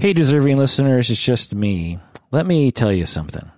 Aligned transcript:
Hey, 0.00 0.12
deserving 0.12 0.58
listeners, 0.58 1.10
it's 1.10 1.20
just 1.20 1.56
me. 1.56 1.98
Let 2.30 2.46
me 2.46 2.70
tell 2.70 2.92
you 2.92 3.04
something. 3.04 3.50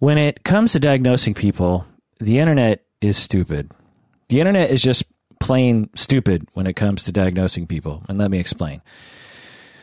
When 0.00 0.18
it 0.18 0.42
comes 0.42 0.72
to 0.72 0.80
diagnosing 0.80 1.34
people, 1.34 1.86
the 2.18 2.40
internet 2.40 2.84
is 3.00 3.16
stupid. 3.16 3.70
The 4.28 4.40
internet 4.40 4.72
is 4.72 4.82
just 4.82 5.04
plain 5.38 5.88
stupid 5.94 6.48
when 6.54 6.66
it 6.66 6.74
comes 6.74 7.04
to 7.04 7.12
diagnosing 7.12 7.68
people. 7.68 8.02
And 8.08 8.18
let 8.18 8.28
me 8.32 8.40
explain. 8.40 8.82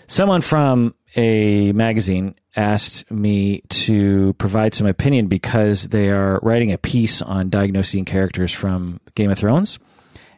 Someone 0.07 0.41
from 0.41 0.95
a 1.15 1.71
magazine 1.71 2.35
asked 2.57 3.09
me 3.09 3.61
to 3.69 4.33
provide 4.33 4.73
some 4.73 4.85
opinion 4.85 5.27
because 5.27 5.83
they 5.83 6.09
are 6.09 6.41
writing 6.43 6.73
a 6.73 6.77
piece 6.77 7.21
on 7.21 7.49
diagnosing 7.49 8.03
characters 8.03 8.51
from 8.51 8.99
Game 9.15 9.31
of 9.31 9.37
Thrones. 9.37 9.79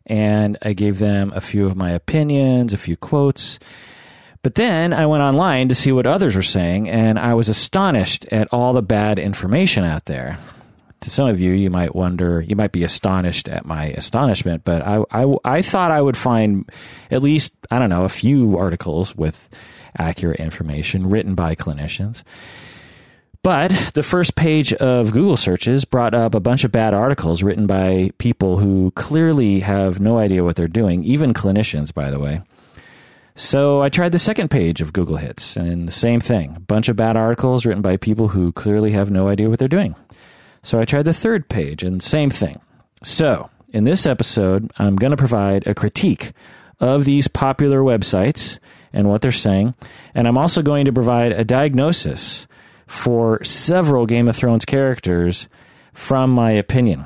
And 0.06 0.60
I 0.62 0.74
gave 0.74 1.00
them 1.00 1.34
a 1.36 1.42
few 1.42 1.66
of 1.66 1.76
my 1.76 1.90
opinions, 1.90 2.74
a 2.74 2.78
few 2.78 2.96
quotes. 2.96 3.58
But 4.42 4.56
then 4.56 4.94
I 4.94 5.06
went 5.06 5.22
online 5.22 5.68
to 5.70 5.76
see 5.76 5.92
what 5.92 6.06
others 6.06 6.36
were 6.36 6.42
saying, 6.42 6.90
and 6.90 7.20
I 7.20 7.34
was 7.34 7.50
astonished 7.50 8.26
at 8.32 8.48
all 8.54 8.72
the 8.74 8.82
bad 8.82 9.20
information 9.20 9.84
out 9.84 10.06
there. 10.06 10.38
To 11.02 11.10
some 11.10 11.28
of 11.28 11.40
you, 11.40 11.52
you 11.52 11.70
might 11.70 11.96
wonder, 11.96 12.42
you 12.42 12.56
might 12.56 12.72
be 12.72 12.84
astonished 12.84 13.48
at 13.50 13.66
my 13.66 13.86
astonishment, 13.86 14.64
but 14.66 14.82
I, 14.82 15.04
I, 15.12 15.36
I 15.46 15.62
thought 15.62 15.92
I 15.92 16.02
would 16.02 16.18
find 16.18 16.70
at 17.12 17.22
least, 17.22 17.54
I 17.72 17.80
don't 17.80 17.90
know, 17.90 18.04
a 18.06 18.10
few 18.10 18.58
articles 18.58 19.16
with 19.16 19.50
accurate 19.98 20.40
information 20.40 21.10
written 21.10 21.36
by 21.36 21.56
clinicians. 21.56 22.24
But 23.44 23.72
the 23.94 24.04
first 24.04 24.36
page 24.36 24.74
of 24.74 25.14
Google 25.14 25.38
searches 25.38 25.86
brought 25.86 26.14
up 26.14 26.36
a 26.36 26.42
bunch 26.42 26.66
of 26.66 26.72
bad 26.72 26.94
articles 26.94 27.42
written 27.42 27.66
by 27.66 28.12
people 28.18 28.58
who 28.58 28.92
clearly 28.92 29.62
have 29.62 30.02
no 30.02 30.18
idea 30.18 30.44
what 30.44 30.58
they're 30.58 30.68
doing, 30.68 31.04
even 31.04 31.34
clinicians, 31.34 31.94
by 31.94 32.10
the 32.10 32.20
way. 32.20 32.42
So 33.40 33.82
I 33.82 33.88
tried 33.88 34.12
the 34.12 34.20
second 34.20 34.52
page 34.52 34.82
of 34.82 34.92
Google 34.92 35.16
Hits, 35.16 35.56
and 35.56 35.88
the 35.88 35.94
same 35.94 36.20
thing 36.20 36.58
a 36.58 36.60
bunch 36.60 36.90
of 36.90 36.98
bad 36.98 37.16
articles 37.16 37.66
written 37.66 37.82
by 37.82 37.96
people 37.96 38.28
who 38.28 38.52
clearly 38.52 38.92
have 38.92 39.10
no 39.10 39.30
idea 39.30 39.50
what 39.50 39.60
they're 39.60 39.70
doing. 39.70 39.96
So 40.62 40.78
I 40.78 40.84
tried 40.84 41.06
the 41.06 41.14
third 41.14 41.48
page, 41.48 41.82
and 41.82 42.04
same 42.04 42.30
thing. 42.30 42.60
So 43.02 43.50
in 43.72 43.86
this 43.86 44.06
episode, 44.06 44.70
I'm 44.78 44.98
going 44.98 45.12
to 45.12 45.18
provide 45.18 45.66
a 45.66 45.74
critique 45.74 46.34
of 46.82 47.06
these 47.06 47.30
popular 47.30 47.80
websites 47.80 48.60
and 48.92 49.08
what 49.08 49.22
they're 49.22 49.32
saying, 49.32 49.74
and 50.14 50.28
I'm 50.28 50.38
also 50.38 50.62
going 50.62 50.84
to 50.84 50.92
provide 50.92 51.32
a 51.32 51.46
diagnosis 51.46 52.46
for 52.88 53.42
several 53.46 54.06
Game 54.06 54.28
of 54.28 54.36
Thrones 54.36 54.66
characters 54.66 55.48
from 55.94 56.30
my 56.30 56.52
opinion. 56.52 57.06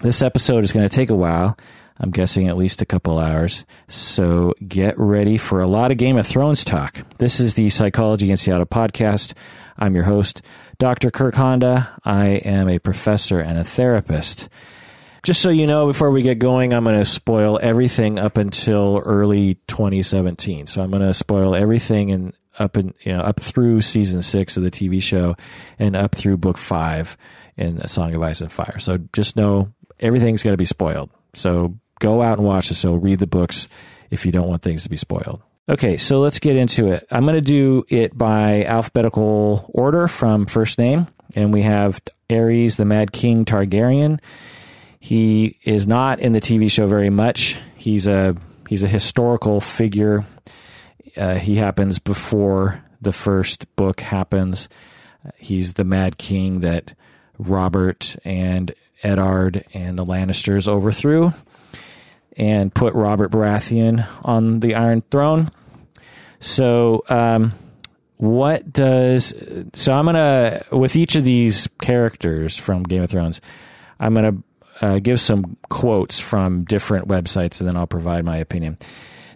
This 0.00 0.20
episode 0.20 0.62
is 0.62 0.72
going 0.72 0.86
to 0.86 0.94
take 0.94 1.08
a 1.08 1.16
while 1.16 1.56
I'm 2.00 2.10
guessing 2.10 2.48
at 2.48 2.56
least 2.56 2.80
a 2.80 2.86
couple 2.86 3.18
hours. 3.18 3.66
So 3.88 4.54
get 4.66 4.98
ready 4.98 5.36
for 5.36 5.60
a 5.60 5.66
lot 5.66 5.90
of 5.90 5.98
Game 5.98 6.16
of 6.16 6.26
Thrones 6.26 6.64
talk. 6.64 6.98
This 7.18 7.40
is 7.40 7.54
the 7.54 7.70
Psychology 7.70 8.30
in 8.30 8.36
Seattle 8.36 8.66
podcast. 8.66 9.34
I'm 9.76 9.94
your 9.94 10.04
host, 10.04 10.42
Dr. 10.78 11.10
Kirk 11.10 11.34
Honda. 11.34 12.00
I 12.04 12.26
am 12.26 12.68
a 12.68 12.78
professor 12.78 13.40
and 13.40 13.58
a 13.58 13.64
therapist. 13.64 14.48
Just 15.24 15.42
so 15.42 15.50
you 15.50 15.66
know, 15.66 15.88
before 15.88 16.10
we 16.10 16.22
get 16.22 16.38
going, 16.38 16.72
I'm 16.72 16.84
going 16.84 16.98
to 16.98 17.04
spoil 17.04 17.58
everything 17.60 18.18
up 18.18 18.36
until 18.36 19.02
early 19.04 19.54
2017. 19.66 20.68
So 20.68 20.80
I'm 20.80 20.90
going 20.90 21.02
to 21.02 21.12
spoil 21.12 21.56
everything 21.56 22.12
and 22.12 22.32
up 22.58 22.76
and 22.76 22.92
you 23.00 23.12
know 23.12 23.20
up 23.20 23.38
through 23.38 23.80
season 23.80 24.20
six 24.20 24.56
of 24.56 24.64
the 24.64 24.70
TV 24.70 25.00
show 25.00 25.36
and 25.78 25.94
up 25.94 26.14
through 26.14 26.36
book 26.36 26.58
five 26.58 27.16
in 27.56 27.78
A 27.78 27.88
Song 27.88 28.14
of 28.14 28.22
Ice 28.22 28.40
and 28.40 28.50
Fire. 28.50 28.78
So 28.78 28.98
just 29.12 29.36
know 29.36 29.72
everything's 30.00 30.42
going 30.42 30.54
to 30.54 30.58
be 30.58 30.64
spoiled. 30.64 31.10
So 31.34 31.78
go 31.98 32.22
out 32.22 32.38
and 32.38 32.46
watch 32.46 32.68
the 32.68 32.74
show, 32.74 32.94
read 32.94 33.18
the 33.18 33.26
books 33.26 33.68
if 34.10 34.24
you 34.24 34.32
don't 34.32 34.48
want 34.48 34.62
things 34.62 34.82
to 34.84 34.88
be 34.88 34.96
spoiled. 34.96 35.42
Okay, 35.68 35.98
so 35.98 36.20
let's 36.20 36.38
get 36.38 36.56
into 36.56 36.86
it. 36.92 37.06
I'm 37.10 37.24
going 37.24 37.34
to 37.34 37.40
do 37.42 37.84
it 37.88 38.16
by 38.16 38.64
alphabetical 38.64 39.70
order 39.74 40.08
from 40.08 40.46
first 40.46 40.78
name. 40.78 41.08
And 41.36 41.52
we 41.52 41.60
have 41.62 42.00
Aerys, 42.30 42.76
the 42.76 42.86
Mad 42.86 43.12
King 43.12 43.44
Targaryen. 43.44 44.18
He 44.98 45.58
is 45.62 45.86
not 45.86 46.20
in 46.20 46.32
the 46.32 46.40
TV 46.40 46.70
show 46.70 46.86
very 46.86 47.10
much. 47.10 47.58
He's 47.76 48.06
a 48.06 48.34
he's 48.68 48.82
a 48.82 48.88
historical 48.88 49.60
figure. 49.60 50.24
Uh, 51.16 51.34
he 51.34 51.56
happens 51.56 51.98
before 51.98 52.82
the 53.00 53.12
first 53.12 53.74
book 53.76 54.00
happens. 54.00 54.70
He's 55.36 55.74
the 55.74 55.84
Mad 55.84 56.16
King 56.16 56.60
that 56.60 56.94
Robert 57.38 58.16
and 58.24 58.74
Eddard 59.02 59.64
and 59.74 59.98
the 59.98 60.04
Lannisters 60.04 60.66
overthrew 60.66 61.32
and 62.38 62.72
put 62.72 62.94
Robert 62.94 63.30
Baratheon 63.30 64.06
on 64.22 64.60
the 64.60 64.76
Iron 64.76 65.02
Throne. 65.10 65.50
So, 66.40 67.02
um, 67.10 67.52
what 68.16 68.72
does 68.72 69.34
so? 69.74 69.92
I'm 69.92 70.06
gonna 70.06 70.62
with 70.72 70.96
each 70.96 71.16
of 71.16 71.24
these 71.24 71.68
characters 71.80 72.56
from 72.56 72.84
Game 72.84 73.02
of 73.02 73.10
Thrones, 73.10 73.40
I'm 74.00 74.14
gonna 74.14 74.42
uh, 74.80 74.98
give 75.00 75.20
some 75.20 75.56
quotes 75.68 76.20
from 76.20 76.64
different 76.64 77.08
websites, 77.08 77.60
and 77.60 77.68
then 77.68 77.76
I'll 77.76 77.86
provide 77.86 78.24
my 78.24 78.36
opinion. 78.36 78.78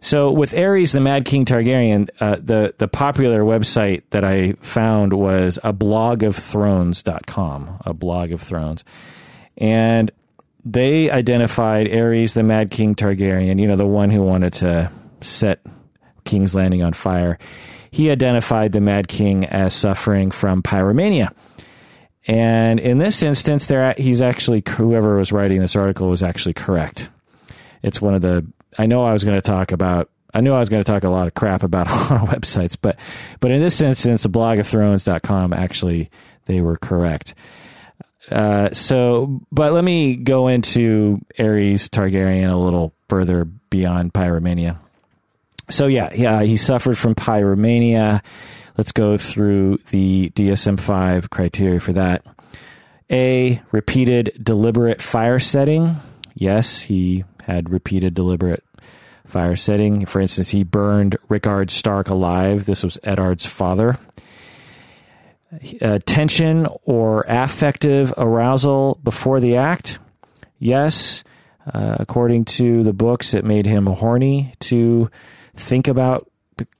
So, 0.00 0.32
with 0.32 0.50
Aerys, 0.50 0.92
the 0.92 1.00
Mad 1.00 1.24
King 1.24 1.44
Targaryen, 1.44 2.08
uh, 2.20 2.36
the 2.40 2.74
the 2.78 2.88
popular 2.88 3.42
website 3.42 4.02
that 4.10 4.24
I 4.24 4.54
found 4.60 5.12
was 5.12 5.60
a 5.62 5.72
blog 5.72 6.22
of 6.22 6.36
thrones.com, 6.36 7.82
a 7.84 7.94
blog 7.94 8.32
of 8.32 8.40
thrones, 8.40 8.84
and 9.56 10.10
they 10.64 11.10
identified 11.10 11.88
Aerys, 11.88 12.34
the 12.34 12.42
Mad 12.42 12.70
King 12.70 12.94
Targaryen, 12.94 13.60
you 13.60 13.66
know, 13.66 13.76
the 13.76 13.86
one 13.86 14.10
who 14.10 14.22
wanted 14.22 14.52
to 14.54 14.90
set 15.20 15.60
King's 16.24 16.54
Landing 16.54 16.82
on 16.82 16.92
fire. 16.92 17.38
He 17.90 18.10
identified 18.10 18.72
the 18.72 18.80
Mad 18.80 19.08
King 19.08 19.44
as 19.44 19.74
suffering 19.74 20.30
from 20.30 20.62
pyromania. 20.62 21.34
And 22.26 22.78
in 22.78 22.98
this 22.98 23.22
instance, 23.22 23.66
there 23.66 23.94
he's 23.98 24.22
actually 24.22 24.62
whoever 24.66 25.16
was 25.16 25.32
writing 25.32 25.60
this 25.60 25.74
article 25.74 26.08
was 26.08 26.22
actually 26.22 26.54
correct. 26.54 27.10
It's 27.82 28.00
one 28.00 28.14
of 28.14 28.22
the 28.22 28.46
I 28.78 28.86
know 28.86 29.04
I 29.04 29.12
was 29.12 29.24
going 29.24 29.36
to 29.36 29.42
talk 29.42 29.72
about 29.72 30.08
I 30.32 30.40
knew 30.40 30.52
I 30.52 30.60
was 30.60 30.68
going 30.68 30.82
to 30.82 30.90
talk 30.90 31.02
a 31.02 31.10
lot 31.10 31.26
of 31.26 31.34
crap 31.34 31.62
about 31.62 31.90
a 31.90 31.94
lot 31.94 32.22
of 32.22 32.28
websites, 32.28 32.76
but 32.80 32.96
but 33.40 33.50
in 33.50 33.60
this 33.60 33.80
instance, 33.80 34.22
the 34.22 34.28
blogofthrone.com 34.28 35.52
actually 35.52 36.10
they 36.46 36.60
were 36.60 36.76
correct. 36.76 37.34
Uh, 38.30 38.72
so, 38.72 39.40
but 39.50 39.72
let 39.72 39.84
me 39.84 40.16
go 40.16 40.48
into 40.48 41.20
Aerys 41.38 41.88
Targaryen 41.88 42.50
a 42.50 42.56
little 42.56 42.94
further 43.08 43.44
beyond 43.44 44.12
pyromania. 44.12 44.78
So 45.70 45.86
yeah, 45.86 46.12
yeah, 46.14 46.42
he 46.42 46.56
suffered 46.56 46.98
from 46.98 47.14
pyromania. 47.14 48.22
Let's 48.76 48.92
go 48.92 49.18
through 49.18 49.78
the 49.90 50.30
DSM-5 50.34 51.30
criteria 51.30 51.80
for 51.80 51.92
that. 51.94 52.24
A 53.10 53.60
repeated 53.70 54.32
deliberate 54.42 55.02
fire 55.02 55.38
setting. 55.38 55.96
Yes, 56.34 56.80
he 56.80 57.24
had 57.44 57.70
repeated 57.70 58.14
deliberate 58.14 58.64
fire 59.26 59.56
setting. 59.56 60.06
For 60.06 60.20
instance, 60.20 60.50
he 60.50 60.62
burned 60.62 61.18
Rickard 61.28 61.70
Stark 61.70 62.08
alive. 62.08 62.64
This 62.64 62.82
was 62.82 62.98
Eddard's 63.02 63.44
father 63.44 63.98
uh, 65.80 65.98
tension 66.06 66.66
or 66.84 67.24
affective 67.28 68.12
arousal 68.16 68.98
before 69.02 69.40
the 69.40 69.56
act? 69.56 69.98
Yes. 70.58 71.24
Uh, 71.72 71.96
according 72.00 72.44
to 72.44 72.82
the 72.82 72.92
books, 72.92 73.34
it 73.34 73.44
made 73.44 73.66
him 73.66 73.86
horny 73.86 74.52
to 74.60 75.10
think 75.54 75.88
about 75.88 76.30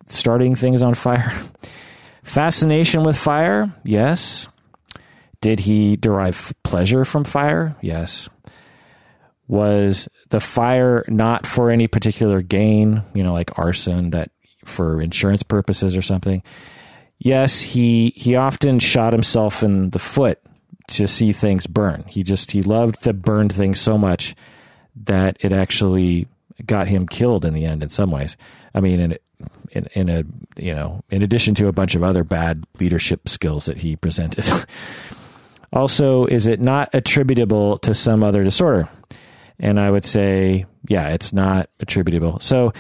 starting 0.07 0.55
things 0.55 0.83
on 0.83 0.95
fire. 0.95 1.33
Fascination 2.23 3.03
with 3.03 3.17
fire? 3.17 3.73
Yes. 3.85 4.49
Did 5.41 5.61
he 5.61 5.97
derive 5.97 6.55
pleasure 6.63 7.05
from 7.05 7.25
fire? 7.25 7.77
Yes. 7.81 8.29
Was 9.49 10.09
the 10.31 10.41
fire 10.41 11.05
not 11.09 11.47
for 11.47 11.71
any 11.71 11.89
particular 11.89 12.43
gain, 12.43 13.03
you 13.13 13.23
know, 13.23 13.33
like 13.33 13.59
arson, 13.59 14.11
that 14.11 14.31
for 14.65 15.03
insurance 15.03 15.43
purposes 15.43 15.97
or 15.97 16.03
something? 16.03 16.43
Yes, 17.23 17.61
he 17.61 18.13
he 18.17 18.37
often 18.37 18.79
shot 18.79 19.13
himself 19.13 19.63
in 19.63 19.91
the 19.91 19.99
foot 19.99 20.41
to 20.89 21.07
see 21.07 21.33
things 21.33 21.67
burn. 21.67 22.05
He 22.09 22.23
just 22.23 22.51
he 22.51 22.63
loved 22.63 23.03
the 23.05 23.13
burned 23.13 23.55
things 23.55 23.81
so 23.81 23.97
much 23.97 24.35
that 25.05 25.37
it 25.41 25.53
actually 25.53 26.27
got 26.67 26.89
him 26.89 27.07
killed 27.07 27.45
in 27.45 27.55
the 27.55 27.65
end 27.65 27.83
in 27.83 27.89
some 27.89 28.11
ways. 28.11 28.37
I 28.75 28.81
mean, 28.81 29.01
in 29.01 29.19
in, 29.71 29.87
in 29.93 30.09
a 30.09 30.25
you 30.57 30.75
know, 30.75 31.03
in 31.11 31.23
addition 31.23 31.55
to 31.57 31.69
a 31.69 31.73
bunch 31.73 31.95
of 31.95 32.03
other 32.03 32.25
bad 32.25 32.65
leadership 32.79 33.29
skills 33.29 33.67
that 33.67 33.79
he 33.79 33.97
presented. 33.97 34.45
also, 35.73 36.27
is 36.27 36.47
it 36.47 36.61
not 36.61 36.91
attributable 36.93 37.79
to 37.79 37.95
some 37.95 38.23
other 38.23 38.45
disorder? 38.45 38.89
And 39.59 39.79
I 39.79 39.91
would 39.91 40.05
say, 40.05 40.67
yeah, 40.89 41.09
it's 41.09 41.33
not 41.33 41.71
attributable. 41.79 42.41
So 42.41 42.73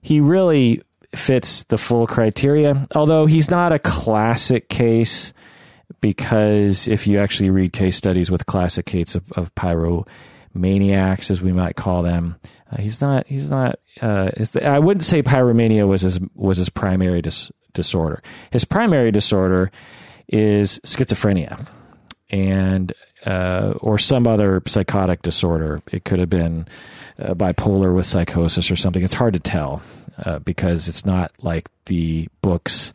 he 0.00 0.20
really 0.20 0.82
fits 1.14 1.64
the 1.64 1.78
full 1.78 2.06
criteria, 2.06 2.86
although 2.94 3.26
he's 3.26 3.50
not 3.50 3.72
a 3.72 3.78
classic 3.78 4.68
case 4.68 5.32
because 6.00 6.88
if 6.88 7.06
you 7.06 7.18
actually 7.18 7.50
read 7.50 7.72
case 7.72 7.96
studies 7.96 8.30
with 8.30 8.46
classic 8.46 8.86
cases 8.86 9.16
of, 9.16 9.32
of 9.32 9.54
pyromaniacs, 9.54 11.30
as 11.30 11.40
we 11.40 11.52
might 11.52 11.76
call 11.76 12.02
them, 12.02 12.36
uh, 12.70 12.80
he's 12.80 13.00
not. 13.00 13.26
He's 13.26 13.50
not. 13.50 13.78
Uh, 14.00 14.30
I 14.62 14.78
wouldn't 14.78 15.04
say 15.04 15.22
pyromania 15.22 15.86
was 15.86 16.02
his 16.02 16.20
was 16.34 16.58
his 16.58 16.68
primary 16.68 17.22
dis- 17.22 17.50
disorder. 17.74 18.22
His 18.50 18.64
primary 18.64 19.10
disorder 19.10 19.70
is 20.28 20.78
schizophrenia, 20.84 21.66
and 22.30 22.92
uh, 23.26 23.74
or 23.80 23.98
some 23.98 24.26
other 24.26 24.62
psychotic 24.66 25.22
disorder. 25.22 25.82
It 25.90 26.04
could 26.04 26.20
have 26.20 26.30
been 26.30 26.68
uh, 27.18 27.34
bipolar 27.34 27.94
with 27.94 28.06
psychosis 28.06 28.70
or 28.70 28.76
something. 28.76 29.02
It's 29.02 29.14
hard 29.14 29.34
to 29.34 29.40
tell 29.40 29.82
uh, 30.18 30.38
because 30.40 30.88
it's 30.88 31.04
not 31.04 31.32
like 31.42 31.68
the 31.86 32.28
books 32.42 32.92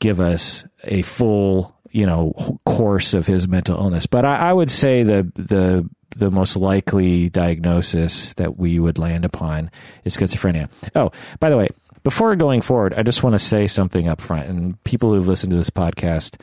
give 0.00 0.20
us 0.20 0.64
a 0.84 1.02
full, 1.02 1.74
you 1.90 2.06
know, 2.06 2.58
course 2.66 3.14
of 3.14 3.26
his 3.26 3.46
mental 3.46 3.78
illness. 3.78 4.06
But 4.06 4.24
I, 4.24 4.50
I 4.50 4.52
would 4.52 4.70
say 4.70 5.02
the 5.02 5.30
the 5.36 5.88
the 6.16 6.30
most 6.30 6.56
likely 6.56 7.30
diagnosis 7.30 8.34
that 8.34 8.58
we 8.58 8.78
would 8.78 8.98
land 8.98 9.24
upon 9.24 9.70
is 10.04 10.16
schizophrenia. 10.16 10.68
Oh, 10.94 11.10
by 11.40 11.48
the 11.48 11.56
way, 11.56 11.68
before 12.02 12.34
going 12.36 12.62
forward, 12.62 12.94
I 12.94 13.02
just 13.02 13.22
want 13.22 13.34
to 13.34 13.38
say 13.38 13.66
something 13.66 14.08
up 14.08 14.20
front, 14.20 14.48
and 14.48 14.82
people 14.84 15.14
who've 15.14 15.28
listened 15.28 15.50
to 15.50 15.56
this 15.56 15.70
podcast 15.70 16.38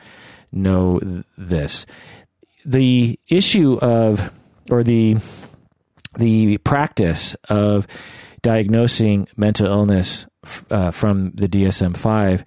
know 0.52 0.98
th- 0.98 1.24
this. 1.36 1.86
The 2.64 3.18
issue 3.28 3.78
of, 3.78 4.30
or 4.70 4.82
the 4.82 5.16
the 6.16 6.58
practice 6.58 7.36
of 7.48 7.86
diagnosing 8.42 9.28
mental 9.36 9.66
illness 9.66 10.26
uh, 10.70 10.90
from 10.90 11.32
the 11.32 11.48
DSM 11.48 11.96
5 11.96 12.44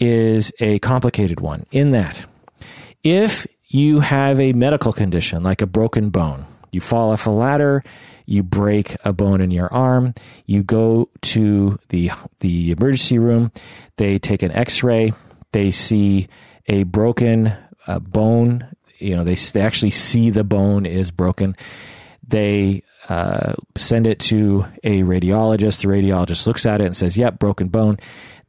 is 0.00 0.52
a 0.60 0.78
complicated 0.80 1.40
one 1.40 1.66
in 1.70 1.90
that 1.90 2.26
if 3.02 3.46
you 3.68 4.00
have 4.00 4.40
a 4.40 4.52
medical 4.52 4.92
condition 4.92 5.42
like 5.42 5.60
a 5.60 5.66
broken 5.66 6.10
bone, 6.10 6.46
you 6.70 6.80
fall 6.80 7.12
off 7.12 7.26
a 7.26 7.30
ladder, 7.30 7.82
you 8.26 8.42
break 8.42 8.96
a 9.04 9.12
bone 9.12 9.40
in 9.40 9.50
your 9.50 9.72
arm, 9.72 10.14
you 10.46 10.62
go 10.62 11.08
to 11.20 11.78
the 11.90 12.10
the 12.40 12.70
emergency 12.70 13.18
room, 13.18 13.52
they 13.96 14.18
take 14.18 14.42
an 14.42 14.50
x-ray, 14.52 15.12
they 15.52 15.70
see 15.70 16.28
a 16.66 16.84
broken 16.84 17.54
uh, 17.86 17.98
bone, 17.98 18.66
you 18.98 19.14
know, 19.14 19.24
they, 19.24 19.34
they 19.34 19.60
actually 19.60 19.90
see 19.90 20.30
the 20.30 20.44
bone 20.44 20.86
is 20.86 21.10
broken. 21.10 21.56
They 22.26 22.82
uh, 23.08 23.54
send 23.76 24.06
it 24.06 24.18
to 24.20 24.66
a 24.82 25.02
radiologist. 25.02 25.82
The 25.82 25.88
radiologist 25.88 26.46
looks 26.46 26.66
at 26.66 26.80
it 26.80 26.86
and 26.86 26.96
says, 26.96 27.16
"Yep, 27.16 27.38
broken 27.38 27.68
bone." 27.68 27.98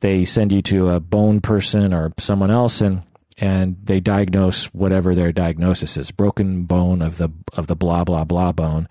They 0.02 0.26
send 0.26 0.52
you 0.52 0.62
to 0.64 0.90
a 0.90 1.00
bone 1.00 1.42
person 1.42 1.94
or 1.94 2.14
someone 2.18 2.52
else, 2.52 2.82
and 2.82 3.04
and 3.38 3.76
they 3.84 4.00
diagnose 4.00 4.66
whatever 4.68 5.14
their 5.14 5.32
diagnosis 5.32 5.98
is 5.98 6.12
broken 6.12 6.64
bone 6.64 7.02
of 7.02 7.18
the 7.18 7.30
of 7.54 7.68
the 7.68 7.76
blah 7.76 8.04
blah 8.04 8.24
blah 8.24 8.52
bone 8.52 8.88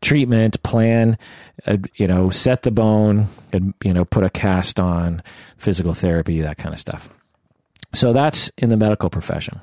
treatment 0.00 0.62
plan 0.62 1.18
uh, 1.66 1.76
you 1.96 2.06
know 2.06 2.30
set 2.30 2.62
the 2.62 2.70
bone 2.70 3.26
and 3.52 3.74
you 3.82 3.92
know 3.92 4.04
put 4.04 4.24
a 4.24 4.30
cast 4.30 4.78
on 4.78 5.22
physical 5.56 5.94
therapy 5.94 6.40
that 6.40 6.58
kind 6.58 6.72
of 6.72 6.80
stuff 6.80 7.12
so 7.92 8.12
that's 8.12 8.50
in 8.58 8.68
the 8.68 8.76
medical 8.76 9.10
profession 9.10 9.60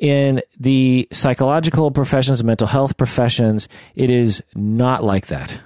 in 0.00 0.42
the 0.58 1.06
psychological 1.12 1.90
professions 1.90 2.42
mental 2.42 2.66
health 2.66 2.96
professions 2.96 3.68
it 3.94 4.10
is 4.10 4.42
not 4.54 5.04
like 5.04 5.26
that 5.26 5.60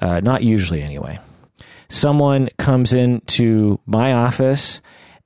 uh, 0.00 0.20
not 0.20 0.42
usually 0.42 0.82
anyway 0.82 1.18
someone 1.88 2.48
comes 2.58 2.92
into 2.92 3.80
my 3.86 4.12
office 4.12 4.80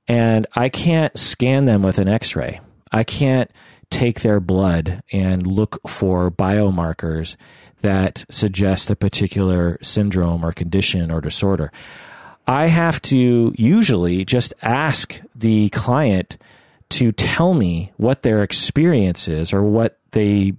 and 0.07 0.47
I 0.55 0.69
can't 0.69 1.17
scan 1.17 1.65
them 1.65 1.81
with 1.81 1.97
an 1.97 2.07
x 2.07 2.35
ray. 2.35 2.59
I 2.91 3.03
can't 3.03 3.49
take 3.89 4.21
their 4.21 4.39
blood 4.39 5.03
and 5.11 5.45
look 5.45 5.79
for 5.87 6.31
biomarkers 6.31 7.35
that 7.81 8.25
suggest 8.29 8.89
a 8.89 8.95
particular 8.95 9.77
syndrome 9.81 10.43
or 10.43 10.51
condition 10.51 11.11
or 11.11 11.21
disorder. 11.21 11.71
I 12.47 12.67
have 12.67 13.01
to 13.03 13.53
usually 13.55 14.25
just 14.25 14.53
ask 14.61 15.21
the 15.35 15.69
client 15.69 16.37
to 16.93 17.11
tell 17.11 17.53
me 17.53 17.91
what 17.97 18.21
their 18.21 18.43
experience 18.43 19.27
is 19.27 19.53
or 19.53 19.63
what 19.63 19.99
they 20.11 20.53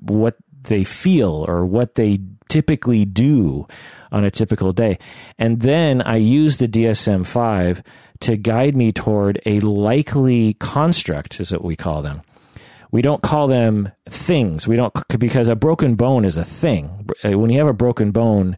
what 0.00 0.36
they 0.62 0.84
feel 0.84 1.44
or 1.48 1.64
what 1.64 1.94
they 1.94 2.20
typically 2.48 3.04
do 3.04 3.66
on 4.12 4.24
a 4.24 4.30
typical 4.30 4.72
day. 4.72 4.98
And 5.38 5.60
then 5.60 6.02
I 6.02 6.16
use 6.16 6.58
the 6.58 6.68
DSM 6.68 7.26
5 7.26 7.82
to 8.20 8.36
guide 8.36 8.76
me 8.76 8.92
toward 8.92 9.40
a 9.46 9.60
likely 9.60 10.54
construct, 10.54 11.40
is 11.40 11.52
what 11.52 11.64
we 11.64 11.76
call 11.76 12.02
them. 12.02 12.22
We 12.90 13.02
don't 13.02 13.22
call 13.22 13.46
them 13.46 13.92
things. 14.08 14.66
We 14.66 14.76
don't, 14.76 14.92
because 15.18 15.48
a 15.48 15.56
broken 15.56 15.94
bone 15.94 16.24
is 16.24 16.36
a 16.36 16.44
thing. 16.44 17.08
Uh, 17.24 17.38
when 17.38 17.50
you 17.50 17.58
have 17.58 17.68
a 17.68 17.72
broken 17.72 18.10
bone, 18.10 18.56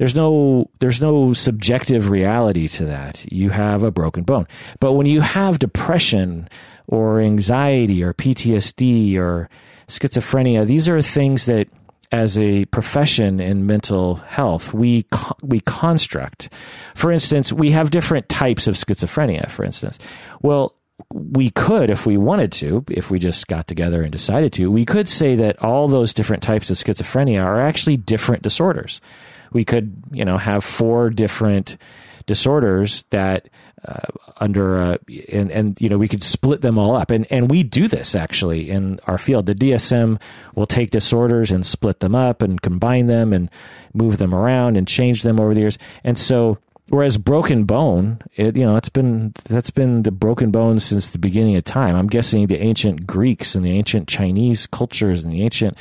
there's 0.00 0.14
no 0.14 0.70
there's 0.78 0.98
no 0.98 1.34
subjective 1.34 2.08
reality 2.08 2.68
to 2.68 2.86
that. 2.86 3.30
You 3.30 3.50
have 3.50 3.82
a 3.82 3.90
broken 3.90 4.24
bone. 4.24 4.46
But 4.80 4.94
when 4.94 5.04
you 5.04 5.20
have 5.20 5.58
depression 5.58 6.48
or 6.86 7.20
anxiety 7.20 8.02
or 8.02 8.14
PTSD 8.14 9.18
or 9.18 9.50
schizophrenia, 9.88 10.66
these 10.66 10.88
are 10.88 11.02
things 11.02 11.44
that 11.44 11.68
as 12.10 12.38
a 12.38 12.64
profession 12.66 13.40
in 13.40 13.66
mental 13.66 14.14
health, 14.16 14.72
we 14.72 15.04
we 15.42 15.60
construct. 15.60 16.48
For 16.94 17.12
instance, 17.12 17.52
we 17.52 17.72
have 17.72 17.90
different 17.90 18.30
types 18.30 18.66
of 18.66 18.76
schizophrenia. 18.76 19.50
For 19.50 19.66
instance, 19.66 19.98
well, 20.40 20.76
we 21.10 21.50
could, 21.50 21.90
if 21.90 22.06
we 22.06 22.16
wanted 22.16 22.52
to, 22.52 22.86
if 22.90 23.10
we 23.10 23.18
just 23.18 23.48
got 23.48 23.66
together 23.66 24.00
and 24.00 24.10
decided 24.10 24.54
to, 24.54 24.70
we 24.70 24.86
could 24.86 25.10
say 25.10 25.36
that 25.36 25.62
all 25.62 25.88
those 25.88 26.14
different 26.14 26.42
types 26.42 26.70
of 26.70 26.78
schizophrenia 26.78 27.44
are 27.44 27.60
actually 27.60 27.98
different 27.98 28.42
disorders. 28.42 29.02
We 29.52 29.64
could, 29.64 30.02
you 30.10 30.24
know, 30.24 30.38
have 30.38 30.64
four 30.64 31.10
different 31.10 31.76
disorders 32.26 33.04
that 33.10 33.48
uh, 33.86 34.00
under 34.36 34.78
uh, 34.78 34.98
and 35.32 35.50
and 35.50 35.80
you 35.80 35.88
know 35.88 35.96
we 35.96 36.08
could 36.08 36.22
split 36.22 36.60
them 36.60 36.78
all 36.78 36.94
up. 36.94 37.10
And 37.10 37.26
and 37.30 37.50
we 37.50 37.62
do 37.62 37.88
this 37.88 38.14
actually 38.14 38.70
in 38.70 39.00
our 39.06 39.18
field. 39.18 39.46
The 39.46 39.54
DSM 39.54 40.20
will 40.54 40.66
take 40.66 40.90
disorders 40.90 41.50
and 41.50 41.64
split 41.64 42.00
them 42.00 42.14
up 42.14 42.42
and 42.42 42.60
combine 42.60 43.06
them 43.06 43.32
and 43.32 43.50
move 43.94 44.18
them 44.18 44.34
around 44.34 44.76
and 44.76 44.86
change 44.86 45.22
them 45.22 45.40
over 45.40 45.54
the 45.54 45.62
years. 45.62 45.78
And 46.04 46.18
so 46.18 46.58
whereas 46.88 47.16
broken 47.16 47.62
bone 47.62 48.20
it 48.34 48.56
you 48.56 48.64
know 48.64 48.74
it's 48.74 48.88
been 48.88 49.32
that's 49.44 49.70
been 49.70 50.02
the 50.02 50.10
broken 50.10 50.50
bone 50.50 50.80
since 50.80 51.10
the 51.10 51.18
beginning 51.18 51.56
of 51.56 51.64
time. 51.64 51.96
I'm 51.96 52.08
guessing 52.08 52.46
the 52.48 52.60
ancient 52.60 53.06
greeks 53.06 53.54
and 53.54 53.64
the 53.64 53.72
ancient 53.72 54.08
chinese 54.08 54.66
cultures 54.66 55.24
and 55.24 55.32
the 55.32 55.42
ancient 55.42 55.78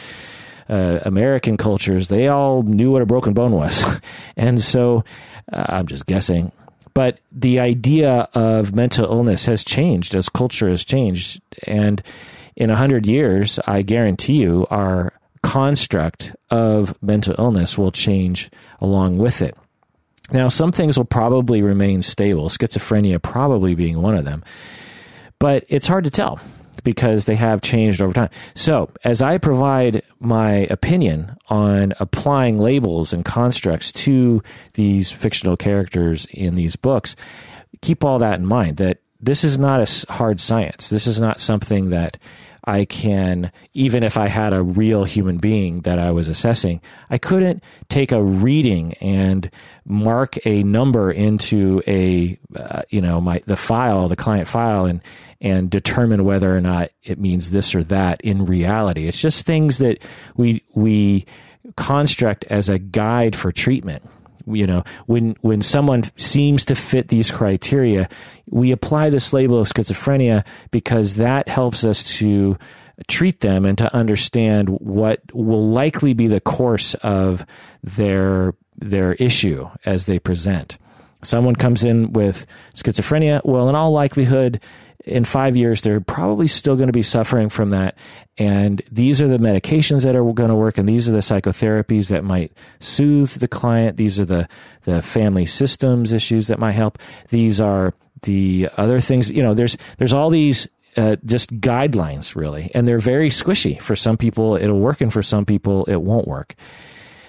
uh, 0.70 1.00
American 1.04 1.58
cultures, 1.58 2.08
they 2.08 2.28
all 2.28 2.64
knew 2.64 2.92
what 2.92 3.02
a 3.02 3.06
broken 3.06 3.34
bone 3.34 3.52
was. 3.52 3.84
and 4.38 4.62
so 4.62 5.04
uh, 5.52 5.66
I'm 5.70 5.88
just 5.88 6.06
guessing. 6.06 6.52
But 6.94 7.20
the 7.32 7.60
idea 7.60 8.28
of 8.34 8.76
mental 8.76 9.06
illness 9.06 9.46
has 9.46 9.64
changed 9.64 10.16
as 10.16 10.30
culture 10.30 10.70
has 10.70 10.84
changed. 10.84 11.42
And 11.66 12.02
in 12.56 12.70
a 12.70 12.76
hundred 12.76 13.08
years, 13.08 13.60
I 13.66 13.82
guarantee 13.82 14.34
you, 14.34 14.68
our 14.70 15.14
construct 15.42 16.36
of 16.50 17.02
mental 17.02 17.36
illness 17.38 17.78
will 17.78 17.92
change 17.92 18.50
along 18.82 19.18
with 19.18 19.42
it. 19.42 19.56
Now, 20.32 20.50
some 20.50 20.72
things 20.72 20.98
will 20.98 21.06
probably 21.06 21.62
remain 21.62 22.02
stable, 22.02 22.50
schizophrenia 22.50 23.22
probably 23.22 23.74
being 23.74 24.02
one 24.02 24.16
of 24.16 24.26
them, 24.26 24.44
but 25.40 25.64
it's 25.70 25.88
hard 25.88 26.04
to 26.04 26.10
tell 26.10 26.40
because 26.84 27.26
they 27.26 27.36
have 27.36 27.62
changed 27.62 28.02
over 28.02 28.14
time. 28.14 28.30
So, 28.56 28.90
as 29.04 29.22
I 29.22 29.38
provide 29.38 30.04
my 30.20 30.68
opinion 30.70 31.38
on 31.48 31.94
applying 32.00 32.60
labels 32.60 33.14
and 33.14 33.26
constructs 33.26 33.92
to 33.94 34.44
these 34.74 35.12
fictional 35.12 35.58
characters 35.58 36.26
in 36.32 36.56
these 36.56 36.76
books, 36.76 37.16
keep 37.82 38.04
all 38.04 38.20
that 38.20 38.40
in 38.40 38.46
mind 38.46 38.78
that 38.78 39.00
this 39.22 39.44
is 39.44 39.58
not 39.58 39.82
a 39.82 40.14
hard 40.14 40.40
science. 40.40 40.90
This 40.90 41.08
is 41.08 41.20
not 41.20 41.40
something 41.40 41.90
that 41.90 42.18
I 42.64 42.86
can, 42.86 43.52
even 43.74 44.04
if 44.04 44.18
I 44.18 44.28
had 44.28 44.54
a 44.54 44.62
real 44.62 45.04
human 45.04 45.38
being 45.38 45.82
that 45.82 45.98
I 45.98 46.12
was 46.12 46.28
assessing, 46.28 46.82
I 47.10 47.18
couldn't 47.18 47.64
take 47.90 48.12
a 48.12 48.24
reading 48.24 48.94
and 48.96 49.50
mark 49.86 50.38
a 50.46 50.64
number 50.64 51.12
into 51.12 51.82
a, 51.88 52.38
uh, 52.56 52.84
you 52.90 53.02
know, 53.02 53.20
my, 53.20 53.42
the 53.46 53.58
file, 53.58 54.08
the 54.08 54.16
client 54.16 54.48
file 54.48 54.86
and, 54.86 55.02
and 55.42 55.70
determine 55.70 56.26
whether 56.26 56.56
or 56.56 56.62
not 56.62 56.90
it 57.04 57.20
means 57.20 57.52
this 57.52 57.74
or 57.74 57.84
that 57.86 58.20
in 58.22 58.46
reality. 58.46 59.08
It's 59.08 59.22
just 59.22 59.46
things 59.46 59.78
that 59.78 60.04
we, 60.36 60.64
we 60.74 61.26
construct 61.76 62.44
as 62.46 62.70
a 62.70 62.80
guide 62.80 63.36
for 63.36 63.52
treatment 63.52 64.04
you 64.48 64.66
know 64.66 64.84
when 65.06 65.36
when 65.42 65.62
someone 65.62 66.04
seems 66.18 66.66
to 66.66 66.76
fit 66.76 67.10
these 67.10 67.32
criteria 67.32 68.10
we 68.50 68.72
apply 68.72 69.10
this 69.10 69.34
label 69.34 69.60
of 69.60 69.68
schizophrenia 69.68 70.46
because 70.72 71.16
that 71.16 71.48
helps 71.48 71.84
us 71.84 72.04
to 72.04 72.58
treat 73.08 73.40
them 73.42 73.66
and 73.66 73.78
to 73.78 73.94
understand 73.96 74.70
what 74.70 75.22
will 75.34 75.70
likely 75.70 76.14
be 76.14 76.28
the 76.28 76.42
course 76.42 76.96
of 76.96 77.46
their 77.84 78.54
their 78.78 79.14
issue 79.14 79.70
as 79.86 80.06
they 80.06 80.20
present 80.20 80.78
someone 81.22 81.56
comes 81.56 81.84
in 81.84 82.12
with 82.14 82.46
schizophrenia 82.74 83.44
well 83.46 83.70
in 83.70 83.76
all 83.76 83.92
likelihood 83.92 84.60
in 85.06 85.24
five 85.26 85.56
years, 85.56 85.82
they're 85.82 86.02
probably 86.02 86.48
still 86.48 86.76
going 86.76 86.88
to 86.88 86.94
be 86.94 87.04
suffering 87.04 87.50
from 87.50 87.70
that. 87.72 87.96
And 88.38 88.82
these 88.92 89.22
are 89.22 89.28
the 89.28 89.38
medications 89.38 90.04
that 90.04 90.16
are 90.16 90.24
going 90.34 90.50
to 90.50 90.56
work, 90.56 90.78
and 90.78 90.88
these 90.88 91.10
are 91.10 91.12
the 91.12 91.20
psychotherapies 91.20 92.10
that 92.10 92.24
might 92.24 92.54
soothe 92.80 93.32
the 93.32 93.48
client. 93.48 93.98
These 93.98 94.20
are 94.20 94.26
the, 94.26 94.48
the 94.84 95.02
family 95.02 95.46
systems 95.46 96.14
issues 96.14 96.48
that 96.48 96.60
might 96.60 96.74
help. 96.74 97.00
These 97.30 97.60
are 97.60 97.94
the 98.24 98.70
other 98.78 99.00
things, 99.00 99.30
you 99.30 99.44
know, 99.44 99.54
there's 99.54 99.78
there's 99.98 100.14
all 100.14 100.30
these 100.30 100.68
uh, 100.98 101.16
just 101.26 101.62
guidelines 101.62 102.36
really, 102.36 102.72
and 102.74 102.88
they're 102.88 103.00
very 103.00 103.30
squishy. 103.30 103.82
For 103.82 103.96
some 103.96 104.18
people, 104.18 104.56
it'll 104.56 104.80
work, 104.80 105.02
and 105.02 105.12
for 105.12 105.24
some 105.24 105.46
people, 105.46 105.86
it 105.86 106.02
won't 106.02 106.28
work. 106.28 106.56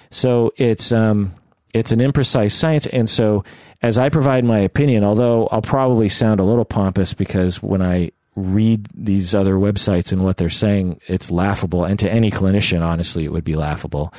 So 0.09 0.51
it's 0.57 0.91
um, 0.91 1.33
it's 1.73 1.91
an 1.91 1.99
imprecise 1.99 2.51
science, 2.51 2.87
and 2.87 3.09
so 3.09 3.43
as 3.81 3.97
I 3.97 4.09
provide 4.09 4.45
my 4.45 4.59
opinion, 4.59 5.03
although 5.03 5.47
I'll 5.47 5.61
probably 5.61 6.09
sound 6.09 6.39
a 6.39 6.43
little 6.43 6.65
pompous 6.65 7.13
because 7.13 7.61
when 7.61 7.81
I 7.81 8.11
read 8.35 8.87
these 8.93 9.35
other 9.35 9.55
websites 9.55 10.11
and 10.11 10.23
what 10.23 10.37
they're 10.37 10.49
saying, 10.49 11.01
it's 11.07 11.31
laughable, 11.31 11.83
and 11.83 11.99
to 11.99 12.09
any 12.09 12.31
clinician, 12.31 12.81
honestly, 12.81 13.25
it 13.25 13.31
would 13.31 13.43
be 13.43 13.55
laughable, 13.55 14.13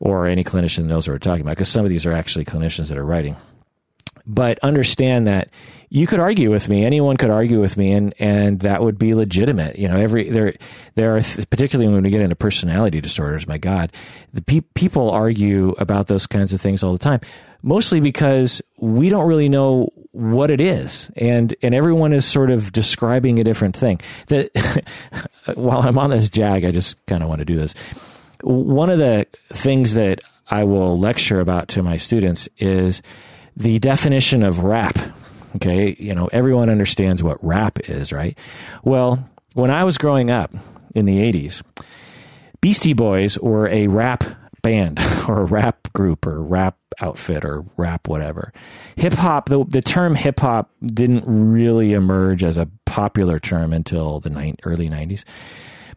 or 0.00 0.26
any 0.26 0.44
clinician 0.44 0.84
knows 0.84 1.06
what 1.06 1.14
we're 1.14 1.18
talking 1.18 1.42
about, 1.42 1.56
because 1.56 1.68
some 1.68 1.84
of 1.84 1.90
these 1.90 2.06
are 2.06 2.12
actually 2.12 2.44
clinicians 2.44 2.88
that 2.88 2.98
are 2.98 3.04
writing 3.04 3.36
but 4.26 4.58
understand 4.58 5.26
that 5.26 5.50
you 5.88 6.06
could 6.06 6.18
argue 6.18 6.50
with 6.50 6.68
me. 6.68 6.84
Anyone 6.84 7.16
could 7.16 7.30
argue 7.30 7.60
with 7.60 7.76
me, 7.76 7.92
and 7.92 8.12
and 8.18 8.60
that 8.60 8.82
would 8.82 8.98
be 8.98 9.14
legitimate. 9.14 9.78
You 9.78 9.88
know, 9.88 9.96
every 9.96 10.28
there 10.28 10.54
there 10.96 11.16
are 11.16 11.20
particularly 11.48 11.92
when 11.92 12.02
we 12.02 12.10
get 12.10 12.20
into 12.20 12.34
personality 12.34 13.00
disorders. 13.00 13.46
My 13.46 13.58
God, 13.58 13.92
the 14.32 14.42
pe- 14.42 14.62
people 14.74 15.10
argue 15.10 15.74
about 15.78 16.08
those 16.08 16.26
kinds 16.26 16.52
of 16.52 16.60
things 16.60 16.82
all 16.82 16.92
the 16.92 16.98
time. 16.98 17.20
Mostly 17.66 17.98
because 17.98 18.62
we 18.78 19.08
don't 19.08 19.26
really 19.26 19.48
know 19.48 19.92
what 20.12 20.52
it 20.52 20.60
is, 20.60 21.10
and 21.16 21.52
and 21.62 21.74
everyone 21.74 22.12
is 22.12 22.24
sort 22.24 22.50
of 22.50 22.70
describing 22.70 23.40
a 23.40 23.44
different 23.44 23.76
thing. 23.76 24.00
That 24.28 24.86
while 25.56 25.82
I'm 25.82 25.98
on 25.98 26.10
this 26.10 26.30
jag, 26.30 26.64
I 26.64 26.70
just 26.70 27.04
kind 27.06 27.24
of 27.24 27.28
want 27.28 27.40
to 27.40 27.44
do 27.44 27.56
this. 27.56 27.74
One 28.42 28.88
of 28.88 28.98
the 28.98 29.26
things 29.48 29.94
that 29.94 30.20
I 30.48 30.62
will 30.62 30.96
lecture 30.96 31.40
about 31.40 31.66
to 31.70 31.82
my 31.82 31.96
students 31.96 32.48
is 32.58 33.02
the 33.56 33.80
definition 33.80 34.44
of 34.44 34.60
rap. 34.60 34.96
Okay, 35.56 35.96
you 35.98 36.14
know, 36.14 36.28
everyone 36.32 36.70
understands 36.70 37.20
what 37.20 37.42
rap 37.44 37.80
is, 37.90 38.12
right? 38.12 38.38
Well, 38.84 39.28
when 39.54 39.72
I 39.72 39.82
was 39.82 39.98
growing 39.98 40.30
up 40.30 40.54
in 40.94 41.04
the 41.04 41.18
80s, 41.18 41.62
Beastie 42.60 42.92
Boys 42.92 43.38
were 43.40 43.66
a 43.68 43.88
rap 43.88 44.22
band 44.66 44.98
or 45.28 45.42
a 45.42 45.44
rap 45.44 45.92
group 45.92 46.26
or 46.26 46.42
rap 46.42 46.76
outfit 47.00 47.44
or 47.44 47.64
rap 47.76 48.08
whatever. 48.08 48.52
Hip 48.96 49.12
hop, 49.14 49.48
the, 49.48 49.64
the 49.64 49.80
term 49.80 50.16
hip 50.16 50.40
hop 50.40 50.72
didn't 50.84 51.24
really 51.26 51.92
emerge 51.92 52.42
as 52.42 52.58
a 52.58 52.68
popular 52.84 53.38
term 53.38 53.72
until 53.72 54.18
the 54.18 54.30
ni- 54.30 54.56
early 54.64 54.90
90s. 54.90 55.24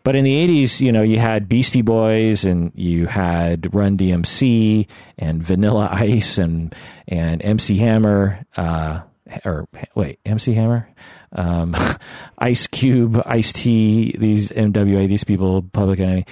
But 0.03 0.15
in 0.15 0.23
the 0.23 0.47
80s, 0.47 0.81
you 0.81 0.91
know, 0.91 1.01
you 1.01 1.17
had 1.17 1.49
Beastie 1.49 1.81
Boys 1.81 2.45
and 2.45 2.71
you 2.75 3.07
had 3.07 3.73
Run 3.73 3.97
DMC 3.97 4.87
and 5.17 5.43
Vanilla 5.43 5.89
Ice 5.91 6.37
and, 6.37 6.73
and 7.07 7.43
MC 7.43 7.77
Hammer, 7.77 8.45
uh, 8.55 9.01
or 9.43 9.67
wait, 9.95 10.19
MC 10.25 10.53
Hammer? 10.53 10.87
Um, 11.31 11.75
Ice 12.37 12.67
Cube, 12.67 13.21
Ice 13.25 13.51
T, 13.51 14.15
these 14.17 14.49
NWA, 14.49 15.07
these 15.07 15.23
people, 15.23 15.63
Public 15.63 15.99
Enemy. 15.99 16.25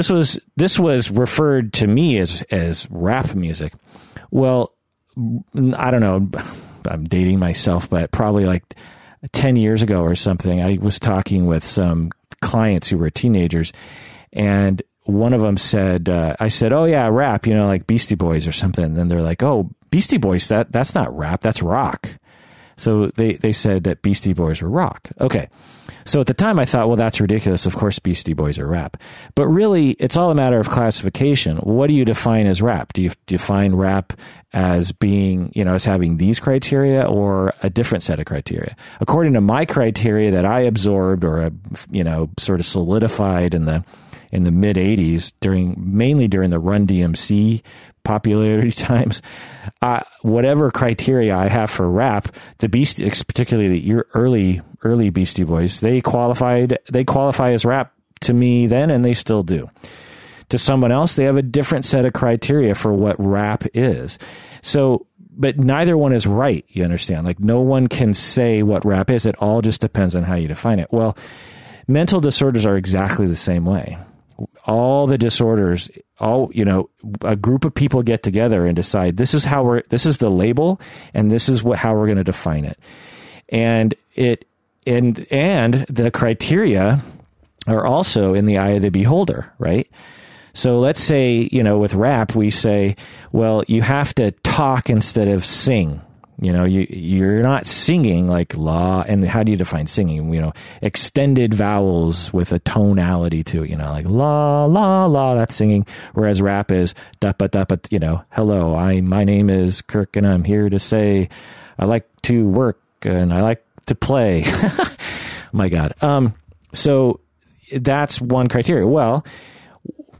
This 0.00 0.08
was, 0.08 0.40
this 0.56 0.78
was 0.78 1.10
referred 1.10 1.74
to 1.74 1.86
me 1.86 2.16
as, 2.16 2.40
as 2.50 2.88
rap 2.90 3.34
music. 3.34 3.74
Well, 4.30 4.72
I 5.76 5.90
don't 5.90 6.00
know. 6.00 6.30
I'm 6.88 7.04
dating 7.04 7.38
myself, 7.38 7.90
but 7.90 8.10
probably 8.10 8.46
like 8.46 8.76
10 9.32 9.56
years 9.56 9.82
ago 9.82 10.00
or 10.00 10.14
something, 10.14 10.62
I 10.62 10.78
was 10.80 10.98
talking 10.98 11.44
with 11.44 11.62
some 11.62 12.12
clients 12.40 12.88
who 12.88 12.96
were 12.96 13.10
teenagers, 13.10 13.74
and 14.32 14.80
one 15.02 15.34
of 15.34 15.42
them 15.42 15.58
said, 15.58 16.08
uh, 16.08 16.34
"I 16.40 16.48
said, 16.48 16.72
oh 16.72 16.86
yeah, 16.86 17.06
rap, 17.12 17.46
you 17.46 17.52
know, 17.52 17.66
like 17.66 17.86
Beastie 17.86 18.14
Boys 18.14 18.46
or 18.46 18.52
something." 18.52 18.82
And 18.82 18.96
then 18.96 19.08
they're 19.08 19.20
like, 19.20 19.42
"Oh, 19.42 19.68
Beastie 19.90 20.16
Boys, 20.16 20.48
that 20.48 20.72
that's 20.72 20.94
not 20.94 21.14
rap, 21.14 21.42
that's 21.42 21.60
rock." 21.60 22.08
So 22.80 23.08
they 23.08 23.34
they 23.34 23.52
said 23.52 23.84
that 23.84 24.00
Beastie 24.00 24.32
Boys 24.32 24.62
were 24.62 24.70
rock. 24.70 25.10
Okay. 25.20 25.50
So 26.06 26.20
at 26.20 26.26
the 26.26 26.34
time 26.34 26.58
I 26.58 26.64
thought, 26.64 26.88
well, 26.88 26.96
that's 26.96 27.20
ridiculous. 27.20 27.66
Of 27.66 27.76
course, 27.76 27.98
Beastie 27.98 28.32
Boys 28.32 28.58
are 28.58 28.66
rap. 28.66 28.96
But 29.34 29.48
really, 29.48 29.90
it's 29.92 30.16
all 30.16 30.30
a 30.30 30.34
matter 30.34 30.58
of 30.58 30.70
classification. 30.70 31.58
What 31.58 31.88
do 31.88 31.94
you 31.94 32.06
define 32.06 32.46
as 32.46 32.62
rap? 32.62 32.94
Do 32.94 33.02
you 33.02 33.10
define 33.26 33.74
rap 33.74 34.14
as 34.54 34.92
being, 34.92 35.52
you 35.54 35.62
know, 35.62 35.74
as 35.74 35.84
having 35.84 36.16
these 36.16 36.40
criteria 36.40 37.02
or 37.02 37.52
a 37.62 37.68
different 37.68 38.02
set 38.02 38.18
of 38.18 38.24
criteria? 38.24 38.74
According 39.00 39.34
to 39.34 39.42
my 39.42 39.66
criteria 39.66 40.30
that 40.30 40.46
I 40.46 40.60
absorbed 40.60 41.22
or, 41.22 41.50
you 41.90 42.02
know, 42.02 42.30
sort 42.38 42.60
of 42.60 42.66
solidified 42.66 43.52
in 43.52 43.66
the 43.66 43.84
in 44.30 44.44
the 44.44 44.50
mid 44.50 44.76
80s 44.76 45.32
during 45.40 45.74
mainly 45.76 46.28
during 46.28 46.50
the 46.50 46.58
Run 46.58 46.86
DMC 46.86 47.62
popularity 48.04 48.72
times, 48.82 49.22
uh, 49.82 50.00
whatever 50.22 50.70
criteria 50.70 51.36
I 51.36 51.48
have 51.48 51.70
for 51.70 51.88
rap, 51.88 52.34
the 52.58 52.68
Beastie, 52.68 53.08
particularly 53.08 53.80
the 53.80 54.02
early 54.14 54.62
early 54.82 55.10
Beastie 55.10 55.44
Boys, 55.44 55.80
they 55.80 56.00
qualified 56.00 56.78
they 56.90 57.04
qualify 57.04 57.50
as 57.50 57.64
rap 57.64 57.92
to 58.22 58.32
me 58.32 58.66
then, 58.66 58.90
and 58.90 59.04
they 59.04 59.14
still 59.14 59.42
do. 59.42 59.70
To 60.50 60.58
someone 60.58 60.90
else, 60.90 61.14
they 61.14 61.24
have 61.24 61.36
a 61.36 61.42
different 61.42 61.84
set 61.84 62.04
of 62.04 62.12
criteria 62.12 62.74
for 62.74 62.92
what 62.92 63.14
rap 63.18 63.64
is. 63.72 64.18
So, 64.62 65.06
but 65.30 65.58
neither 65.58 65.96
one 65.96 66.12
is 66.12 66.26
right. 66.26 66.64
You 66.68 66.82
understand? 66.82 67.24
Like 67.24 67.38
no 67.38 67.60
one 67.60 67.86
can 67.86 68.14
say 68.14 68.64
what 68.64 68.84
rap 68.84 69.10
is. 69.10 69.26
It 69.26 69.36
all 69.36 69.62
just 69.62 69.80
depends 69.80 70.16
on 70.16 70.24
how 70.24 70.34
you 70.34 70.48
define 70.48 70.80
it. 70.80 70.88
Well, 70.90 71.16
mental 71.86 72.20
disorders 72.20 72.66
are 72.66 72.76
exactly 72.76 73.28
the 73.28 73.36
same 73.36 73.64
way 73.64 73.96
all 74.64 75.06
the 75.06 75.18
disorders 75.18 75.90
all 76.18 76.50
you 76.52 76.64
know 76.64 76.88
a 77.22 77.36
group 77.36 77.64
of 77.64 77.74
people 77.74 78.02
get 78.02 78.22
together 78.22 78.66
and 78.66 78.76
decide 78.76 79.16
this 79.16 79.34
is 79.34 79.44
how 79.44 79.62
we're 79.62 79.82
this 79.88 80.06
is 80.06 80.18
the 80.18 80.30
label 80.30 80.80
and 81.14 81.30
this 81.30 81.48
is 81.48 81.62
what 81.62 81.78
how 81.78 81.94
we're 81.94 82.06
going 82.06 82.18
to 82.18 82.24
define 82.24 82.64
it. 82.64 82.78
And 83.48 83.94
it 84.14 84.46
and 84.86 85.26
and 85.30 85.86
the 85.88 86.10
criteria 86.10 87.00
are 87.66 87.86
also 87.86 88.34
in 88.34 88.46
the 88.46 88.58
eye 88.58 88.70
of 88.70 88.82
the 88.82 88.90
beholder 88.90 89.52
right? 89.58 89.88
So 90.52 90.78
let's 90.78 91.02
say 91.02 91.48
you 91.50 91.62
know 91.62 91.78
with 91.78 91.94
rap 91.94 92.34
we 92.34 92.50
say 92.50 92.96
well 93.32 93.64
you 93.66 93.82
have 93.82 94.14
to 94.16 94.32
talk 94.42 94.90
instead 94.90 95.28
of 95.28 95.44
sing 95.44 96.02
you 96.40 96.52
know, 96.52 96.64
you 96.64 96.86
you're 96.88 97.42
not 97.42 97.66
singing 97.66 98.26
like 98.26 98.56
la. 98.56 99.02
And 99.02 99.26
how 99.26 99.42
do 99.42 99.52
you 99.52 99.58
define 99.58 99.86
singing? 99.86 100.32
You 100.32 100.40
know, 100.40 100.52
extended 100.80 101.52
vowels 101.52 102.32
with 102.32 102.52
a 102.52 102.58
tonality 102.60 103.44
to 103.44 103.64
it. 103.64 103.70
You 103.70 103.76
know, 103.76 103.90
like 103.90 104.08
la 104.08 104.64
la 104.64 105.04
la. 105.04 105.34
That's 105.34 105.54
singing. 105.54 105.86
Whereas 106.14 106.40
rap 106.40 106.70
is 106.70 106.94
da 107.20 107.32
ba 107.36 107.48
da 107.48 107.64
ba. 107.64 107.78
You 107.90 107.98
know, 107.98 108.24
hello. 108.30 108.74
I 108.74 109.02
my 109.02 109.24
name 109.24 109.50
is 109.50 109.82
Kirk, 109.82 110.16
and 110.16 110.26
I'm 110.26 110.44
here 110.44 110.70
to 110.70 110.78
say 110.78 111.28
I 111.78 111.84
like 111.84 112.08
to 112.22 112.46
work 112.46 112.80
and 113.02 113.34
I 113.34 113.42
like 113.42 113.64
to 113.86 113.94
play. 113.94 114.44
my 115.52 115.68
God. 115.68 115.92
Um. 116.02 116.34
So 116.72 117.20
that's 117.72 118.20
one 118.20 118.48
criteria. 118.48 118.86
Well, 118.86 119.26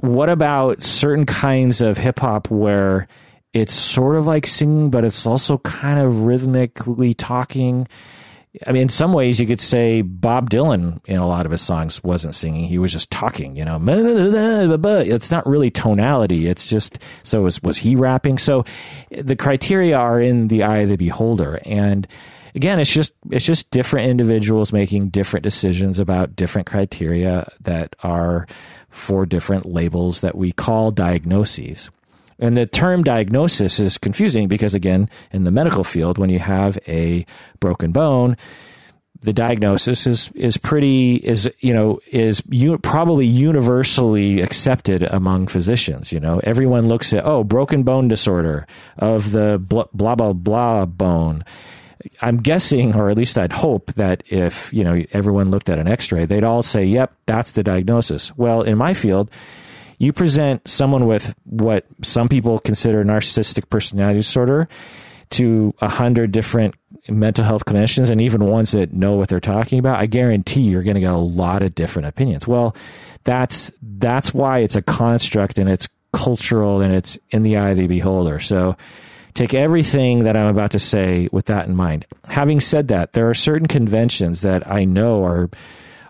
what 0.01 0.29
about 0.29 0.83
certain 0.83 1.25
kinds 1.25 1.81
of 1.81 1.97
hip 1.97 2.19
hop 2.19 2.51
where 2.51 3.09
it's 3.53 3.75
sort 3.75 4.17
of 4.17 4.27
like 4.27 4.47
singing, 4.47 4.91
but 4.91 5.05
it's 5.05 5.27
also 5.27 5.59
kind 5.59 5.99
of 5.99 6.21
rhythmically 6.21 7.15
talking. 7.15 7.89
I 8.67 8.73
mean, 8.73 8.83
in 8.83 8.89
some 8.89 9.13
ways, 9.13 9.39
you 9.39 9.47
could 9.47 9.61
say 9.61 10.03
Bob 10.03 10.51
Dylan 10.51 11.01
in 11.07 11.19
a 11.19 11.27
lot 11.27 11.47
of 11.47 11.53
his 11.53 11.61
songs 11.61 12.03
wasn't 12.03 12.35
singing; 12.35 12.67
he 12.67 12.79
was 12.79 12.93
just 12.93 13.11
talking. 13.11 13.57
You 13.57 13.65
know, 13.65 13.79
it's 13.87 15.31
not 15.31 15.47
really 15.47 15.71
tonality. 15.71 16.47
It's 16.47 16.69
just 16.69 16.99
so 17.23 17.43
was 17.43 17.63
was 17.63 17.79
he 17.79 17.97
rapping? 17.97 18.39
So 18.39 18.65
the 19.11 19.37
criteria 19.37 19.97
are 19.97 20.21
in 20.21 20.49
the 20.49 20.63
eye 20.63 20.79
of 20.79 20.89
the 20.89 20.97
beholder, 20.97 21.61
and 21.65 22.07
again, 22.55 22.81
it's 22.81 22.93
just 22.93 23.13
it's 23.31 23.45
just 23.45 23.71
different 23.71 24.11
individuals 24.11 24.73
making 24.73 25.09
different 25.09 25.43
decisions 25.45 25.99
about 25.99 26.37
different 26.37 26.67
criteria 26.67 27.51
that 27.61 27.97
are 28.03 28.47
for 28.89 29.27
different 29.27 29.67
labels 29.67 30.21
that 30.21 30.37
we 30.37 30.53
call 30.53 30.91
diagnoses. 30.91 31.91
And 32.41 32.57
the 32.57 32.67
term 32.67 33.05
diagnosis 33.05 33.79
is 33.79 33.99
confusing 33.99 34.49
because, 34.49 34.75
again, 34.75 35.09
in 35.31 35.45
the 35.45 35.51
medical 35.51 35.85
field, 35.85 36.19
when 36.19 36.31
you 36.31 36.39
have 36.39 36.79
a 36.89 37.27
broken 37.61 37.93
bone, 37.93 38.37
the 39.23 39.33
diagnosis 39.33 40.07
is 40.07 40.31
is 40.35 40.57
pretty 40.57 41.17
is 41.17 41.51
you 41.59 41.75
know 41.75 42.01
is 42.11 42.43
u- 42.49 42.79
probably 42.79 43.27
universally 43.27 44.41
accepted 44.41 45.03
among 45.03 45.47
physicians. 45.47 46.11
You 46.11 46.21
know, 46.21 46.41
everyone 46.43 46.89
looks 46.89 47.13
at 47.13 47.25
oh 47.27 47.45
broken 47.45 47.83
bone 47.83 48.09
disorder 48.09 48.67
of 48.97 49.33
the 49.33 49.59
blah 49.59 49.85
blah 49.93 50.15
blah, 50.15 50.33
blah 50.33 50.87
bone. 50.87 51.45
I'm 52.23 52.39
guessing, 52.39 52.97
or 52.97 53.11
at 53.11 53.19
least 53.19 53.37
I'd 53.37 53.53
hope 53.53 53.93
that 53.95 54.23
if 54.29 54.73
you 54.73 54.85
know 54.85 55.03
everyone 55.13 55.51
looked 55.51 55.69
at 55.69 55.79
an 55.79 55.87
X-ray, 55.87 56.25
they'd 56.25 56.45
all 56.45 56.63
say, 56.63 56.85
"Yep, 56.85 57.13
that's 57.27 57.53
the 57.53 57.63
diagnosis." 57.63 58.35
Well, 58.39 58.63
in 58.63 58.79
my 58.79 58.95
field, 58.95 59.31
you 60.01 60.15
present 60.15 60.67
someone 60.67 61.07
with 61.07 61.35
what 61.45 61.85
some 62.03 62.27
people 62.27 62.59
consider 62.59 63.05
narcissistic 63.05 63.69
personality 63.69 64.21
disorder 64.21 64.67
to 65.29 65.75
a 65.83 65.89
hundred 65.91 66.33
different 66.33 66.75
mental 67.07 67.45
health 67.45 67.67
clinicians 67.67 68.09
and 68.09 68.19
even 68.19 68.47
ones 68.47 68.73
that 68.73 68.95
know 68.95 69.15
what 69.15 69.29
they're 69.29 69.41
talking 69.41 69.79
about, 69.79 70.01
I 70.01 70.07
guarantee 70.07 70.63
you're 70.63 70.83
going 70.83 70.95
to 70.95 71.01
get 71.01 71.13
a 71.13 71.19
lot 71.19 71.63
of 71.63 71.75
different 71.75 72.09
opinions. 72.09 72.49
Well, 72.49 72.75
that's 73.25 73.71
that's 73.83 74.33
why 74.33 74.61
it's 74.61 74.75
a 74.75 74.81
construct 74.81 75.59
and 75.59 75.69
it's 75.69 75.87
cultural 76.15 76.81
and 76.81 76.95
it's 76.95 77.19
in 77.29 77.43
the 77.43 77.59
eye 77.59 77.69
of 77.69 77.77
the 77.77 77.87
beholder. 77.87 78.41
So 78.41 78.79
take 79.35 79.53
everything 79.53 80.21
that 80.21 80.35
I'm 80.35 80.47
about 80.47 80.71
to 80.71 80.79
say 80.79 81.29
with 81.31 81.45
that 81.45 81.69
in 81.69 81.77
mind. 81.77 82.07
Having 82.25 82.61
said 82.61 82.89
that, 82.89 83.13
there 83.13 83.29
are 83.29 83.35
certain 83.35 83.69
conventions 83.69 84.41
that 84.41 84.67
I 84.67 84.87
know 84.87 85.27
are 85.27 85.51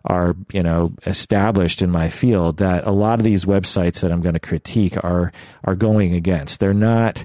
are 0.05 0.35
you 0.53 0.63
know 0.63 0.93
established 1.07 1.83
in 1.83 1.91
my 1.91 2.09
field 2.09 2.59
that 2.59 2.87
a 2.87 2.91
lot 2.91 3.19
of 3.19 3.25
these 3.25 3.45
websites 3.45 4.01
that 4.01 4.11
I'm 4.11 4.23
going 4.23 4.35
to 4.35 4.41
critique 4.41 4.97
are 5.03 5.33
are 5.65 5.77
going 5.77 6.15
against. 6.15 6.61
They're 6.61 6.75
not 6.75 7.25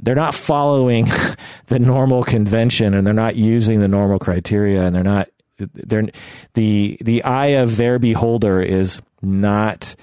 they're 0.00 0.14
not 0.14 0.34
following 0.34 1.08
the 1.66 1.78
normal 1.78 2.24
convention 2.24 2.94
and 2.94 3.06
they're 3.06 3.14
not 3.14 3.36
using 3.36 3.80
the 3.80 3.88
normal 3.88 4.18
criteria 4.18 4.84
and 4.84 4.94
they're 4.94 5.02
not 5.02 5.28
they're 5.58 6.08
the 6.54 6.98
the 7.00 7.22
eye 7.24 7.58
of 7.58 7.76
their 7.76 7.98
beholder 7.98 8.60
is 8.60 9.00
not 9.22 9.94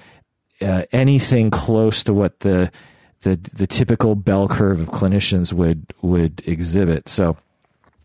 uh, 0.60 0.84
anything 0.92 1.50
close 1.50 2.04
to 2.04 2.14
what 2.14 2.40
the 2.40 2.70
the 3.22 3.36
the 3.54 3.66
typical 3.66 4.14
bell 4.14 4.48
curve 4.48 4.80
of 4.80 4.88
clinicians 4.88 5.52
would 5.52 5.86
would 6.02 6.42
exhibit. 6.46 7.08
So 7.08 7.36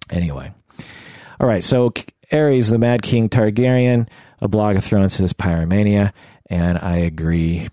anyway, 0.09 0.53
all 1.39 1.47
right. 1.47 1.63
So 1.63 1.93
Aerys, 2.31 2.69
the 2.69 2.77
Mad 2.77 3.01
King 3.01 3.29
Targaryen, 3.29 4.07
a 4.41 4.47
blog 4.47 4.75
of 4.75 4.83
Thrones 4.83 5.13
says 5.13 5.33
pyromania, 5.33 6.11
and 6.49 6.77
I 6.77 6.97
agree. 6.97 7.69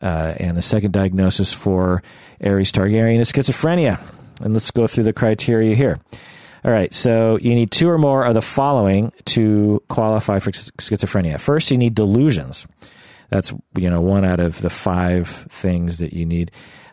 Uh, 0.00 0.34
and 0.38 0.56
the 0.56 0.62
second 0.62 0.92
diagnosis 0.92 1.52
for 1.52 2.02
Aerys 2.40 2.72
Targaryen 2.72 3.18
is 3.18 3.32
schizophrenia. 3.32 4.00
And 4.40 4.52
let's 4.52 4.70
go 4.70 4.86
through 4.86 5.04
the 5.04 5.12
criteria 5.12 5.74
here. 5.74 5.98
All 6.64 6.72
right, 6.72 6.92
so 6.92 7.38
you 7.38 7.54
need 7.54 7.70
two 7.70 7.88
or 7.88 7.98
more 7.98 8.24
of 8.24 8.34
the 8.34 8.42
following 8.42 9.12
to 9.26 9.82
qualify 9.88 10.38
for 10.40 10.50
schizophrenia. 10.50 11.38
First, 11.38 11.70
you 11.70 11.78
need 11.78 11.94
delusions. 11.94 12.66
That's 13.30 13.52
you 13.76 13.90
know 13.90 14.00
one 14.00 14.24
out 14.24 14.40
of 14.40 14.60
the 14.60 14.70
five 14.70 15.28
things 15.50 15.98
that 15.98 16.12
you 16.12 16.26
need. 16.26 16.50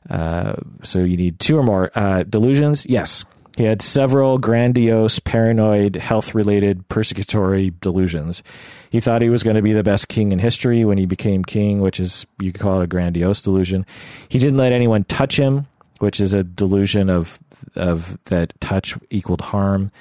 Uh, 0.09 0.55
so 0.83 0.99
you 0.99 1.17
need 1.17 1.39
two 1.39 1.57
or 1.57 1.63
more 1.63 1.91
uh, 1.95 2.23
delusions. 2.23 2.85
Yes, 2.85 3.25
he 3.57 3.63
had 3.63 3.81
several 3.81 4.37
grandiose, 4.37 5.19
paranoid, 5.19 5.95
health-related, 5.95 6.89
persecutory 6.89 7.73
delusions. 7.79 8.43
He 8.89 8.99
thought 8.99 9.21
he 9.21 9.29
was 9.29 9.43
going 9.43 9.55
to 9.55 9.61
be 9.61 9.73
the 9.73 9.83
best 9.83 10.09
king 10.09 10.31
in 10.31 10.39
history 10.39 10.83
when 10.83 10.97
he 10.97 11.05
became 11.05 11.43
king, 11.43 11.79
which 11.79 11.99
is 11.99 12.25
you 12.41 12.51
could 12.51 12.61
call 12.61 12.81
it 12.81 12.83
a 12.83 12.87
grandiose 12.87 13.41
delusion. 13.41 13.85
He 14.27 14.39
didn't 14.39 14.57
let 14.57 14.73
anyone 14.73 15.05
touch 15.05 15.37
him, 15.37 15.67
which 15.99 16.19
is 16.19 16.33
a 16.33 16.43
delusion 16.43 17.09
of 17.09 17.39
of 17.75 18.19
that 18.25 18.53
touch 18.59 18.95
equaled 19.09 19.41
harm. 19.41 19.91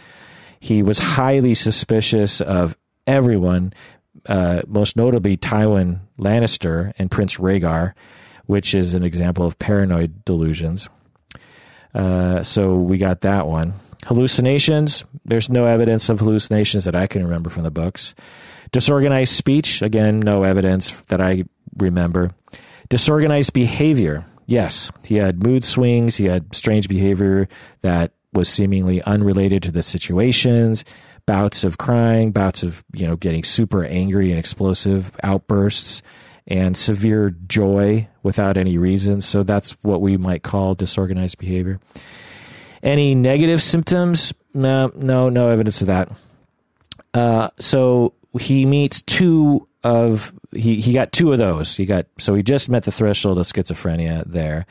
He 0.60 0.82
was 0.82 0.98
highly 0.98 1.54
suspicious 1.54 2.40
of 2.40 2.76
everyone, 3.06 3.72
uh, 4.26 4.62
most 4.66 4.96
notably 4.96 5.36
Tywin 5.36 6.00
Lannister 6.18 6.92
and 6.98 7.10
Prince 7.10 7.36
Rhaegar, 7.36 7.94
which 8.46 8.74
is 8.74 8.94
an 8.94 9.04
example 9.04 9.46
of 9.46 9.58
paranoid 9.58 10.24
delusions. 10.24 10.88
Uh, 11.94 12.42
so 12.42 12.74
we 12.74 12.98
got 12.98 13.20
that 13.22 13.46
one. 13.46 13.74
Hallucinations. 14.06 15.04
There's 15.24 15.48
no 15.48 15.64
evidence 15.66 16.08
of 16.08 16.20
hallucinations 16.20 16.84
that 16.84 16.94
I 16.94 17.06
can 17.06 17.22
remember 17.22 17.50
from 17.50 17.62
the 17.62 17.70
books. 17.70 18.14
Disorganized 18.72 19.32
speech. 19.32 19.82
Again, 19.82 20.20
no 20.20 20.42
evidence 20.42 20.90
that 21.08 21.20
I 21.20 21.44
remember. 21.78 22.32
Disorganized 22.88 23.52
behavior. 23.52 24.24
Yes, 24.46 24.90
he 25.04 25.16
had 25.16 25.42
mood 25.42 25.64
swings. 25.64 26.16
He 26.16 26.26
had 26.26 26.54
strange 26.54 26.88
behavior 26.88 27.48
that 27.80 28.12
was 28.34 28.48
seemingly 28.48 29.00
unrelated 29.02 29.62
to 29.62 29.70
the 29.70 29.82
situations. 29.82 30.84
Bouts 31.26 31.64
of 31.64 31.78
crying, 31.78 32.32
bouts 32.32 32.62
of 32.62 32.84
you 32.92 33.06
know 33.06 33.16
getting 33.16 33.44
super 33.44 33.84
angry 33.84 34.30
and 34.30 34.38
explosive 34.38 35.12
outbursts, 35.22 36.02
and 36.46 36.76
severe 36.76 37.30
joy 37.46 38.08
without 38.22 38.56
any 38.56 38.78
reason. 38.78 39.20
So 39.20 39.42
that's 39.42 39.72
what 39.82 40.00
we 40.00 40.16
might 40.16 40.42
call 40.42 40.74
disorganized 40.74 41.38
behavior. 41.38 41.80
Any 42.82 43.14
negative 43.14 43.62
symptoms? 43.62 44.32
No, 44.52 44.92
no, 44.94 45.28
no 45.30 45.48
evidence 45.48 45.80
of 45.80 45.86
that. 45.86 46.10
Uh, 47.14 47.48
so 47.58 48.12
he 48.38 48.66
meets 48.66 49.00
two 49.02 49.68
of 49.82 50.32
he 50.52 50.80
he 50.80 50.92
got 50.92 51.12
two 51.12 51.32
of 51.32 51.38
those. 51.38 51.76
He 51.76 51.86
got 51.86 52.06
so 52.18 52.34
he 52.34 52.42
just 52.42 52.68
met 52.68 52.84
the 52.84 52.92
threshold 52.92 53.38
of 53.38 53.46
schizophrenia 53.46 54.24
there. 54.24 54.66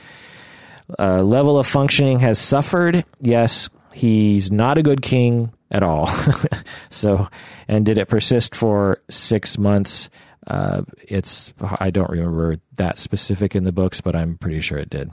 Uh, 1.00 1.24
level 1.24 1.58
of 1.58 1.66
functioning 1.66 2.20
has 2.20 2.38
suffered. 2.38 3.06
Yes, 3.22 3.70
he's 3.94 4.52
not 4.52 4.78
a 4.78 4.84
good 4.84 5.02
king 5.02 5.52
at 5.72 5.82
all. 5.82 6.08
so, 6.90 7.30
and 7.68 7.86
did 7.86 7.98
it 7.98 8.08
persist 8.08 8.54
for 8.54 9.02
six 9.10 9.58
months? 9.58 10.10
Uh, 10.48 10.84
it's 11.08 11.54
I 11.80 11.90
don't 11.90 12.10
remember 12.10 12.58
that 12.76 12.98
specific 12.98 13.56
in 13.56 13.64
the 13.64 13.72
books, 13.72 14.02
but 14.02 14.16
I'm 14.16 14.38
pretty 14.38 14.60
sure 14.60 14.78
it 14.78 14.90
did. 14.90 15.12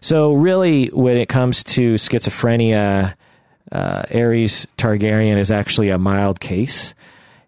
So, 0.00 0.34
really, 0.34 0.88
when 0.88 1.16
it 1.16 1.28
comes 1.28 1.64
to 1.64 1.94
schizophrenia, 1.94 3.14
uh, 3.72 4.02
Aerys 4.02 4.66
Targaryen 4.76 5.38
is 5.38 5.50
actually 5.50 5.90
a 5.90 5.98
mild 5.98 6.40
case. 6.40 6.94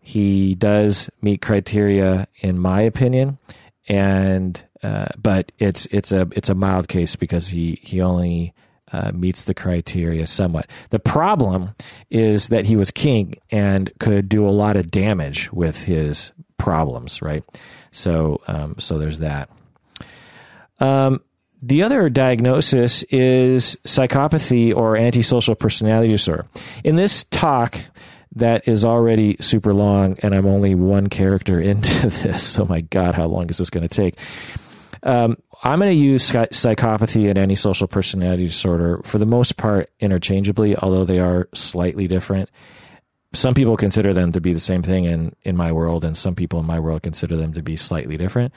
He 0.01 0.55
does 0.55 1.11
meet 1.20 1.42
criteria, 1.42 2.29
in 2.37 2.59
my 2.59 2.81
opinion, 2.81 3.38
and 3.88 4.62
uh, 4.83 5.07
but 5.20 5.53
it's 5.59 5.87
it's 5.87 6.12
a 6.12 6.29
it's 6.33 6.49
a 6.49 6.55
mild 6.55 6.88
case 6.88 7.16
because 7.16 7.49
he 7.49 7.81
he 7.83 8.01
only 8.01 8.55
uh, 8.92 9.11
meets 9.12 9.44
the 9.44 9.55
criteria 9.55 10.27
somewhat. 10.27 10.68
The 10.90 10.99
problem 10.99 11.75
is 12.11 12.49
that 12.49 12.66
he 12.66 12.77
was 12.77 12.90
king 12.90 13.35
and 13.51 13.90
could 13.99 14.29
do 14.29 14.49
a 14.49 14.51
lot 14.51 14.77
of 14.77 14.90
damage 14.90 15.53
with 15.53 15.85
his 15.85 16.33
problems, 16.59 17.23
right? 17.23 17.45
So 17.90 18.40
um, 18.47 18.77
so 18.79 18.99
there's 18.99 19.19
that. 19.21 19.51
Um, 20.79 21.23
the 21.62 21.83
other 21.83 22.09
diagnosis 22.11 23.03
is 23.05 23.79
psychopathy 23.85 24.77
or 24.77 24.97
antisocial 24.97 25.55
personality 25.55 26.12
disorder. 26.12 26.47
In 26.85 26.97
this 26.97 27.25
talk, 27.25 27.79
that 28.37 28.69
is 28.69 28.85
already 28.85 29.37
super 29.40 29.73
long, 29.73 30.19
and 30.23 30.35
I'm 30.35 30.47
only 30.47 30.75
one 30.75 31.09
character 31.09 31.61
into 31.61 32.09
this. 32.09 32.59
Oh 32.59 32.66
my 32.66 32.83
God, 32.83 33.14
how 33.14 33.27
long 33.27 33.49
is 33.51 33.59
this 33.59 33.71
going 33.71 33.88
to 33.88 33.95
take? 33.95 34.19
Um, 35.03 35.37
I'm 35.62 35.79
going 35.79 35.92
to 35.92 35.99
use 35.99 36.31
psychopathy 36.31 37.31
and 37.31 37.38
antisocial 37.38 37.87
personality 37.87 38.47
disorder 38.47 39.01
for 39.05 39.19
the 39.19 39.27
most 39.27 39.57
part 39.57 39.90
interchangeably, 40.01 40.77
although 40.77 41.05
they 41.05 41.21
are 41.21 41.49
slightly 41.55 42.09
different. 42.09 42.51
Some 43.37 43.55
people 43.55 43.77
consider 43.77 44.12
them 44.12 44.33
to 44.33 44.40
be 44.40 44.53
the 44.53 44.61
same 44.61 44.83
thing 44.83 45.05
in, 45.05 45.35
in 45.42 45.57
my 45.57 45.72
world, 45.72 46.05
and 46.05 46.16
some 46.16 46.35
people 46.35 46.61
in 46.61 46.66
my 46.66 46.81
world 46.81 47.03
consider 47.03 47.37
them 47.37 47.53
to 47.55 47.62
be 47.62 47.77
slightly 47.77 48.16
different 48.16 48.53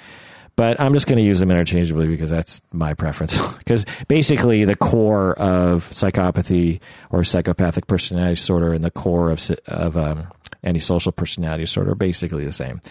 but 0.60 0.78
I'm 0.78 0.92
just 0.92 1.08
going 1.08 1.16
to 1.16 1.24
use 1.24 1.40
them 1.40 1.52
interchangeably 1.52 2.08
because 2.08 2.30
that's 2.30 2.60
my 2.74 2.94
preference. 2.94 3.40
Because 3.60 3.86
basically, 4.10 4.66
the 4.66 4.76
core 4.76 5.32
of 5.40 5.90
psychopathy 5.92 6.82
or 7.12 7.24
psychopathic 7.24 7.88
personality 7.88 8.34
disorder 8.34 8.74
and 8.74 8.84
the 8.84 8.92
core 8.92 9.30
of 9.30 9.50
of 9.68 9.96
um, 9.96 10.28
antisocial 10.64 11.14
personality 11.14 11.64
disorder 11.64 11.92
are 11.92 11.96
basically 11.96 12.44
the 12.44 12.52
same. 12.52 12.82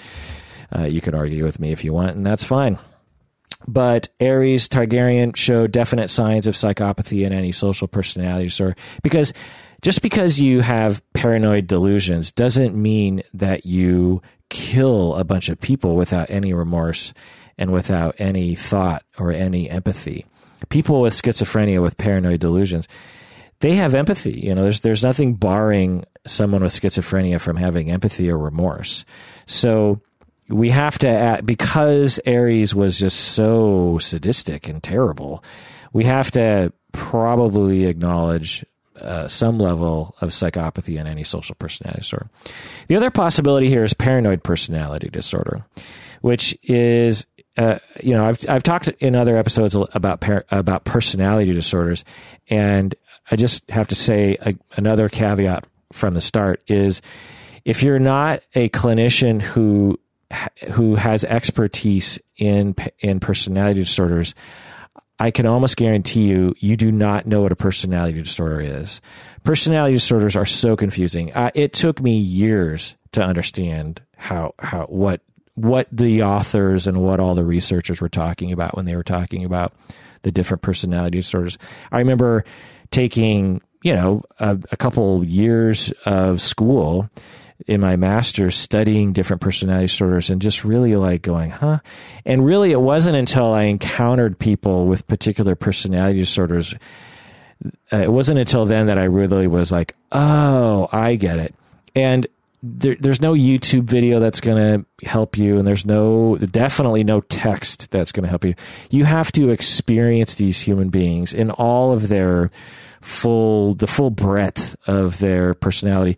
Uh, 0.74 0.84
you 0.84 1.02
could 1.02 1.14
argue 1.14 1.44
with 1.44 1.60
me 1.60 1.70
if 1.70 1.84
you 1.84 1.92
want, 1.92 2.16
and 2.16 2.24
that's 2.24 2.44
fine. 2.44 2.78
But 3.66 4.08
Aerys 4.18 4.68
Targaryen 4.68 5.36
showed 5.36 5.70
definite 5.70 6.08
signs 6.08 6.46
of 6.46 6.54
psychopathy 6.54 7.26
and 7.26 7.34
antisocial 7.34 7.88
personality 7.88 8.46
disorder 8.46 8.76
because 9.02 9.34
just 9.82 10.02
because 10.02 10.40
you 10.40 10.60
have 10.60 11.02
paranoid 11.12 11.66
delusions 11.66 12.32
doesn't 12.32 12.74
mean 12.74 13.22
that 13.34 13.66
you 13.66 14.22
kill 14.48 15.14
a 15.16 15.24
bunch 15.24 15.48
of 15.48 15.60
people 15.60 15.94
without 15.96 16.30
any 16.30 16.52
remorse 16.52 17.12
and 17.56 17.72
without 17.72 18.14
any 18.18 18.54
thought 18.54 19.02
or 19.18 19.30
any 19.32 19.68
empathy. 19.68 20.26
People 20.68 21.00
with 21.00 21.14
schizophrenia, 21.14 21.80
with 21.80 21.96
paranoid 21.96 22.40
delusions, 22.40 22.88
they 23.60 23.76
have 23.76 23.94
empathy. 23.94 24.40
You 24.40 24.54
know, 24.54 24.62
there's 24.62 24.80
there's 24.80 25.02
nothing 25.02 25.34
barring 25.34 26.04
someone 26.26 26.62
with 26.62 26.72
schizophrenia 26.72 27.40
from 27.40 27.56
having 27.56 27.90
empathy 27.90 28.30
or 28.30 28.38
remorse. 28.38 29.04
So 29.46 30.00
we 30.48 30.70
have 30.70 30.98
to 31.00 31.08
add, 31.08 31.46
because 31.46 32.20
Aerys 32.26 32.74
was 32.74 32.98
just 32.98 33.18
so 33.18 33.98
sadistic 33.98 34.68
and 34.68 34.82
terrible. 34.82 35.44
We 35.92 36.04
have 36.04 36.30
to 36.32 36.72
probably 36.92 37.84
acknowledge 37.84 38.64
uh, 39.00 39.28
some 39.28 39.58
level 39.58 40.14
of 40.20 40.30
psychopathy 40.30 40.98
and 40.98 41.08
antisocial 41.08 41.54
personality 41.56 42.00
disorder. 42.00 42.28
The 42.88 42.96
other 42.96 43.10
possibility 43.10 43.68
here 43.68 43.84
is 43.84 43.94
paranoid 43.94 44.42
personality 44.42 45.08
disorder, 45.08 45.64
which 46.20 46.56
is 46.62 47.26
uh, 47.58 47.78
you 48.00 48.14
know, 48.14 48.24
I've 48.24 48.48
I've 48.48 48.62
talked 48.62 48.88
in 49.00 49.16
other 49.16 49.36
episodes 49.36 49.76
about 49.92 50.20
par- 50.20 50.44
about 50.50 50.84
personality 50.84 51.52
disorders, 51.52 52.04
and 52.48 52.94
I 53.30 53.36
just 53.36 53.68
have 53.70 53.88
to 53.88 53.96
say 53.96 54.36
a, 54.40 54.54
another 54.76 55.08
caveat 55.08 55.66
from 55.92 56.14
the 56.14 56.20
start 56.20 56.62
is 56.68 57.02
if 57.64 57.82
you're 57.82 57.98
not 57.98 58.42
a 58.54 58.68
clinician 58.68 59.42
who 59.42 59.98
who 60.72 60.94
has 60.94 61.24
expertise 61.24 62.18
in 62.36 62.76
in 63.00 63.18
personality 63.18 63.80
disorders, 63.80 64.36
I 65.18 65.30
can 65.30 65.46
almost 65.46 65.76
guarantee 65.76 66.28
you 66.28 66.54
you 66.58 66.76
do 66.76 66.92
not 66.92 67.26
know 67.26 67.42
what 67.42 67.52
a 67.52 67.56
personality 67.56 68.22
disorder 68.22 68.60
is. 68.60 69.00
Personality 69.44 69.94
disorders 69.94 70.36
are 70.36 70.46
so 70.46 70.76
confusing. 70.76 71.32
Uh, 71.32 71.50
it 71.54 71.72
took 71.72 72.00
me 72.00 72.18
years 72.18 72.96
to 73.12 73.22
understand 73.22 74.00
how 74.16 74.54
how 74.58 74.84
what 74.86 75.20
what 75.54 75.88
the 75.90 76.22
authors 76.22 76.86
and 76.86 77.02
what 77.02 77.18
all 77.18 77.34
the 77.34 77.44
researchers 77.44 78.00
were 78.00 78.08
talking 78.08 78.52
about 78.52 78.76
when 78.76 78.84
they 78.86 78.94
were 78.94 79.02
talking 79.02 79.44
about 79.44 79.72
the 80.22 80.30
different 80.30 80.62
personality 80.62 81.18
disorders. 81.18 81.58
I 81.90 81.98
remember 81.98 82.44
taking, 82.90 83.60
you 83.82 83.92
know, 83.92 84.22
a, 84.38 84.58
a 84.70 84.76
couple 84.76 85.24
years 85.24 85.92
of 86.04 86.40
school 86.40 87.10
in 87.66 87.80
my 87.80 87.96
master's 87.96 88.56
studying 88.56 89.12
different 89.12 89.42
personality 89.42 89.86
disorders 89.86 90.30
and 90.30 90.40
just 90.40 90.64
really 90.64 90.94
like 90.96 91.22
going, 91.22 91.50
huh? 91.50 91.80
And 92.24 92.44
really, 92.44 92.70
it 92.70 92.80
wasn't 92.80 93.16
until 93.16 93.52
I 93.52 93.62
encountered 93.62 94.38
people 94.38 94.86
with 94.86 95.06
particular 95.08 95.54
personality 95.54 96.20
disorders. 96.20 96.74
Uh, 97.92 97.96
it 97.96 98.12
wasn't 98.12 98.38
until 98.38 98.66
then 98.66 98.86
that 98.86 98.98
I 98.98 99.04
really 99.04 99.48
was 99.48 99.72
like, 99.72 99.96
oh, 100.12 100.88
I 100.92 101.16
get 101.16 101.38
it. 101.38 101.54
And 101.96 102.26
there, 102.62 102.96
there's 102.98 103.20
no 103.20 103.34
YouTube 103.34 103.84
video 103.84 104.20
that's 104.20 104.40
going 104.40 104.84
to 105.00 105.06
help 105.06 105.36
you, 105.36 105.58
and 105.58 105.66
there's 105.66 105.86
no 105.86 106.36
definitely 106.36 107.04
no 107.04 107.20
text 107.20 107.90
that's 107.90 108.12
going 108.12 108.24
to 108.24 108.30
help 108.30 108.44
you. 108.44 108.54
You 108.90 109.04
have 109.04 109.32
to 109.32 109.50
experience 109.50 110.36
these 110.36 110.60
human 110.60 110.90
beings 110.90 111.34
in 111.34 111.50
all 111.50 111.92
of 111.92 112.08
their 112.08 112.50
full, 113.00 113.74
the 113.74 113.86
full 113.86 114.10
breadth 114.10 114.76
of 114.86 115.18
their 115.18 115.54
personality 115.54 116.16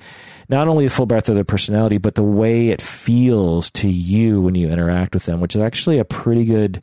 not 0.51 0.67
only 0.67 0.85
the 0.85 0.91
full 0.91 1.07
breadth 1.07 1.29
of 1.29 1.37
their 1.37 1.45
personality, 1.45 1.99
but 1.99 2.17
the 2.17 2.25
way 2.25 2.69
it 2.69 2.83
feels 2.83 3.71
to 3.71 3.89
you 3.89 4.41
when 4.41 4.57
you 4.57 4.69
interact 4.69 5.15
with 5.15 5.25
them, 5.25 5.41
which 5.41 5.55
is 5.55 5.63
actually 5.63 5.99
a 5.99 6.05
pretty 6.05 6.45
good, 6.45 6.83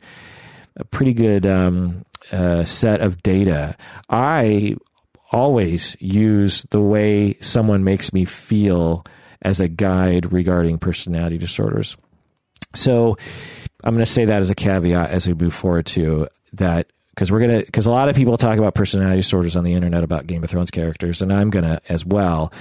a 0.76 0.84
pretty 0.84 1.12
good 1.12 1.46
um, 1.46 2.04
uh, 2.32 2.64
set 2.64 3.02
of 3.02 3.22
data. 3.22 3.76
I 4.08 4.76
always 5.30 5.96
use 6.00 6.64
the 6.70 6.80
way 6.80 7.36
someone 7.40 7.84
makes 7.84 8.12
me 8.14 8.24
feel 8.24 9.04
as 9.42 9.60
a 9.60 9.68
guide 9.68 10.32
regarding 10.32 10.78
personality 10.78 11.36
disorders. 11.36 11.96
So 12.74 13.18
I'm 13.84 13.94
going 13.94 14.04
to 14.04 14.10
say 14.10 14.24
that 14.24 14.40
as 14.40 14.48
a 14.48 14.54
caveat 14.54 15.10
as 15.10 15.26
we 15.28 15.34
move 15.34 15.54
forward 15.54 15.84
to 15.86 16.26
that 16.54 16.90
because 17.10 17.32
we're 17.32 17.40
gonna 17.40 17.58
because 17.58 17.86
a 17.86 17.90
lot 17.90 18.08
of 18.08 18.14
people 18.14 18.36
talk 18.36 18.58
about 18.58 18.76
personality 18.76 19.16
disorders 19.16 19.56
on 19.56 19.64
the 19.64 19.72
internet 19.72 20.04
about 20.04 20.28
Game 20.28 20.44
of 20.44 20.50
Thrones 20.50 20.70
characters, 20.70 21.20
and 21.20 21.32
I'm 21.32 21.50
gonna 21.50 21.80
as 21.88 22.06
well. 22.06 22.52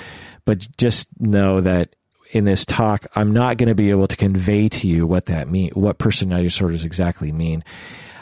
But 0.47 0.65
just 0.77 1.09
know 1.19 1.59
that 1.59 1.93
in 2.31 2.45
this 2.45 2.63
talk, 2.63 3.05
I'm 3.15 3.33
not 3.33 3.57
going 3.57 3.67
to 3.67 3.75
be 3.75 3.89
able 3.89 4.07
to 4.07 4.15
convey 4.15 4.69
to 4.69 4.87
you 4.87 5.05
what 5.05 5.25
that 5.25 5.49
mean, 5.49 5.71
what 5.73 5.97
personality 5.97 6.47
disorders 6.47 6.85
exactly 6.85 7.33
mean. 7.33 7.65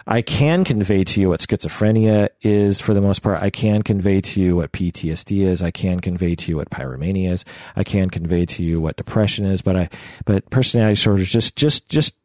I 0.07 0.23
can 0.23 0.63
convey 0.63 1.03
to 1.03 1.21
you 1.21 1.29
what 1.29 1.39
schizophrenia 1.39 2.29
is 2.41 2.81
for 2.81 2.95
the 2.95 3.01
most 3.01 3.21
part. 3.21 3.43
I 3.43 3.51
can 3.51 3.83
convey 3.83 4.21
to 4.21 4.41
you 4.41 4.55
what 4.55 4.71
PTSD 4.71 5.41
is. 5.41 5.61
I 5.61 5.69
can 5.69 5.99
convey 5.99 6.33
to 6.35 6.51
you 6.51 6.57
what 6.57 6.71
pyromania 6.71 7.29
is. 7.29 7.45
I 7.75 7.83
can 7.83 8.09
convey 8.09 8.47
to 8.47 8.63
you 8.63 8.81
what 8.81 8.97
depression 8.97 9.45
is. 9.45 9.61
But 9.61 9.75
I, 9.75 9.89
but 10.25 10.49
personality 10.49 10.95
disorders, 10.95 11.31
just, 11.31 11.55
just, 11.55 11.89
just 11.89 12.15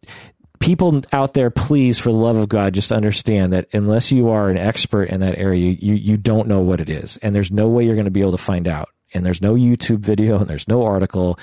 people 0.61 1.03
out 1.13 1.35
there, 1.35 1.51
please, 1.51 1.99
for 1.99 2.11
the 2.11 2.17
love 2.17 2.37
of 2.37 2.49
God, 2.49 2.73
just 2.73 2.91
understand 2.91 3.53
that 3.53 3.69
unless 3.75 4.11
you 4.11 4.31
are 4.31 4.49
an 4.49 4.57
expert 4.57 5.11
in 5.11 5.21
that 5.21 5.37
area, 5.37 5.77
you, 5.79 5.95
you 5.95 6.17
don't 6.17 6.49
know 6.49 6.61
what 6.61 6.81
it 6.81 6.89
is. 6.89 7.19
And 7.19 7.35
there's 7.35 7.51
no 7.51 7.69
way 7.69 7.85
you're 7.85 7.97
going 7.97 8.07
to 8.07 8.11
be 8.11 8.23
able 8.23 8.33
to 8.33 8.39
find 8.39 8.67
out 8.67 8.89
and 9.13 9.25
there's 9.25 9.43
no 9.43 9.55
YouTube 9.55 9.99
video 9.99 10.39
and 10.39 10.47
there's 10.47 10.69
no 10.69 10.85
article. 10.85 11.39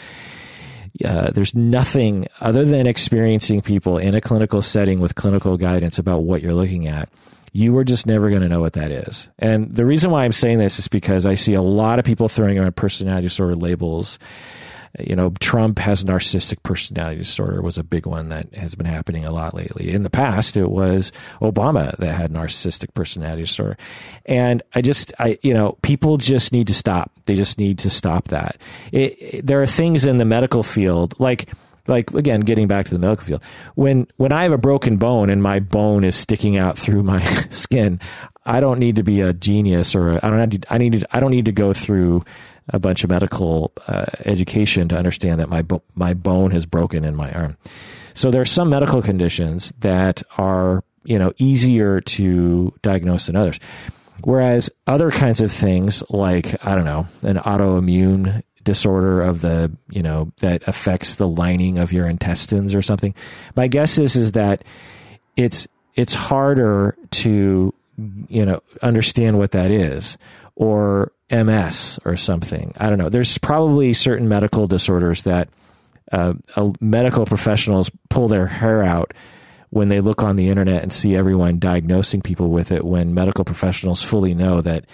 Uh, 1.03 1.29
there's 1.31 1.53
nothing 1.53 2.27
other 2.41 2.65
than 2.65 2.87
experiencing 2.87 3.61
people 3.61 3.97
in 3.97 4.15
a 4.15 4.21
clinical 4.21 4.61
setting 4.61 4.99
with 4.99 5.15
clinical 5.15 5.57
guidance 5.57 5.99
about 5.99 6.23
what 6.23 6.41
you're 6.41 6.53
looking 6.53 6.87
at. 6.87 7.09
You 7.53 7.77
are 7.77 7.83
just 7.83 8.05
never 8.05 8.29
going 8.29 8.41
to 8.41 8.49
know 8.49 8.59
what 8.59 8.73
that 8.73 8.91
is. 8.91 9.29
And 9.39 9.73
the 9.75 9.85
reason 9.85 10.11
why 10.11 10.25
I'm 10.25 10.31
saying 10.31 10.57
this 10.57 10.79
is 10.79 10.87
because 10.87 11.25
I 11.25 11.35
see 11.35 11.53
a 11.53 11.61
lot 11.61 11.99
of 11.99 12.05
people 12.05 12.29
throwing 12.29 12.57
around 12.59 12.75
personality 12.75 13.27
disorder 13.27 13.55
labels 13.55 14.19
you 14.99 15.15
know, 15.15 15.31
Trump 15.39 15.79
has 15.79 16.03
narcissistic 16.03 16.63
personality 16.63 17.17
disorder 17.17 17.61
was 17.61 17.77
a 17.77 17.83
big 17.83 18.05
one 18.05 18.29
that 18.29 18.53
has 18.55 18.75
been 18.75 18.85
happening 18.85 19.25
a 19.25 19.31
lot 19.31 19.53
lately. 19.53 19.91
In 19.91 20.03
the 20.03 20.09
past, 20.09 20.57
it 20.57 20.69
was 20.69 21.11
Obama 21.41 21.95
that 21.97 22.13
had 22.13 22.31
narcissistic 22.31 22.93
personality 22.93 23.43
disorder. 23.43 23.77
And 24.25 24.63
I 24.73 24.81
just, 24.81 25.13
I, 25.19 25.37
you 25.43 25.53
know, 25.53 25.77
people 25.81 26.17
just 26.17 26.51
need 26.51 26.67
to 26.67 26.73
stop. 26.73 27.11
They 27.25 27.35
just 27.35 27.59
need 27.59 27.79
to 27.79 27.89
stop 27.89 28.29
that. 28.29 28.57
It, 28.91 29.21
it, 29.21 29.45
there 29.45 29.61
are 29.61 29.67
things 29.67 30.05
in 30.05 30.17
the 30.17 30.25
medical 30.25 30.63
field, 30.63 31.13
like, 31.19 31.49
like 31.87 32.11
again, 32.11 32.41
getting 32.41 32.67
back 32.67 32.85
to 32.87 32.93
the 32.93 32.99
medical 32.99 33.25
field, 33.25 33.43
when, 33.75 34.07
when 34.17 34.31
I 34.31 34.43
have 34.43 34.51
a 34.51 34.57
broken 34.57 34.97
bone 34.97 35.29
and 35.29 35.41
my 35.41 35.59
bone 35.59 36.03
is 36.03 36.15
sticking 36.15 36.57
out 36.57 36.77
through 36.77 37.03
my 37.03 37.23
skin, 37.49 37.99
I 38.45 38.59
don't 38.61 38.79
need 38.79 38.95
to 38.95 39.03
be 39.03 39.21
a 39.21 39.33
genius 39.33 39.93
or 39.93 40.23
I 40.25 40.29
don't 40.29 40.49
need, 40.49 40.65
I 40.69 40.77
need 40.77 40.93
to, 40.93 41.15
I 41.15 41.19
don't 41.19 41.31
need 41.31 41.45
to 41.45 41.51
go 41.51 41.73
through 41.73 42.23
a 42.69 42.79
bunch 42.79 43.03
of 43.03 43.09
medical 43.09 43.71
uh, 43.87 44.05
education 44.25 44.87
to 44.89 44.97
understand 44.97 45.39
that 45.39 45.49
my 45.49 45.61
bo- 45.61 45.83
my 45.95 46.13
bone 46.13 46.51
has 46.51 46.65
broken 46.65 47.03
in 47.03 47.15
my 47.15 47.31
arm. 47.31 47.57
So 48.13 48.31
there 48.31 48.41
are 48.41 48.45
some 48.45 48.69
medical 48.69 49.01
conditions 49.01 49.73
that 49.79 50.23
are 50.37 50.83
you 51.03 51.17
know 51.17 51.33
easier 51.37 52.01
to 52.01 52.73
diagnose 52.81 53.27
than 53.27 53.35
others. 53.35 53.59
Whereas 54.23 54.69
other 54.87 55.11
kinds 55.11 55.41
of 55.41 55.51
things 55.51 56.03
like 56.09 56.65
I 56.65 56.75
don't 56.75 56.85
know 56.85 57.07
an 57.21 57.37
autoimmune 57.37 58.43
disorder 58.63 59.21
of 59.21 59.39
the 59.39 59.71
you 59.89 60.03
know 60.03 60.31
that 60.39 60.67
affects 60.67 61.15
the 61.15 61.27
lining 61.27 61.77
of 61.77 61.93
your 61.93 62.07
intestines 62.07 62.75
or 62.75 62.81
something. 62.81 63.15
My 63.55 63.67
guess 63.67 63.97
is 63.97 64.15
is 64.15 64.33
that 64.33 64.63
it's 65.37 65.67
it's 65.95 66.13
harder 66.13 66.97
to 67.11 67.73
you 68.27 68.45
know 68.45 68.61
understand 68.81 69.37
what 69.37 69.51
that 69.51 69.71
is 69.71 70.17
or 70.57 71.11
MS 71.29 71.99
or 72.03 72.17
something. 72.17 72.73
I 72.77 72.89
don't 72.89 72.97
know. 72.97 73.09
There's 73.09 73.37
probably 73.37 73.93
certain 73.93 74.27
medical 74.27 74.67
disorders 74.67 75.21
that 75.21 75.49
uh, 76.11 76.33
medical 76.81 77.25
professionals 77.25 77.91
pull 78.09 78.27
their 78.27 78.47
hair 78.47 78.81
out 78.81 79.13
when 79.69 79.89
they 79.89 80.01
look 80.01 80.23
on 80.23 80.35
the 80.35 80.49
internet 80.49 80.81
and 80.81 80.91
see 80.91 81.15
everyone 81.15 81.59
diagnosing 81.59 82.21
people 82.21 82.49
with 82.49 82.71
it 82.71 82.83
when 82.83 83.13
medical 83.13 83.45
professionals 83.45 84.01
fully 84.01 84.33
know 84.33 84.61
that 84.61 84.85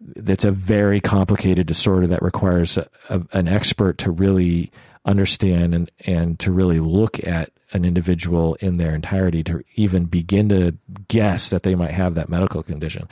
that's 0.00 0.44
a 0.44 0.52
very 0.52 1.00
complicated 1.00 1.66
disorder 1.66 2.06
that 2.06 2.22
requires 2.22 2.78
a, 2.78 2.88
a, 3.08 3.22
an 3.32 3.48
expert 3.48 3.98
to 3.98 4.10
really 4.10 4.70
understand 5.04 5.74
and, 5.74 5.90
and 6.06 6.38
to 6.40 6.52
really 6.52 6.80
look 6.80 7.24
at 7.26 7.50
an 7.72 7.84
individual 7.84 8.56
in 8.56 8.76
their 8.76 8.94
entirety 8.94 9.42
to 9.44 9.62
even 9.76 10.04
begin 10.04 10.48
to 10.48 10.76
guess 11.08 11.50
that 11.50 11.62
they 11.62 11.74
might 11.74 11.92
have 11.92 12.14
that 12.14 12.28
medical 12.28 12.62
condition. 12.62 13.08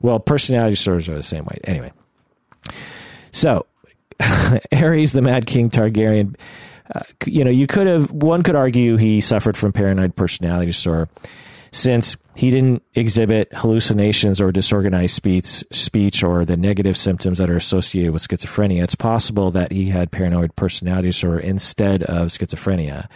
Well, 0.00 0.18
personality 0.18 0.72
disorders 0.72 1.08
are 1.08 1.14
the 1.14 1.22
same 1.22 1.44
way. 1.44 1.58
Anyway, 1.64 1.92
so, 3.32 3.66
Aerys, 4.20 5.12
the 5.12 5.22
Mad 5.22 5.46
King 5.46 5.70
Targaryen, 5.70 6.36
uh, 6.94 7.00
you 7.26 7.44
know, 7.44 7.50
you 7.50 7.66
could 7.66 7.86
have, 7.86 8.10
one 8.12 8.42
could 8.42 8.56
argue 8.56 8.96
he 8.96 9.20
suffered 9.20 9.56
from 9.56 9.72
paranoid 9.72 10.14
personality 10.14 10.66
disorder 10.66 11.08
since 11.72 12.16
he 12.34 12.50
didn't 12.50 12.82
exhibit 12.94 13.52
hallucinations 13.52 14.40
or 14.40 14.52
disorganized 14.52 15.14
speech, 15.14 15.64
speech 15.70 16.22
or 16.22 16.44
the 16.44 16.56
negative 16.56 16.96
symptoms 16.96 17.38
that 17.38 17.50
are 17.50 17.56
associated 17.56 18.12
with 18.12 18.26
schizophrenia. 18.26 18.82
It's 18.82 18.94
possible 18.94 19.50
that 19.50 19.70
he 19.70 19.90
had 19.90 20.10
paranoid 20.10 20.56
personality 20.56 21.08
disorder 21.08 21.40
instead 21.40 22.02
of 22.04 22.28
schizophrenia. 22.28 23.08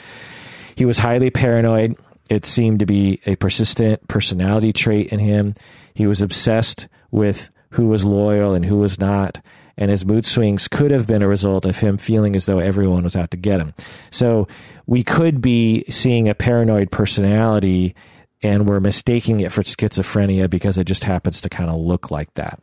He 0.74 0.84
was 0.84 0.98
highly 0.98 1.30
paranoid. 1.30 1.96
It 2.28 2.44
seemed 2.44 2.80
to 2.80 2.86
be 2.86 3.20
a 3.24 3.36
persistent 3.36 4.06
personality 4.08 4.72
trait 4.72 5.08
in 5.08 5.20
him. 5.20 5.54
He 5.94 6.06
was 6.06 6.20
obsessed 6.20 6.88
with 7.10 7.50
who 7.70 7.86
was 7.88 8.04
loyal 8.04 8.52
and 8.52 8.66
who 8.66 8.78
was 8.78 8.98
not. 8.98 9.40
And 9.78 9.90
his 9.90 10.04
mood 10.04 10.26
swings 10.26 10.68
could 10.68 10.90
have 10.90 11.06
been 11.06 11.22
a 11.22 11.28
result 11.28 11.64
of 11.64 11.78
him 11.78 11.98
feeling 11.98 12.36
as 12.36 12.46
though 12.46 12.58
everyone 12.58 13.04
was 13.04 13.16
out 13.16 13.30
to 13.30 13.36
get 13.36 13.60
him. 13.60 13.74
So 14.10 14.48
we 14.86 15.02
could 15.04 15.40
be 15.40 15.84
seeing 15.88 16.28
a 16.28 16.34
paranoid 16.34 16.90
personality 16.90 17.94
and 18.42 18.66
we're 18.66 18.80
mistaking 18.80 19.40
it 19.40 19.52
for 19.52 19.62
schizophrenia 19.62 20.48
because 20.48 20.78
it 20.78 20.84
just 20.84 21.04
happens 21.04 21.40
to 21.40 21.48
kind 21.48 21.70
of 21.70 21.76
look 21.76 22.10
like 22.10 22.32
that. 22.34 22.60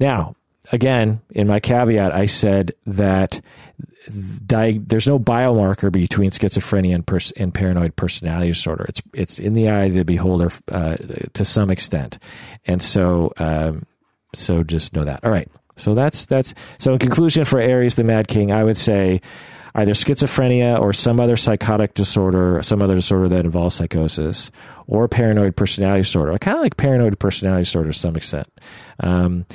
Now, 0.00 0.36
again, 0.72 1.20
in 1.30 1.46
my 1.46 1.60
caveat, 1.60 2.12
I 2.12 2.26
said 2.26 2.74
that 2.86 3.40
di- 4.46 4.78
there's 4.78 5.06
no 5.06 5.18
biomarker 5.18 5.90
between 5.90 6.30
schizophrenia 6.30 6.94
and, 6.94 7.06
pers- 7.06 7.32
and, 7.32 7.54
paranoid 7.54 7.96
personality 7.96 8.48
disorder. 8.48 8.86
It's 8.88 9.02
it's 9.12 9.38
in 9.38 9.54
the 9.54 9.68
eye 9.68 9.84
of 9.84 9.94
the 9.94 10.04
beholder 10.04 10.50
uh, 10.70 10.96
to 11.32 11.44
some 11.44 11.70
extent, 11.70 12.18
and 12.66 12.82
so 12.82 13.32
um, 13.38 13.86
so 14.34 14.62
just 14.62 14.94
know 14.94 15.04
that. 15.04 15.24
All 15.24 15.30
right. 15.30 15.48
So 15.76 15.94
that's 15.94 16.26
that's 16.26 16.54
so 16.78 16.92
in 16.92 16.98
conclusion 16.98 17.44
for 17.44 17.58
Aerys 17.58 17.96
the 17.96 18.04
Mad 18.04 18.28
King, 18.28 18.52
I 18.52 18.64
would 18.64 18.76
say 18.76 19.20
either 19.74 19.92
schizophrenia 19.92 20.78
or 20.80 20.92
some 20.92 21.18
other 21.18 21.36
psychotic 21.36 21.94
disorder, 21.94 22.62
some 22.62 22.80
other 22.80 22.94
disorder 22.94 23.28
that 23.28 23.44
involves 23.44 23.74
psychosis, 23.74 24.50
or 24.86 25.08
paranoid 25.08 25.56
personality 25.56 26.02
disorder. 26.02 26.32
I 26.32 26.38
kind 26.38 26.56
of 26.56 26.62
like 26.62 26.76
paranoid 26.76 27.18
personality 27.18 27.64
disorder 27.64 27.92
to 27.92 27.98
some 27.98 28.16
extent. 28.16 28.46
Um, 29.00 29.46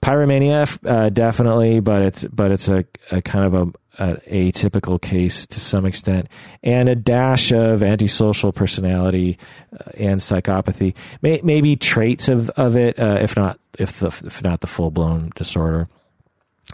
pyromania, 0.00 0.78
uh, 0.88 1.08
definitely, 1.08 1.80
but 1.80 2.02
it's 2.02 2.24
but 2.24 2.52
it's 2.52 2.68
a, 2.68 2.84
a 3.10 3.20
kind 3.20 3.52
of 3.52 3.74
a 3.98 4.20
a 4.26 4.52
atypical 4.52 5.00
case 5.00 5.46
to 5.46 5.60
some 5.60 5.86
extent, 5.86 6.28
and 6.62 6.88
a 6.88 6.94
dash 6.94 7.52
of 7.52 7.82
antisocial 7.82 8.52
personality 8.52 9.38
uh, 9.72 9.90
and 9.96 10.20
psychopathy. 10.20 10.94
May, 11.22 11.40
maybe 11.42 11.76
traits 11.76 12.28
of 12.28 12.50
of 12.50 12.76
it, 12.76 12.98
uh, 12.98 13.18
if 13.20 13.36
not 13.36 13.58
if 13.78 13.98
the 13.98 14.08
if 14.24 14.42
not 14.42 14.60
the 14.60 14.66
full 14.66 14.90
blown 14.90 15.30
disorder. 15.34 15.88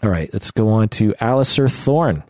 All 0.03 0.11
right, 0.11 0.31
let's 0.33 0.51
go 0.51 0.69
on 0.69 0.89
to 0.91 1.13
Alliser 1.21 1.71
Thorne. 1.71 2.23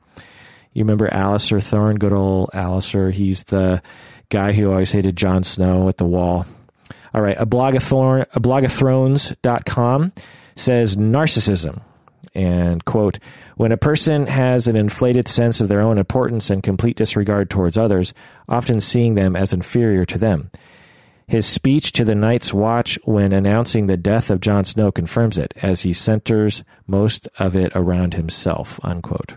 You 0.73 0.85
remember 0.85 1.09
Alliser 1.09 1.63
Thorne, 1.63 1.97
good 1.97 2.13
old 2.13 2.51
Alliser. 2.55 3.13
He's 3.13 3.45
the 3.45 3.83
guy 4.29 4.53
who 4.53 4.71
always 4.71 4.93
hated 4.93 5.17
Jon 5.17 5.45
Snow 5.45 5.89
at 5.89 5.99
the 5.99 6.05
wall. 6.05 6.47
All 7.13 7.21
right, 7.21 7.37
a 7.39 7.47
blogathorn, 7.47 8.27
a 8.33 8.41
blogathrones.com 8.41 10.13
says 10.57 10.97
narcissism. 10.97 11.83
And 12.35 12.85
quote, 12.85 13.19
when 13.57 13.73
a 13.73 13.77
person 13.77 14.27
has 14.27 14.69
an 14.69 14.77
inflated 14.77 15.27
sense 15.27 15.61
of 15.61 15.69
their 15.69 15.81
own 15.81 15.99
importance 15.99 16.49
and 16.51 16.63
complete 16.63 16.97
disregard 16.97 17.51
towards 17.51 17.77
others, 17.77 18.15
often 18.49 18.81
seeing 18.81 19.15
them 19.15 19.35
as 19.35 19.53
inferior 19.53 20.05
to 20.07 20.19
them. 20.19 20.51
His 21.27 21.47
speech 21.47 21.93
to 21.93 22.05
the 22.05 22.17
Night's 22.17 22.53
Watch 22.53 22.99
when 23.05 23.33
announcing 23.33 23.87
the 23.87 23.97
death 23.97 24.31
of 24.31 24.41
Jon 24.41 24.65
Snow 24.65 24.91
confirms 24.91 25.39
it, 25.39 25.55
as 25.63 25.83
he 25.83 25.93
centers 25.93 26.65
most 26.89 27.29
of 27.39 27.55
it 27.55 27.71
around 27.75 28.15
himself. 28.15 28.81
Unquote. 28.83 29.37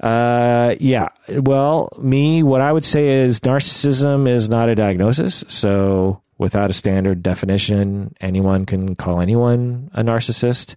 Uh, 0.00 0.76
yeah. 0.78 1.08
Well, 1.28 1.90
me, 1.98 2.44
what 2.44 2.60
I 2.60 2.72
would 2.72 2.84
say 2.84 3.22
is 3.22 3.40
narcissism 3.40 4.28
is 4.28 4.48
not 4.48 4.68
a 4.68 4.76
diagnosis. 4.76 5.44
So, 5.48 6.22
without 6.38 6.70
a 6.70 6.74
standard 6.74 7.24
definition, 7.24 8.14
anyone 8.20 8.64
can 8.64 8.94
call 8.94 9.20
anyone 9.20 9.90
a 9.94 10.04
narcissist. 10.04 10.76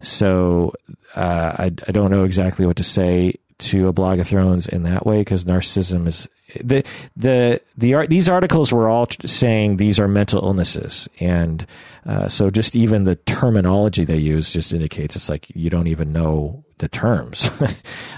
So, 0.00 0.72
uh, 1.14 1.54
I, 1.58 1.64
I 1.64 1.92
don't 1.92 2.10
know 2.10 2.24
exactly 2.24 2.66
what 2.66 2.76
to 2.76 2.84
say 2.84 3.34
to 3.58 3.88
a 3.88 3.92
blog 3.92 4.18
of 4.18 4.28
thrones 4.28 4.66
in 4.66 4.84
that 4.84 5.04
way 5.04 5.20
because 5.20 5.44
narcissism 5.44 6.06
is 6.06 6.28
the 6.62 6.84
the 7.16 7.60
the 7.76 7.94
art 7.94 8.08
these 8.08 8.28
articles 8.28 8.72
were 8.72 8.88
all 8.88 9.06
saying 9.26 9.76
these 9.76 9.98
are 9.98 10.08
mental 10.08 10.42
illnesses, 10.44 11.08
and 11.20 11.66
uh, 12.06 12.28
so 12.28 12.50
just 12.50 12.74
even 12.74 13.04
the 13.04 13.16
terminology 13.16 14.04
they 14.04 14.16
use 14.16 14.52
just 14.52 14.72
indicates 14.72 15.16
it's 15.16 15.28
like 15.28 15.48
you 15.54 15.70
don't 15.70 15.86
even 15.86 16.12
know 16.12 16.64
the 16.78 16.88
terms. 16.88 17.50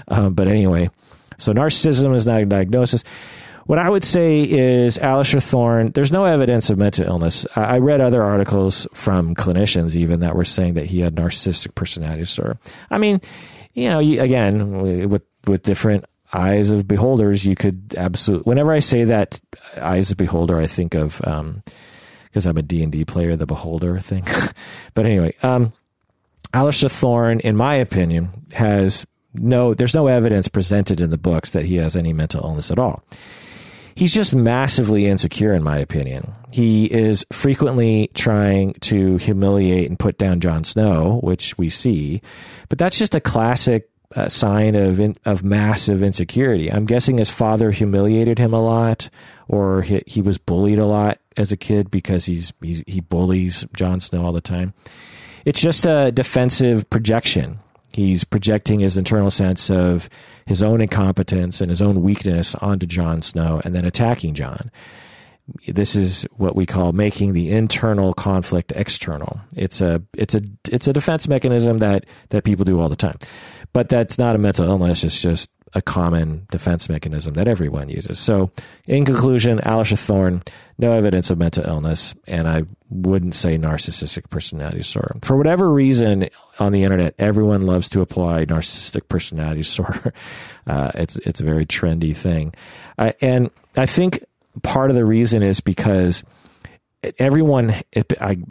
um, 0.07 0.33
but 0.35 0.47
anyway, 0.47 0.89
so 1.37 1.53
narcissism 1.53 2.15
is 2.15 2.25
not 2.25 2.41
a 2.41 2.45
diagnosis. 2.45 3.03
What 3.65 3.79
I 3.79 3.89
would 3.89 4.03
say 4.03 4.41
is 4.41 4.97
Alliser 4.97 5.41
Thorne. 5.41 5.91
There's 5.91 6.11
no 6.11 6.25
evidence 6.25 6.69
of 6.69 6.77
mental 6.77 7.05
illness. 7.05 7.45
I 7.55 7.77
read 7.77 8.01
other 8.01 8.21
articles 8.21 8.87
from 8.93 9.35
clinicians 9.35 9.95
even 9.95 10.19
that 10.19 10.35
were 10.35 10.45
saying 10.45 10.73
that 10.73 10.85
he 10.85 10.99
had 10.99 11.15
narcissistic 11.15 11.73
personality 11.75 12.21
disorder. 12.21 12.57
I 12.91 12.97
mean, 12.97 13.21
you 13.73 13.89
know, 13.89 13.99
again 13.99 15.07
with 15.09 15.23
with 15.47 15.63
different 15.63 16.05
eyes 16.33 16.71
of 16.71 16.87
beholders, 16.87 17.45
you 17.45 17.55
could 17.55 17.95
absolutely. 17.97 18.49
Whenever 18.49 18.73
I 18.73 18.79
say 18.79 19.05
that 19.05 19.39
eyes 19.77 20.11
of 20.11 20.17
beholder, 20.17 20.59
I 20.59 20.67
think 20.67 20.95
of 20.95 21.17
because 21.19 22.45
um, 22.45 22.49
I'm 22.49 22.57
a 22.57 22.61
D 22.61 22.83
and 22.83 22.91
D 22.91 23.05
player, 23.05 23.35
the 23.35 23.45
beholder 23.45 23.99
thing. 23.99 24.25
but 24.93 25.05
anyway, 25.05 25.35
um, 25.43 25.73
Alliser 26.53 26.91
Thorne, 26.91 27.39
in 27.39 27.55
my 27.55 27.75
opinion, 27.75 28.29
has 28.53 29.05
no. 29.33 29.73
There's 29.73 29.95
no 29.95 30.07
evidence 30.07 30.47
presented 30.47 30.99
in 30.99 31.09
the 31.09 31.17
books 31.17 31.51
that 31.51 31.65
he 31.65 31.75
has 31.75 31.95
any 31.95 32.13
mental 32.13 32.43
illness 32.43 32.71
at 32.71 32.79
all. 32.79 33.03
He's 33.95 34.13
just 34.13 34.35
massively 34.35 35.05
insecure, 35.05 35.53
in 35.53 35.63
my 35.63 35.77
opinion. 35.77 36.33
He 36.51 36.85
is 36.85 37.25
frequently 37.31 38.09
trying 38.13 38.73
to 38.81 39.17
humiliate 39.17 39.89
and 39.89 39.97
put 39.97 40.17
down 40.17 40.39
Jon 40.39 40.63
Snow, 40.63 41.19
which 41.23 41.57
we 41.57 41.69
see, 41.69 42.21
but 42.69 42.77
that's 42.77 42.97
just 42.97 43.15
a 43.15 43.21
classic 43.21 43.89
a 44.15 44.29
sign 44.29 44.75
of 44.75 44.99
in, 44.99 45.15
of 45.25 45.43
massive 45.43 46.03
insecurity. 46.03 46.71
I'm 46.71 46.85
guessing 46.85 47.17
his 47.17 47.29
father 47.29 47.71
humiliated 47.71 48.37
him 48.37 48.53
a 48.53 48.61
lot, 48.61 49.09
or 49.47 49.81
he, 49.81 50.03
he 50.05 50.21
was 50.21 50.37
bullied 50.37 50.79
a 50.79 50.85
lot 50.85 51.19
as 51.35 51.51
a 51.51 51.57
kid 51.57 51.89
because 51.89 52.25
he's, 52.25 52.53
he's 52.61 52.83
he 52.85 53.01
bullies 53.01 53.65
Jon 53.75 53.99
Snow 53.99 54.25
all 54.25 54.31
the 54.31 54.41
time. 54.41 54.73
It's 55.45 55.61
just 55.61 55.85
a 55.85 56.11
defensive 56.11 56.89
projection. 56.89 57.59
He's 57.93 58.23
projecting 58.23 58.79
his 58.79 58.97
internal 58.97 59.31
sense 59.31 59.69
of 59.69 60.09
his 60.45 60.63
own 60.63 60.81
incompetence 60.81 61.61
and 61.61 61.69
his 61.69 61.81
own 61.81 62.01
weakness 62.01 62.55
onto 62.55 62.85
Jon 62.85 63.21
Snow, 63.21 63.61
and 63.63 63.75
then 63.75 63.85
attacking 63.85 64.33
Jon. 64.33 64.71
This 65.67 65.95
is 65.95 66.25
what 66.37 66.55
we 66.55 66.65
call 66.65 66.93
making 66.93 67.33
the 67.33 67.51
internal 67.51 68.13
conflict 68.13 68.71
external. 68.75 69.41
It's 69.55 69.81
a 69.81 70.01
it's 70.13 70.33
a 70.33 70.41
it's 70.69 70.87
a 70.87 70.93
defense 70.93 71.27
mechanism 71.27 71.79
that 71.79 72.05
that 72.29 72.45
people 72.45 72.65
do 72.65 72.79
all 72.79 72.89
the 72.89 72.95
time. 72.95 73.17
But 73.73 73.89
that's 73.89 74.17
not 74.17 74.35
a 74.35 74.39
mental 74.39 74.65
illness. 74.65 75.03
It's 75.03 75.21
just 75.21 75.51
a 75.75 75.81
common 75.81 76.47
defense 76.51 76.87
mechanism 76.87 77.33
that 77.33 77.47
everyone 77.47 77.89
uses. 77.89 78.19
So, 78.19 78.51
in 78.85 79.05
conclusion, 79.05 79.59
Alliser 79.59 79.97
Thorne, 79.97 80.43
no 80.77 80.91
evidence 80.91 81.29
of 81.29 81.37
mental 81.37 81.65
illness, 81.65 82.13
and 82.27 82.47
I 82.47 82.63
wouldn't 82.89 83.35
say 83.35 83.57
narcissistic 83.57 84.29
personality 84.29 84.79
disorder. 84.79 85.15
For 85.23 85.35
whatever 85.35 85.69
reason, 85.69 86.29
on 86.59 86.71
the 86.71 86.83
internet, 86.83 87.15
everyone 87.17 87.65
loves 87.65 87.89
to 87.89 88.01
apply 88.01 88.45
narcissistic 88.45 89.07
personality 89.09 89.61
disorder. 89.61 90.13
Uh, 90.67 90.91
it's 90.95 91.15
it's 91.17 91.41
a 91.41 91.43
very 91.43 91.65
trendy 91.65 92.15
thing, 92.15 92.53
uh, 92.97 93.11
and 93.21 93.49
I 93.75 93.85
think 93.85 94.23
part 94.61 94.91
of 94.91 94.95
the 94.95 95.05
reason 95.05 95.41
is 95.41 95.59
because 95.59 96.23
everyone, 97.19 97.75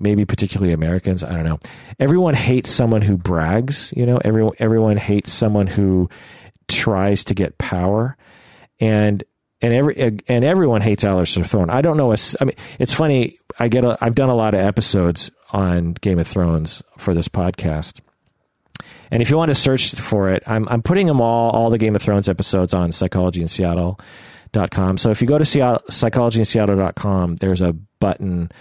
maybe 0.01 0.25
particularly 0.25 0.73
Americans, 0.73 1.25
I 1.25 1.33
don't 1.33 1.45
know. 1.45 1.59
Everyone 1.99 2.35
hates 2.35 2.71
someone 2.71 3.03
who 3.03 3.17
brags. 3.17 3.93
You 3.97 4.07
know, 4.07 4.21
everyone 4.25 4.55
everyone 4.59 4.97
hates 4.97 5.33
someone 5.33 5.67
who 5.67 6.09
tries 6.73 7.25
to 7.25 7.35
get 7.35 7.59
power, 7.59 8.17
and 8.81 9.23
and 9.61 9.73
every 9.73 9.97
and 10.29 10.45
everyone 10.45 10.81
hates 10.81 11.05
Alliser 11.05 11.47
Thorne. 11.47 11.71
I 11.71 11.83
don't 11.83 11.97
know. 11.97 12.13
A, 12.13 12.17
I 12.41 12.45
mean, 12.45 12.57
it's 12.79 12.95
funny. 12.95 13.39
I 13.59 13.69
get. 13.69 13.85
A, 13.85 13.97
I've 14.01 14.15
done 14.15 14.29
a 14.29 14.35
lot 14.35 14.55
of 14.55 14.61
episodes 14.61 15.31
on 15.53 15.95
Game 15.95 16.19
of 16.19 16.27
Thrones 16.27 16.83
for 16.99 17.15
this 17.15 17.29
podcast. 17.29 18.01
And 19.11 19.23
if 19.23 19.31
you 19.31 19.37
want 19.37 19.51
to 19.51 19.55
search 19.55 19.95
for 19.95 20.31
it, 20.31 20.43
I'm 20.47 20.67
I'm 20.69 20.83
putting 20.83 21.07
them 21.07 21.21
all 21.21 21.51
all 21.51 21.71
the 21.71 21.79
Game 21.79 21.95
of 21.95 22.03
Thrones 22.03 22.29
episodes 22.29 22.75
on 22.75 22.93
Psychology 22.93 23.43
in 23.43 23.49
Seattle. 23.49 24.01
Dot 24.53 24.71
com. 24.71 24.99
So 24.99 25.11
if 25.11 25.23
you 25.23 25.27
go 25.27 25.39
to 25.39 25.47
Seattle, 25.47 25.81
psychologyinseattle.com, 25.89 27.37
there's 27.37 27.63
a 27.63 27.73
button 27.73 28.53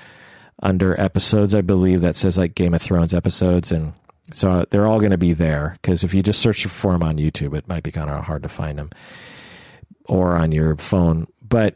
under 0.63 0.97
episodes, 0.97 1.53
I 1.53 1.59
believe, 1.59 1.99
that 1.99 2.15
says 2.15 2.37
like 2.37 2.55
Game 2.55 2.73
of 2.73 2.81
Thrones 2.81 3.13
episodes. 3.13 3.73
And 3.73 3.91
so 4.33 4.65
they're 4.69 4.87
all 4.87 4.99
going 4.99 5.11
to 5.11 5.17
be 5.17 5.33
there 5.33 5.77
because 5.81 6.03
if 6.03 6.13
you 6.13 6.23
just 6.23 6.39
search 6.39 6.65
for 6.65 6.93
them 6.93 7.03
on 7.03 7.17
YouTube, 7.17 7.57
it 7.57 7.67
might 7.67 7.83
be 7.83 7.91
kind 7.91 8.09
of 8.09 8.23
hard 8.23 8.43
to 8.43 8.49
find 8.49 8.77
them 8.77 8.89
or 10.05 10.35
on 10.35 10.51
your 10.51 10.75
phone. 10.77 11.27
But 11.41 11.75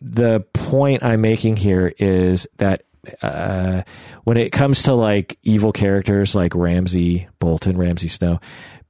the 0.00 0.40
point 0.52 1.02
I'm 1.02 1.20
making 1.20 1.56
here 1.56 1.92
is 1.98 2.46
that 2.58 2.82
uh, 3.22 3.82
when 4.24 4.36
it 4.36 4.52
comes 4.52 4.82
to 4.84 4.94
like 4.94 5.38
evil 5.42 5.72
characters 5.72 6.34
like 6.34 6.54
Ramsay 6.54 7.28
Bolton, 7.38 7.76
Ramsay 7.76 8.08
Snow, 8.08 8.40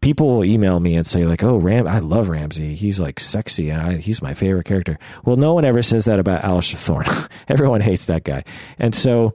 people 0.00 0.28
will 0.28 0.44
email 0.44 0.80
me 0.80 0.96
and 0.96 1.06
say 1.06 1.24
like, 1.24 1.42
"Oh, 1.42 1.56
Ram, 1.56 1.86
I 1.86 1.98
love 1.98 2.28
Ramsay. 2.28 2.74
He's 2.74 3.00
like 3.00 3.20
sexy. 3.20 3.72
I, 3.72 3.96
he's 3.96 4.22
my 4.22 4.34
favorite 4.34 4.64
character." 4.64 4.98
Well, 5.24 5.36
no 5.36 5.54
one 5.54 5.64
ever 5.64 5.82
says 5.82 6.06
that 6.06 6.18
about 6.18 6.42
Alliser 6.42 6.76
Thorne. 6.76 7.06
Everyone 7.48 7.80
hates 7.80 8.06
that 8.06 8.24
guy, 8.24 8.44
and 8.78 8.94
so 8.94 9.34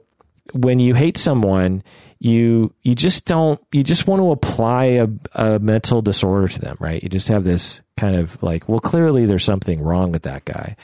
when 0.52 0.78
you 0.78 0.94
hate 0.94 1.16
someone, 1.16 1.82
you 2.18 2.72
you 2.82 2.94
just 2.94 3.24
don't 3.24 3.60
you 3.72 3.82
just 3.82 4.06
want 4.06 4.20
to 4.20 4.30
apply 4.30 4.84
a, 4.84 5.08
a 5.34 5.58
mental 5.58 6.02
disorder 6.02 6.48
to 6.48 6.58
them, 6.60 6.76
right? 6.80 7.02
You 7.02 7.08
just 7.08 7.28
have 7.28 7.44
this 7.44 7.82
kind 7.96 8.16
of 8.16 8.42
like, 8.42 8.68
well, 8.68 8.80
clearly 8.80 9.26
there's 9.26 9.44
something 9.44 9.82
wrong 9.82 10.12
with 10.12 10.22
that 10.22 10.44
guy, 10.44 10.76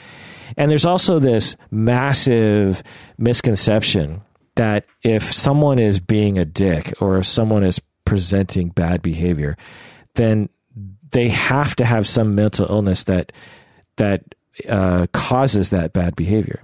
and 0.57 0.69
there's 0.69 0.85
also 0.85 1.19
this 1.19 1.55
massive 1.69 2.83
misconception 3.17 4.21
that 4.55 4.85
if 5.03 5.33
someone 5.33 5.79
is 5.79 5.99
being 5.99 6.37
a 6.37 6.45
dick 6.45 6.93
or 6.99 7.17
if 7.17 7.25
someone 7.25 7.63
is 7.63 7.79
presenting 8.05 8.69
bad 8.69 9.01
behavior, 9.01 9.57
then 10.15 10.49
they 11.11 11.29
have 11.29 11.75
to 11.77 11.85
have 11.85 12.07
some 12.07 12.35
mental 12.35 12.67
illness 12.69 13.05
that 13.05 13.31
that 13.97 14.23
uh, 14.67 15.07
causes 15.13 15.69
that 15.69 15.93
bad 15.93 16.15
behavior. 16.15 16.61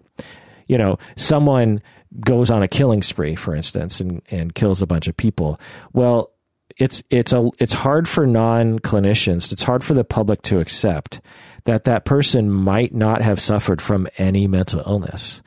You 0.68 0.78
know, 0.78 0.98
someone 1.16 1.82
goes 2.20 2.50
on 2.50 2.64
a 2.64 2.68
killing 2.68 3.04
spree, 3.04 3.36
for 3.36 3.56
instance, 3.56 4.00
and, 4.00 4.22
and 4.30 4.56
kills 4.56 4.82
a 4.82 4.88
bunch 4.88 5.08
of 5.08 5.18
people. 5.18 5.60
Well, 5.94 6.32
it's 6.78 7.02
it's 7.10 7.34
a 7.34 7.50
it's 7.60 7.74
hard 7.74 8.08
for 8.08 8.28
non 8.28 8.80
clinicians. 8.80 9.52
It's 9.52 9.64
hard 9.64 9.84
for 9.84 9.94
the 9.94 10.04
public 10.04 10.42
to 10.44 10.60
accept 10.60 11.22
that 11.64 11.86
that 11.86 12.06
person 12.06 12.52
might 12.52 12.94
not 12.94 13.22
have 13.22 13.40
suffered 13.40 13.82
from 13.82 14.08
any 14.18 14.48
mental 14.48 14.84
illness. 14.86 15.42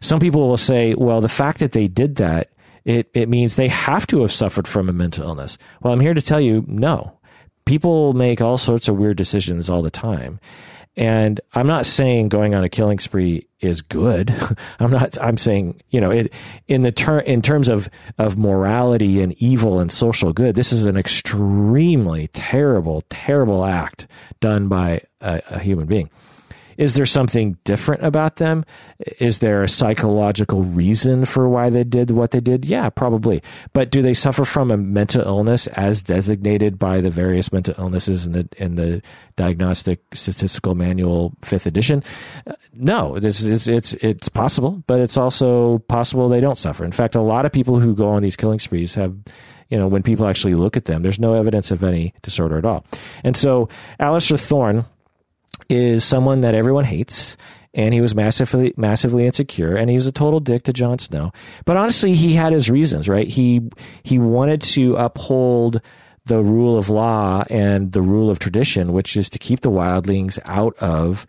Some 0.00 0.20
people 0.20 0.48
will 0.48 0.56
say, 0.56 0.94
well, 0.94 1.20
the 1.20 1.28
fact 1.28 1.58
that 1.58 1.72
they 1.72 1.88
did 1.88 2.16
that 2.16 2.50
it, 2.86 3.10
it 3.14 3.28
means 3.28 3.56
they 3.56 3.68
have 3.68 4.06
to 4.06 4.22
have 4.22 4.30
suffered 4.30 4.68
from 4.68 4.88
a 4.88 4.92
mental 4.92 5.26
illness. 5.26 5.58
Well, 5.82 5.92
I'm 5.92 6.00
here 6.00 6.14
to 6.14 6.22
tell 6.22 6.40
you 6.40 6.64
no. 6.68 7.18
People 7.64 8.12
make 8.12 8.40
all 8.40 8.58
sorts 8.58 8.86
of 8.86 8.96
weird 8.96 9.16
decisions 9.16 9.68
all 9.68 9.82
the 9.82 9.90
time. 9.90 10.38
And 10.96 11.40
I'm 11.52 11.66
not 11.66 11.84
saying 11.84 12.30
going 12.30 12.54
on 12.54 12.64
a 12.64 12.70
killing 12.70 12.98
spree 12.98 13.46
is 13.60 13.82
good. 13.82 14.34
I'm 14.80 14.90
not, 14.90 15.18
I'm 15.20 15.36
saying, 15.36 15.82
you 15.90 16.00
know, 16.00 16.10
it, 16.10 16.32
in 16.68 16.82
the 16.82 16.92
ter- 16.92 17.20
in 17.20 17.42
terms 17.42 17.68
of, 17.68 17.88
of 18.18 18.38
morality 18.38 19.20
and 19.20 19.34
evil 19.34 19.78
and 19.78 19.92
social 19.92 20.32
good, 20.32 20.54
this 20.54 20.72
is 20.72 20.86
an 20.86 20.96
extremely 20.96 22.28
terrible, 22.28 23.04
terrible 23.10 23.64
act 23.64 24.06
done 24.40 24.68
by 24.68 25.02
a, 25.20 25.42
a 25.50 25.58
human 25.58 25.86
being. 25.86 26.08
Is 26.76 26.94
there 26.94 27.06
something 27.06 27.56
different 27.64 28.04
about 28.04 28.36
them? 28.36 28.64
Is 29.18 29.38
there 29.38 29.62
a 29.62 29.68
psychological 29.68 30.62
reason 30.62 31.24
for 31.24 31.48
why 31.48 31.70
they 31.70 31.84
did 31.84 32.10
what 32.10 32.30
they 32.30 32.40
did? 32.40 32.64
Yeah, 32.64 32.90
probably. 32.90 33.42
But 33.72 33.90
do 33.90 34.02
they 34.02 34.14
suffer 34.14 34.44
from 34.44 34.70
a 34.70 34.76
mental 34.76 35.22
illness 35.22 35.66
as 35.68 36.02
designated 36.02 36.78
by 36.78 37.00
the 37.00 37.10
various 37.10 37.52
mental 37.52 37.74
illnesses 37.78 38.26
in 38.26 38.32
the 38.32 38.48
in 38.56 38.74
the 38.76 39.02
Diagnostic 39.36 40.00
Statistical 40.12 40.74
Manual 40.74 41.32
Fifth 41.42 41.66
Edition? 41.66 42.02
Uh, 42.46 42.54
no, 42.72 43.16
it's, 43.16 43.42
it's 43.42 43.66
it's 43.66 43.94
it's 43.94 44.28
possible, 44.28 44.82
but 44.86 45.00
it's 45.00 45.16
also 45.16 45.78
possible 45.88 46.28
they 46.28 46.40
don't 46.40 46.58
suffer. 46.58 46.84
In 46.84 46.92
fact, 46.92 47.14
a 47.14 47.20
lot 47.20 47.46
of 47.46 47.52
people 47.52 47.80
who 47.80 47.94
go 47.94 48.08
on 48.08 48.22
these 48.22 48.36
killing 48.36 48.58
sprees 48.58 48.94
have 48.94 49.16
you 49.68 49.78
know, 49.78 49.88
when 49.88 50.02
people 50.02 50.28
actually 50.28 50.54
look 50.54 50.76
at 50.76 50.84
them, 50.84 51.02
there's 51.02 51.18
no 51.18 51.34
evidence 51.34 51.70
of 51.70 51.82
any 51.82 52.14
disorder 52.22 52.56
at 52.58 52.64
all. 52.64 52.84
And 53.24 53.36
so 53.36 53.68
Alliser 53.98 54.38
Thorne 54.38 54.84
is 55.68 56.04
someone 56.04 56.42
that 56.42 56.54
everyone 56.54 56.84
hates 56.84 57.36
and 57.74 57.92
he 57.92 58.00
was 58.00 58.14
massively 58.14 58.72
massively 58.76 59.26
insecure 59.26 59.76
and 59.76 59.90
he 59.90 59.96
was 59.96 60.06
a 60.06 60.12
total 60.12 60.40
dick 60.40 60.64
to 60.64 60.72
Jon 60.72 60.98
Snow. 60.98 61.32
But 61.64 61.76
honestly, 61.76 62.14
he 62.14 62.34
had 62.34 62.52
his 62.52 62.70
reasons, 62.70 63.08
right? 63.08 63.28
He 63.28 63.62
he 64.02 64.18
wanted 64.18 64.62
to 64.62 64.96
uphold 64.96 65.80
the 66.24 66.42
rule 66.42 66.76
of 66.76 66.88
law 66.88 67.44
and 67.50 67.92
the 67.92 68.02
rule 68.02 68.30
of 68.30 68.38
tradition, 68.38 68.92
which 68.92 69.16
is 69.16 69.30
to 69.30 69.38
keep 69.38 69.60
the 69.60 69.70
wildlings 69.70 70.38
out 70.46 70.74
of 70.78 71.26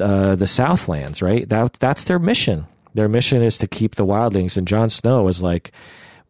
uh, 0.00 0.34
the 0.34 0.46
Southlands, 0.46 1.22
right? 1.22 1.48
That 1.48 1.74
that's 1.74 2.04
their 2.04 2.18
mission. 2.18 2.66
Their 2.94 3.08
mission 3.08 3.42
is 3.42 3.58
to 3.58 3.68
keep 3.68 3.94
the 3.94 4.06
wildlings, 4.06 4.56
and 4.56 4.66
Jon 4.66 4.88
Snow 4.88 5.22
was 5.22 5.42
like 5.42 5.70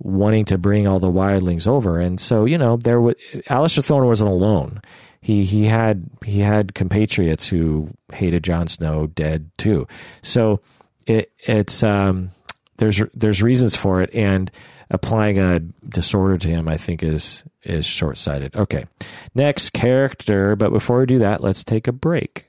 wanting 0.01 0.45
to 0.47 0.59
bring 0.59 0.87
all 0.87 0.99
the 0.99 1.11
wildlings 1.11 1.67
over, 1.67 2.01
and 2.01 2.21
so 2.21 2.45
you 2.45 2.59
know 2.59 2.77
there 2.77 3.01
was 3.01 3.15
Alliser 3.49 3.85
Thorne 3.85 4.07
wasn't 4.07 4.31
alone 4.31 4.83
he 5.21 5.45
he 5.45 5.65
had 5.67 6.09
he 6.25 6.41
had 6.41 6.75
compatriots 6.75 7.49
who 7.49 7.91
hated 8.13 8.45
Jon 8.45 8.69
Snow 8.69 9.07
dead 9.07 9.51
too. 9.59 9.87
So 10.23 10.61
it 11.07 11.33
it's 11.39 11.83
um, 11.83 12.31
there's 12.77 13.01
there's 13.15 13.43
reasons 13.43 13.77
for 13.77 14.03
it, 14.03 14.11
and 14.15 14.51
applying 14.91 15.39
a 15.39 15.61
disorder 15.89 16.39
to 16.39 16.49
him, 16.49 16.69
I 16.69 16.77
think, 16.77 17.03
is 17.03 17.43
is 17.63 17.85
short 17.85 18.17
sighted. 18.17 18.55
Okay, 18.57 18.87
next 19.35 19.71
character, 19.71 20.57
but 20.57 20.71
before 20.71 21.01
we 21.01 21.07
do 21.07 21.19
that, 21.19 21.43
let's 21.43 21.65
take 21.65 21.89
a 21.89 21.93
break. 21.93 22.47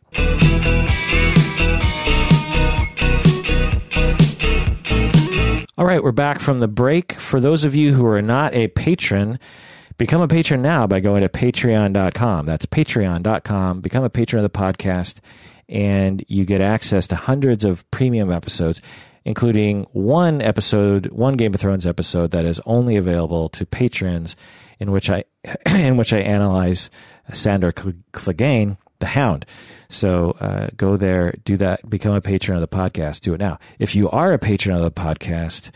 All 5.77 5.85
right, 5.85 6.03
we're 6.03 6.11
back 6.11 6.41
from 6.41 6.59
the 6.59 6.67
break. 6.67 7.13
For 7.13 7.39
those 7.39 7.63
of 7.63 7.73
you 7.73 7.93
who 7.93 8.05
are 8.05 8.21
not 8.21 8.53
a 8.53 8.67
patron, 8.67 9.39
Become 9.99 10.21
a 10.21 10.29
patron 10.29 10.61
now 10.61 10.87
by 10.87 11.01
going 11.01 11.23
to 11.23 11.29
patreon.com. 11.29 12.45
That's 12.45 12.65
patreon.com. 12.65 13.81
Become 13.81 14.05
a 14.05 14.09
patron 14.09 14.45
of 14.45 14.49
the 14.49 14.57
podcast, 14.57 15.19
and 15.67 16.23
you 16.29 16.45
get 16.45 16.61
access 16.61 17.05
to 17.07 17.17
hundreds 17.17 17.65
of 17.65 17.83
premium 17.91 18.31
episodes, 18.31 18.81
including 19.25 19.85
one 19.91 20.41
episode, 20.41 21.07
one 21.07 21.35
Game 21.35 21.53
of 21.53 21.59
Thrones 21.59 21.85
episode 21.85 22.31
that 22.31 22.45
is 22.45 22.61
only 22.65 22.95
available 22.95 23.49
to 23.49 23.65
patrons, 23.65 24.37
in 24.79 24.91
which 24.91 25.09
I 25.09 25.25
in 25.75 25.97
which 25.97 26.13
I 26.13 26.19
analyze 26.19 26.89
Sandor 27.33 27.73
Clegane, 27.73 28.77
the 28.99 29.07
Hound. 29.07 29.45
So 29.89 30.31
uh, 30.39 30.67
go 30.77 30.95
there, 30.95 31.33
do 31.43 31.57
that, 31.57 31.89
become 31.89 32.13
a 32.13 32.21
patron 32.21 32.55
of 32.55 32.61
the 32.61 32.73
podcast. 32.73 33.19
Do 33.19 33.33
it 33.33 33.41
now. 33.41 33.59
If 33.79 33.97
you 33.97 34.09
are 34.11 34.31
a 34.31 34.39
patron 34.39 34.77
of 34.77 34.81
the 34.81 34.91
podcast, 34.91 35.71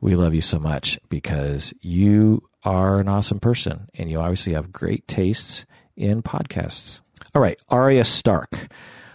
we 0.00 0.16
love 0.16 0.34
you 0.34 0.40
so 0.40 0.58
much 0.58 0.98
because 1.08 1.72
you 1.80 2.47
are 2.64 3.00
an 3.00 3.08
awesome 3.08 3.40
person 3.40 3.88
and 3.94 4.10
you 4.10 4.20
obviously 4.20 4.54
have 4.54 4.72
great 4.72 5.06
tastes 5.08 5.66
in 5.96 6.22
podcasts. 6.22 7.00
All 7.34 7.42
right, 7.42 7.60
Arya 7.68 8.04
Stark. 8.04 8.68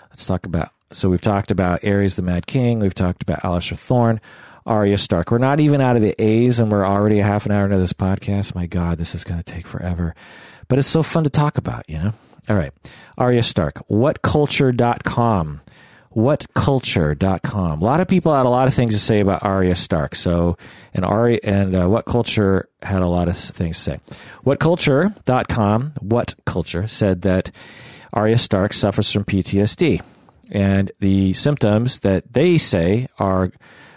Let's 0.09 0.25
talk 0.25 0.45
about. 0.45 0.69
So 0.91 1.09
we've 1.09 1.21
talked 1.21 1.49
about 1.49 1.81
Aerys 1.81 2.15
the 2.15 2.21
Mad 2.21 2.45
King. 2.45 2.79
We've 2.79 2.93
talked 2.93 3.23
about 3.23 3.41
Alliser 3.41 3.77
Thorne. 3.77 4.21
Arya 4.65 4.97
Stark. 4.97 5.31
We're 5.31 5.39
not 5.39 5.59
even 5.59 5.81
out 5.81 5.95
of 5.95 6.01
the 6.01 6.15
A's 6.21 6.59
and 6.59 6.71
we're 6.71 6.85
already 6.85 7.19
a 7.19 7.23
half 7.23 7.45
an 7.45 7.51
hour 7.51 7.65
into 7.65 7.79
this 7.79 7.93
podcast. 7.93 8.55
My 8.55 8.65
God, 8.65 8.97
this 8.97 9.13
is 9.13 9.23
going 9.23 9.41
to 9.41 9.51
take 9.51 9.67
forever. 9.67 10.15
But 10.67 10.79
it's 10.79 10.87
so 10.87 11.03
fun 11.03 11.25
to 11.25 11.29
talk 11.29 11.57
about, 11.57 11.89
you 11.89 11.97
know? 11.97 12.13
All 12.47 12.55
right. 12.55 12.71
Arya 13.17 13.43
Stark. 13.43 13.85
Whatculture.com 13.89 15.61
whatculture.com. 16.15 17.81
A 17.81 17.83
lot 17.83 17.99
of 17.99 18.07
people 18.07 18.35
had 18.35 18.45
a 18.45 18.49
lot 18.49 18.67
of 18.67 18.73
things 18.73 18.93
to 18.93 18.99
say 18.99 19.19
about 19.19 19.43
Arya 19.43 19.75
Stark. 19.75 20.15
So, 20.15 20.57
and 20.93 21.03
Arya 21.05 21.39
and 21.43 21.75
uh, 21.75 21.87
What 21.87 22.05
Culture 22.05 22.69
had 22.81 23.01
a 23.01 23.07
lot 23.07 23.27
of 23.27 23.37
things 23.37 23.77
to 23.77 23.83
say. 23.83 23.99
Whatculture.com, 24.45 25.93
What 26.01 26.35
Culture 26.45 26.87
said 26.87 27.21
that 27.23 27.51
Arya 28.13 28.37
Stark 28.37 28.73
suffers 28.73 29.11
from 29.11 29.25
PTSD. 29.25 30.01
And 30.51 30.91
the 30.99 31.33
symptoms 31.33 32.01
that 32.01 32.31
they 32.31 32.57
say 32.57 33.07
are 33.17 33.51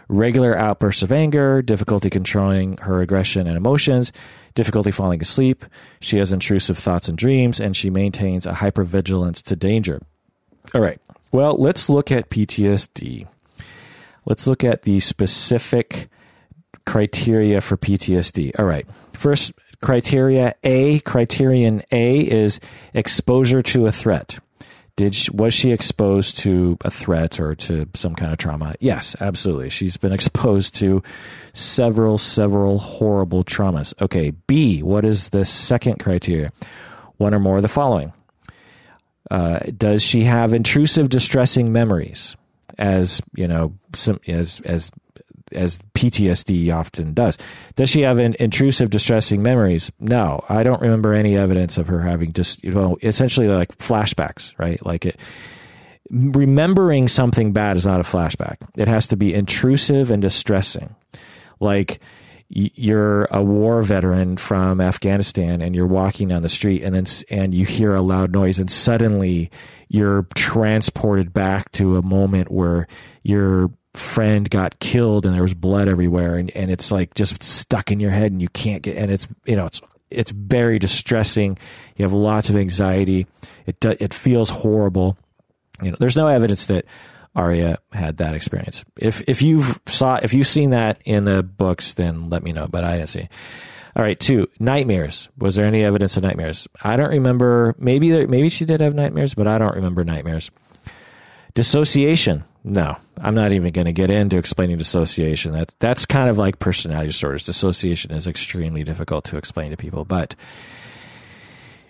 regular 0.08 0.56
outbursts 0.56 1.02
of 1.02 1.12
anger, 1.12 1.60
difficulty 1.60 2.08
controlling 2.08 2.76
her 2.78 3.00
aggression 3.00 3.46
and 3.46 3.56
emotions, 3.56 4.12
difficulty 4.54 4.90
falling 4.90 5.20
asleep. 5.20 5.64
She 6.00 6.18
has 6.18 6.32
intrusive 6.32 6.78
thoughts 6.78 7.08
and 7.08 7.18
dreams, 7.18 7.60
and 7.60 7.76
she 7.76 7.90
maintains 7.90 8.46
a 8.46 8.52
hypervigilance 8.52 9.42
to 9.44 9.56
danger. 9.56 10.00
All 10.74 10.80
right. 10.80 11.00
Well, 11.36 11.56
let's 11.58 11.90
look 11.90 12.10
at 12.10 12.30
PTSD. 12.30 13.28
Let's 14.24 14.46
look 14.46 14.64
at 14.64 14.84
the 14.84 15.00
specific 15.00 16.08
criteria 16.86 17.60
for 17.60 17.76
PTSD. 17.76 18.58
All 18.58 18.64
right. 18.64 18.86
First 19.12 19.52
criteria 19.82 20.54
A, 20.64 21.00
criterion 21.00 21.82
A 21.92 22.20
is 22.20 22.58
exposure 22.94 23.60
to 23.60 23.84
a 23.84 23.92
threat. 23.92 24.38
Did 24.96 25.14
she, 25.14 25.30
was 25.30 25.52
she 25.52 25.72
exposed 25.72 26.38
to 26.38 26.78
a 26.82 26.90
threat 26.90 27.38
or 27.38 27.54
to 27.54 27.86
some 27.92 28.14
kind 28.14 28.32
of 28.32 28.38
trauma? 28.38 28.74
Yes, 28.80 29.14
absolutely. 29.20 29.68
She's 29.68 29.98
been 29.98 30.12
exposed 30.14 30.74
to 30.76 31.02
several, 31.52 32.16
several 32.16 32.78
horrible 32.78 33.44
traumas. 33.44 33.92
Okay. 34.00 34.30
B, 34.30 34.82
what 34.82 35.04
is 35.04 35.28
the 35.28 35.44
second 35.44 35.98
criteria? 35.98 36.50
One 37.18 37.34
or 37.34 37.40
more 37.40 37.56
of 37.56 37.62
the 37.62 37.68
following 37.68 38.14
uh, 39.30 39.58
does 39.76 40.02
she 40.02 40.24
have 40.24 40.52
intrusive, 40.54 41.08
distressing 41.08 41.72
memories, 41.72 42.36
as 42.78 43.20
you 43.34 43.48
know, 43.48 43.74
some, 43.92 44.20
as 44.28 44.60
as 44.64 44.90
as 45.52 45.78
PTSD 45.94 46.74
often 46.74 47.14
does? 47.14 47.38
Does 47.74 47.90
she 47.90 48.02
have 48.02 48.18
intrusive, 48.18 48.90
distressing 48.90 49.42
memories? 49.42 49.90
No, 49.98 50.44
I 50.48 50.62
don't 50.62 50.80
remember 50.80 51.12
any 51.12 51.36
evidence 51.36 51.78
of 51.78 51.88
her 51.88 52.02
having 52.02 52.32
just 52.32 52.62
you 52.62 52.72
know 52.72 52.96
essentially 53.02 53.48
like 53.48 53.76
flashbacks, 53.78 54.52
right? 54.58 54.84
Like 54.84 55.06
it. 55.06 55.18
Remembering 56.08 57.08
something 57.08 57.52
bad 57.52 57.76
is 57.76 57.84
not 57.84 57.98
a 57.98 58.04
flashback. 58.04 58.58
It 58.76 58.86
has 58.86 59.08
to 59.08 59.16
be 59.16 59.34
intrusive 59.34 60.08
and 60.12 60.22
distressing. 60.22 60.94
Like 61.58 61.98
you're 62.48 63.24
a 63.24 63.42
war 63.42 63.82
veteran 63.82 64.36
from 64.36 64.80
Afghanistan 64.80 65.60
and 65.60 65.74
you're 65.74 65.86
walking 65.86 66.28
down 66.28 66.42
the 66.42 66.48
street 66.48 66.82
and 66.82 66.94
then 66.94 67.06
and 67.28 67.52
you 67.52 67.64
hear 67.64 67.94
a 67.94 68.02
loud 68.02 68.32
noise 68.32 68.58
and 68.58 68.70
suddenly 68.70 69.50
you're 69.88 70.26
transported 70.34 71.32
back 71.32 71.72
to 71.72 71.96
a 71.96 72.02
moment 72.02 72.50
where 72.50 72.86
your 73.22 73.70
friend 73.94 74.48
got 74.48 74.78
killed 74.78 75.26
and 75.26 75.34
there 75.34 75.42
was 75.42 75.54
blood 75.54 75.88
everywhere 75.88 76.36
and, 76.36 76.50
and 76.50 76.70
it's 76.70 76.92
like 76.92 77.14
just 77.14 77.42
stuck 77.42 77.90
in 77.90 77.98
your 77.98 78.10
head 78.10 78.30
and 78.30 78.40
you 78.40 78.48
can't 78.50 78.82
get 78.82 78.96
and 78.96 79.10
it's 79.10 79.26
you 79.44 79.56
know 79.56 79.66
it's 79.66 79.80
it's 80.10 80.30
very 80.30 80.78
distressing. 80.78 81.58
You 81.96 82.04
have 82.04 82.12
lots 82.12 82.48
of 82.48 82.56
anxiety. 82.56 83.26
It 83.66 83.84
it 83.84 84.14
feels 84.14 84.50
horrible. 84.50 85.16
You 85.82 85.90
know 85.90 85.96
there's 85.98 86.16
no 86.16 86.28
evidence 86.28 86.66
that 86.66 86.84
Arya 87.36 87.78
had 87.92 88.16
that 88.16 88.34
experience. 88.34 88.82
If 88.98 89.22
if 89.28 89.42
you've 89.42 89.78
saw 89.86 90.18
if 90.22 90.32
you've 90.32 90.46
seen 90.46 90.70
that 90.70 91.00
in 91.04 91.24
the 91.24 91.42
books, 91.42 91.94
then 91.94 92.30
let 92.30 92.42
me 92.42 92.52
know. 92.52 92.66
But 92.66 92.82
I 92.82 92.96
didn't 92.96 93.10
see. 93.10 93.28
All 93.94 94.02
right, 94.02 94.18
two 94.18 94.48
nightmares. 94.58 95.28
Was 95.38 95.54
there 95.54 95.64
any 95.66 95.82
evidence 95.84 96.16
of 96.16 96.22
nightmares? 96.22 96.66
I 96.82 96.96
don't 96.96 97.10
remember. 97.10 97.74
Maybe 97.78 98.10
there, 98.10 98.26
maybe 98.26 98.48
she 98.48 98.64
did 98.64 98.80
have 98.80 98.94
nightmares, 98.94 99.34
but 99.34 99.46
I 99.46 99.58
don't 99.58 99.74
remember 99.74 100.02
nightmares. 100.02 100.50
Dissociation. 101.54 102.44
No, 102.64 102.96
I'm 103.20 103.34
not 103.34 103.52
even 103.52 103.72
going 103.72 103.84
to 103.84 103.92
get 103.92 104.10
into 104.10 104.38
explaining 104.38 104.78
dissociation. 104.78 105.52
That's 105.52 105.74
that's 105.78 106.04
kind 106.06 106.28
of 106.28 106.38
like 106.38 106.58
personality 106.58 107.08
disorders. 107.08 107.44
Dissociation 107.44 108.12
is 108.12 108.26
extremely 108.26 108.82
difficult 108.82 109.24
to 109.26 109.36
explain 109.36 109.70
to 109.70 109.76
people, 109.76 110.04
but 110.04 110.34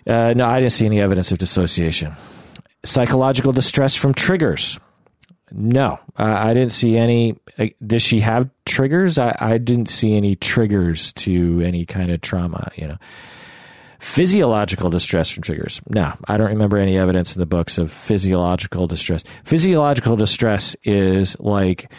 uh, 0.07 0.35
no, 0.37 0.47
I 0.47 0.61
didn't 0.61 0.73
see 0.73 0.87
any 0.87 1.01
evidence 1.01 1.33
of 1.33 1.39
dissociation. 1.39 2.15
Psychological 2.85 3.53
distress 3.53 3.95
from 3.95 4.13
triggers. 4.13 4.79
No, 5.53 5.99
uh, 6.19 6.25
I 6.25 6.55
didn't 6.55 6.73
see 6.73 6.97
any. 6.97 7.37
Uh, 7.59 7.67
does 7.85 8.03
she 8.03 8.21
have 8.21 8.51
triggers? 8.65 9.19
I, 9.19 9.37
I 9.39 9.59
didn't 9.59 9.89
see 9.89 10.17
any 10.17 10.35
triggers 10.35 11.13
to 11.15 11.61
any 11.61 11.87
kind 11.87 12.11
of 12.11 12.21
trauma. 12.21 12.71
You 12.77 12.89
know, 12.89 12.97
physiological 14.01 14.91
distress 14.91 15.31
from 15.31 15.45
triggers. 15.45 15.81
No, 15.89 16.13
I 16.27 16.37
don't 16.37 16.49
remember 16.49 16.79
any 16.79 16.99
evidence 16.99 17.37
in 17.37 17.41
the 17.41 17.47
books 17.47 17.79
of 17.79 17.93
physiological 17.93 18.87
distress. 18.87 19.23
Physiological 19.45 20.17
distress 20.17 20.75
is 20.83 21.39
like 21.39 21.93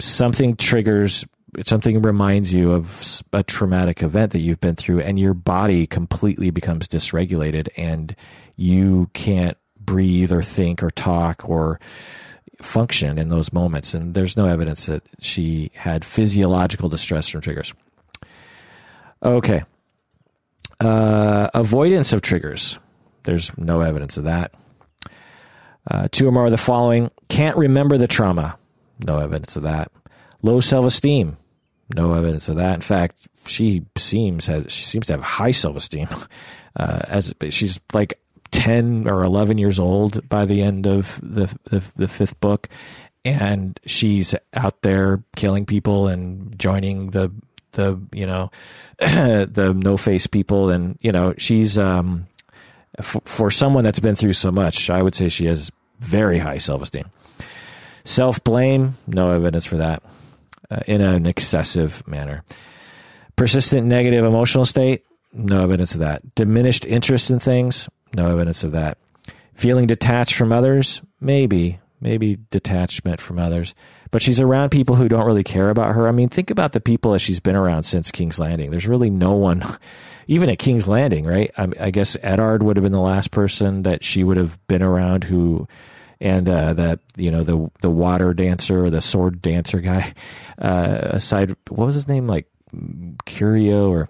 something 0.00 0.56
triggers 0.56 1.24
something 1.64 2.02
reminds 2.02 2.52
you 2.52 2.72
of 2.72 3.22
a 3.32 3.42
traumatic 3.42 4.02
event 4.02 4.32
that 4.32 4.40
you've 4.40 4.60
been 4.60 4.76
through 4.76 5.00
and 5.00 5.18
your 5.18 5.34
body 5.34 5.86
completely 5.86 6.50
becomes 6.50 6.86
dysregulated 6.86 7.68
and 7.76 8.14
you 8.56 9.10
can't 9.14 9.56
breathe 9.80 10.30
or 10.30 10.42
think 10.42 10.82
or 10.82 10.90
talk 10.90 11.48
or 11.48 11.80
function 12.62 13.18
in 13.18 13.28
those 13.28 13.52
moments. 13.52 13.94
And 13.94 14.14
there's 14.14 14.36
no 14.36 14.46
evidence 14.46 14.86
that 14.86 15.02
she 15.20 15.70
had 15.74 16.04
physiological 16.04 16.88
distress 16.88 17.28
from 17.28 17.40
triggers. 17.40 17.74
Okay. 19.22 19.64
Uh, 20.80 21.48
avoidance 21.54 22.12
of 22.12 22.22
triggers. 22.22 22.78
There's 23.24 23.56
no 23.58 23.80
evidence 23.80 24.16
of 24.16 24.24
that. 24.24 24.52
Uh, 25.90 26.08
two 26.10 26.28
or 26.28 26.32
more 26.32 26.44
of 26.44 26.50
the 26.50 26.56
following 26.56 27.10
can't 27.28 27.56
remember 27.56 27.98
the 27.98 28.06
trauma. 28.06 28.58
No 29.04 29.18
evidence 29.18 29.56
of 29.56 29.62
that. 29.62 29.90
Low 30.42 30.60
self 30.60 30.86
esteem. 30.86 31.36
No 31.94 32.14
evidence 32.14 32.48
of 32.48 32.56
that. 32.56 32.74
In 32.74 32.80
fact, 32.80 33.26
she 33.46 33.84
seems 33.96 34.46
has, 34.46 34.70
she 34.70 34.84
seems 34.84 35.06
to 35.06 35.14
have 35.14 35.22
high 35.22 35.52
self 35.52 35.76
esteem. 35.76 36.08
Uh, 36.76 37.00
as 37.08 37.34
she's 37.50 37.80
like 37.92 38.20
ten 38.50 39.08
or 39.08 39.22
eleven 39.22 39.58
years 39.58 39.78
old 39.78 40.28
by 40.28 40.44
the 40.44 40.62
end 40.62 40.86
of 40.86 41.20
the, 41.22 41.54
the 41.64 41.82
the 41.96 42.08
fifth 42.08 42.38
book, 42.40 42.68
and 43.24 43.78
she's 43.86 44.34
out 44.54 44.82
there 44.82 45.22
killing 45.36 45.66
people 45.66 46.08
and 46.08 46.58
joining 46.58 47.08
the 47.10 47.32
the 47.72 48.00
you 48.12 48.26
know 48.26 48.50
the 48.98 49.74
no 49.76 49.96
face 49.96 50.26
people, 50.26 50.70
and 50.70 50.98
you 51.00 51.12
know 51.12 51.34
she's 51.38 51.78
um 51.78 52.26
for, 53.00 53.20
for 53.24 53.50
someone 53.50 53.84
that's 53.84 54.00
been 54.00 54.16
through 54.16 54.32
so 54.32 54.50
much, 54.50 54.90
I 54.90 55.02
would 55.02 55.14
say 55.14 55.28
she 55.28 55.46
has 55.46 55.70
very 56.00 56.38
high 56.38 56.58
self 56.58 56.82
esteem. 56.82 57.06
Self 58.04 58.42
blame, 58.44 58.96
no 59.06 59.32
evidence 59.32 59.66
for 59.66 59.76
that 59.78 60.02
uh, 60.70 60.80
in 60.86 61.00
an 61.00 61.26
excessive 61.26 62.06
manner. 62.06 62.44
Persistent 63.36 63.86
negative 63.86 64.24
emotional 64.24 64.64
state, 64.64 65.04
no 65.32 65.62
evidence 65.62 65.92
of 65.92 66.00
that. 66.00 66.34
Diminished 66.34 66.86
interest 66.86 67.30
in 67.30 67.38
things, 67.38 67.88
no 68.14 68.30
evidence 68.30 68.64
of 68.64 68.72
that. 68.72 68.98
Feeling 69.54 69.86
detached 69.86 70.34
from 70.34 70.52
others, 70.52 71.02
maybe, 71.20 71.80
maybe 72.00 72.38
detachment 72.50 73.20
from 73.20 73.38
others. 73.38 73.74
But 74.10 74.22
she's 74.22 74.40
around 74.40 74.70
people 74.70 74.96
who 74.96 75.08
don't 75.08 75.26
really 75.26 75.44
care 75.44 75.68
about 75.68 75.94
her. 75.94 76.08
I 76.08 76.12
mean, 76.12 76.28
think 76.28 76.50
about 76.50 76.72
the 76.72 76.80
people 76.80 77.12
that 77.12 77.18
she's 77.18 77.40
been 77.40 77.56
around 77.56 77.82
since 77.82 78.10
King's 78.10 78.38
Landing. 78.38 78.70
There's 78.70 78.86
really 78.86 79.10
no 79.10 79.32
one, 79.32 79.64
even 80.26 80.48
at 80.48 80.58
King's 80.58 80.86
Landing, 80.86 81.26
right? 81.26 81.50
I, 81.58 81.68
I 81.80 81.90
guess 81.90 82.16
Eddard 82.22 82.62
would 82.62 82.76
have 82.76 82.84
been 82.84 82.92
the 82.92 83.00
last 83.00 83.30
person 83.30 83.82
that 83.82 84.04
she 84.04 84.24
would 84.24 84.36
have 84.36 84.58
been 84.66 84.82
around 84.82 85.24
who 85.24 85.68
and 86.20 86.48
uh, 86.48 86.74
that 86.74 86.98
you 87.16 87.30
know 87.30 87.44
the 87.44 87.70
the 87.80 87.90
water 87.90 88.34
dancer 88.34 88.84
or 88.84 88.90
the 88.90 89.00
sword 89.00 89.42
dancer 89.42 89.80
guy. 89.80 90.14
Uh, 90.60 91.10
aside, 91.12 91.54
what 91.68 91.86
was 91.86 91.94
his 91.94 92.08
name? 92.08 92.26
Like 92.26 92.46
Curio 93.26 93.90
or 93.90 94.08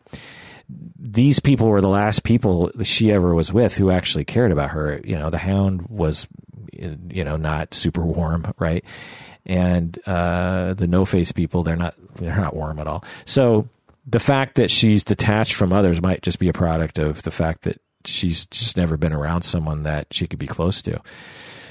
these 0.98 1.38
people 1.38 1.68
were 1.68 1.80
the 1.80 1.88
last 1.88 2.24
people 2.24 2.70
she 2.82 3.12
ever 3.12 3.34
was 3.34 3.52
with 3.52 3.76
who 3.76 3.90
actually 3.90 4.24
cared 4.24 4.52
about 4.52 4.70
her. 4.70 5.00
You 5.04 5.18
know, 5.18 5.30
the 5.30 5.38
Hound 5.38 5.86
was 5.88 6.26
you 6.72 7.24
know 7.24 7.36
not 7.36 7.74
super 7.74 8.04
warm, 8.04 8.52
right? 8.58 8.84
And 9.46 9.98
uh, 10.06 10.74
the 10.74 10.86
no 10.86 11.04
face 11.04 11.32
people, 11.32 11.62
they're 11.62 11.76
not 11.76 11.94
they're 12.16 12.36
not 12.36 12.56
warm 12.56 12.78
at 12.78 12.86
all. 12.86 13.04
So 13.24 13.68
the 14.06 14.18
fact 14.18 14.56
that 14.56 14.70
she's 14.70 15.04
detached 15.04 15.54
from 15.54 15.72
others 15.72 16.02
might 16.02 16.22
just 16.22 16.38
be 16.38 16.48
a 16.48 16.52
product 16.52 16.98
of 16.98 17.22
the 17.22 17.30
fact 17.30 17.62
that 17.62 17.80
she's 18.04 18.46
just 18.46 18.76
never 18.76 18.96
been 18.96 19.12
around 19.12 19.42
someone 19.42 19.82
that 19.84 20.08
she 20.12 20.26
could 20.26 20.38
be 20.38 20.46
close 20.46 20.82
to. 20.82 21.00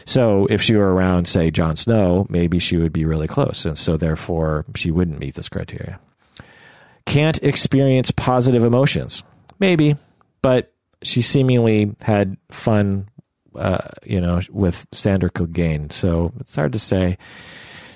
So 0.06 0.46
if 0.50 0.62
she 0.62 0.76
were 0.76 0.94
around, 0.94 1.28
say, 1.28 1.52
Jon 1.52 1.76
Snow, 1.76 2.28
maybe 2.30 2.60
she 2.60 2.78
would 2.78 2.94
be 2.94 3.06
really 3.06 3.28
close. 3.28 3.66
And 3.66 3.78
so 3.78 3.98
therefore 3.98 4.66
she 4.76 4.90
wouldn't 4.90 5.20
meet 5.20 5.36
this 5.36 5.50
criteria. 5.50 6.00
Can't 7.08 7.42
experience 7.42 8.12
positive 8.12 8.64
emotions. 8.64 9.24
Maybe, 9.60 9.96
but 10.42 10.72
she 11.02 11.22
seemingly 11.22 11.96
had 12.02 12.38
fun, 12.52 13.10
uh, 13.56 13.80
you 14.04 14.22
know, 14.22 14.42
with 14.52 14.86
Sandor 14.92 15.30
Clegane. 15.30 15.92
So 15.92 16.34
it's 16.40 16.56
hard 16.56 16.74
to 16.74 16.80
say. 16.80 17.18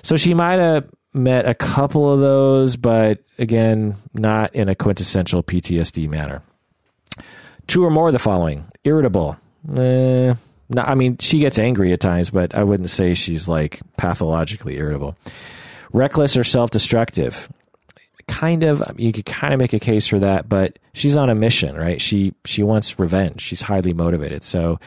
So 0.02 0.16
she 0.16 0.34
might 0.34 0.58
have 0.58 0.88
met 1.14 1.46
a 1.46 1.54
couple 1.54 2.12
of 2.12 2.20
those, 2.20 2.76
but 2.76 3.20
again, 3.38 3.96
not 4.14 4.54
in 4.54 4.68
a 4.68 4.74
quintessential 4.74 5.42
PTSD 5.42 6.08
manner. 6.08 6.42
Two 7.66 7.84
or 7.84 7.90
more 7.90 8.08
of 8.08 8.12
the 8.12 8.18
following 8.18 8.64
irritable. 8.82 9.36
Eh, 9.68 10.34
no, 10.68 10.82
I 10.82 10.94
mean, 10.94 11.18
she 11.18 11.38
gets 11.38 11.58
angry 11.58 11.92
at 11.92 12.00
times, 12.00 12.30
but 12.30 12.54
I 12.54 12.64
wouldn't 12.64 12.90
say 12.90 13.14
she's 13.14 13.46
like 13.46 13.80
pathologically 13.96 14.78
irritable. 14.78 15.16
Reckless 15.92 16.36
or 16.36 16.44
self 16.44 16.70
destructive. 16.70 17.48
Kind 18.32 18.62
of, 18.62 18.82
you 18.98 19.12
could 19.12 19.26
kind 19.26 19.52
of 19.52 19.60
make 19.60 19.74
a 19.74 19.78
case 19.78 20.06
for 20.06 20.18
that, 20.18 20.48
but 20.48 20.78
she's 20.94 21.16
on 21.16 21.28
a 21.28 21.34
mission, 21.34 21.76
right? 21.76 22.00
She 22.00 22.32
she 22.44 22.62
wants 22.62 22.98
revenge. 22.98 23.42
She's 23.42 23.60
highly 23.60 23.92
motivated. 23.92 24.42
So 24.42 24.80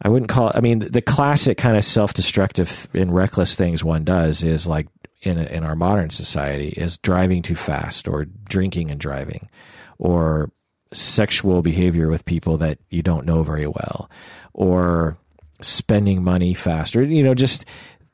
I 0.00 0.08
wouldn't 0.08 0.28
call. 0.28 0.50
It, 0.50 0.56
I 0.56 0.60
mean, 0.60 0.78
the 0.78 1.02
classic 1.02 1.58
kind 1.58 1.76
of 1.76 1.84
self 1.84 2.14
destructive 2.14 2.88
and 2.94 3.14
reckless 3.14 3.56
things 3.56 3.82
one 3.82 4.04
does 4.04 4.44
is 4.44 4.66
like 4.66 4.86
in 5.22 5.38
in 5.38 5.64
our 5.64 5.74
modern 5.74 6.10
society 6.10 6.68
is 6.68 6.96
driving 6.98 7.42
too 7.42 7.56
fast 7.56 8.06
or 8.06 8.24
drinking 8.24 8.90
and 8.90 9.00
driving, 9.00 9.50
or 9.98 10.50
sexual 10.92 11.60
behavior 11.60 12.08
with 12.08 12.24
people 12.24 12.56
that 12.58 12.78
you 12.88 13.02
don't 13.02 13.26
know 13.26 13.42
very 13.42 13.66
well 13.66 14.08
or 14.52 15.18
spending 15.60 16.22
money 16.22 16.54
faster, 16.54 17.02
you 17.02 17.22
know, 17.22 17.34
just 17.34 17.64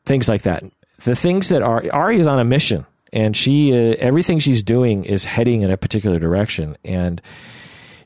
things 0.07 0.29
like 0.29 0.43
that. 0.43 0.65
The 1.05 1.15
things 1.15 1.51
that 1.51 1.63
are 1.63 1.85
Ari 1.93 2.21
is 2.21 2.27
on 2.27 2.39
a 2.39 2.45
mission 2.45 2.87
and 3.13 3.37
she 3.37 3.73
uh, 3.73 3.95
everything 3.99 4.39
she's 4.39 4.63
doing 4.63 5.05
is 5.05 5.25
heading 5.25 5.63
in 5.63 5.71
a 5.71 5.77
particular 5.77 6.19
direction 6.19 6.77
and 6.85 7.21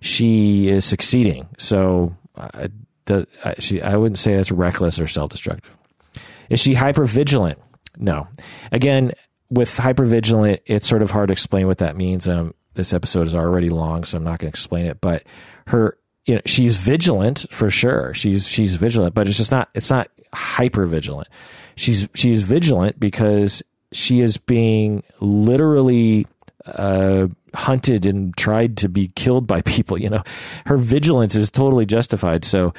she 0.00 0.68
is 0.68 0.84
succeeding. 0.84 1.48
So 1.58 2.14
uh, 2.36 2.68
the, 3.06 3.26
uh, 3.42 3.54
she, 3.58 3.80
I 3.80 3.96
wouldn't 3.96 4.18
say 4.18 4.36
that's 4.36 4.52
reckless 4.52 5.00
or 5.00 5.06
self-destructive. 5.06 5.74
Is 6.50 6.60
she 6.60 6.74
hyper 6.74 7.06
vigilant? 7.06 7.58
No. 7.96 8.28
Again, 8.70 9.12
with 9.48 9.76
hyper 9.76 10.04
vigilant, 10.04 10.60
it's 10.66 10.86
sort 10.86 11.00
of 11.00 11.10
hard 11.10 11.28
to 11.28 11.32
explain 11.32 11.66
what 11.66 11.78
that 11.78 11.96
means. 11.96 12.28
Um, 12.28 12.54
this 12.74 12.92
episode 12.92 13.26
is 13.26 13.34
already 13.34 13.68
long, 13.68 14.04
so 14.04 14.18
I'm 14.18 14.24
not 14.24 14.40
going 14.40 14.50
to 14.50 14.54
explain 14.56 14.84
it. 14.86 15.00
But 15.00 15.22
her 15.68 15.96
you 16.26 16.34
know 16.34 16.40
she's 16.46 16.76
vigilant 16.76 17.46
for 17.50 17.70
sure 17.70 18.14
she's 18.14 18.46
she's 18.46 18.76
vigilant 18.76 19.14
but 19.14 19.28
it's 19.28 19.36
just 19.36 19.50
not 19.50 19.68
it's 19.74 19.90
not 19.90 20.08
hyper 20.32 20.86
vigilant 20.86 21.28
she's 21.76 22.08
she's 22.14 22.42
vigilant 22.42 22.98
because 22.98 23.62
she 23.94 24.20
is 24.20 24.36
being 24.36 25.02
literally 25.20 26.26
uh, 26.66 27.26
hunted 27.54 28.06
and 28.06 28.36
tried 28.36 28.76
to 28.78 28.88
be 28.88 29.08
killed 29.08 29.46
by 29.46 29.60
people 29.62 29.98
you 29.98 30.10
know 30.10 30.22
her 30.66 30.76
vigilance 30.76 31.34
is 31.34 31.50
totally 31.50 31.86
justified 31.86 32.44
so 32.44 32.72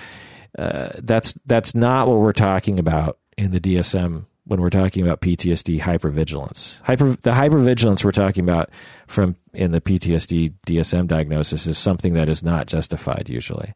uh, 0.57 0.89
that's 0.99 1.33
that's 1.45 1.75
not 1.75 2.07
what 2.07 2.19
we're 2.19 2.33
talking 2.33 2.79
about 2.79 3.17
in 3.37 3.51
the 3.51 3.59
DSM 3.59 4.25
when 4.45 4.61
we're 4.61 4.69
talking 4.69 5.03
about 5.05 5.21
PTSD 5.21 5.81
hypervigilance. 5.81 6.81
Hyper 6.83 7.17
the 7.21 7.31
hypervigilance 7.31 8.03
we're 8.03 8.11
talking 8.11 8.43
about 8.43 8.69
from 9.07 9.35
in 9.53 9.71
the 9.71 9.81
PTSD 9.81 10.53
DSM 10.65 11.07
diagnosis 11.07 11.67
is 11.67 11.77
something 11.77 12.13
that 12.13 12.29
is 12.29 12.43
not 12.43 12.67
justified 12.67 13.27
usually. 13.27 13.73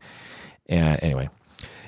And 0.67 0.99
anyway, 1.03 1.29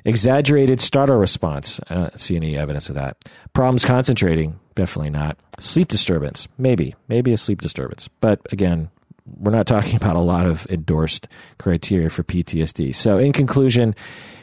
exaggerated 0.05 0.81
startle 0.81 1.17
response. 1.17 1.79
I 1.89 1.95
don't 1.95 2.19
see 2.19 2.35
any 2.35 2.57
evidence 2.57 2.89
of 2.89 2.95
that. 2.95 3.17
Problems 3.53 3.85
concentrating, 3.85 4.59
definitely 4.75 5.11
not. 5.11 5.37
Sleep 5.59 5.87
disturbance, 5.87 6.47
maybe, 6.57 6.95
maybe 7.07 7.33
a 7.33 7.37
sleep 7.37 7.61
disturbance. 7.61 8.09
But 8.19 8.41
again, 8.51 8.89
we're 9.25 9.51
not 9.51 9.67
talking 9.67 9.95
about 9.95 10.15
a 10.15 10.21
lot 10.21 10.45
of 10.45 10.65
endorsed 10.69 11.27
criteria 11.59 12.09
for 12.09 12.23
PTSD. 12.23 12.95
So 12.95 13.17
in 13.17 13.33
conclusion, 13.33 13.95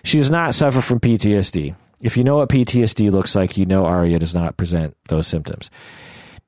she 0.04 0.18
does 0.18 0.30
not 0.30 0.54
suffer 0.54 0.80
from 0.80 1.00
PTSD. 1.00 1.74
If 2.00 2.16
you 2.16 2.22
know 2.22 2.36
what 2.36 2.48
PTSD 2.48 3.10
looks 3.10 3.34
like, 3.34 3.56
you 3.56 3.66
know 3.66 3.84
Arya 3.84 4.20
does 4.20 4.34
not 4.34 4.56
present 4.56 4.96
those 5.08 5.26
symptoms. 5.26 5.70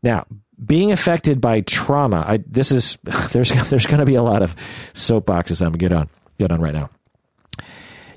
Now, 0.03 0.27
being 0.65 0.93
affected 0.93 1.41
by 1.41 1.63
trauma, 1.63 2.25
I, 2.27 2.41
this 2.47 2.71
is 2.71 2.99
there's 3.33 3.51
there's 3.71 3.87
going 3.87 4.01
to 4.01 4.07
be 4.07 4.15
a 4.15 4.23
lot 4.23 4.43
of 4.43 4.55
soapboxes 4.95 5.65
I'm 5.65 5.73
get 5.73 5.93
on 5.93 6.09
get 6.39 6.53
on 6.53 6.61
right 6.61 6.75
now. 6.75 6.91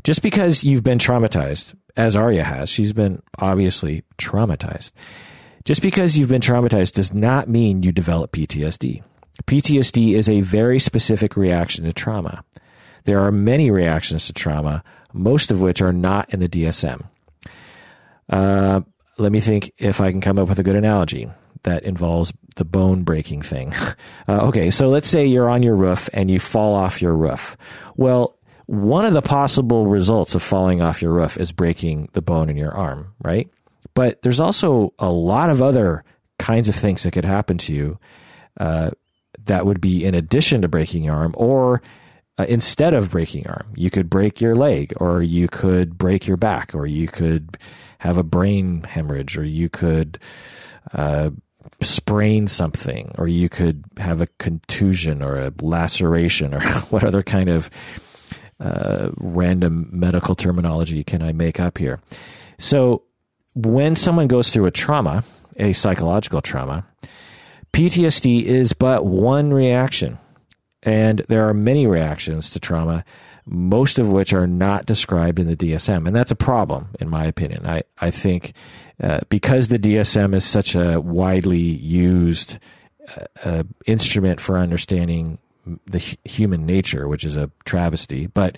Just 0.04 0.22
because 0.22 0.64
you've 0.64 0.84
been 0.84 0.98
traumatized, 0.98 1.76
as 1.96 2.16
Arya 2.16 2.44
has, 2.44 2.70
she's 2.70 2.94
been 2.94 3.22
obviously 3.40 4.04
traumatized. 4.18 4.92
Just 5.64 5.82
because 5.82 6.18
you've 6.18 6.30
been 6.30 6.42
traumatized 6.42 6.94
does 6.94 7.14
not 7.14 7.48
mean 7.48 7.84
you 7.84 7.92
develop 7.92 8.34
PTSD. 8.34 9.02
PTSD 9.46 10.14
is 10.14 10.28
a 10.28 10.42
very 10.42 10.78
specific 10.78 11.38
reaction 11.38 11.86
to 11.86 11.94
trauma. 11.94 12.44
There 13.06 13.20
are 13.20 13.32
many 13.32 13.72
reactions 13.72 14.28
to 14.28 14.34
trauma, 14.34 14.84
most 15.14 15.52
of 15.52 15.62
which 15.62 15.82
are 15.82 15.94
not 15.94 16.34
in 16.34 16.40
the 16.40 16.50
DSM. 16.50 17.08
Uh, 18.30 18.82
let 19.18 19.32
me 19.32 19.40
think 19.40 19.72
if 19.78 20.02
I 20.02 20.12
can 20.12 20.22
come 20.22 20.38
up 20.38 20.50
with 20.50 20.60
a 20.60 20.64
good 20.64 20.76
analogy 20.76 21.30
that 21.64 21.84
involves 21.84 22.34
the 22.56 22.66
bone 22.66 23.04
breaking 23.04 23.42
thing. 23.42 23.74
Uh, 24.26 24.48
okay, 24.48 24.72
so 24.72 24.88
let's 24.88 25.10
say 25.10 25.26
you're 25.26 25.50
on 25.50 25.62
your 25.64 25.76
roof 25.76 26.10
and 26.14 26.32
you 26.32 26.40
fall 26.40 26.76
off 26.76 27.02
your 27.02 27.14
roof. 27.14 27.58
Well, 27.98 28.38
one 28.66 29.06
of 29.06 29.14
the 29.14 29.22
possible 29.22 29.88
results 29.88 30.36
of 30.36 30.44
falling 30.44 30.82
off 30.82 31.02
your 31.02 31.12
roof 31.12 31.38
is 31.38 31.52
breaking 31.52 32.10
the 32.14 32.22
bone 32.22 32.50
in 32.50 32.58
your 32.58 32.74
arm, 32.74 33.14
right? 33.24 33.50
But 33.94 34.22
there's 34.22 34.40
also 34.40 34.94
a 35.00 35.10
lot 35.10 35.50
of 35.50 35.62
other 35.62 36.04
kinds 36.40 36.70
of 36.70 36.76
things 36.76 37.04
that 37.04 37.12
could 37.12 37.26
happen 37.26 37.58
to 37.60 37.74
you 37.74 38.00
uh, 38.60 38.92
that 39.46 39.66
would 39.66 39.82
be 39.82 40.06
in 40.06 40.16
addition 40.16 40.62
to 40.62 40.68
breaking 40.68 41.04
your 41.04 41.16
arm 41.16 41.34
or 41.38 41.82
uh, 42.38 42.46
instead 42.50 42.94
of 42.94 43.12
breaking 43.12 43.44
your 43.44 43.54
arm. 43.54 43.74
You 43.76 43.92
could 43.92 44.10
break 44.10 44.42
your 44.42 44.56
leg, 44.56 44.94
or 44.98 45.22
you 45.22 45.48
could 45.48 45.98
break 45.98 46.26
your 46.26 46.38
back, 46.38 46.74
or 46.74 46.88
you 46.88 47.08
could 47.08 47.58
have 48.00 48.18
a 48.18 48.24
brain 48.24 48.82
hemorrhage, 48.84 49.38
or 49.38 49.44
you 49.44 49.70
could 49.70 50.18
uh, 50.94 51.30
sprain 51.82 52.48
something, 52.48 53.14
or 53.18 53.28
you 53.28 53.50
could 53.50 53.84
have 53.98 54.20
a 54.20 54.28
contusion 54.40 55.22
or 55.22 55.38
a 55.38 55.54
laceration, 55.62 56.56
or 56.56 56.62
what 56.90 57.04
other 57.04 57.22
kind 57.22 57.50
of 57.50 57.70
uh, 58.60 59.10
random 59.18 59.90
medical 59.92 60.36
terminology 60.36 61.04
can 61.04 61.22
I 61.22 61.34
make 61.34 61.60
up 61.60 61.78
here? 61.78 62.00
So, 62.58 63.04
when 63.56 63.96
someone 63.96 64.28
goes 64.28 64.50
through 64.50 64.66
a 64.66 64.72
trauma, 64.72 65.24
a 65.58 65.74
psychological 65.74 66.42
trauma, 66.42 66.86
PTSD 67.74 68.44
is 68.44 68.74
but 68.74 69.06
one 69.06 69.54
reaction. 69.54 70.20
And 70.84 71.20
there 71.28 71.48
are 71.48 71.54
many 71.54 71.88
reactions 71.88 72.50
to 72.52 72.60
trauma, 72.60 73.06
most 73.46 74.00
of 74.00 74.08
which 74.10 74.34
are 74.34 74.48
not 74.48 74.86
described 74.86 75.40
in 75.40 75.48
the 75.48 75.56
DSM. 75.56 76.08
And 76.08 76.16
that's 76.16 76.32
a 76.32 76.36
problem, 76.36 76.90
in 77.00 77.10
my 77.10 77.26
opinion. 77.26 77.66
I, 77.66 77.84
I 78.00 78.12
think 78.12 78.54
uh, 79.02 79.20
because 79.30 79.68
the 79.68 79.80
DSM 79.80 80.36
is 80.36 80.46
such 80.46 80.76
a 80.76 81.00
widely 81.00 81.60
used 81.60 82.60
uh, 83.18 83.26
uh, 83.44 83.64
instrument 83.86 84.40
for 84.40 84.58
understanding 84.58 85.40
the 85.86 86.00
human 86.24 86.66
nature, 86.66 87.08
which 87.08 87.24
is 87.24 87.36
a 87.36 87.50
travesty, 87.66 88.28
but 88.28 88.58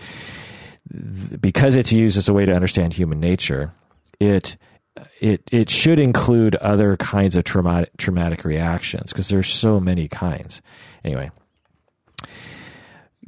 because 1.40 1.76
it's 1.76 1.92
used 1.92 2.18
as 2.18 2.28
a 2.30 2.34
way 2.34 2.46
to 2.46 2.54
understand 2.54 2.94
human 2.94 3.20
nature, 3.20 3.74
it 4.20 4.58
it 5.20 5.42
it 5.52 5.70
should 5.70 6.00
include 6.00 6.56
other 6.58 6.96
kinds 6.98 7.36
of 7.36 7.44
traumatic 7.44 7.96
traumatic 7.98 8.46
reactions 8.46 9.12
because 9.12 9.30
there's 9.30 9.50
so 9.50 9.80
many 9.80 10.08
kinds. 10.08 10.62
Anyway, 11.04 11.32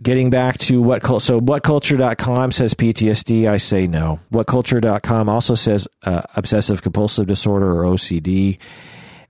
getting 0.01 0.29
back 0.29 0.57
to 0.59 0.81
what 0.81 1.03
so 1.21 1.41
whatculture.com 1.41 2.51
says 2.51 2.73
ptsd 2.73 3.49
i 3.49 3.57
say 3.57 3.87
no. 3.87 4.19
Whatculture.com 4.31 5.29
also 5.29 5.55
says 5.55 5.87
uh, 6.03 6.21
obsessive 6.35 6.81
compulsive 6.81 7.27
disorder 7.27 7.71
or 7.71 7.83
ocd 7.83 8.57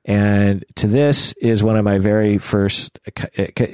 and 0.08 0.64
to 0.76 0.88
this 0.88 1.34
is 1.34 1.62
one 1.62 1.76
of 1.76 1.84
my 1.84 2.00
very 2.00 2.38
first 2.38 2.98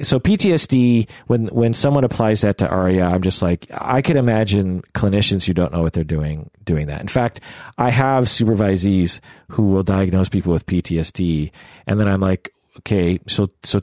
so 0.02 0.18
ptsd 0.18 1.08
when 1.28 1.46
when 1.46 1.72
someone 1.72 2.04
applies 2.04 2.40
that 2.40 2.58
to 2.58 2.68
Arya 2.68 3.04
i'm 3.04 3.22
just 3.22 3.40
like 3.40 3.66
i 3.72 4.02
can 4.02 4.16
imagine 4.16 4.82
clinicians 4.94 5.46
who 5.46 5.54
don't 5.54 5.72
know 5.72 5.80
what 5.80 5.92
they're 5.92 6.04
doing 6.04 6.50
doing 6.64 6.88
that. 6.88 7.00
In 7.00 7.08
fact 7.08 7.40
i 7.78 7.90
have 7.90 8.24
supervisees 8.24 9.20
who 9.48 9.62
will 9.68 9.84
diagnose 9.84 10.28
people 10.28 10.52
with 10.52 10.66
ptsd 10.66 11.52
and 11.86 12.00
then 12.00 12.08
i'm 12.08 12.20
like 12.20 12.52
okay 12.78 13.20
so 13.28 13.48
so 13.62 13.80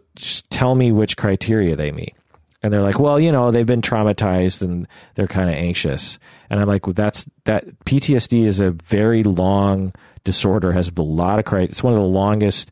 tell 0.49 0.75
me 0.75 0.91
which 0.91 1.15
criteria 1.15 1.75
they 1.75 1.91
meet 1.91 2.13
and 2.63 2.71
they're 2.71 2.81
like, 2.81 2.99
well, 2.99 3.19
you 3.19 3.31
know, 3.31 3.51
they've 3.51 3.65
been 3.65 3.81
traumatized 3.81 4.61
and 4.61 4.87
they're 5.15 5.27
kind 5.27 5.49
of 5.49 5.55
anxious. 5.55 6.19
And 6.49 6.59
I'm 6.59 6.67
like, 6.67 6.85
well, 6.85 6.93
that's 6.93 7.27
that 7.45 7.65
PTSD 7.85 8.45
is 8.45 8.59
a 8.59 8.71
very 8.71 9.23
long 9.23 9.93
disorder, 10.23 10.71
has 10.71 10.91
a 10.95 11.01
lot 11.01 11.39
of 11.39 11.45
criteria. 11.45 11.69
It's 11.69 11.83
one 11.83 11.93
of 11.93 11.99
the 11.99 12.05
longest 12.05 12.71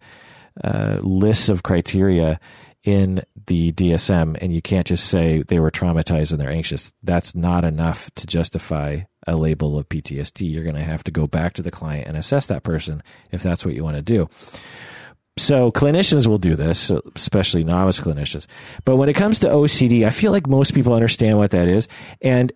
uh, 0.64 0.98
lists 1.02 1.50
of 1.50 1.64
criteria 1.64 2.40
in 2.84 3.22
the 3.48 3.72
DSM, 3.72 4.38
and 4.42 4.54
you 4.54 4.62
can't 4.62 4.88
just 4.88 5.08
say 5.08 5.42
they 5.48 5.60
were 5.60 5.72
traumatized 5.72 6.32
and 6.32 6.40
they're 6.40 6.52
anxious. 6.52 6.94
That's 7.04 7.36
not 7.36 7.66
enough 7.66 8.10
to 8.16 8.28
justify 8.28 9.02
a 9.28 9.36
label 9.36 9.78
of 9.78 9.90
PTSD. 9.90 10.50
You're 10.50 10.64
going 10.64 10.76
to 10.76 10.84
have 10.84 11.04
to 11.06 11.12
go 11.12 11.28
back 11.28 11.54
to 11.54 11.62
the 11.62 11.72
client 11.72 12.08
and 12.08 12.16
assess 12.16 12.48
that 12.48 12.64
person 12.64 13.04
if 13.32 13.44
that's 13.44 13.66
what 13.66 13.74
you 13.74 13.84
want 13.84 13.98
to 13.98 14.02
do. 14.02 14.30
So 15.40 15.72
clinicians 15.72 16.28
will 16.28 16.38
do 16.38 16.56
this, 16.56 16.92
especially 17.16 17.64
novice 17.64 18.00
clinicians. 18.00 18.46
But 18.84 18.98
when 18.98 19.10
it 19.10 19.14
comes 19.14 19.40
to 19.40 19.48
OCD, 19.48 20.06
I 20.06 20.10
feel 20.10 20.32
like 20.32 20.48
most 20.48 20.74
people 20.74 20.94
understand 20.94 21.38
what 21.38 21.52
that 21.52 21.68
is. 21.68 21.88
And 22.22 22.52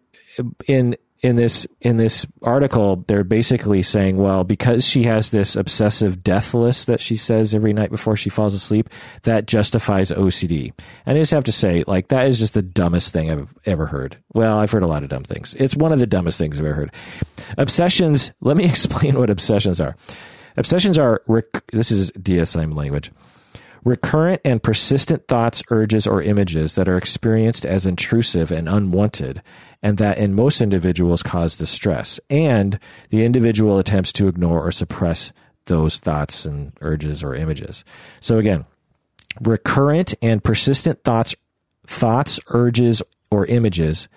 in 0.68 0.98
in 1.22 1.38
this 1.38 1.66
in 1.80 1.96
this 1.96 2.28
article, 2.42 3.06
they're 3.08 3.24
basically 3.24 3.82
saying, 3.82 4.18
well, 4.18 4.44
because 4.44 4.86
she 4.86 5.04
has 5.04 5.32
this 5.32 5.56
obsessive 5.56 6.22
death 6.22 6.54
list 6.54 6.88
that 6.88 7.00
she 7.00 7.16
says 7.16 7.56
every 7.56 7.72
night 7.72 7.90
before 7.90 8.18
she 8.18 8.30
falls 8.30 8.54
asleep, 8.54 8.90
that 9.24 9.48
justifies 9.48 10.12
OCD. 10.12 10.74
And 11.06 11.18
I 11.18 11.22
just 11.22 11.32
have 11.32 11.46
to 11.46 11.52
say, 11.54 11.86
like, 11.88 12.10
that 12.10 12.28
is 12.28 12.38
just 12.38 12.54
the 12.54 12.62
dumbest 12.62 13.14
thing 13.14 13.32
I've 13.32 13.54
ever 13.66 13.86
heard. 13.86 14.18
Well, 14.34 14.58
I've 14.58 14.72
heard 14.72 14.84
a 14.84 14.88
lot 14.88 15.04
of 15.04 15.10
dumb 15.10 15.24
things. 15.24 15.56
It's 15.58 15.78
one 15.78 15.94
of 15.94 16.00
the 16.00 16.08
dumbest 16.08 16.38
things 16.38 16.60
I've 16.60 16.66
ever 16.66 16.76
heard. 16.76 16.94
Obsessions. 17.58 18.34
Let 18.42 18.58
me 18.58 18.66
explain 18.70 19.18
what 19.18 19.30
obsessions 19.30 19.80
are. 19.80 19.96
Obsessions 20.58 20.98
are, 20.98 21.22
rec- 21.28 21.68
this 21.72 21.92
is 21.92 22.12
DSM 22.12 22.76
language, 22.76 23.12
recurrent 23.84 24.42
and 24.46 24.62
persistent 24.62 25.28
thoughts, 25.28 25.64
urges, 25.70 26.08
or 26.08 26.22
images 26.22 26.76
that 26.76 26.88
are 26.88 26.98
experienced 26.98 27.66
as 27.66 27.86
intrusive 27.86 28.52
and 28.52 28.70
unwanted, 28.70 29.42
and 29.82 29.98
that 29.98 30.18
in 30.18 30.34
most 30.34 30.62
individuals 30.62 31.24
cause 31.24 31.58
distress, 31.58 32.20
and 32.30 32.80
the 33.10 33.26
individual 33.26 33.80
attempts 33.80 34.14
to 34.14 34.28
ignore 34.28 34.66
or 34.66 34.72
suppress 34.72 35.32
those 35.66 35.98
thoughts 35.98 36.46
and 36.46 36.74
urges 36.82 37.24
or 37.24 37.36
images. 37.36 37.84
So 38.20 38.38
again, 38.38 38.66
recurrent 39.42 40.14
and 40.22 40.44
persistent 40.44 41.04
thoughts, 41.04 41.36
thoughts, 41.86 42.40
urges, 42.48 43.02
or 43.32 43.46
images 43.48 44.08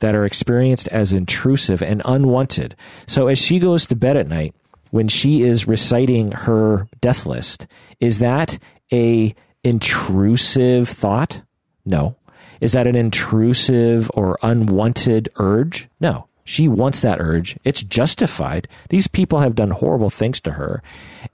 that 0.00 0.14
are 0.14 0.24
experienced 0.24 0.88
as 0.88 1.12
intrusive 1.12 1.82
and 1.82 2.02
unwanted. 2.04 2.74
So 3.06 3.28
as 3.28 3.38
she 3.38 3.58
goes 3.58 3.86
to 3.86 3.96
bed 3.96 4.16
at 4.16 4.28
night, 4.28 4.54
when 4.96 5.08
she 5.08 5.42
is 5.42 5.68
reciting 5.68 6.32
her 6.32 6.88
death 7.02 7.26
list. 7.26 7.66
Is 8.00 8.18
that 8.20 8.58
a 8.90 9.34
intrusive 9.62 10.88
thought? 10.88 11.42
No. 11.84 12.16
Is 12.62 12.72
that 12.72 12.86
an 12.86 12.96
intrusive 12.96 14.10
or 14.14 14.38
unwanted 14.42 15.28
urge? 15.36 15.90
No. 16.00 16.28
She 16.44 16.66
wants 16.66 17.02
that 17.02 17.20
urge. 17.20 17.58
It's 17.62 17.82
justified. 17.82 18.68
These 18.88 19.06
people 19.06 19.40
have 19.40 19.54
done 19.54 19.70
horrible 19.70 20.08
things 20.08 20.40
to 20.40 20.52
her, 20.52 20.82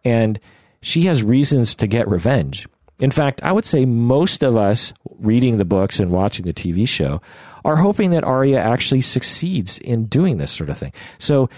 and 0.05 0.41
she 0.81 1.03
has 1.03 1.23
reasons 1.23 1.77
to 1.77 1.87
get 1.87 2.09
revenge. 2.09 2.67
In 2.99 3.13
fact, 3.13 3.41
I 3.45 3.53
would 3.53 3.67
say 3.67 3.85
most 3.85 4.43
of 4.43 4.57
us 4.57 4.93
reading 5.21 5.59
the 5.59 5.65
books 5.65 6.01
and 6.01 6.11
watching 6.11 6.47
the 6.47 6.53
TV 6.53 6.89
show 6.89 7.23
are 7.65 7.77
hoping 7.77 8.11
that 8.11 8.25
Arya 8.25 8.59
actually 8.59 9.03
succeeds 9.03 9.79
in 9.79 10.07
doing 10.07 10.39
this 10.39 10.51
sort 10.51 10.69
of 10.69 10.79
thing. 10.79 10.93
So 11.19 11.49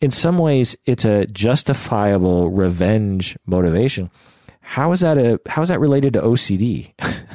in 0.00 0.10
some 0.10 0.38
ways 0.38 0.76
it's 0.86 1.04
a 1.04 1.26
justifiable 1.26 2.50
revenge 2.50 3.36
motivation. 3.46 4.10
How 4.60 4.92
is 4.92 5.00
that 5.00 5.16
a 5.16 5.40
how 5.46 5.62
is 5.62 5.70
that 5.70 5.80
related 5.80 6.12
to 6.12 6.20
OCD? 6.20 6.92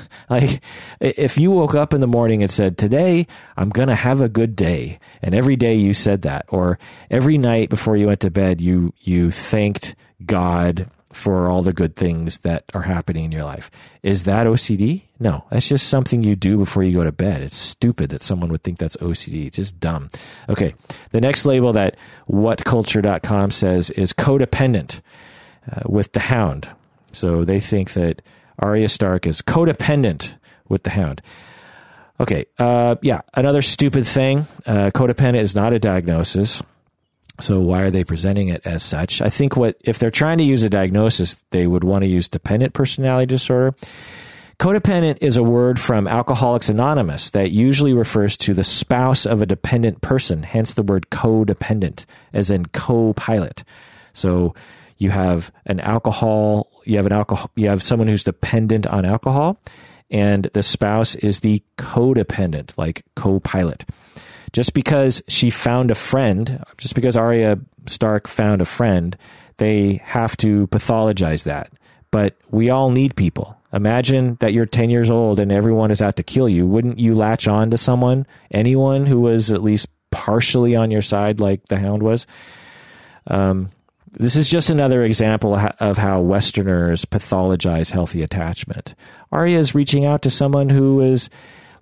like 0.30 0.62
if 1.00 1.38
you 1.38 1.50
woke 1.50 1.74
up 1.74 1.94
in 1.94 2.00
the 2.00 2.08
morning 2.08 2.44
and 2.44 2.52
said, 2.52 2.78
"Today 2.78 3.26
I'm 3.58 3.70
going 3.70 3.88
to 3.88 3.96
have 3.96 4.22
a 4.22 4.30
good 4.30 4.56
day." 4.56 5.00
And 5.24 5.34
every 5.34 5.56
day 5.56 5.74
you 5.74 5.96
said 5.96 6.22
that 6.24 6.46
or 6.50 6.78
every 7.10 7.40
night 7.40 7.70
before 7.70 7.98
you 7.98 8.08
went 8.08 8.20
to 8.20 8.30
bed 8.30 8.62
you 8.62 8.94
you 9.00 9.32
thanked 9.32 9.96
God 10.26 10.90
for 11.14 11.48
all 11.48 11.62
the 11.62 11.72
good 11.72 11.96
things 11.96 12.40
that 12.40 12.64
are 12.74 12.82
happening 12.82 13.26
in 13.26 13.32
your 13.32 13.44
life. 13.44 13.70
Is 14.02 14.24
that 14.24 14.48
OCD? 14.48 15.04
No, 15.20 15.46
that's 15.50 15.70
just 15.70 15.88
something 15.88 16.24
you 16.24 16.36
do 16.36 16.58
before 16.58 16.84
you 16.84 16.92
go 16.92 17.04
to 17.04 17.12
bed. 17.12 17.42
It's 17.42 17.56
stupid 17.56 18.10
that 18.10 18.24
someone 18.24 18.52
would 18.52 18.64
think 18.64 18.80
that's 18.80 18.98
OCD. 18.98 19.48
It's 19.48 19.58
just 19.58 19.80
dumb. 19.80 20.10
Okay. 20.50 20.74
The 21.12 21.22
next 21.22 21.46
label 21.46 21.72
that 21.74 21.96
whatculture.com 22.30 23.52
says 23.52 23.92
is 23.92 24.12
codependent 24.12 25.02
uh, 25.72 25.82
with 25.86 26.12
the 26.14 26.20
hound. 26.20 26.68
So 27.12 27.46
they 27.46 27.60
think 27.60 27.94
that 27.94 28.22
Arya 28.60 28.90
Stark 28.90 29.28
is 29.28 29.42
codependent 29.42 30.36
with 30.68 30.84
the 30.84 30.90
hound. 30.90 31.22
Okay. 32.20 32.46
Uh, 32.58 32.96
yeah. 33.02 33.22
Another 33.36 33.62
stupid 33.62 34.08
thing. 34.08 34.40
Uh, 34.66 34.90
codependent 34.94 35.42
is 35.42 35.56
not 35.56 35.74
a 35.74 35.80
diagnosis. 35.80 36.62
So 37.40 37.60
why 37.60 37.82
are 37.82 37.92
they 37.92 38.04
presenting 38.04 38.50
it 38.50 38.62
as 38.66 38.84
such? 38.84 39.22
I 39.22 39.30
think 39.30 39.58
what 39.58 39.78
if 39.84 39.98
they're 39.98 40.12
trying 40.12 40.38
to 40.38 40.44
use 40.44 40.64
a 40.64 40.70
diagnosis, 40.70 41.38
they 41.52 41.66
would 41.66 41.84
want 41.84 42.04
to 42.04 42.08
use 42.08 42.30
dependent 42.30 42.74
personality 42.74 43.26
disorder. 43.26 43.76
Codependent 44.60 45.18
is 45.20 45.36
a 45.36 45.44
word 45.44 45.80
from 45.80 46.08
Alcoholics 46.08 46.70
Anonymous 46.70 47.32
that 47.32 47.52
usually 47.52 47.92
refers 47.92 48.38
to 48.38 48.54
the 48.54 48.64
spouse 48.64 49.26
of 49.26 49.42
a 49.42 49.48
dependent 49.48 50.02
person, 50.02 50.44
hence 50.44 50.76
the 50.76 50.84
word 50.84 51.08
codependent, 51.10 52.06
as 52.34 52.52
in 52.52 52.68
co-pilot. 52.68 53.64
So 54.14 54.54
you 55.00 55.10
have 55.10 55.52
an 55.66 55.80
alcohol, 55.80 56.70
you 56.86 56.98
have 56.98 57.08
an 57.08 57.14
alcohol, 57.14 57.50
you 57.56 57.68
have 57.68 57.82
someone 57.82 58.08
who's 58.08 58.24
dependent 58.24 58.86
on 58.86 59.06
alcohol, 59.06 59.60
and 60.12 60.50
the 60.54 60.64
spouse 60.64 61.16
is 61.16 61.40
the 61.40 61.64
codependent, 61.78 62.74
like 62.78 63.04
co-pilot 63.16 63.86
just 64.54 64.74
because 64.74 65.22
she 65.28 65.50
found 65.50 65.92
a 65.92 65.96
friend, 65.96 66.64
just 66.78 66.96
because 66.96 67.18
Arya 67.18 67.60
Stark 67.88 68.28
found 68.28 68.62
a 68.62 68.66
friend, 68.66 69.18
they 69.58 70.00
have 70.04 70.38
to 70.38 70.68
pathologize 70.68 71.44
that. 71.44 71.72
But 72.12 72.38
we 72.52 72.70
all 72.70 72.92
need 72.92 73.16
people. 73.16 73.58
Imagine 73.74 74.36
that 74.36 74.54
you're 74.54 74.68
10 74.68 74.92
years 74.92 75.10
old 75.10 75.40
and 75.40 75.52
everyone 75.52 75.90
is 75.90 76.02
out 76.02 76.16
to 76.18 76.24
kill 76.24 76.48
you. 76.48 76.68
Wouldn't 76.68 77.00
you 77.00 77.16
latch 77.16 77.48
on 77.48 77.72
to 77.72 77.78
someone, 77.78 78.28
anyone 78.52 79.08
who 79.08 79.20
was 79.20 79.52
at 79.52 79.64
least 79.64 79.88
partially 80.12 80.76
on 80.76 80.92
your 80.92 81.02
side, 81.02 81.40
like 81.40 81.68
the 81.70 81.80
hound 81.80 82.04
was? 82.04 82.28
Um, 83.26 83.72
this 84.12 84.36
is 84.36 84.48
just 84.48 84.70
another 84.70 85.04
example 85.04 85.56
of 85.56 85.98
how 85.98 86.22
Westerners 86.22 87.04
pathologize 87.04 87.90
healthy 87.90 88.22
attachment. 88.22 88.94
Arya 89.32 89.58
is 89.58 89.74
reaching 89.74 90.06
out 90.06 90.22
to 90.22 90.30
someone 90.30 90.70
who 90.70 91.02
is 91.02 91.32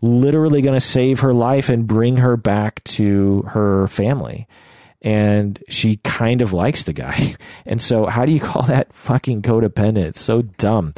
literally 0.02 0.62
going 0.62 0.76
to 0.76 0.86
save 0.86 1.20
her 1.20 1.34
life 1.34 1.70
and 1.70 1.88
bring 1.88 2.18
her 2.18 2.36
back 2.36 2.84
to 2.84 3.44
her 3.50 3.88
family. 3.88 4.48
And 5.02 5.62
she 5.68 5.98
kind 5.98 6.42
of 6.42 6.54
likes 6.54 6.84
the 6.84 6.94
guy. 6.94 7.36
And 7.66 7.82
so, 7.82 8.08
how 8.08 8.26
do 8.26 8.32
you 8.32 8.40
call 8.40 8.64
that 8.64 8.92
fucking 8.94 9.44
codependent? 9.44 10.06
It's 10.06 10.22
so 10.22 10.42
dumb. 10.42 10.94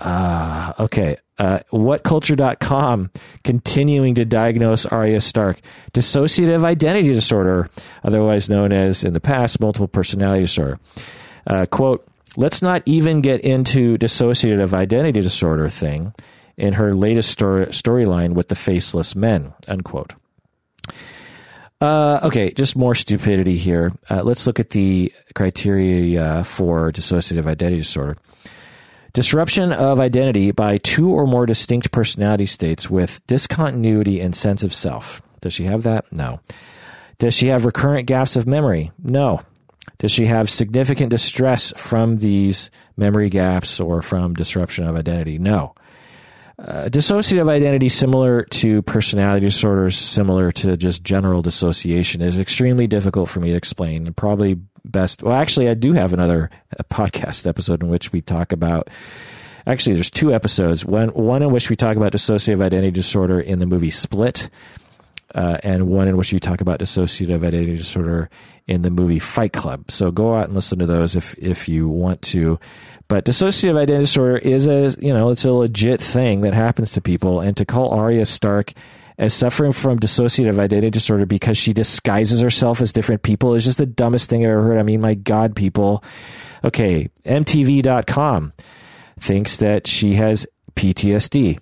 Uh, 0.00 0.72
okay. 0.78 1.16
Uh, 1.38 1.60
whatculture.com 1.72 3.10
continuing 3.44 4.14
to 4.14 4.24
diagnose 4.24 4.84
Arya 4.86 5.20
Stark 5.20 5.60
dissociative 5.92 6.64
identity 6.64 7.12
disorder, 7.12 7.70
otherwise 8.04 8.48
known 8.48 8.72
as 8.72 9.04
in 9.04 9.14
the 9.14 9.20
past 9.20 9.58
multiple 9.58 9.88
personality 9.88 10.42
disorder. 10.42 10.78
Uh, 11.46 11.66
quote, 11.70 12.06
let's 12.36 12.60
not 12.62 12.82
even 12.86 13.20
get 13.20 13.40
into 13.40 13.96
dissociative 13.96 14.74
identity 14.74 15.20
disorder 15.22 15.68
thing 15.68 16.12
in 16.60 16.74
her 16.74 16.94
latest 16.94 17.30
story, 17.30 17.66
storyline 17.66 18.34
with 18.34 18.48
the 18.48 18.54
faceless 18.54 19.16
men, 19.16 19.54
unquote. 19.66 20.12
Uh, 21.80 22.20
okay, 22.22 22.52
just 22.52 22.76
more 22.76 22.94
stupidity 22.94 23.56
here. 23.56 23.92
Uh, 24.10 24.22
let's 24.22 24.46
look 24.46 24.60
at 24.60 24.70
the 24.70 25.10
criteria 25.34 26.44
for 26.44 26.92
dissociative 26.92 27.46
identity 27.46 27.78
disorder. 27.78 28.18
Disruption 29.14 29.72
of 29.72 29.98
identity 29.98 30.50
by 30.52 30.76
two 30.76 31.10
or 31.10 31.26
more 31.26 31.46
distinct 31.46 31.90
personality 31.90 32.44
states 32.46 32.90
with 32.90 33.26
discontinuity 33.26 34.20
and 34.20 34.36
sense 34.36 34.62
of 34.62 34.74
self. 34.74 35.22
Does 35.40 35.54
she 35.54 35.64
have 35.64 35.82
that? 35.84 36.12
No. 36.12 36.40
Does 37.18 37.34
she 37.34 37.48
have 37.48 37.64
recurrent 37.64 38.06
gaps 38.06 38.36
of 38.36 38.46
memory? 38.46 38.92
No. 39.02 39.40
Does 39.98 40.12
she 40.12 40.26
have 40.26 40.50
significant 40.50 41.10
distress 41.10 41.72
from 41.76 42.18
these 42.18 42.70
memory 42.96 43.30
gaps 43.30 43.80
or 43.80 44.02
from 44.02 44.34
disruption 44.34 44.84
of 44.84 44.96
identity? 44.96 45.38
No. 45.38 45.74
Uh, 46.60 46.90
dissociative 46.90 47.48
identity, 47.48 47.88
similar 47.88 48.44
to 48.44 48.82
personality 48.82 49.46
disorders, 49.46 49.96
similar 49.96 50.52
to 50.52 50.76
just 50.76 51.02
general 51.02 51.40
dissociation, 51.40 52.20
is 52.20 52.38
extremely 52.38 52.86
difficult 52.86 53.30
for 53.30 53.40
me 53.40 53.48
to 53.48 53.56
explain. 53.56 54.12
Probably 54.12 54.58
best. 54.84 55.22
Well, 55.22 55.34
actually, 55.34 55.70
I 55.70 55.74
do 55.74 55.94
have 55.94 56.12
another 56.12 56.50
podcast 56.90 57.46
episode 57.46 57.82
in 57.82 57.88
which 57.88 58.12
we 58.12 58.20
talk 58.20 58.52
about. 58.52 58.90
Actually, 59.66 59.94
there's 59.94 60.10
two 60.10 60.34
episodes. 60.34 60.84
One 60.84 61.08
one 61.08 61.42
in 61.42 61.50
which 61.50 61.70
we 61.70 61.76
talk 61.76 61.96
about 61.96 62.12
dissociative 62.12 62.62
identity 62.62 62.90
disorder 62.90 63.40
in 63.40 63.58
the 63.58 63.66
movie 63.66 63.90
Split, 63.90 64.50
uh, 65.34 65.56
and 65.62 65.88
one 65.88 66.08
in 66.08 66.18
which 66.18 66.30
we 66.30 66.40
talk 66.40 66.60
about 66.60 66.78
dissociative 66.78 67.36
identity 67.36 67.78
disorder 67.78 68.28
in 68.70 68.82
the 68.82 68.90
movie 68.90 69.18
Fight 69.18 69.52
Club. 69.52 69.90
So 69.90 70.12
go 70.12 70.36
out 70.36 70.46
and 70.46 70.54
listen 70.54 70.78
to 70.78 70.86
those 70.86 71.16
if 71.16 71.36
if 71.36 71.68
you 71.68 71.88
want 71.88 72.22
to. 72.22 72.58
But 73.08 73.24
dissociative 73.24 73.76
identity 73.76 74.04
disorder 74.04 74.38
is 74.38 74.68
a 74.68 74.96
you 75.04 75.12
know 75.12 75.30
it's 75.30 75.44
a 75.44 75.52
legit 75.52 76.00
thing 76.00 76.42
that 76.42 76.54
happens 76.54 76.92
to 76.92 77.00
people, 77.00 77.40
and 77.40 77.56
to 77.56 77.64
call 77.64 77.90
Arya 77.90 78.24
Stark 78.24 78.72
as 79.18 79.34
suffering 79.34 79.72
from 79.72 79.98
dissociative 79.98 80.58
identity 80.58 80.88
disorder 80.88 81.26
because 81.26 81.58
she 81.58 81.72
disguises 81.72 82.40
herself 82.40 82.80
as 82.80 82.92
different 82.92 83.22
people 83.22 83.54
is 83.54 83.64
just 83.64 83.76
the 83.76 83.84
dumbest 83.84 84.30
thing 84.30 84.46
I've 84.46 84.52
ever 84.52 84.62
heard. 84.62 84.78
I 84.78 84.82
mean, 84.82 85.00
my 85.00 85.14
God, 85.14 85.56
people. 85.56 86.02
Okay, 86.64 87.10
MTV.com 87.24 88.52
thinks 89.18 89.56
that 89.56 89.86
she 89.86 90.14
has 90.14 90.46
PTSD 90.76 91.58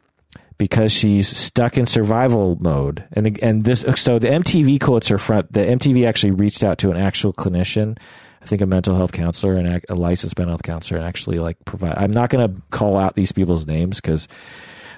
because 0.59 0.93
she's 0.93 1.29
stuck 1.29 1.79
in 1.79 1.87
survival 1.87 2.57
mode. 2.61 3.05
And 3.13 3.43
and 3.43 3.63
this 3.63 3.85
so 3.97 4.19
the 4.19 4.29
MTV 4.29 4.81
quotes 4.81 5.11
are 5.11 5.19
from 5.19 5.47
the 5.51 5.61
MTV 5.61 6.07
actually 6.07 6.33
reached 6.33 6.65
out 6.65 6.79
to 6.79 6.91
an 6.91 6.97
actual 6.97 7.33
clinician 7.33 7.97
I 8.41 8.47
think 8.47 8.63
a 8.63 8.67
mental 8.67 8.97
health 8.97 9.13
counselor 9.13 9.55
and 9.55 9.83
a 9.89 9.95
licensed 9.95 10.39
mental 10.39 10.53
health 10.53 10.63
counselor 10.63 10.99
and 10.99 11.07
actually 11.07 11.39
like 11.39 11.63
provide. 11.65 11.97
I'm 11.97 12.13
not 12.13 12.31
going 12.31 12.49
to 12.49 12.63
call 12.71 12.97
out 12.97 13.15
these 13.15 13.33
people's 13.33 13.67
names 13.67 14.01
because 14.01 14.29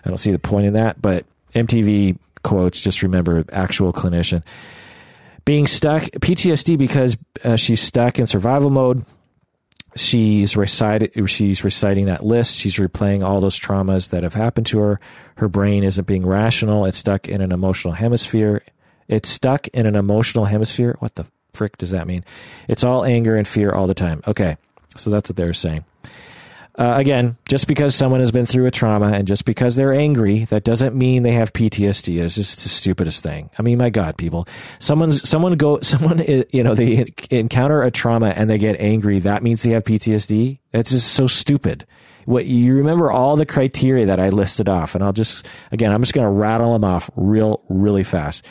I 0.05 0.09
don't 0.09 0.19
see 0.19 0.31
the 0.31 0.39
point 0.39 0.67
in 0.67 0.75
that. 0.75 1.01
But 1.01 1.25
MTV 1.55 2.19
quotes 2.43 2.81
just 2.81 3.03
remember 3.03 3.45
actual 3.51 3.93
clinician 3.93 4.43
being 5.45 5.67
stuck 5.67 6.03
PTSD 6.05 6.77
because 6.77 7.17
uh, 7.43 7.57
she's 7.57 7.81
stuck 7.81 8.19
in 8.19 8.27
survival 8.27 8.71
mode. 8.71 9.05
She's 9.97 10.57
recited. 10.57 11.13
She's 11.29 11.65
reciting 11.65 12.07
that 12.07 12.25
list. 12.25 12.55
She's 12.57 12.77
replaying 12.77 13.25
all 13.25 13.41
those 13.41 13.59
traumas 13.59 14.11
that 14.11 14.23
have 14.23 14.35
happened 14.35 14.67
to 14.67 14.79
her. 14.79 15.01
Her 15.37 15.49
brain 15.49 15.83
isn't 15.85 16.07
being 16.07 16.25
rational. 16.25 16.85
It's 16.85 16.99
stuck 16.99 17.29
in 17.29 17.41
an 17.41 17.53
emotional 17.53 17.95
hemisphere. 17.95 18.63
It's 19.09 19.29
stuck 19.29 19.67
in 19.69 19.87
an 19.87 19.97
emotional 19.97 20.45
hemisphere. 20.45 20.97
What 21.01 21.17
the 21.17 21.27
frick 21.53 21.77
does 21.79 21.91
that 21.91 22.07
mean? 22.07 22.25
It's 22.69 22.85
all 22.85 23.05
anger 23.05 23.37
and 23.37 23.49
fear 23.49 23.73
all 23.73 23.89
the 23.89 23.95
time. 23.95 24.23
Okay, 24.27 24.57
so 24.97 25.11
that's 25.11 25.29
what 25.29 25.37
they're 25.37 25.53
saying. 25.53 25.85
Uh, 26.81 26.95
again, 26.97 27.37
just 27.47 27.67
because 27.67 27.95
someone 27.95 28.21
has 28.21 28.33
been 28.33 28.47
through 28.47 28.65
a 28.65 28.71
trauma 28.71 29.13
and 29.13 29.29
just 29.29 29.45
because 29.45 29.77
they're 29.77 29.93
angry, 29.93 30.47
that 30.47 30.65
doesn't 30.65 30.95
mean 30.95 31.23
they 31.23 31.33
have 31.33 31.53
PTSD. 31.53 32.25
It's 32.25 32.37
just 32.37 32.63
the 32.63 32.71
stupidest 32.71 33.23
thing. 33.23 33.51
I 33.59 33.63
mean, 33.63 33.77
my 33.77 33.91
God, 33.91 34.17
people, 34.17 34.49
someone's 34.79 35.29
someone 35.29 35.59
go 35.59 35.81
someone 35.83 36.25
you 36.51 36.63
know 36.63 36.75
they 36.75 37.13
encounter 37.31 37.83
a 37.83 37.91
trauma 37.91 38.29
and 38.29 38.49
they 38.49 38.57
get 38.57 38.81
angry. 38.81 39.19
That 39.19 39.43
means 39.43 39.63
they 39.63 39.73
have 39.73 39.85
PTSD. 39.85 40.59
That's 40.73 40.91
just 40.91 41.13
so 41.13 41.27
stupid. 41.27 41.87
What 42.25 42.47
you 42.47 42.75
remember 42.75 43.13
all 43.13 43.37
the 43.37 43.45
criteria 43.45 44.07
that 44.07 44.19
I 44.19 44.31
listed 44.31 44.67
off, 44.67 44.95
and 44.95 45.05
I'll 45.05 45.13
just 45.13 45.47
again, 45.73 45.93
I'm 45.93 46.01
just 46.01 46.15
going 46.15 46.27
to 46.27 46.31
rattle 46.31 46.73
them 46.73 46.85
off 46.85 47.11
real, 47.15 47.63
really 47.69 48.05
fast. 48.05 48.47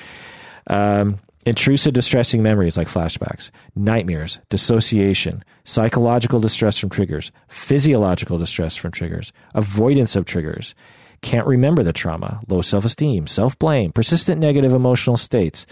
Um, 0.67 1.17
Intrusive 1.45 1.93
distressing 1.93 2.43
memories 2.43 2.75
like 2.75 2.89
flashbacks, 2.89 3.49
nightmares, 3.73 4.41
dissociation, 4.49 5.41
psychological 5.63 6.41
distress 6.41 6.77
from 6.77 6.89
triggers, 6.89 7.31
physiological 7.47 8.37
distress 8.37 8.75
from 8.75 8.91
triggers, 8.91 9.31
avoidance 9.55 10.17
of 10.17 10.25
triggers, 10.25 10.75
can't 11.21 11.47
remember 11.47 11.81
the 11.81 11.93
trauma, 11.93 12.41
low 12.49 12.61
self 12.61 12.83
esteem, 12.83 13.25
self 13.25 13.57
blame, 13.57 13.93
persistent 13.93 14.41
negative 14.41 14.73
emotional 14.73 15.15
states, 15.15 15.65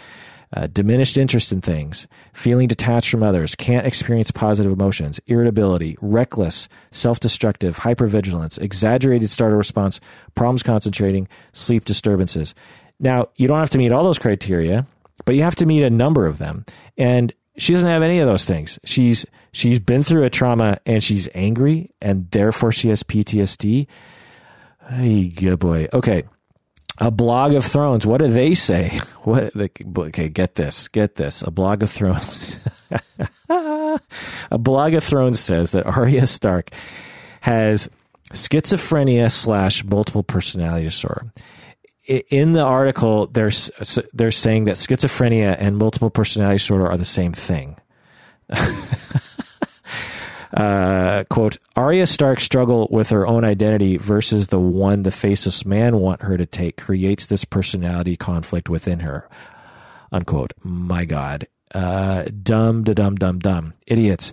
uh, 0.55 0.67
diminished 0.67 1.17
interest 1.17 1.51
in 1.51 1.59
things, 1.59 2.07
feeling 2.31 2.69
detached 2.69 3.09
from 3.09 3.21
others, 3.21 3.53
can't 3.53 3.85
experience 3.85 4.31
positive 4.31 4.71
emotions, 4.71 5.19
irritability, 5.27 5.97
reckless, 6.01 6.69
self 6.91 7.19
destructive, 7.19 7.79
hypervigilance, 7.79 8.57
exaggerated 8.61 9.29
startle 9.29 9.57
response, 9.57 9.99
problems 10.33 10.63
concentrating, 10.63 11.27
sleep 11.51 11.83
disturbances. 11.83 12.55
Now, 12.99 13.27
you 13.35 13.49
don't 13.49 13.59
have 13.59 13.69
to 13.71 13.77
meet 13.77 13.91
all 13.91 14.05
those 14.05 14.17
criteria 14.17 14.87
but 15.27 15.35
you 15.35 15.43
have 15.43 15.55
to 15.55 15.65
meet 15.65 15.83
a 15.83 15.89
number 15.89 16.25
of 16.25 16.37
them. 16.37 16.65
And 16.97 17.33
she 17.57 17.73
doesn't 17.73 17.89
have 17.89 18.01
any 18.01 18.19
of 18.19 18.27
those 18.27 18.45
things. 18.45 18.79
She's 18.85 19.25
she's 19.51 19.77
been 19.77 20.01
through 20.01 20.23
a 20.23 20.29
trauma 20.29 20.77
and 20.85 21.03
she's 21.03 21.27
angry 21.35 21.91
and 22.01 22.31
therefore 22.31 22.71
she 22.71 22.87
has 22.87 23.03
PTSD. 23.03 23.87
Hey, 24.89 25.27
good 25.27 25.59
boy. 25.59 25.89
Okay. 25.91 26.23
A 26.99 27.11
blog 27.11 27.53
of 27.55 27.65
thrones. 27.65 28.05
What 28.05 28.19
do 28.19 28.29
they 28.29 28.55
say? 28.55 28.99
What? 29.27 29.51
Okay, 29.57 30.29
get 30.29 30.55
this. 30.55 30.87
Get 30.87 31.15
this. 31.15 31.41
A 31.41 31.51
blog 31.51 31.83
of 31.83 31.91
thrones. 31.91 32.61
a 33.49 34.57
blog 34.57 34.93
of 34.93 35.03
thrones 35.03 35.41
says 35.41 35.73
that 35.73 35.85
Arya 35.85 36.25
Stark 36.27 36.69
has 37.41 37.89
schizophrenia 38.31 39.29
slash 39.29 39.83
multiple 39.83 40.23
personality 40.23 40.85
disorder 40.85 41.33
in 42.07 42.53
the 42.53 42.63
article, 42.63 43.27
they're 43.27 43.51
they're 44.13 44.31
saying 44.31 44.65
that 44.65 44.77
schizophrenia 44.77 45.55
and 45.59 45.77
multiple 45.77 46.09
personality 46.09 46.57
disorder 46.57 46.87
are 46.87 46.97
the 46.97 47.05
same 47.05 47.33
thing. 47.33 47.77
uh, 50.53 51.23
quote: 51.29 51.57
Arya 51.75 52.07
Stark's 52.07 52.43
struggle 52.43 52.87
with 52.89 53.09
her 53.09 53.27
own 53.27 53.43
identity 53.43 53.97
versus 53.97 54.47
the 54.47 54.59
one 54.59 55.03
the 55.03 55.11
faceless 55.11 55.65
man 55.65 55.97
want 55.97 56.21
her 56.21 56.37
to 56.37 56.45
take 56.45 56.77
creates 56.77 57.25
this 57.25 57.43
personality 57.45 58.15
conflict 58.15 58.69
within 58.69 59.01
her. 59.01 59.29
Unquote. 60.11 60.53
My 60.63 61.05
God. 61.05 61.47
Uh, 61.73 62.23
dumb, 62.43 62.83
da 62.83 62.93
dum, 62.93 63.15
dum, 63.15 63.39
dumb. 63.39 63.73
Idiots. 63.85 64.31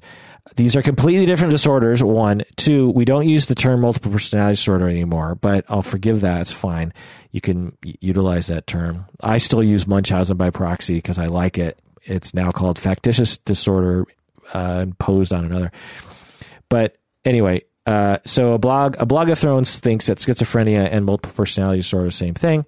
These 0.57 0.77
are 0.77 0.83
completely 0.83 1.25
different 1.25 1.53
disorders. 1.53 2.03
One, 2.03 2.43
two, 2.57 2.91
we 2.91 3.05
don't 3.05 3.27
use 3.27 3.47
the 3.47 3.55
term 3.55 3.81
multiple 3.81 4.13
personality 4.13 4.57
disorder 4.57 4.89
anymore, 4.89 5.35
but 5.35 5.65
I'll 5.69 5.83
forgive 5.83 6.21
that. 6.21 6.43
It's 6.43 6.53
fine. 6.53 6.93
You 7.31 7.41
can 7.41 7.77
utilize 8.01 8.49
that 8.49 8.67
term. 8.67 9.07
I 9.23 9.39
still 9.39 9.63
use 9.63 9.87
Munchausen 9.87 10.37
by 10.37 10.51
proxy 10.51 10.97
because 10.97 11.19
I 11.19 11.27
like 11.27 11.57
it. 11.57 11.81
It's 12.03 12.35
now 12.35 12.53
called 12.53 12.79
factitious 12.79 13.39
disorder 13.39 14.05
uh, 14.55 14.81
imposed 14.83 15.33
on 15.33 15.47
another. 15.47 15.73
But 16.69 16.99
anyway, 17.25 17.63
uh, 17.87 18.19
so 18.27 18.53
a 18.53 18.59
blog, 18.59 18.97
a 18.99 19.07
blog 19.07 19.31
of 19.31 19.39
Thrones 19.39 19.79
thinks 19.79 20.07
that 20.07 20.19
schizophrenia 20.19 20.89
and 20.93 21.07
multiple 21.07 21.33
personality 21.35 21.81
disorder 21.81 22.05
are 22.05 22.09
the 22.09 22.13
same 22.13 22.35
thing. 22.35 22.67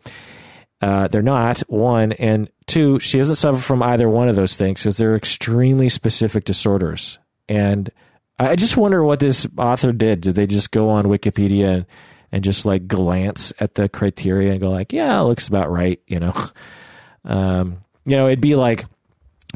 Uh, 0.81 1.09
they're 1.09 1.23
not 1.23 1.59
one, 1.69 2.13
and 2.13 2.51
two. 2.67 3.01
She 3.01 3.19
doesn't 3.19 3.37
suffer 3.37 3.59
from 3.59 3.83
either 3.83 4.09
one 4.09 4.29
of 4.29 4.37
those 4.37 4.57
things 4.57 4.81
because 4.81 4.97
they're 4.97 5.17
extremely 5.17 5.89
specific 5.89 6.45
disorders. 6.45 7.19
And 7.49 7.91
I 8.39 8.57
just 8.57 8.77
wonder 8.77 9.03
what 9.03 9.21
this 9.21 9.47
author 9.57 9.93
did. 9.93 10.21
Did 10.21 10.35
they 10.35 10.47
just 10.47 10.71
go 10.71 10.91
on 10.91 11.07
Wikipedia 11.07 11.75
and, 11.75 11.87
and 12.33 12.45
just 12.45 12.67
like 12.67 12.87
glance 12.87 13.53
at 13.61 13.75
the 13.77 13.89
criteria 13.89 14.53
and 14.53 14.61
go 14.61 14.71
like, 14.71 14.93
yeah, 14.93 15.21
looks 15.21 15.49
about 15.49 15.71
right, 15.71 16.01
you 16.07 16.21
know? 16.21 16.35
Um, 17.29 17.79
you 18.05 18.17
know, 18.17 18.29
it'd 18.29 18.41
be 18.41 18.55
like, 18.55 18.85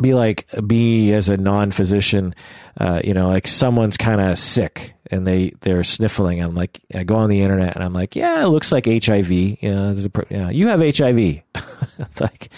be 0.00 0.14
like 0.14 0.52
me 0.60 1.12
as 1.12 1.28
a 1.28 1.36
non-physician, 1.36 2.34
uh, 2.78 3.00
you 3.04 3.14
know, 3.14 3.28
like 3.28 3.46
someone's 3.46 3.96
kind 3.96 4.20
of 4.20 4.38
sick 4.38 4.94
and 5.10 5.26
they 5.26 5.52
they're 5.60 5.84
sniffling. 5.84 6.40
I'm 6.40 6.54
like, 6.54 6.80
I 6.94 7.04
go 7.04 7.16
on 7.16 7.28
the 7.28 7.42
internet 7.42 7.74
and 7.74 7.84
I'm 7.84 7.92
like, 7.92 8.16
yeah, 8.16 8.42
it 8.42 8.48
looks 8.48 8.72
like 8.72 8.86
HIV. 8.86 9.30
You 9.30 9.56
know, 9.62 10.10
yeah, 10.30 10.50
you 10.50 10.68
have 10.68 10.80
HIV. 10.80 11.18
it's 11.98 12.20
like, 12.20 12.50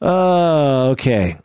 oh, 0.00 0.90
okay. 0.90 1.38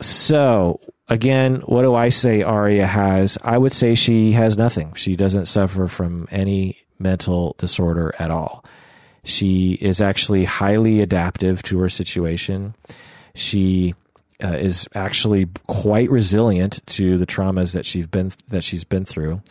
So 0.00 0.80
again, 1.08 1.56
what 1.66 1.82
do 1.82 1.94
I 1.94 2.08
say 2.08 2.42
Arya 2.42 2.86
has? 2.86 3.38
I 3.42 3.58
would 3.58 3.72
say 3.72 3.94
she 3.94 4.32
has 4.32 4.56
nothing. 4.56 4.94
She 4.94 5.16
doesn't 5.16 5.46
suffer 5.46 5.88
from 5.88 6.28
any 6.30 6.78
mental 6.98 7.54
disorder 7.58 8.14
at 8.18 8.30
all. 8.30 8.64
She 9.24 9.72
is 9.74 10.00
actually 10.00 10.44
highly 10.44 11.00
adaptive 11.00 11.62
to 11.64 11.78
her 11.80 11.88
situation. 11.88 12.74
She 13.34 13.94
uh, 14.42 14.48
is 14.48 14.86
actually 14.94 15.48
quite 15.66 16.10
resilient 16.10 16.80
to 16.86 17.18
the 17.18 17.26
traumas 17.26 17.72
that 17.72 17.86
she's 17.86 18.06
been 18.06 18.32
that 18.48 18.62
she's 18.62 18.84
been 18.84 19.04
through. 19.04 19.42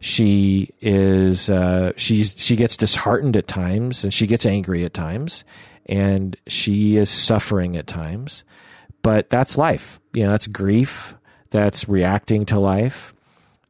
She 0.00 0.70
is 0.80 1.48
uh, 1.48 1.92
she's 1.96 2.38
she 2.38 2.54
gets 2.54 2.76
disheartened 2.76 3.36
at 3.36 3.48
times, 3.48 4.04
and 4.04 4.12
she 4.12 4.26
gets 4.26 4.44
angry 4.44 4.84
at 4.84 4.94
times, 4.94 5.44
and 5.86 6.36
she 6.46 6.96
is 6.96 7.10
suffering 7.10 7.76
at 7.76 7.86
times. 7.86 8.44
But 9.08 9.30
that's 9.30 9.56
life. 9.56 10.00
You 10.12 10.24
know, 10.24 10.32
that's 10.32 10.46
grief. 10.46 11.14
That's 11.48 11.88
reacting 11.88 12.44
to 12.44 12.60
life. 12.60 13.14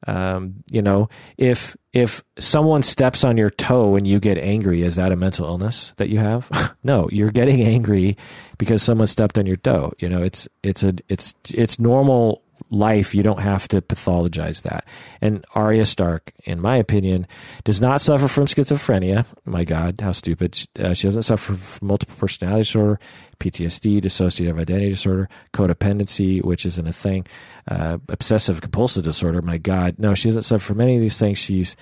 Um, 0.05 0.65
you 0.69 0.83
know, 0.83 1.11
if 1.37 1.77
if 1.93 2.25
someone 2.41 2.83
steps 2.83 3.23
on 3.23 3.37
your 3.37 3.49
toe 3.49 3.95
and 3.95 4.05
you 4.05 4.19
get 4.19 4.37
angry, 4.37 4.83
is 4.83 4.97
that 4.97 5.13
a 5.13 5.17
mental 5.17 5.47
illness 5.47 5.93
that 5.99 6.09
you 6.09 6.19
have? 6.19 6.75
no, 6.83 7.09
you're 7.13 7.31
getting 7.31 7.63
angry 7.63 8.17
because 8.59 8.83
someone 8.83 9.07
stepped 9.07 9.39
on 9.39 9.47
your 9.47 9.55
toe. 9.55 9.93
You 10.01 10.09
know, 10.09 10.25
it's 10.25 10.49
it's 10.65 10.83
a 10.83 10.95
it's 11.09 11.37
it's 11.55 11.79
normal 11.79 12.43
life. 12.71 13.15
You 13.15 13.23
don't 13.23 13.41
have 13.41 13.69
to 13.69 13.81
pathologize 13.81 14.63
that. 14.63 14.85
And 15.21 15.45
Arya 15.55 15.87
Stark, 15.87 16.33
in 16.45 16.61
my 16.61 16.77
opinion, 16.77 17.27
does 17.65 17.81
not 17.81 18.01
suffer 18.01 18.29
from 18.29 18.47
schizophrenia. 18.47 19.25
My 19.45 19.65
God, 19.65 20.01
how 20.01 20.13
stupid! 20.13 20.69
Uh, 20.79 20.95
she 20.95 21.07
doesn't 21.07 21.23
suffer 21.23 21.55
from 21.55 21.87
multiple 21.87 22.17
personality 22.19 22.63
disorder, 22.63 23.01
PTSD, 23.41 24.03
dissociative 24.03 24.59
identity 24.59 24.91
disorder, 24.91 25.29
codependency, 25.53 26.45
which 26.45 26.67
isn't 26.67 26.87
a 26.87 26.93
thing 26.93 27.27
uh, 27.69 27.99
obsessive 28.09 28.61
compulsive 28.61 29.05
disorder. 29.05 29.43
My 29.43 29.59
God, 29.59 29.97
no, 29.99 30.15
she 30.15 30.29
doesn't 30.29 30.43
suffer 30.43 30.65
from 30.65 30.81
any 30.81 30.97
of 30.97 31.01
these 31.01 31.19
things. 31.19 31.39
She's 31.39 31.77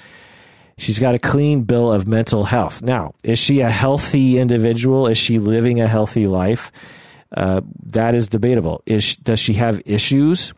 she's 0.79 0.99
got 0.99 1.15
a 1.15 1.19
clean 1.19 1.63
bill 1.63 1.93
of 1.93 2.07
mental 2.07 2.45
health. 2.45 2.83
Now, 2.83 3.15
is 3.23 3.39
she 3.39 3.61
a 3.61 3.71
healthy 3.71 4.39
individual? 4.39 5.07
Is 5.07 5.19
she 5.19 5.39
living 5.39 5.81
a 5.81 5.89
healthy 5.89 6.27
life? 6.27 6.73
Uh, 7.37 7.61
that 7.85 8.15
is 8.15 8.29
debatable. 8.29 8.83
Is 8.87 9.17
does 9.17 9.39
she 9.39 9.55
have 9.55 9.81
issues? 9.85 10.55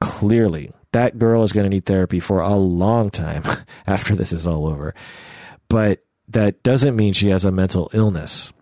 Clearly, 0.00 0.72
that 0.92 1.18
girl 1.18 1.42
is 1.42 1.52
going 1.52 1.64
to 1.64 1.70
need 1.70 1.84
therapy 1.84 2.20
for 2.20 2.40
a 2.40 2.54
long 2.54 3.10
time 3.10 3.42
after 3.86 4.14
this 4.14 4.32
is 4.32 4.46
all 4.46 4.66
over. 4.66 4.94
But 5.68 6.00
that 6.28 6.62
doesn't 6.62 6.96
mean 6.96 7.12
she 7.12 7.28
has 7.28 7.44
a 7.44 7.50
mental 7.50 7.90
illness. 7.92 8.52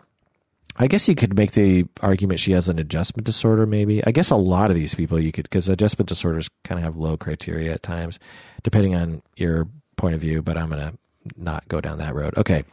I 0.79 0.89
guess 0.89 1.09
you 1.09 1.15
could 1.15 1.37
make 1.37 1.53
the 1.53 1.87
argument 2.03 2.39
she 2.39 2.53
has 2.53 2.69
an 2.69 2.79
adjustment 2.79 3.25
disorder, 3.25 3.67
maybe. 3.67 4.05
I 4.05 4.11
guess 4.11 4.31
a 4.31 4.37
lot 4.37 4.71
of 4.71 4.77
these 4.77 4.95
people 4.95 5.19
you 5.19 5.33
could, 5.33 5.45
because 5.45 5.69
adjustment 5.69 6.09
disorders 6.09 6.51
kind 6.65 6.79
of 6.79 6.85
have 6.85 6.97
low 6.97 7.17
criteria 7.17 7.73
at 7.73 7.83
times, 7.83 8.19
depending 8.63 8.95
on 8.95 9.23
your 9.37 9.69
point 9.97 10.15
of 10.15 10.21
view, 10.21 10.43
but 10.43 10.59
I'm 10.59 10.69
going 10.69 10.83
to 10.83 10.99
not 11.37 11.67
go 11.69 11.81
down 11.81 11.99
that 11.99 12.15
road. 12.15 12.37
Okay. 12.37 12.65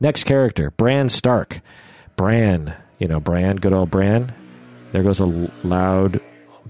Next 0.00 0.24
character, 0.24 0.70
Bran 0.72 1.08
Stark. 1.08 1.60
Bran, 2.16 2.74
you 2.98 3.08
know, 3.08 3.20
Bran, 3.20 3.56
good 3.56 3.72
old 3.72 3.90
Bran. 3.90 4.34
There 4.92 5.02
goes 5.02 5.20
a 5.20 5.26
loud, 5.64 6.20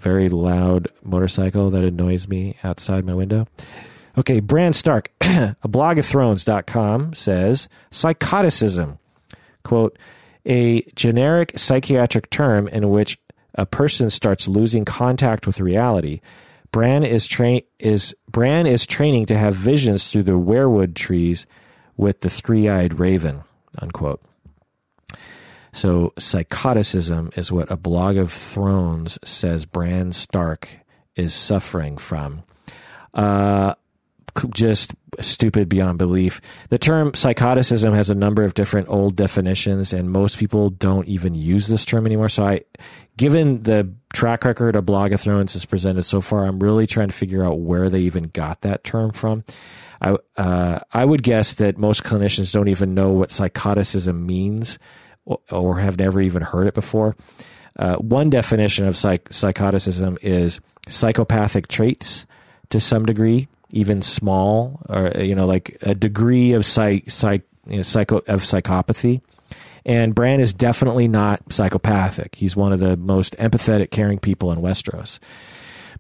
very 0.03 0.28
loud 0.28 0.88
motorcycle 1.03 1.70
that 1.70 1.84
annoys 1.84 2.28
me 2.28 2.57
outside 2.64 3.05
my 3.05 3.14
window. 3.14 3.46
Okay, 4.18 4.40
Bran 4.40 4.72
Stark, 4.72 5.11
a 5.22 5.57
blog 5.68 5.98
of 5.98 6.05
thrones.com 6.05 7.14
says 7.14 7.68
psychoticism. 7.90 8.98
Quote, 9.62 9.96
a 10.44 10.82
generic 10.96 11.53
psychiatric 11.57 12.28
term 12.28 12.68
in 12.68 12.90
which 12.90 13.18
a 13.55 13.64
person 13.64 14.11
starts 14.11 14.48
losing 14.48 14.84
contact 14.84 15.46
with 15.46 15.61
reality. 15.61 16.20
Bran 16.72 17.05
is 17.05 17.28
is 17.78 18.14
Bran 18.30 18.66
is 18.66 18.86
training 18.86 19.26
to 19.26 19.38
have 19.38 19.55
visions 19.55 20.11
through 20.11 20.24
the 20.24 20.32
weirwood 20.32 20.94
trees 20.94 21.46
with 21.96 22.22
the 22.22 22.30
three-eyed 22.30 22.98
raven. 22.98 23.44
Unquote. 23.78 24.22
So 25.73 26.12
psychoticism 26.18 27.31
is 27.37 27.51
what 27.51 27.70
a 27.70 27.77
blog 27.77 28.16
of 28.16 28.31
Thrones 28.33 29.18
says 29.25 29.64
Bran 29.64 30.12
Stark 30.12 30.68
is 31.16 31.35
suffering 31.35 31.97
from. 31.97 32.43
Uh, 33.14 33.75
just 34.55 34.93
stupid 35.20 35.68
beyond 35.68 35.99
belief. 35.99 36.41
The 36.70 36.79
term 36.79 37.12
psychoticism 37.14 37.95
has 37.95 38.11
a 38.11 38.14
number 38.14 38.45
of 38.45 38.55
different 38.55 38.89
old 38.89 39.16
definitions, 39.16 39.93
and 39.93 40.11
most 40.11 40.39
people 40.39 40.70
don't 40.70 41.07
even 41.07 41.35
use 41.35 41.68
this 41.68 41.85
term 41.85 42.07
anymore. 42.07 42.29
So, 42.29 42.45
I, 42.45 42.62
given 43.16 43.62
the 43.62 43.93
track 44.12 44.45
record 44.45 44.75
of 44.77 44.87
Blog 44.87 45.12
of 45.12 45.20
Thrones 45.20 45.53
has 45.53 45.64
presented 45.64 46.05
so 46.05 46.20
far, 46.20 46.47
I'm 46.47 46.61
really 46.61 46.87
trying 46.87 47.09
to 47.09 47.14
figure 47.14 47.45
out 47.45 47.61
where 47.61 47.91
they 47.91 48.01
even 48.01 48.25
got 48.25 48.62
that 48.62 48.85
term 48.85 49.12
from. 49.12 49.45
I, 50.01 50.16
uh, 50.37 50.81
I 50.93 51.05
would 51.05 51.23
guess 51.23 51.55
that 51.55 51.79
most 51.79 52.03
clinicians 52.03 52.53
don't 52.53 52.68
even 52.68 52.95
know 52.95 53.11
what 53.11 53.31
psychoticism 53.31 54.27
means 54.27 54.79
or, 55.25 55.79
have 55.81 55.99
never 55.99 56.20
even 56.20 56.43
heard 56.43 56.66
it 56.66 56.75
before. 56.75 57.16
Uh, 57.79 57.97
one 57.97 58.31
definition 58.31 58.87
of 58.87 58.97
psych- 58.97 59.33
psychoticism 59.33 60.18
is 60.20 60.61
psychopathic 60.89 61.68
traits 61.68 62.27
to 62.70 62.81
some 62.81 63.07
degree 63.07 63.49
even 63.73 64.03
small, 64.03 64.83
or 64.89 65.12
you 65.23 65.35
know, 65.35 65.47
like 65.47 65.79
a 65.83 65.95
degree 65.95 66.53
of 66.53 66.64
psych, 66.64 67.11
psych, 67.11 67.43
you 67.66 67.79
know, 67.79 67.83
psycho 67.83 68.18
of 68.18 68.43
psychopathy. 68.43 69.23
And 69.85 70.14
Bran 70.14 70.41
is 70.41 70.55
definitely 70.55 71.09
not 71.09 71.53
psychopathic. 71.53 72.37
He's 72.37 72.55
one 72.55 72.73
of 72.73 72.79
the 72.79 72.97
most 72.97 73.37
empathetic, 73.39 73.91
caring 73.91 74.18
people 74.18 74.53
in 74.53 74.61
Westeros. 74.61 75.18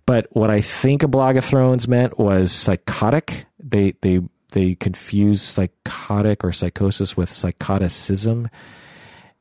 But 0.06 0.26
what 0.30 0.50
I 0.50 0.60
think 0.60 1.02
a 1.02 1.08
Blog 1.08 1.36
of 1.36 1.44
Thrones 1.44 1.88
meant 1.88 2.18
was 2.18 2.52
psychotic. 2.52 3.46
They 3.58 3.94
they 4.02 4.20
they 4.52 4.74
confuse 4.74 5.42
psychotic 5.42 6.44
or 6.44 6.52
psychosis 6.52 7.16
with 7.16 7.32
psychoticism, 7.32 8.48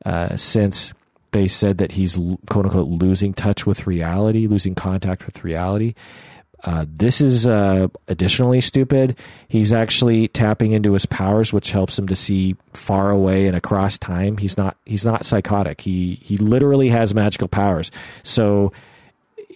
uh, 0.05 0.35
since 0.35 0.93
they 1.31 1.47
said 1.47 1.77
that 1.77 1.93
he's 1.93 2.15
quote 2.49 2.65
unquote 2.65 2.87
losing 2.87 3.33
touch 3.33 3.65
with 3.65 3.87
reality, 3.87 4.47
losing 4.47 4.75
contact 4.75 5.25
with 5.25 5.43
reality. 5.43 5.93
Uh, 6.63 6.85
this 6.87 7.21
is 7.21 7.47
uh, 7.47 7.87
additionally 8.07 8.61
stupid. 8.61 9.17
He's 9.47 9.73
actually 9.73 10.27
tapping 10.27 10.73
into 10.73 10.93
his 10.93 11.07
powers, 11.07 11.51
which 11.51 11.71
helps 11.71 11.97
him 11.97 12.07
to 12.07 12.15
see 12.15 12.55
far 12.73 13.09
away 13.09 13.47
and 13.47 13.55
across 13.57 13.97
time. 13.97 14.37
He's 14.37 14.57
not 14.57 14.77
he's 14.85 15.05
not 15.05 15.25
psychotic. 15.25 15.81
He 15.81 16.19
he 16.21 16.37
literally 16.37 16.89
has 16.89 17.15
magical 17.15 17.47
powers. 17.47 17.89
So 18.23 18.73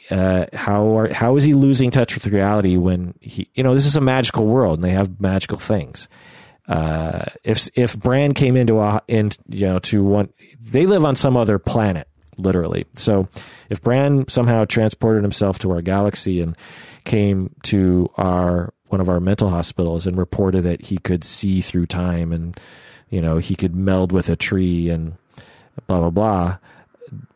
uh, 0.09 0.45
how 0.53 0.97
are 0.97 1.13
how 1.13 1.35
is 1.35 1.43
he 1.43 1.53
losing 1.53 1.91
touch 1.91 2.15
with 2.15 2.25
reality 2.27 2.77
when 2.77 3.13
he 3.21 3.49
you 3.53 3.63
know 3.63 3.73
this 3.73 3.85
is 3.85 3.95
a 3.95 4.01
magical 4.01 4.45
world 4.47 4.79
and 4.79 4.83
they 4.83 4.91
have 4.91 5.21
magical 5.21 5.57
things. 5.59 6.07
Uh, 6.68 7.26
if 7.43 7.70
if 7.76 7.97
Bran 7.97 8.34
came 8.34 8.55
into 8.55 8.80
a 8.80 9.01
in 9.07 9.32
you 9.47 9.68
know 9.68 9.80
to 9.80 10.03
one 10.03 10.30
they 10.59 10.86
live 10.86 11.05
on 11.05 11.16
some 11.16 11.38
other 11.38 11.59
planet 11.59 12.07
literally. 12.38 12.86
So 12.95 13.28
if 13.70 13.82
Bran 13.82 14.28
somehow 14.28 14.66
transported 14.66 15.24
himself 15.24 15.59
to 15.59 15.72
our 15.72 15.82
galaxy 15.82 16.41
and 16.41 16.57
came 17.03 17.55
to 17.63 18.09
our 18.18 18.74
one 18.88 19.01
of 19.01 19.09
our 19.09 19.20
mental 19.20 19.49
hospitals 19.49 20.07
and 20.07 20.18
reported 20.18 20.63
that 20.63 20.82
he 20.82 20.97
could 20.97 21.24
see 21.24 21.61
through 21.61 21.86
time 21.86 22.32
and 22.32 22.59
you 23.09 23.22
know 23.22 23.38
he 23.38 23.55
could 23.55 23.76
meld 23.76 24.11
with 24.11 24.30
a 24.30 24.36
tree 24.36 24.89
and 24.89 25.16
blah 25.88 25.99
blah 25.99 26.09
blah 26.09 26.57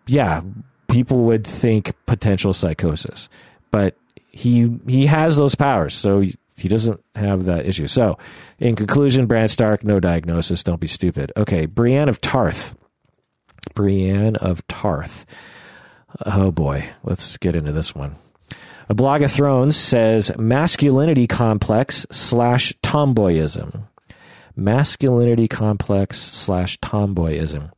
yeah 0.07 0.41
people 0.87 1.23
would 1.23 1.45
think 1.45 1.93
potential 2.05 2.53
psychosis 2.53 3.29
but 3.71 3.95
he 4.31 4.79
he 4.87 5.05
has 5.05 5.37
those 5.37 5.55
powers 5.55 5.93
so 5.93 6.23
he 6.59 6.67
doesn't 6.67 7.03
have 7.15 7.45
that 7.45 7.65
issue. 7.65 7.87
So 7.87 8.17
in 8.57 8.75
conclusion 8.75 9.25
Bran 9.25 9.47
Stark 9.47 9.83
no 9.83 9.99
diagnosis. 9.99 10.63
Don't 10.63 10.79
be 10.79 10.87
stupid. 10.87 11.31
Okay 11.35 11.65
Brienne 11.65 12.09
of 12.09 12.21
Tarth. 12.21 12.75
Brienne 13.75 14.35
of 14.35 14.65
Tarth. 14.67 15.25
Oh 16.25 16.51
boy. 16.51 16.89
Let's 17.03 17.37
get 17.37 17.55
into 17.55 17.71
this 17.71 17.93
one. 17.95 18.15
A 18.89 18.95
blog 18.95 19.21
of 19.21 19.31
Thrones 19.31 19.77
says 19.77 20.31
masculinity 20.37 21.27
complex 21.27 22.07
slash 22.11 22.73
tomboyism. 22.81 23.83
Masculinity 24.55 25.47
complex 25.47 26.17
slash 26.17 26.79
tomboyism. 26.79 27.71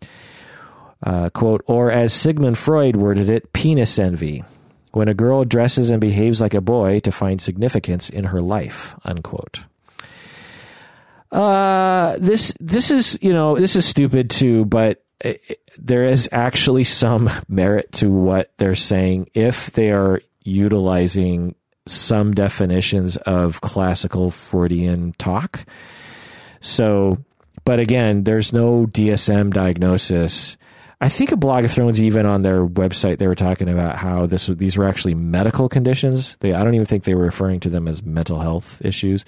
Uh, 1.04 1.30
quote, 1.32 1.64
or 1.68 1.92
as 1.92 2.14
Sigmund 2.14 2.58
Freud 2.58 2.96
worded 2.96 3.28
it, 3.28 3.52
penis 3.54 4.00
envy. 4.00 4.44
When 4.92 5.08
a 5.08 5.14
girl 5.14 5.46
dresses 5.46 5.90
and 5.90 6.02
behaves 6.02 6.42
like 6.42 6.54
a 6.54 6.62
boy 6.62 7.00
to 7.02 7.12
find 7.12 7.42
significance 7.42 8.10
in 8.10 8.26
her 8.26 8.42
life, 8.42 8.96
unquote. 9.06 9.64
Uh, 11.32 12.18
this 12.20 12.54
this 12.60 12.92
is 12.92 13.18
you 13.22 13.32
know 13.32 13.58
this 13.58 13.78
is 13.78 13.86
stupid 13.86 14.30
too, 14.30 14.66
but 14.66 15.02
it, 15.22 15.62
there 15.78 16.04
is 16.04 16.28
actually 16.32 16.84
some 16.84 17.30
merit 17.48 17.92
to 17.94 18.10
what 18.10 18.52
they're 18.58 18.76
saying 18.76 19.30
if 19.34 19.72
they 19.72 19.92
are 19.92 20.22
utilizing 20.44 21.56
some 21.88 22.34
definitions 22.34 23.18
of 23.18 23.62
classical 23.62 24.32
Freudian 24.32 25.14
talk. 25.18 25.66
So, 26.60 27.18
but 27.66 27.80
again, 27.80 28.24
there's 28.24 28.54
no 28.54 28.86
DSM 28.86 29.54
diagnosis. 29.54 30.58
I 31.02 31.10
think 31.10 31.32
a 31.32 31.36
Blog 31.36 31.66
of 31.66 31.72
Thrones, 31.72 32.00
even 32.00 32.28
on 32.28 32.44
their 32.44 32.64
website, 32.64 33.18
they 33.18 33.28
were 33.28 33.34
talking 33.34 33.68
about 33.68 33.96
how 33.98 34.28
this 34.28 34.46
these 34.46 34.78
were 34.78 34.88
actually 34.88 35.16
medical 35.16 35.68
conditions. 35.68 36.38
They, 36.42 36.54
I 36.54 36.64
don't 36.64 36.76
even 36.76 36.86
think 36.86 37.06
they 37.06 37.16
were 37.16 37.26
referring 37.26 37.60
to 37.62 37.70
them 37.70 37.88
as 37.88 38.04
mental 38.04 38.40
health 38.40 38.80
issues. 38.86 39.26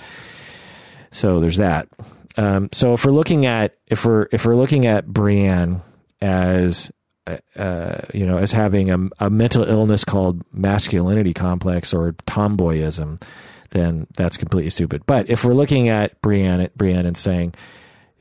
So 1.10 1.40
there's 1.40 1.58
that. 1.58 1.90
Um, 2.38 2.70
so 2.72 2.94
if 2.94 3.04
we're 3.04 3.12
looking 3.12 3.48
at 3.48 3.76
if 3.88 4.06
we're 4.06 4.28
if 4.32 4.46
we're 4.46 4.56
looking 4.56 4.86
at 4.86 5.08
Brienne 5.08 5.82
as 6.22 6.92
uh, 7.26 7.38
uh, 7.56 8.02
you 8.14 8.28
know 8.28 8.38
as 8.38 8.52
having 8.52 8.92
a, 8.92 9.10
a 9.20 9.32
mental 9.32 9.64
illness 9.64 10.06
called 10.06 10.44
masculinity 10.54 11.34
complex 11.34 11.92
or 11.92 12.14
tomboyism, 12.28 13.20
then 13.72 14.06
that's 14.16 14.38
completely 14.38 14.70
stupid. 14.70 15.04
But 15.08 15.28
if 15.28 15.44
we're 15.44 15.56
looking 15.56 15.90
at 15.90 16.22
Brienne, 16.22 16.70
Brienne 16.76 17.08
and 17.08 17.18
saying 17.18 17.56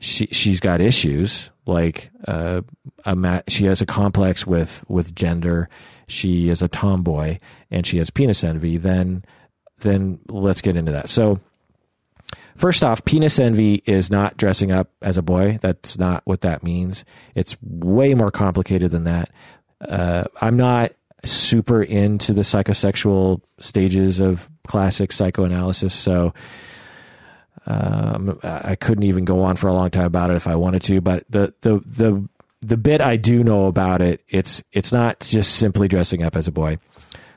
she 0.03 0.27
she's 0.31 0.59
got 0.59 0.81
issues 0.81 1.49
like 1.65 2.11
uh, 2.27 2.61
a 3.05 3.15
ma- 3.15 3.41
she 3.47 3.65
has 3.65 3.81
a 3.81 3.85
complex 3.85 4.45
with 4.45 4.83
with 4.89 5.15
gender, 5.15 5.69
she 6.07 6.49
is 6.49 6.61
a 6.61 6.67
tomboy, 6.67 7.39
and 7.71 7.87
she 7.87 7.97
has 7.99 8.09
penis 8.09 8.43
envy, 8.43 8.75
then 8.75 9.23
then 9.79 10.19
let's 10.27 10.61
get 10.61 10.75
into 10.75 10.91
that. 10.91 11.09
So. 11.09 11.39
First 12.55 12.83
off, 12.83 13.03
penis 13.03 13.39
envy 13.39 13.81
is 13.87 14.11
not 14.11 14.37
dressing 14.37 14.71
up 14.71 14.91
as 15.01 15.17
a 15.17 15.23
boy. 15.23 15.57
That's 15.59 15.97
not 15.97 16.21
what 16.25 16.41
that 16.41 16.61
means. 16.61 17.03
It's 17.33 17.57
way 17.63 18.13
more 18.13 18.29
complicated 18.29 18.91
than 18.91 19.05
that. 19.05 19.31
Uh, 19.81 20.25
I'm 20.39 20.55
not 20.55 20.91
super 21.25 21.81
into 21.81 22.31
the 22.31 22.41
psychosexual 22.43 23.41
stages 23.59 24.19
of 24.19 24.47
classic 24.67 25.11
psychoanalysis, 25.11 25.95
so 25.95 26.35
um, 27.65 28.39
I 28.43 28.75
couldn't 28.75 29.03
even 29.03 29.25
go 29.25 29.43
on 29.43 29.55
for 29.55 29.67
a 29.67 29.73
long 29.73 29.89
time 29.89 30.05
about 30.05 30.31
it 30.31 30.35
if 30.35 30.47
I 30.47 30.55
wanted 30.55 30.81
to. 30.83 31.01
But 31.01 31.25
the 31.29 31.53
the 31.61 31.79
the 31.85 32.29
the 32.61 32.77
bit 32.77 33.01
I 33.01 33.17
do 33.17 33.43
know 33.43 33.67
about 33.67 34.01
it, 34.01 34.21
it's 34.27 34.63
it's 34.71 34.91
not 34.91 35.19
just 35.21 35.55
simply 35.55 35.87
dressing 35.87 36.23
up 36.23 36.35
as 36.35 36.47
a 36.47 36.51
boy. 36.51 36.77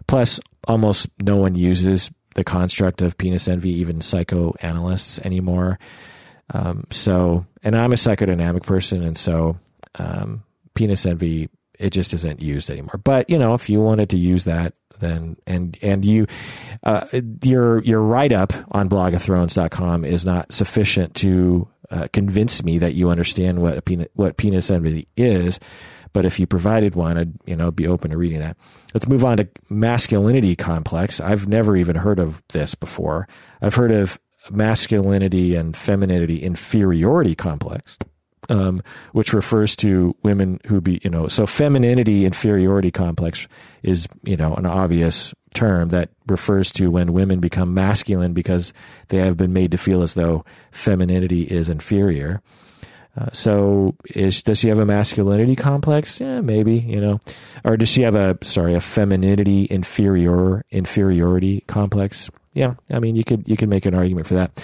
Plus, 0.06 0.40
almost 0.66 1.08
no 1.22 1.36
one 1.36 1.54
uses 1.54 2.10
the 2.34 2.44
construct 2.44 3.02
of 3.02 3.18
penis 3.18 3.48
envy, 3.48 3.70
even 3.70 4.00
psychoanalysts 4.00 5.18
anymore. 5.20 5.78
Um, 6.52 6.86
so, 6.90 7.46
and 7.62 7.76
I'm 7.76 7.92
a 7.92 7.96
psychodynamic 7.96 8.62
person, 8.62 9.02
and 9.02 9.18
so 9.18 9.58
um, 9.96 10.44
penis 10.74 11.06
envy 11.06 11.48
it 11.78 11.90
just 11.90 12.14
isn't 12.14 12.40
used 12.40 12.70
anymore. 12.70 13.00
But 13.02 13.28
you 13.28 13.38
know, 13.38 13.54
if 13.54 13.68
you 13.68 13.80
wanted 13.80 14.10
to 14.10 14.18
use 14.18 14.44
that, 14.44 14.74
then 15.00 15.36
and 15.46 15.78
and 15.82 16.04
you 16.04 16.26
uh, 16.82 17.06
your 17.42 17.82
your 17.82 18.00
write 18.00 18.32
up 18.32 18.52
on 18.70 18.88
blogofthrones.com 18.88 20.04
is 20.04 20.24
not 20.24 20.52
sufficient 20.52 21.14
to 21.16 21.68
uh, 21.90 22.08
convince 22.12 22.62
me 22.62 22.78
that 22.78 22.94
you 22.94 23.10
understand 23.10 23.60
what 23.60 23.78
a 23.78 23.82
penis, 23.82 24.08
what 24.14 24.36
penis 24.36 24.70
envy 24.70 25.08
is. 25.16 25.60
But 26.12 26.24
if 26.24 26.40
you 26.40 26.46
provided 26.46 26.94
one, 26.94 27.18
I'd 27.18 27.34
you 27.46 27.56
know 27.56 27.70
be 27.70 27.86
open 27.86 28.10
to 28.10 28.16
reading 28.16 28.40
that. 28.40 28.56
Let's 28.94 29.08
move 29.08 29.24
on 29.24 29.36
to 29.36 29.48
masculinity 29.68 30.56
complex. 30.56 31.20
I've 31.20 31.46
never 31.48 31.76
even 31.76 31.96
heard 31.96 32.18
of 32.18 32.42
this 32.48 32.74
before. 32.74 33.28
I've 33.60 33.74
heard 33.74 33.92
of 33.92 34.18
masculinity 34.50 35.54
and 35.56 35.76
femininity 35.76 36.42
inferiority 36.42 37.34
complex 37.34 37.98
um, 38.48 38.82
which 39.12 39.32
refers 39.32 39.76
to 39.76 40.12
women 40.22 40.60
who 40.66 40.80
be, 40.80 41.00
you 41.02 41.10
know, 41.10 41.28
so 41.28 41.46
femininity 41.46 42.24
inferiority 42.24 42.90
complex 42.90 43.46
is, 43.82 44.06
you 44.24 44.36
know, 44.36 44.54
an 44.54 44.66
obvious 44.66 45.34
term 45.54 45.88
that 45.88 46.10
refers 46.26 46.70
to 46.72 46.90
when 46.90 47.12
women 47.12 47.40
become 47.40 47.74
masculine 47.74 48.32
because 48.32 48.72
they 49.08 49.18
have 49.18 49.36
been 49.36 49.52
made 49.52 49.70
to 49.70 49.78
feel 49.78 50.02
as 50.02 50.14
though 50.14 50.44
femininity 50.70 51.42
is 51.42 51.68
inferior. 51.68 52.42
Uh, 53.18 53.30
so 53.32 53.94
is 54.14 54.42
does 54.42 54.58
she 54.58 54.68
have 54.68 54.78
a 54.78 54.84
masculinity 54.84 55.56
complex? 55.56 56.20
Yeah, 56.20 56.42
maybe, 56.42 56.76
you 56.76 57.00
know. 57.00 57.18
Or 57.64 57.78
does 57.78 57.88
she 57.88 58.02
have 58.02 58.14
a 58.14 58.36
sorry, 58.42 58.74
a 58.74 58.80
femininity 58.80 59.66
inferior 59.70 60.64
inferiority 60.70 61.64
complex? 61.66 62.30
Yeah, 62.52 62.74
I 62.90 62.98
mean 62.98 63.16
you 63.16 63.24
could 63.24 63.48
you 63.48 63.56
could 63.56 63.70
make 63.70 63.86
an 63.86 63.94
argument 63.94 64.26
for 64.26 64.34
that 64.34 64.62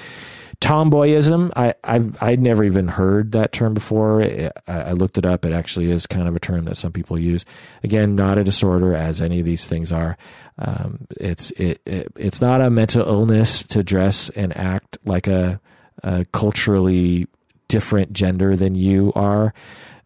tomboyism 0.63 1.51
i 1.57 1.75
I've, 1.83 2.17
i'd 2.23 2.39
never 2.41 2.63
even 2.63 2.87
heard 2.87 3.33
that 3.33 3.53
term 3.53 3.75
before. 3.75 4.23
I, 4.23 4.93
looked 4.93 5.19
it 5.19 5.27
up. 5.27 5.45
It 5.45 5.53
actually 5.53 5.91
is 5.91 6.07
kind 6.07 6.29
of 6.29 6.37
a 6.37 6.41
term 6.41 6.67
that 6.67 6.77
some 6.77 6.93
people 6.93 7.19
use. 7.19 7.45
Again 7.83 8.15
not 8.15 8.39
a 8.39 8.45
disorder 8.45 8.95
as 8.95 9.21
any 9.21 9.41
of 9.41 9.45
these 9.45 9.67
things 9.67 9.91
are. 9.91 10.17
Um, 10.59 11.07
it's 11.19 11.51
it, 11.53 11.81
it, 11.85 12.13
it's 12.17 12.41
not 12.41 12.61
a 12.61 12.71
mental 12.71 13.07
illness 13.07 13.65
to 13.65 13.83
dress 13.83 14.31
and 14.31 14.57
act 14.57 14.99
like 15.05 15.27
a, 15.27 15.61
a 16.05 16.25
culturally 16.27 17.27
different 17.67 18.13
gender 18.13 18.55
than 18.55 18.77
you 18.77 19.13
are 19.17 19.53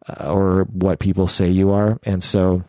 uh, 0.08 0.32
or 0.32 0.64
what 0.64 1.00
people 1.00 1.26
say 1.26 1.48
you 1.48 1.72
are. 1.72 1.98
And 2.04 2.22
so 2.22 2.64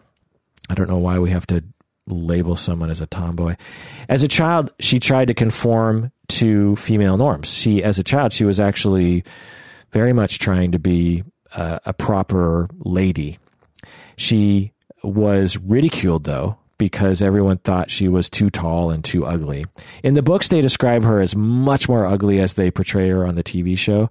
i 0.69 0.73
don't 0.73 0.89
know 0.89 0.97
why 0.97 1.17
we 1.17 1.29
have 1.29 1.47
to 1.47 1.63
label 2.07 2.55
someone 2.55 2.89
as 2.89 3.01
a 3.01 3.07
tomboy. 3.07 3.55
As 4.09 4.23
a 4.23 4.27
child, 4.27 4.71
she 4.79 4.99
tried 4.99 5.27
to 5.27 5.33
conform 5.33 6.11
to 6.29 6.75
female 6.77 7.17
norms. 7.17 7.49
She, 7.49 7.83
as 7.83 7.99
a 7.99 8.03
child, 8.03 8.33
she 8.33 8.45
was 8.45 8.59
actually 8.59 9.23
very 9.91 10.13
much 10.13 10.39
trying 10.39 10.71
to 10.71 10.79
be 10.79 11.23
a, 11.55 11.79
a 11.85 11.93
proper 11.93 12.69
lady. 12.79 13.37
She 14.17 14.73
was 15.03 15.57
ridiculed, 15.57 16.23
though, 16.23 16.57
because 16.77 17.21
everyone 17.21 17.57
thought 17.57 17.91
she 17.91 18.07
was 18.07 18.29
too 18.29 18.49
tall 18.49 18.91
and 18.91 19.03
too 19.03 19.25
ugly. 19.25 19.65
In 20.03 20.13
the 20.13 20.21
books, 20.21 20.49
they 20.49 20.61
describe 20.61 21.03
her 21.03 21.21
as 21.21 21.35
much 21.35 21.87
more 21.87 22.05
ugly 22.05 22.39
as 22.39 22.55
they 22.55 22.71
portray 22.71 23.09
her 23.09 23.25
on 23.25 23.35
the 23.35 23.43
TV 23.43 23.77
show. 23.77 24.09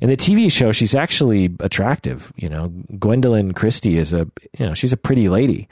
In 0.00 0.10
the 0.10 0.16
TV 0.16 0.50
show, 0.50 0.72
she's 0.72 0.94
actually 0.94 1.54
attractive. 1.60 2.32
You 2.36 2.48
know, 2.48 2.68
Gwendoline 2.92 3.54
Christie 3.54 3.96
is 3.96 4.12
a, 4.12 4.28
you 4.58 4.66
know, 4.66 4.74
she's 4.74 4.92
a 4.92 4.98
pretty 4.98 5.28
lady 5.28 5.68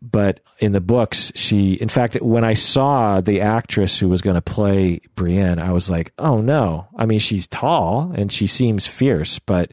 but 0.00 0.40
in 0.58 0.72
the 0.72 0.80
books, 0.80 1.32
she, 1.34 1.74
in 1.74 1.88
fact, 1.88 2.20
when 2.22 2.44
I 2.44 2.54
saw 2.54 3.20
the 3.20 3.40
actress 3.40 3.98
who 3.98 4.08
was 4.08 4.22
going 4.22 4.34
to 4.34 4.42
play 4.42 5.00
Brienne, 5.14 5.58
I 5.58 5.72
was 5.72 5.90
like, 5.90 6.12
oh 6.18 6.40
no. 6.40 6.88
I 6.96 7.06
mean, 7.06 7.18
she's 7.18 7.46
tall 7.46 8.12
and 8.14 8.32
she 8.32 8.46
seems 8.46 8.86
fierce, 8.86 9.38
but 9.38 9.72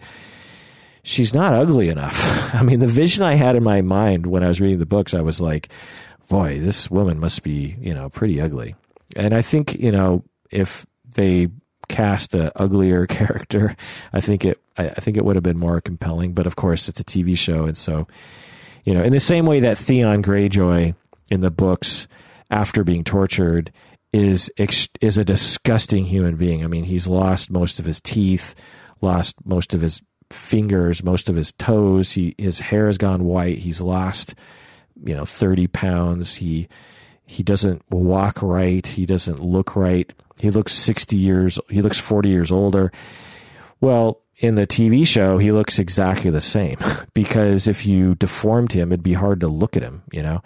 she's 1.04 1.34
not 1.34 1.54
ugly 1.54 1.90
enough. 1.90 2.54
I 2.54 2.64
mean, 2.64 2.80
the 2.80 2.88
vision 2.88 3.24
I 3.24 3.36
had 3.36 3.56
in 3.56 3.64
my 3.64 3.82
mind 3.82 4.26
when 4.26 4.44
I 4.44 4.48
was 4.48 4.62
reading 4.62 4.80
the 4.80 4.86
books, 4.86 5.14
I 5.14 5.22
was 5.22 5.40
like, 5.40 5.70
boy, 6.28 6.60
this 6.60 6.90
woman 6.90 7.20
must 7.20 7.44
be, 7.44 7.76
you 7.80 7.94
know, 7.94 8.10
pretty 8.10 8.42
ugly. 8.42 8.76
And 9.16 9.34
I 9.34 9.42
think, 9.42 9.76
you 9.76 9.92
know, 9.92 10.24
if 10.50 10.86
they 11.16 11.50
cast 11.90 12.34
a 12.34 12.58
uglier 12.60 13.06
character, 13.08 13.76
I 14.12 14.22
think 14.22 14.46
it, 14.46 14.60
I 14.78 14.88
think 14.90 15.18
it 15.18 15.26
would 15.26 15.36
have 15.36 15.44
been 15.44 15.60
more 15.60 15.80
compelling. 15.82 16.34
But 16.34 16.48
of 16.48 16.56
course, 16.56 16.90
it's 16.90 17.00
a 17.00 17.04
TV 17.04 17.38
show, 17.38 17.66
and 17.66 17.78
so 17.78 18.08
you 18.84 18.94
know, 18.94 19.04
in 19.04 19.14
the 19.14 19.20
same 19.20 19.46
way 19.46 19.62
that 19.62 19.78
Theon 19.78 20.24
Greyjoy 20.24 20.96
in 21.32 21.40
the 21.42 21.52
books, 21.52 22.08
after 22.50 22.84
being 22.84 23.04
tortured, 23.04 23.72
is 24.12 24.52
is 24.58 25.18
a 25.18 25.26
disgusting 25.26 26.06
human 26.06 26.36
being. 26.36 26.64
I 26.64 26.68
mean, 26.68 26.84
he's 26.84 27.08
lost 27.08 27.50
most 27.50 27.80
of 27.80 27.86
his 27.86 28.00
teeth, 28.00 28.54
lost 29.02 29.36
most 29.46 29.74
of 29.74 29.82
his 29.82 30.02
fingers, 30.30 31.04
most 31.04 31.30
of 31.30 31.36
his 31.36 31.52
toes. 31.54 32.12
He 32.12 32.36
his 32.38 32.60
hair 32.60 32.88
has 32.88 32.98
gone 32.98 33.24
white. 33.24 33.60
He's 33.60 33.82
lost, 33.82 34.36
you 35.04 35.16
know, 35.16 35.26
thirty 35.26 35.68
pounds. 35.68 36.36
He 36.36 36.68
he 37.26 37.42
doesn't 37.42 37.82
walk 37.90 38.42
right. 38.42 38.86
He 38.86 39.06
doesn't 39.06 39.40
look 39.40 39.76
right. 39.76 40.12
He 40.40 40.52
looks 40.52 40.74
sixty 40.74 41.18
years. 41.18 41.60
He 41.70 41.82
looks 41.82 42.00
forty 42.00 42.30
years 42.30 42.52
older. 42.52 42.92
Well, 43.82 44.22
in 44.44 44.56
the 44.56 44.68
TV 44.68 45.08
show, 45.08 45.38
he 45.38 45.54
looks 45.54 45.80
exactly 45.80 46.30
the 46.30 46.42
same 46.42 46.78
because 47.14 47.68
if 47.68 47.86
you 47.86 48.16
deformed 48.16 48.74
him, 48.74 48.92
it'd 48.92 49.02
be 49.02 49.14
hard 49.14 49.40
to 49.40 49.48
look 49.48 49.78
at 49.78 49.84
him, 49.84 50.04
you 50.12 50.22
know? 50.22 50.44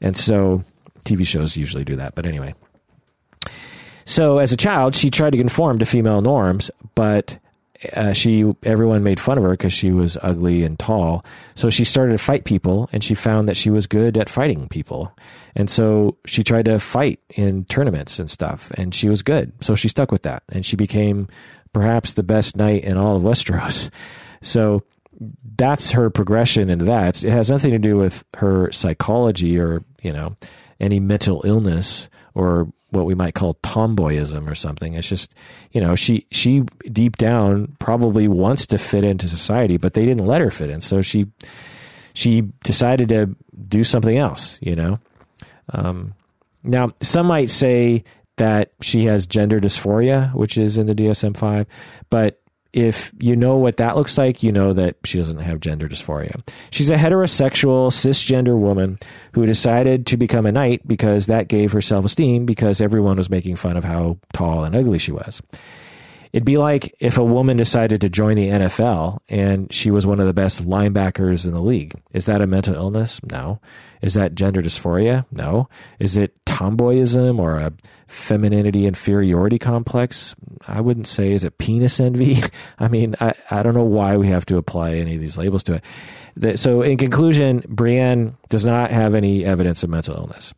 And 0.00 0.16
so 0.16 0.62
TV 1.04 1.26
shows 1.26 1.56
usually 1.56 1.84
do 1.84 1.96
that. 1.96 2.14
But 2.14 2.26
anyway. 2.26 2.54
So 4.04 4.38
as 4.38 4.52
a 4.52 4.56
child, 4.56 4.94
she 4.94 5.10
tried 5.10 5.30
to 5.30 5.38
conform 5.38 5.78
to 5.80 5.86
female 5.86 6.20
norms, 6.20 6.70
but 6.94 7.38
uh, 7.94 8.12
she 8.12 8.52
everyone 8.62 9.02
made 9.02 9.18
fun 9.18 9.38
of 9.38 9.44
her 9.44 9.50
because 9.50 9.72
she 9.72 9.90
was 9.90 10.18
ugly 10.22 10.62
and 10.64 10.78
tall. 10.78 11.24
So 11.54 11.70
she 11.70 11.84
started 11.84 12.12
to 12.12 12.18
fight 12.18 12.44
people, 12.44 12.88
and 12.92 13.02
she 13.02 13.14
found 13.14 13.48
that 13.48 13.56
she 13.56 13.70
was 13.70 13.86
good 13.86 14.16
at 14.16 14.28
fighting 14.28 14.68
people. 14.68 15.16
And 15.54 15.70
so 15.70 16.16
she 16.26 16.42
tried 16.42 16.66
to 16.66 16.78
fight 16.78 17.20
in 17.30 17.64
tournaments 17.64 18.18
and 18.18 18.30
stuff, 18.30 18.70
and 18.76 18.94
she 18.94 19.08
was 19.08 19.22
good. 19.22 19.52
So 19.62 19.74
she 19.74 19.88
stuck 19.88 20.12
with 20.12 20.22
that, 20.22 20.42
and 20.50 20.64
she 20.64 20.76
became 20.76 21.28
perhaps 21.72 22.12
the 22.12 22.22
best 22.22 22.56
knight 22.56 22.84
in 22.84 22.96
all 22.96 23.16
of 23.16 23.22
Westeros. 23.22 23.90
So 24.42 24.82
that's 25.56 25.90
her 25.92 26.10
progression 26.10 26.70
into 26.70 26.86
that. 26.86 27.22
It 27.22 27.30
has 27.30 27.50
nothing 27.50 27.72
to 27.72 27.78
do 27.78 27.96
with 27.96 28.24
her 28.36 28.72
psychology 28.72 29.58
or, 29.58 29.84
you 30.02 30.12
know, 30.12 30.34
any 30.80 30.98
mental 30.98 31.42
illness 31.44 32.08
or 32.34 32.72
what 32.90 33.04
we 33.04 33.14
might 33.14 33.34
call 33.34 33.54
tomboyism 33.62 34.50
or 34.50 34.54
something. 34.54 34.94
It's 34.94 35.08
just, 35.08 35.34
you 35.72 35.80
know, 35.80 35.94
she 35.94 36.26
she 36.30 36.62
deep 36.90 37.18
down 37.18 37.76
probably 37.78 38.28
wants 38.28 38.66
to 38.68 38.78
fit 38.78 39.04
into 39.04 39.28
society, 39.28 39.76
but 39.76 39.92
they 39.94 40.06
didn't 40.06 40.26
let 40.26 40.40
her 40.40 40.50
fit 40.50 40.70
in. 40.70 40.80
So 40.80 41.02
she 41.02 41.26
she 42.14 42.40
decided 42.64 43.10
to 43.10 43.36
do 43.68 43.84
something 43.84 44.16
else, 44.16 44.58
you 44.60 44.74
know. 44.74 44.98
Um, 45.72 46.14
Now, 46.62 46.90
some 47.00 47.26
might 47.26 47.50
say 47.50 48.04
that 48.40 48.72
she 48.80 49.04
has 49.04 49.26
gender 49.26 49.60
dysphoria, 49.60 50.34
which 50.34 50.56
is 50.56 50.78
in 50.78 50.86
the 50.86 50.94
DSM 50.94 51.36
5, 51.36 51.66
but 52.08 52.40
if 52.72 53.12
you 53.20 53.36
know 53.36 53.56
what 53.56 53.76
that 53.76 53.96
looks 53.96 54.16
like, 54.16 54.42
you 54.42 54.50
know 54.50 54.72
that 54.72 54.96
she 55.04 55.18
doesn't 55.18 55.40
have 55.40 55.60
gender 55.60 55.88
dysphoria. 55.88 56.40
She's 56.70 56.88
a 56.88 56.94
heterosexual, 56.94 57.88
cisgender 57.90 58.58
woman 58.58 58.98
who 59.32 59.44
decided 59.44 60.06
to 60.06 60.16
become 60.16 60.46
a 60.46 60.52
knight 60.52 60.88
because 60.88 61.26
that 61.26 61.48
gave 61.48 61.72
her 61.72 61.82
self 61.82 62.06
esteem 62.06 62.46
because 62.46 62.80
everyone 62.80 63.18
was 63.18 63.28
making 63.28 63.56
fun 63.56 63.76
of 63.76 63.84
how 63.84 64.18
tall 64.32 64.64
and 64.64 64.74
ugly 64.74 64.98
she 64.98 65.12
was. 65.12 65.42
It'd 66.32 66.44
be 66.44 66.58
like 66.58 66.94
if 67.00 67.18
a 67.18 67.24
woman 67.24 67.56
decided 67.56 68.00
to 68.02 68.08
join 68.08 68.36
the 68.36 68.48
NFL 68.48 69.18
and 69.28 69.72
she 69.72 69.90
was 69.90 70.06
one 70.06 70.20
of 70.20 70.26
the 70.26 70.32
best 70.32 70.64
linebackers 70.64 71.44
in 71.44 71.50
the 71.50 71.62
league. 71.62 71.94
Is 72.12 72.26
that 72.26 72.40
a 72.40 72.46
mental 72.46 72.74
illness? 72.74 73.20
No. 73.24 73.60
Is 74.00 74.14
that 74.14 74.34
gender 74.34 74.62
dysphoria? 74.62 75.26
No. 75.32 75.68
Is 75.98 76.16
it 76.16 76.42
tomboyism 76.44 77.38
or 77.38 77.56
a 77.56 77.72
femininity 78.06 78.86
inferiority 78.86 79.58
complex? 79.58 80.34
I 80.66 80.80
wouldn't 80.80 81.08
say. 81.08 81.32
Is 81.32 81.44
it 81.44 81.58
penis 81.58 81.98
envy? 81.98 82.42
I 82.78 82.88
mean, 82.88 83.16
I, 83.20 83.32
I 83.50 83.62
don't 83.62 83.74
know 83.74 83.82
why 83.82 84.16
we 84.16 84.28
have 84.28 84.46
to 84.46 84.56
apply 84.56 84.94
any 84.94 85.16
of 85.16 85.20
these 85.20 85.36
labels 85.36 85.64
to 85.64 85.80
it. 86.38 86.58
So, 86.58 86.82
in 86.82 86.96
conclusion, 86.96 87.64
Brienne 87.68 88.36
does 88.48 88.64
not 88.64 88.90
have 88.90 89.14
any 89.14 89.44
evidence 89.44 89.82
of 89.82 89.90
mental 89.90 90.14
illness. 90.14 90.54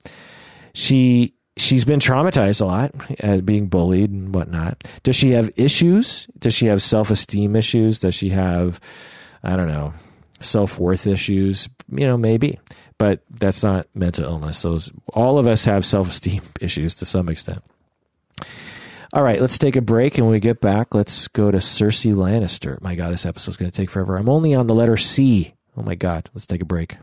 She 0.74 1.34
she's 1.56 1.84
been 1.84 2.00
traumatized 2.00 2.60
a 2.60 2.64
lot, 2.64 2.92
uh, 3.22 3.38
being 3.38 3.66
bullied 3.66 4.10
and 4.10 4.34
whatnot. 4.34 4.84
Does 5.02 5.16
she 5.16 5.32
have 5.32 5.50
issues? 5.56 6.26
Does 6.38 6.54
she 6.54 6.66
have 6.66 6.82
self 6.82 7.10
esteem 7.10 7.56
issues? 7.56 7.98
Does 7.98 8.14
she 8.14 8.30
have, 8.30 8.80
I 9.42 9.56
don't 9.56 9.68
know, 9.68 9.94
self 10.40 10.78
worth 10.78 11.06
issues? 11.06 11.68
You 11.90 12.06
know, 12.06 12.16
maybe, 12.16 12.58
but 12.98 13.22
that's 13.30 13.62
not 13.62 13.86
mental 13.94 14.24
illness. 14.24 14.62
Those 14.62 14.90
all 15.12 15.38
of 15.38 15.46
us 15.46 15.64
have 15.64 15.84
self 15.84 16.08
esteem 16.08 16.42
issues 16.60 16.96
to 16.96 17.06
some 17.06 17.28
extent. 17.28 17.62
All 19.14 19.22
right, 19.22 19.42
let's 19.42 19.58
take 19.58 19.76
a 19.76 19.82
break, 19.82 20.16
and 20.16 20.26
when 20.26 20.32
we 20.32 20.40
get 20.40 20.62
back, 20.62 20.94
let's 20.94 21.28
go 21.28 21.50
to 21.50 21.58
Cersei 21.58 22.14
Lannister. 22.14 22.80
My 22.80 22.94
God, 22.94 23.12
this 23.12 23.26
episode's 23.26 23.58
going 23.58 23.70
to 23.70 23.76
take 23.76 23.90
forever. 23.90 24.16
I'm 24.16 24.30
only 24.30 24.54
on 24.54 24.66
the 24.68 24.74
letter 24.74 24.96
C. 24.96 25.52
Oh 25.76 25.82
my 25.82 25.94
God, 25.94 26.30
let's 26.32 26.46
take 26.46 26.62
a 26.62 26.64
break. 26.64 26.96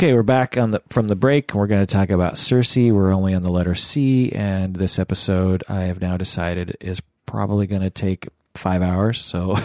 Okay, 0.00 0.14
we're 0.14 0.22
back 0.22 0.56
on 0.56 0.70
the 0.70 0.82
from 0.88 1.08
the 1.08 1.14
break, 1.14 1.52
and 1.52 1.60
we're 1.60 1.66
going 1.66 1.84
to 1.84 1.92
talk 1.92 2.08
about 2.08 2.36
Cersei. 2.36 2.90
We're 2.90 3.12
only 3.12 3.34
on 3.34 3.42
the 3.42 3.50
letter 3.50 3.74
C, 3.74 4.32
and 4.32 4.74
this 4.74 4.98
episode 4.98 5.62
I 5.68 5.80
have 5.80 6.00
now 6.00 6.16
decided 6.16 6.74
is 6.80 7.02
probably 7.26 7.66
going 7.66 7.82
to 7.82 7.90
take 7.90 8.26
five 8.54 8.80
hours. 8.80 9.20
So, 9.20 9.56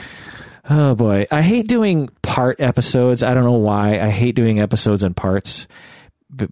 oh 0.70 0.94
boy, 0.94 1.26
I 1.30 1.42
hate 1.42 1.68
doing 1.68 2.08
part 2.22 2.58
episodes. 2.58 3.22
I 3.22 3.34
don't 3.34 3.44
know 3.44 3.52
why. 3.52 4.00
I 4.00 4.08
hate 4.08 4.34
doing 4.34 4.60
episodes 4.60 5.02
in 5.02 5.12
parts 5.12 5.68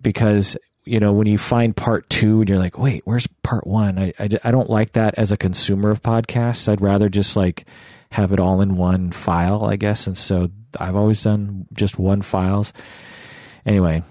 because 0.02 0.58
you 0.84 1.00
know 1.00 1.14
when 1.14 1.26
you 1.26 1.38
find 1.38 1.74
part 1.74 2.10
two 2.10 2.40
and 2.40 2.48
you're 2.50 2.58
like, 2.58 2.76
wait, 2.76 3.06
where's 3.06 3.26
part 3.42 3.66
one? 3.66 3.98
I, 3.98 4.12
I 4.18 4.28
I 4.44 4.50
don't 4.50 4.68
like 4.68 4.92
that 4.92 5.14
as 5.14 5.32
a 5.32 5.38
consumer 5.38 5.88
of 5.88 6.02
podcasts. 6.02 6.68
I'd 6.68 6.82
rather 6.82 7.08
just 7.08 7.38
like 7.38 7.64
have 8.10 8.32
it 8.32 8.38
all 8.38 8.60
in 8.60 8.76
one 8.76 9.12
file, 9.12 9.64
I 9.64 9.76
guess. 9.76 10.06
And 10.06 10.18
so 10.18 10.50
I've 10.78 10.94
always 10.94 11.22
done 11.22 11.68
just 11.72 11.98
one 11.98 12.20
files. 12.20 12.74
Anyway, 13.66 14.02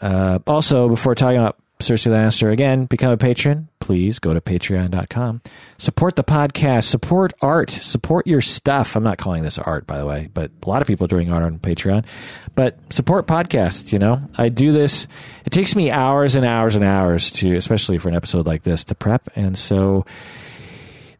uh, 0.00 0.38
also 0.46 0.88
before 0.88 1.14
talking 1.14 1.38
about 1.38 1.58
Cersei 1.78 2.10
Lannister 2.10 2.50
again, 2.50 2.86
become 2.86 3.12
a 3.12 3.18
patron. 3.18 3.68
Please 3.80 4.18
go 4.18 4.32
to 4.32 4.40
patreon.com. 4.40 5.42
Support 5.76 6.16
the 6.16 6.24
podcast. 6.24 6.84
Support 6.84 7.34
art. 7.42 7.70
Support 7.70 8.26
your 8.26 8.40
stuff. 8.40 8.96
I'm 8.96 9.04
not 9.04 9.18
calling 9.18 9.42
this 9.42 9.58
art, 9.58 9.86
by 9.86 9.98
the 9.98 10.06
way, 10.06 10.30
but 10.32 10.50
a 10.62 10.68
lot 10.68 10.80
of 10.80 10.88
people 10.88 11.04
are 11.04 11.08
doing 11.08 11.30
art 11.30 11.42
on 11.42 11.58
Patreon. 11.58 12.06
But 12.54 12.78
support 12.92 13.26
podcasts, 13.26 13.92
you 13.92 13.98
know. 13.98 14.22
I 14.38 14.48
do 14.48 14.72
this. 14.72 15.06
It 15.44 15.50
takes 15.50 15.76
me 15.76 15.90
hours 15.90 16.34
and 16.34 16.46
hours 16.46 16.74
and 16.74 16.82
hours 16.84 17.30
to, 17.32 17.54
especially 17.54 17.98
for 17.98 18.08
an 18.08 18.14
episode 18.14 18.46
like 18.46 18.62
this, 18.62 18.82
to 18.84 18.94
prep. 18.94 19.28
And 19.36 19.58
so 19.58 20.06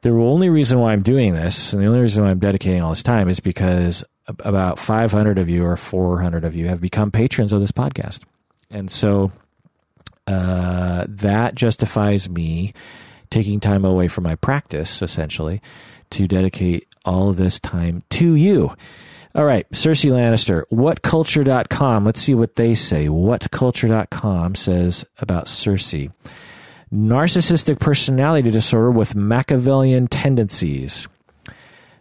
the 0.00 0.10
only 0.10 0.48
reason 0.48 0.78
why 0.80 0.92
I'm 0.92 1.02
doing 1.02 1.34
this, 1.34 1.74
and 1.74 1.82
the 1.82 1.86
only 1.86 2.00
reason 2.00 2.24
why 2.24 2.30
I'm 2.30 2.38
dedicating 2.38 2.80
all 2.80 2.90
this 2.90 3.02
time 3.02 3.28
is 3.28 3.40
because 3.40 4.04
about 4.28 4.78
500 4.78 5.38
of 5.38 5.48
you 5.48 5.64
or 5.64 5.76
400 5.76 6.44
of 6.44 6.54
you 6.54 6.68
have 6.68 6.80
become 6.80 7.10
patrons 7.10 7.52
of 7.52 7.60
this 7.60 7.72
podcast. 7.72 8.20
And 8.70 8.90
so 8.90 9.30
uh, 10.26 11.04
that 11.08 11.54
justifies 11.54 12.28
me 12.28 12.74
taking 13.30 13.60
time 13.60 13.84
away 13.84 14.08
from 14.08 14.24
my 14.24 14.34
practice, 14.34 15.02
essentially, 15.02 15.60
to 16.10 16.26
dedicate 16.26 16.88
all 17.04 17.30
of 17.30 17.36
this 17.36 17.60
time 17.60 18.02
to 18.10 18.34
you. 18.34 18.74
All 19.34 19.44
right, 19.44 19.68
Cersei 19.70 20.10
Lannister, 20.10 20.64
whatculture.com. 20.72 22.04
Let's 22.04 22.20
see 22.20 22.34
what 22.34 22.56
they 22.56 22.74
say. 22.74 23.06
Whatculture.com 23.06 24.54
says 24.54 25.04
about 25.18 25.44
Cersei. 25.46 26.10
Narcissistic 26.92 27.78
personality 27.78 28.50
disorder 28.50 28.90
with 28.90 29.14
Machiavellian 29.14 30.06
tendencies. 30.06 31.06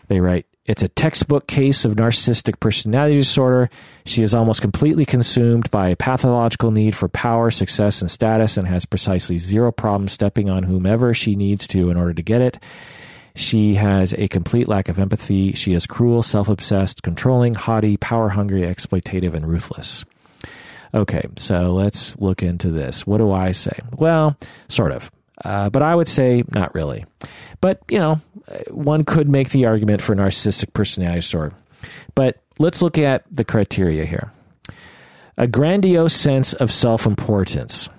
They 0.07 0.21
write, 0.21 0.45
it's 0.65 0.81
a 0.81 0.87
textbook 0.87 1.47
case 1.47 1.85
of 1.85 1.93
narcissistic 1.93 2.59
personality 2.59 3.17
disorder. 3.17 3.69
She 4.05 4.23
is 4.23 4.33
almost 4.33 4.61
completely 4.61 5.05
consumed 5.05 5.69
by 5.69 5.89
a 5.89 5.95
pathological 5.95 6.71
need 6.71 6.95
for 6.95 7.07
power, 7.07 7.51
success, 7.51 8.01
and 8.01 8.09
status, 8.09 8.57
and 8.57 8.67
has 8.67 8.85
precisely 8.85 9.37
zero 9.37 9.71
problem 9.71 10.07
stepping 10.07 10.49
on 10.49 10.63
whomever 10.63 11.13
she 11.13 11.35
needs 11.35 11.67
to 11.67 11.89
in 11.91 11.97
order 11.97 12.13
to 12.13 12.21
get 12.23 12.41
it. 12.41 12.57
She 13.35 13.75
has 13.75 14.13
a 14.13 14.27
complete 14.27 14.67
lack 14.67 14.89
of 14.89 14.97
empathy. 14.97 15.51
She 15.53 15.73
is 15.73 15.85
cruel, 15.85 16.23
self 16.23 16.47
obsessed, 16.47 17.03
controlling, 17.03 17.53
haughty, 17.53 17.97
power 17.97 18.29
hungry, 18.29 18.61
exploitative, 18.61 19.33
and 19.33 19.47
ruthless. 19.47 20.03
Okay, 20.93 21.27
so 21.35 21.73
let's 21.73 22.17
look 22.19 22.41
into 22.41 22.71
this. 22.71 23.05
What 23.05 23.17
do 23.17 23.31
I 23.31 23.51
say? 23.51 23.77
Well, 23.97 24.37
sort 24.69 24.93
of. 24.93 25.11
Uh, 25.43 25.69
but 25.69 25.81
I 25.81 25.93
would 25.95 26.07
say 26.07 26.43
not 26.53 26.73
really. 26.73 27.05
But, 27.61 27.81
you 27.89 27.99
know, 27.99 28.21
one 28.69 29.03
could 29.03 29.27
make 29.27 29.49
the 29.49 29.65
argument 29.65 30.01
for 30.01 30.15
narcissistic 30.15 30.73
personality 30.73 31.19
disorder. 31.19 31.55
But 32.13 32.41
let's 32.59 32.81
look 32.81 32.97
at 32.97 33.25
the 33.31 33.43
criteria 33.43 34.05
here 34.05 34.31
a 35.37 35.47
grandiose 35.47 36.15
sense 36.15 36.53
of 36.53 36.71
self 36.71 37.05
importance. 37.05 37.89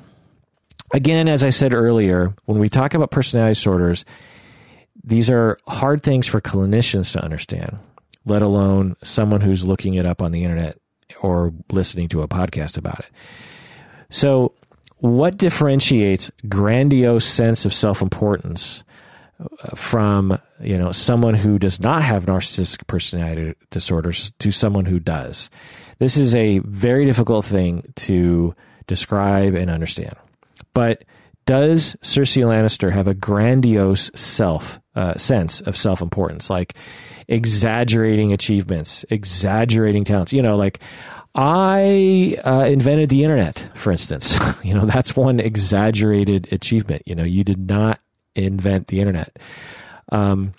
Again, 0.92 1.28
as 1.28 1.44
I 1.44 1.50
said 1.50 1.74
earlier, 1.74 2.34
when 2.44 2.58
we 2.58 2.68
talk 2.68 2.94
about 2.94 3.10
personality 3.10 3.54
disorders, 3.54 4.04
these 5.02 5.30
are 5.30 5.58
hard 5.66 6.02
things 6.02 6.26
for 6.26 6.40
clinicians 6.40 7.12
to 7.12 7.22
understand, 7.22 7.78
let 8.24 8.42
alone 8.42 8.96
someone 9.02 9.40
who's 9.40 9.64
looking 9.64 9.94
it 9.94 10.06
up 10.06 10.22
on 10.22 10.32
the 10.32 10.44
internet 10.44 10.78
or 11.20 11.52
listening 11.70 12.08
to 12.08 12.22
a 12.22 12.28
podcast 12.28 12.78
about 12.78 13.00
it. 13.00 13.10
So, 14.10 14.54
what 14.98 15.36
differentiates 15.36 16.30
grandiose 16.48 17.24
sense 17.24 17.64
of 17.64 17.74
self 17.74 18.00
importance 18.02 18.84
from 19.74 20.38
you 20.60 20.78
know 20.78 20.92
someone 20.92 21.34
who 21.34 21.58
does 21.58 21.80
not 21.80 22.02
have 22.02 22.26
narcissistic 22.26 22.86
personality 22.86 23.54
disorders 23.70 24.32
to 24.38 24.50
someone 24.50 24.86
who 24.86 24.98
does. 24.98 25.50
This 25.98 26.16
is 26.16 26.34
a 26.34 26.58
very 26.60 27.04
difficult 27.04 27.44
thing 27.44 27.92
to 27.96 28.54
describe 28.86 29.54
and 29.54 29.70
understand. 29.70 30.14
But 30.74 31.04
does 31.46 31.96
Cersei 32.02 32.44
Lannister 32.44 32.92
have 32.92 33.08
a 33.08 33.14
grandiose 33.14 34.10
self 34.14 34.80
uh, 34.94 35.16
sense 35.16 35.60
of 35.62 35.76
self 35.76 36.00
importance, 36.00 36.50
like 36.50 36.74
exaggerating 37.28 38.32
achievements, 38.32 39.04
exaggerating 39.10 40.04
talents? 40.04 40.32
You 40.32 40.42
know, 40.42 40.56
like 40.56 40.80
I 41.38 42.38
uh, 42.44 42.64
invented 42.64 43.10
the 43.10 43.22
internet, 43.22 43.70
for 43.74 43.92
instance. 43.92 44.38
you 44.64 44.72
know, 44.72 44.86
that's 44.86 45.14
one 45.14 45.38
exaggerated 45.38 46.48
achievement. 46.50 47.02
You 47.04 47.14
know, 47.14 47.24
you 47.24 47.44
did 47.44 47.58
not 47.58 48.00
invent 48.34 48.86
the 48.86 49.00
internet. 49.00 49.38
Um, 50.10 50.54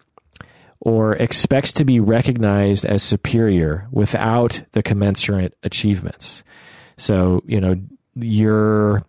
or 0.80 1.16
expects 1.16 1.74
to 1.74 1.84
be 1.84 2.00
recognized 2.00 2.86
as 2.86 3.02
superior 3.02 3.88
without 3.92 4.62
the 4.74 4.84
commensurate 4.84 5.58
achievements. 5.64 6.44
So, 6.98 7.42
you 7.48 7.60
know, 7.60 7.76
you're, 8.16 9.04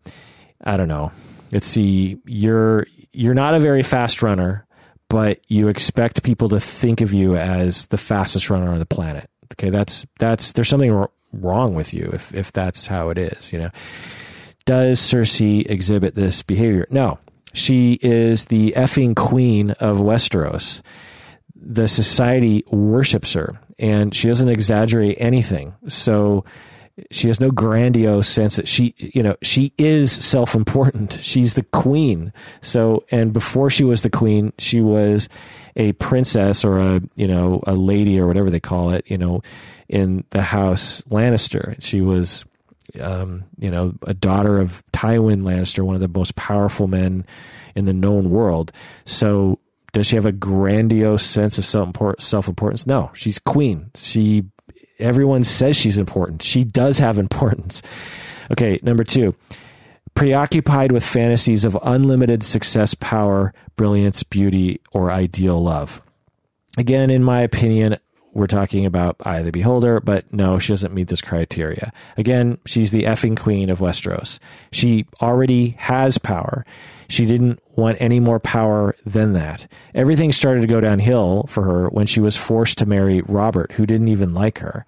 I 0.64 0.78
don't 0.78 0.88
know, 0.88 1.12
let's 1.52 1.66
see, 1.66 2.18
you're, 2.24 2.86
you're 3.12 3.34
not 3.34 3.54
a 3.54 3.60
very 3.60 3.82
fast 3.82 4.22
runner, 4.22 4.66
but 5.10 5.40
you 5.48 5.68
expect 5.68 6.22
people 6.22 6.48
to 6.48 6.60
think 6.60 7.02
of 7.02 7.12
you 7.12 7.36
as 7.36 7.86
the 7.88 7.98
fastest 7.98 8.48
runner 8.48 8.72
on 8.72 8.78
the 8.78 8.86
planet. 8.86 9.28
Okay. 9.52 9.70
That's, 9.70 10.06
that's, 10.18 10.52
there's 10.52 10.68
something 10.68 11.06
wrong 11.33 11.74
with 11.74 11.93
you 11.93 12.11
if, 12.12 12.35
if 12.35 12.53
that's 12.53 12.87
how 12.87 13.11
it 13.11 13.18
is, 13.18 13.53
you 13.53 13.59
know. 13.59 13.70
Does 14.64 15.01
Cersei 15.01 15.68
exhibit 15.68 16.14
this 16.14 16.43
behavior? 16.43 16.87
No. 16.91 17.18
She 17.55 17.99
is 18.03 18.47
the 18.47 18.74
effing 18.76 19.16
queen 19.16 19.70
of 19.72 19.99
Westeros. 19.99 20.83
The 21.55 21.89
society 21.89 22.64
worships 22.70 23.33
her 23.33 23.59
and 23.79 24.14
she 24.14 24.29
doesn't 24.29 24.49
exaggerate 24.49 25.16
anything. 25.18 25.74
So 25.87 26.45
She 27.11 27.28
has 27.28 27.40
no 27.40 27.51
grandiose 27.51 28.28
sense 28.28 28.57
that 28.57 28.68
she, 28.68 28.94
you 28.99 29.22
know, 29.22 29.36
she 29.42 29.72
is 29.78 30.12
self 30.12 30.55
important. 30.55 31.18
She's 31.22 31.55
the 31.55 31.62
queen. 31.62 32.32
So, 32.61 33.05
and 33.11 33.32
before 33.32 33.70
she 33.70 33.84
was 33.84 34.03
the 34.03 34.11
queen, 34.11 34.53
she 34.59 34.80
was 34.80 35.28
a 35.76 35.92
princess 35.94 36.64
or 36.64 36.78
a, 36.78 37.01
you 37.14 37.28
know, 37.28 37.62
a 37.66 37.74
lady 37.74 38.18
or 38.18 38.26
whatever 38.26 38.51
they 38.51 38.61
call 38.61 38.90
it, 38.90 39.09
you 39.11 39.18
know, 39.18 39.42
in 39.88 40.24
the 40.30 40.42
house 40.42 41.03
Lannister. 41.09 41.80
She 41.80 42.01
was, 42.01 42.44
um, 43.01 43.44
you 43.59 43.70
know, 43.70 43.94
a 44.03 44.14
daughter 44.14 44.59
of 44.59 44.82
Tywin 44.92 45.42
Lannister, 45.42 45.84
one 45.84 45.94
of 45.94 46.01
the 46.01 46.09
most 46.09 46.34
powerful 46.36 46.88
men 46.88 47.24
in 47.74 47.84
the 47.84 47.92
known 47.92 48.30
world. 48.30 48.72
So, 49.05 49.59
does 49.92 50.07
she 50.07 50.16
have 50.16 50.26
a 50.26 50.32
grandiose 50.32 51.24
sense 51.24 51.59
of 51.59 51.64
self 51.64 52.49
importance? 52.49 52.86
No, 52.86 53.11
she's 53.14 53.38
queen. 53.38 53.90
She, 53.94 54.44
everyone 54.99 55.44
says 55.44 55.76
she's 55.76 55.99
important. 55.99 56.42
She 56.42 56.64
does 56.64 56.99
have 56.99 57.18
importance. 57.18 57.82
Okay, 58.51 58.78
number 58.82 59.05
two, 59.05 59.34
preoccupied 60.14 60.92
with 60.92 61.05
fantasies 61.05 61.64
of 61.64 61.78
unlimited 61.82 62.42
success, 62.42 62.94
power, 62.94 63.53
brilliance, 63.76 64.22
beauty, 64.22 64.80
or 64.92 65.11
ideal 65.11 65.62
love. 65.62 66.03
Again, 66.76 67.11
in 67.11 67.22
my 67.22 67.42
opinion, 67.42 67.96
we're 68.39 68.47
talking 68.47 68.86
about 68.86 69.16
Eye 69.24 69.41
of 69.41 69.47
the 69.47 69.51
Beholder, 69.51 69.99
but 69.99 70.32
no, 70.32 70.61
she 70.61 70.72
doesn't 70.72 70.95
meet 70.95 71.09
this 71.09 71.20
criteria. 71.20 71.93
Again, 72.16 72.59
she's 72.64 72.93
the 72.93 73.03
effing 73.03 73.36
queen 73.36 73.68
of 73.68 73.80
Westeros. 73.80 74.39
She 74.70 75.07
already 75.20 75.70
has 75.78 76.18
power. 76.18 76.64
She 77.09 77.26
didn't 77.26 77.61
want 77.74 78.01
any 78.01 78.20
more 78.20 78.39
power 78.39 78.95
than 79.05 79.32
that. 79.32 79.66
Everything 79.93 80.30
started 80.30 80.61
to 80.61 80.68
go 80.68 80.80
downhill 80.80 81.47
for 81.49 81.64
her 81.64 81.89
when 81.89 82.07
she 82.07 82.20
was 82.20 82.36
forced 82.36 82.78
to 82.78 82.86
marry 82.86 83.22
Robert, 83.22 83.72
who 83.72 83.86
didn't 83.86 84.09
even 84.09 84.34
like 84.34 84.59
her. 84.59 84.86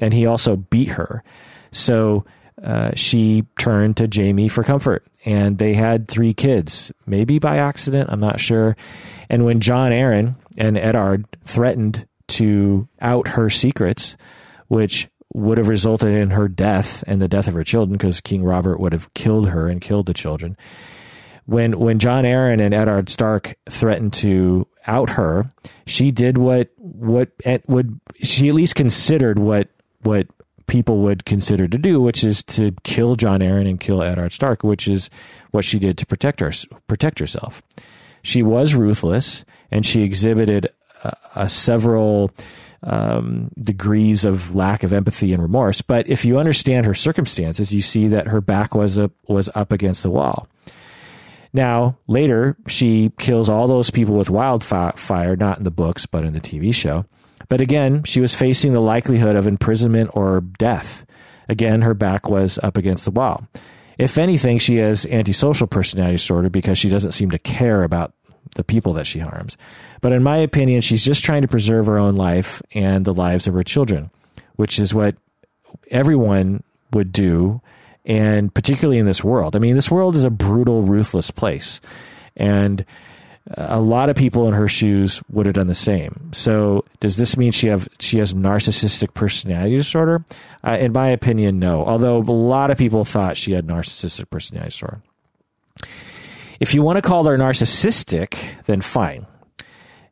And 0.00 0.12
he 0.12 0.26
also 0.26 0.56
beat 0.56 0.88
her. 0.88 1.22
So 1.70 2.24
uh, 2.60 2.90
she 2.96 3.44
turned 3.58 3.96
to 3.98 4.08
Jaime 4.12 4.48
for 4.48 4.64
comfort. 4.64 5.06
And 5.24 5.58
they 5.58 5.74
had 5.74 6.08
three 6.08 6.34
kids, 6.34 6.90
maybe 7.06 7.38
by 7.38 7.58
accident, 7.58 8.10
I'm 8.10 8.20
not 8.20 8.40
sure. 8.40 8.76
And 9.28 9.44
when 9.44 9.60
Jon 9.60 9.92
Arryn 9.92 10.34
and 10.56 10.76
Eddard 10.76 11.26
threatened 11.44 12.07
to 12.28 12.88
out 13.00 13.28
her 13.28 13.50
secrets, 13.50 14.16
which 14.68 15.08
would 15.34 15.58
have 15.58 15.68
resulted 15.68 16.10
in 16.10 16.30
her 16.30 16.48
death 16.48 17.04
and 17.06 17.20
the 17.20 17.28
death 17.28 17.48
of 17.48 17.54
her 17.54 17.64
children, 17.64 17.98
because 17.98 18.20
King 18.20 18.44
Robert 18.44 18.80
would 18.80 18.92
have 18.92 19.12
killed 19.14 19.48
her 19.48 19.68
and 19.68 19.80
killed 19.80 20.06
the 20.06 20.14
children 20.14 20.56
when 21.48 21.78
when 21.78 21.98
Jon 21.98 22.24
Arryn 22.24 22.60
and 22.60 22.74
Eddard 22.74 23.08
Stark 23.08 23.56
threatened 23.70 24.12
to 24.14 24.66
out 24.86 25.10
her, 25.10 25.48
she 25.86 26.10
did 26.10 26.36
what 26.36 26.68
what 26.76 27.30
would 27.66 27.98
she 28.22 28.48
at 28.48 28.54
least 28.54 28.74
considered 28.74 29.38
what 29.38 29.68
what 30.02 30.26
people 30.66 30.98
would 30.98 31.24
consider 31.24 31.66
to 31.66 31.78
do, 31.78 32.02
which 32.02 32.22
is 32.22 32.42
to 32.42 32.72
kill 32.84 33.16
Jon 33.16 33.40
Arryn 33.40 33.66
and 33.66 33.80
kill 33.80 34.02
Eddard 34.02 34.32
Stark, 34.32 34.62
which 34.62 34.86
is 34.86 35.08
what 35.50 35.64
she 35.64 35.78
did 35.78 35.96
to 35.96 36.04
protect 36.04 36.40
her 36.40 36.52
protect 36.86 37.18
herself. 37.18 37.62
She 38.22 38.42
was 38.42 38.74
ruthless, 38.74 39.46
and 39.70 39.86
she 39.86 40.02
exhibited 40.02 40.68
a 41.34 41.48
several 41.48 42.30
um, 42.82 43.50
degrees 43.60 44.24
of 44.24 44.54
lack 44.54 44.82
of 44.82 44.92
empathy 44.92 45.32
and 45.32 45.42
remorse. 45.42 45.82
But 45.82 46.08
if 46.08 46.24
you 46.24 46.38
understand 46.38 46.86
her 46.86 46.94
circumstances, 46.94 47.72
you 47.72 47.82
see 47.82 48.08
that 48.08 48.28
her 48.28 48.40
back 48.40 48.74
was 48.74 48.98
up, 48.98 49.12
was 49.26 49.50
up 49.54 49.72
against 49.72 50.02
the 50.02 50.10
wall. 50.10 50.48
Now, 51.52 51.96
later, 52.06 52.56
she 52.66 53.10
kills 53.18 53.48
all 53.48 53.66
those 53.66 53.90
people 53.90 54.14
with 54.14 54.30
wildfire, 54.30 55.36
not 55.36 55.58
in 55.58 55.64
the 55.64 55.70
books, 55.70 56.06
but 56.06 56.24
in 56.24 56.34
the 56.34 56.40
TV 56.40 56.74
show. 56.74 57.06
But 57.48 57.60
again, 57.60 58.04
she 58.04 58.20
was 58.20 58.34
facing 58.34 58.74
the 58.74 58.80
likelihood 58.80 59.34
of 59.34 59.46
imprisonment 59.46 60.10
or 60.12 60.40
death. 60.40 61.06
Again, 61.48 61.82
her 61.82 61.94
back 61.94 62.28
was 62.28 62.58
up 62.62 62.76
against 62.76 63.06
the 63.06 63.10
wall. 63.10 63.48
If 63.96 64.18
anything, 64.18 64.58
she 64.58 64.76
has 64.76 65.06
antisocial 65.06 65.66
personality 65.66 66.16
disorder 66.16 66.50
because 66.50 66.78
she 66.78 66.90
doesn't 66.90 67.12
seem 67.12 67.30
to 67.30 67.38
care 67.38 67.82
about 67.82 68.12
the 68.54 68.64
people 68.64 68.92
that 68.94 69.06
she 69.06 69.18
harms. 69.18 69.56
But 70.00 70.12
in 70.12 70.22
my 70.22 70.38
opinion, 70.38 70.80
she's 70.80 71.04
just 71.04 71.24
trying 71.24 71.42
to 71.42 71.48
preserve 71.48 71.86
her 71.86 71.98
own 71.98 72.16
life 72.16 72.62
and 72.72 73.04
the 73.04 73.14
lives 73.14 73.46
of 73.46 73.54
her 73.54 73.64
children, 73.64 74.10
which 74.56 74.78
is 74.78 74.94
what 74.94 75.16
everyone 75.90 76.62
would 76.92 77.12
do 77.12 77.60
and 78.08 78.52
particularly 78.52 78.98
in 78.98 79.06
this 79.06 79.22
world. 79.22 79.54
I 79.54 79.58
mean, 79.58 79.76
this 79.76 79.90
world 79.90 80.16
is 80.16 80.24
a 80.24 80.30
brutal, 80.30 80.82
ruthless 80.82 81.30
place, 81.30 81.80
and 82.36 82.84
a 83.56 83.80
lot 83.80 84.08
of 84.08 84.16
people 84.16 84.48
in 84.48 84.54
her 84.54 84.66
shoes 84.66 85.22
would 85.30 85.46
have 85.46 85.54
done 85.54 85.66
the 85.68 85.74
same. 85.74 86.30
So, 86.32 86.84
does 87.00 87.16
this 87.16 87.36
mean 87.36 87.52
she 87.52 87.68
have 87.68 87.88
she 87.98 88.18
has 88.18 88.34
narcissistic 88.34 89.14
personality 89.14 89.76
disorder? 89.76 90.24
Uh, 90.64 90.78
in 90.80 90.92
my 90.92 91.08
opinion, 91.08 91.58
no. 91.58 91.84
Although 91.84 92.18
a 92.18 92.32
lot 92.32 92.70
of 92.70 92.78
people 92.78 93.04
thought 93.04 93.36
she 93.36 93.52
had 93.52 93.66
narcissistic 93.66 94.30
personality 94.30 94.70
disorder. 94.70 95.02
If 96.60 96.74
you 96.74 96.82
want 96.82 96.96
to 96.96 97.02
call 97.02 97.24
her 97.24 97.38
narcissistic, 97.38 98.36
then 98.64 98.80
fine. 98.80 99.26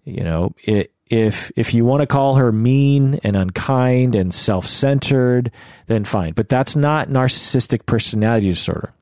You 0.06 0.22
know, 0.22 0.54
it, 0.64 0.92
if 1.10 1.52
if 1.56 1.74
you 1.74 1.84
want 1.84 2.00
to 2.00 2.06
call 2.06 2.36
her 2.36 2.50
mean 2.50 3.20
and 3.22 3.36
unkind 3.36 4.14
and 4.14 4.34
self-centered 4.34 5.50
then 5.86 6.04
fine. 6.04 6.32
But 6.32 6.48
that's 6.48 6.74
not 6.74 7.08
narcissistic 7.08 7.86
personality 7.86 8.48
disorder. 8.48 8.92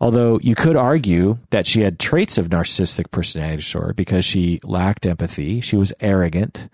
Although 0.00 0.38
you 0.42 0.54
could 0.54 0.76
argue 0.76 1.38
that 1.50 1.66
she 1.66 1.82
had 1.82 1.98
traits 1.98 2.38
of 2.38 2.48
narcissistic 2.48 3.10
personality 3.10 3.56
disorder 3.56 3.92
because 3.94 4.24
she 4.24 4.60
lacked 4.64 5.06
empathy 5.06 5.60
she 5.60 5.76
was 5.76 5.92
arrogant 6.00 6.68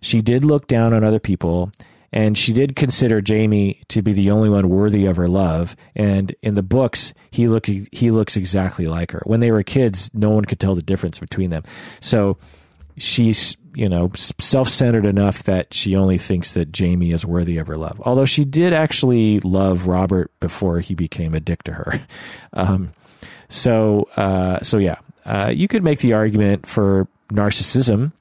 she 0.00 0.20
did 0.20 0.44
look 0.44 0.66
down 0.66 0.92
on 0.92 1.04
other 1.04 1.20
people 1.20 1.70
and 2.12 2.36
she 2.36 2.52
did 2.52 2.76
consider 2.76 3.20
Jamie 3.20 3.80
to 3.88 4.02
be 4.02 4.12
the 4.12 4.30
only 4.30 4.48
one 4.48 4.68
worthy 4.68 5.06
of 5.06 5.16
her 5.16 5.28
love 5.28 5.76
and 5.94 6.34
in 6.42 6.54
the 6.54 6.62
books 6.62 7.14
he 7.30 7.48
look 7.48 7.66
he 7.66 8.10
looks 8.10 8.36
exactly 8.36 8.86
like 8.86 9.12
her. 9.12 9.22
When 9.24 9.40
they 9.40 9.50
were 9.50 9.62
kids 9.62 10.10
no 10.14 10.30
one 10.30 10.44
could 10.44 10.60
tell 10.60 10.74
the 10.74 10.82
difference 10.82 11.18
between 11.18 11.50
them. 11.50 11.62
So 12.00 12.38
she's 12.96 13.56
you 13.74 13.88
know 13.88 14.10
self-centered 14.38 15.06
enough 15.06 15.44
that 15.44 15.72
she 15.72 15.96
only 15.96 16.18
thinks 16.18 16.52
that 16.52 16.72
Jamie 16.72 17.12
is 17.12 17.24
worthy 17.24 17.58
of 17.58 17.66
her 17.66 17.76
love. 17.76 18.00
Although 18.04 18.24
she 18.24 18.44
did 18.44 18.72
actually 18.72 19.40
love 19.40 19.86
Robert 19.86 20.30
before 20.40 20.80
he 20.80 20.94
became 20.94 21.34
a 21.34 21.40
dick 21.40 21.62
to 21.64 21.72
her. 21.72 22.00
Um, 22.54 22.92
so 23.48 24.08
uh, 24.16 24.60
so 24.60 24.76
yeah, 24.76 24.96
uh, 25.24 25.50
you 25.54 25.68
could 25.68 25.82
make 25.82 26.00
the 26.00 26.12
argument 26.12 26.68
for 26.68 27.08
narcissism. 27.30 28.12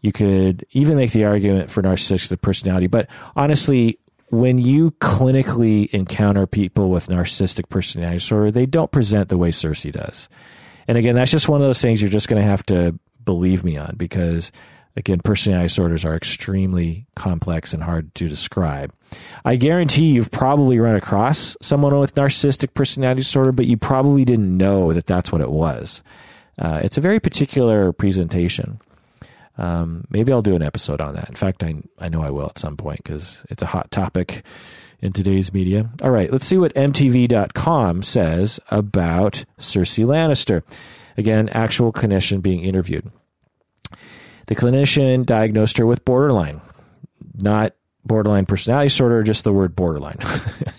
You 0.00 0.12
could 0.12 0.66
even 0.72 0.96
make 0.96 1.12
the 1.12 1.24
argument 1.24 1.70
for 1.70 1.82
narcissistic 1.82 2.40
personality. 2.40 2.88
But 2.88 3.08
honestly, 3.36 3.98
when 4.30 4.58
you 4.58 4.92
clinically 4.92 5.90
encounter 5.90 6.46
people 6.46 6.90
with 6.90 7.08
narcissistic 7.08 7.68
personality 7.68 8.18
disorder, 8.18 8.50
they 8.50 8.66
don't 8.66 8.90
present 8.90 9.28
the 9.28 9.36
way 9.36 9.50
Cersei 9.50 9.92
does. 9.92 10.28
And 10.88 10.96
again, 10.96 11.14
that's 11.14 11.30
just 11.30 11.48
one 11.48 11.60
of 11.60 11.66
those 11.66 11.82
things 11.82 12.00
you're 12.00 12.10
just 12.10 12.28
going 12.28 12.42
to 12.42 12.48
have 12.48 12.64
to 12.66 12.98
believe 13.30 13.62
me 13.62 13.76
on 13.76 13.94
because 13.96 14.50
again 14.96 15.20
personality 15.20 15.66
disorders 15.66 16.04
are 16.04 16.16
extremely 16.16 17.06
complex 17.14 17.72
and 17.72 17.84
hard 17.84 18.12
to 18.16 18.28
describe. 18.28 18.92
I 19.44 19.54
guarantee 19.54 20.10
you've 20.10 20.32
probably 20.32 20.80
run 20.80 20.96
across 20.96 21.56
someone 21.62 21.96
with 22.00 22.16
narcissistic 22.16 22.74
personality 22.74 23.20
disorder 23.20 23.52
but 23.52 23.66
you 23.66 23.76
probably 23.76 24.24
didn't 24.24 24.56
know 24.56 24.92
that 24.92 25.06
that's 25.06 25.30
what 25.30 25.40
it 25.40 25.50
was. 25.50 26.02
Uh, 26.58 26.80
it's 26.82 26.98
a 26.98 27.00
very 27.00 27.20
particular 27.20 27.92
presentation. 27.92 28.80
Um, 29.58 30.06
maybe 30.10 30.32
i'll 30.32 30.42
do 30.42 30.56
an 30.56 30.62
episode 30.62 31.00
on 31.00 31.14
that. 31.14 31.28
In 31.28 31.36
fact 31.36 31.62
i, 31.62 31.74
I 32.00 32.08
know 32.08 32.22
i 32.22 32.30
will 32.30 32.46
at 32.46 32.58
some 32.58 32.76
point 32.76 33.04
because 33.04 33.42
it's 33.48 33.62
a 33.62 33.66
hot 33.66 33.92
topic 33.92 34.42
in 35.00 35.12
today's 35.12 35.54
media. 35.54 35.88
All 36.02 36.10
right 36.10 36.32
let's 36.32 36.46
see 36.46 36.58
what 36.58 36.74
mtv.com 36.74 38.02
says 38.02 38.58
about 38.72 39.44
cersei 39.56 40.04
lannister. 40.04 40.64
Again 41.16 41.48
actual 41.50 41.92
clinician 41.92 42.42
being 42.42 42.64
interviewed 42.64 43.12
the 44.50 44.56
clinician 44.56 45.24
diagnosed 45.24 45.78
her 45.78 45.86
with 45.86 46.04
borderline, 46.04 46.60
not 47.36 47.72
borderline 48.04 48.46
personality 48.46 48.88
disorder, 48.88 49.22
just 49.22 49.44
the 49.44 49.52
word 49.52 49.76
borderline. 49.76 50.18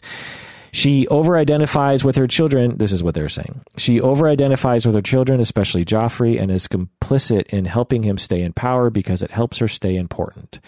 she 0.73 1.07
over 1.07 1.37
identifies 1.37 2.03
with 2.03 2.17
her 2.17 2.27
children. 2.27 2.77
This 2.79 2.91
is 2.91 3.01
what 3.01 3.15
they're 3.15 3.29
saying. 3.29 3.61
She 3.77 4.01
over 4.01 4.27
identifies 4.27 4.85
with 4.85 4.93
her 4.93 5.01
children, 5.01 5.39
especially 5.39 5.85
Joffrey, 5.85 6.37
and 6.37 6.51
is 6.51 6.67
complicit 6.67 7.45
in 7.45 7.63
helping 7.63 8.03
him 8.03 8.17
stay 8.17 8.41
in 8.41 8.51
power 8.51 8.89
because 8.89 9.21
it 9.21 9.31
helps 9.31 9.59
her 9.59 9.69
stay 9.69 9.95
important. 9.95 10.59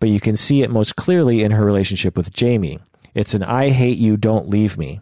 But 0.00 0.08
you 0.08 0.18
can 0.18 0.36
see 0.36 0.62
it 0.62 0.70
most 0.70 0.96
clearly 0.96 1.44
in 1.44 1.52
her 1.52 1.64
relationship 1.64 2.16
with 2.16 2.34
Jamie. 2.34 2.80
It's 3.14 3.34
an 3.34 3.44
I 3.44 3.70
hate 3.70 3.98
you, 3.98 4.16
don't 4.16 4.48
leave 4.48 4.76
me. 4.76 5.00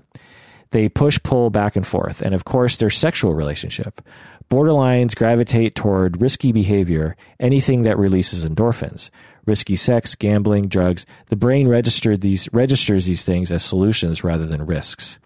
They 0.72 0.90
push 0.90 1.18
pull 1.22 1.48
back 1.48 1.74
and 1.74 1.86
forth, 1.86 2.20
and 2.20 2.34
of 2.34 2.44
course, 2.44 2.76
their 2.76 2.90
sexual 2.90 3.32
relationship. 3.32 4.02
Borderlines 4.50 5.14
gravitate 5.14 5.76
toward 5.76 6.20
risky 6.20 6.50
behavior, 6.50 7.16
anything 7.38 7.84
that 7.84 7.98
releases 7.98 8.44
endorphins. 8.44 9.10
Risky 9.46 9.76
sex, 9.76 10.16
gambling, 10.16 10.68
drugs. 10.68 11.06
The 11.28 11.36
brain 11.36 11.68
registered 11.68 12.20
these, 12.20 12.48
registers 12.52 13.06
these 13.06 13.24
things 13.24 13.52
as 13.52 13.62
solutions 13.62 14.24
rather 14.24 14.46
than 14.46 14.66
risks. 14.66 15.18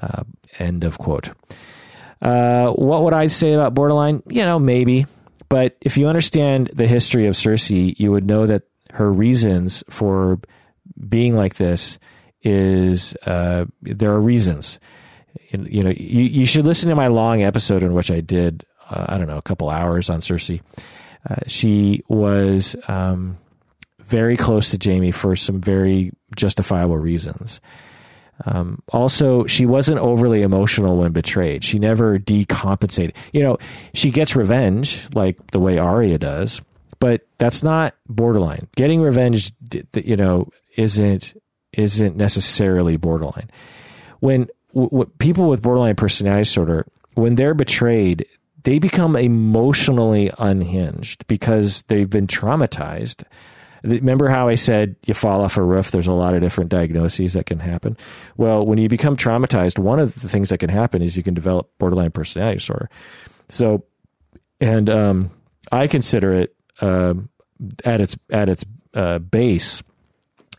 Uh, 0.00 0.22
end 0.58 0.84
of 0.84 0.98
quote. 0.98 1.30
Uh, 2.22 2.68
what 2.70 3.02
would 3.02 3.12
I 3.12 3.26
say 3.26 3.52
about 3.52 3.74
borderline? 3.74 4.22
You 4.28 4.44
know, 4.44 4.58
maybe. 4.58 5.06
But 5.48 5.76
if 5.80 5.96
you 5.96 6.06
understand 6.08 6.70
the 6.72 6.86
history 6.86 7.26
of 7.26 7.34
Cersei, 7.34 7.98
you 7.98 8.12
would 8.12 8.24
know 8.24 8.46
that 8.46 8.62
her 8.92 9.12
reasons 9.12 9.84
for 9.90 10.38
being 11.08 11.36
like 11.36 11.56
this 11.56 11.98
is 12.42 13.16
uh, 13.26 13.64
there 13.82 14.12
are 14.12 14.20
reasons. 14.20 14.78
You 15.50 15.84
know, 15.84 15.90
you, 15.90 16.22
you 16.22 16.46
should 16.46 16.64
listen 16.64 16.88
to 16.90 16.96
my 16.96 17.08
long 17.08 17.42
episode 17.42 17.82
in 17.82 17.94
which 17.94 18.10
I 18.10 18.20
did 18.20 18.64
uh, 18.90 19.06
I 19.08 19.18
don't 19.18 19.26
know 19.28 19.38
a 19.38 19.42
couple 19.42 19.70
hours 19.70 20.10
on 20.10 20.20
Cersei. 20.20 20.60
Uh, 21.28 21.36
she 21.46 22.02
was 22.08 22.76
um, 22.88 23.38
very 24.00 24.36
close 24.36 24.70
to 24.70 24.78
Jaime 24.90 25.10
for 25.10 25.36
some 25.36 25.60
very 25.60 26.12
justifiable 26.36 26.98
reasons. 26.98 27.60
Um, 28.46 28.82
also, 28.88 29.46
she 29.46 29.64
wasn't 29.64 30.00
overly 30.00 30.42
emotional 30.42 30.96
when 30.96 31.12
betrayed. 31.12 31.64
She 31.64 31.78
never 31.78 32.18
decompensated. 32.18 33.14
You 33.32 33.42
know, 33.42 33.58
she 33.94 34.10
gets 34.10 34.34
revenge 34.34 35.06
like 35.14 35.52
the 35.52 35.60
way 35.60 35.78
Arya 35.78 36.18
does, 36.18 36.60
but 36.98 37.26
that's 37.38 37.62
not 37.62 37.94
borderline. 38.08 38.66
Getting 38.76 39.00
revenge, 39.00 39.52
you 39.94 40.16
know, 40.16 40.50
isn't 40.76 41.40
isn't 41.72 42.16
necessarily 42.16 42.96
borderline. 42.96 43.50
When 44.20 44.48
w- 44.74 45.10
people 45.18 45.48
with 45.48 45.62
borderline 45.62 45.96
personality 45.96 46.42
disorder, 46.42 46.86
when 47.14 47.36
they're 47.36 47.54
betrayed, 47.54 48.26
they 48.64 48.78
become 48.78 49.16
emotionally 49.16 50.30
unhinged 50.38 51.26
because 51.26 51.82
they've 51.82 52.10
been 52.10 52.26
traumatized 52.26 53.24
Remember 53.84 54.30
how 54.30 54.48
I 54.48 54.54
said 54.54 54.96
you 55.04 55.12
fall 55.12 55.42
off 55.42 55.58
a 55.58 55.62
roof? 55.62 55.90
There's 55.90 56.06
a 56.06 56.12
lot 56.12 56.32
of 56.32 56.40
different 56.40 56.70
diagnoses 56.70 57.34
that 57.34 57.44
can 57.44 57.58
happen. 57.58 57.98
Well, 58.38 58.64
when 58.64 58.78
you 58.78 58.88
become 58.88 59.14
traumatized, 59.14 59.78
one 59.78 59.98
of 59.98 60.18
the 60.22 60.28
things 60.28 60.48
that 60.48 60.58
can 60.58 60.70
happen 60.70 61.02
is 61.02 61.18
you 61.18 61.22
can 61.22 61.34
develop 61.34 61.70
borderline 61.78 62.10
personality 62.10 62.58
disorder. 62.58 62.88
So, 63.50 63.84
and 64.58 64.88
um, 64.88 65.30
I 65.70 65.86
consider 65.86 66.32
it 66.32 66.56
um, 66.80 67.28
at 67.84 68.00
its 68.00 68.16
at 68.30 68.48
its 68.48 68.64
uh, 68.94 69.18
base 69.18 69.82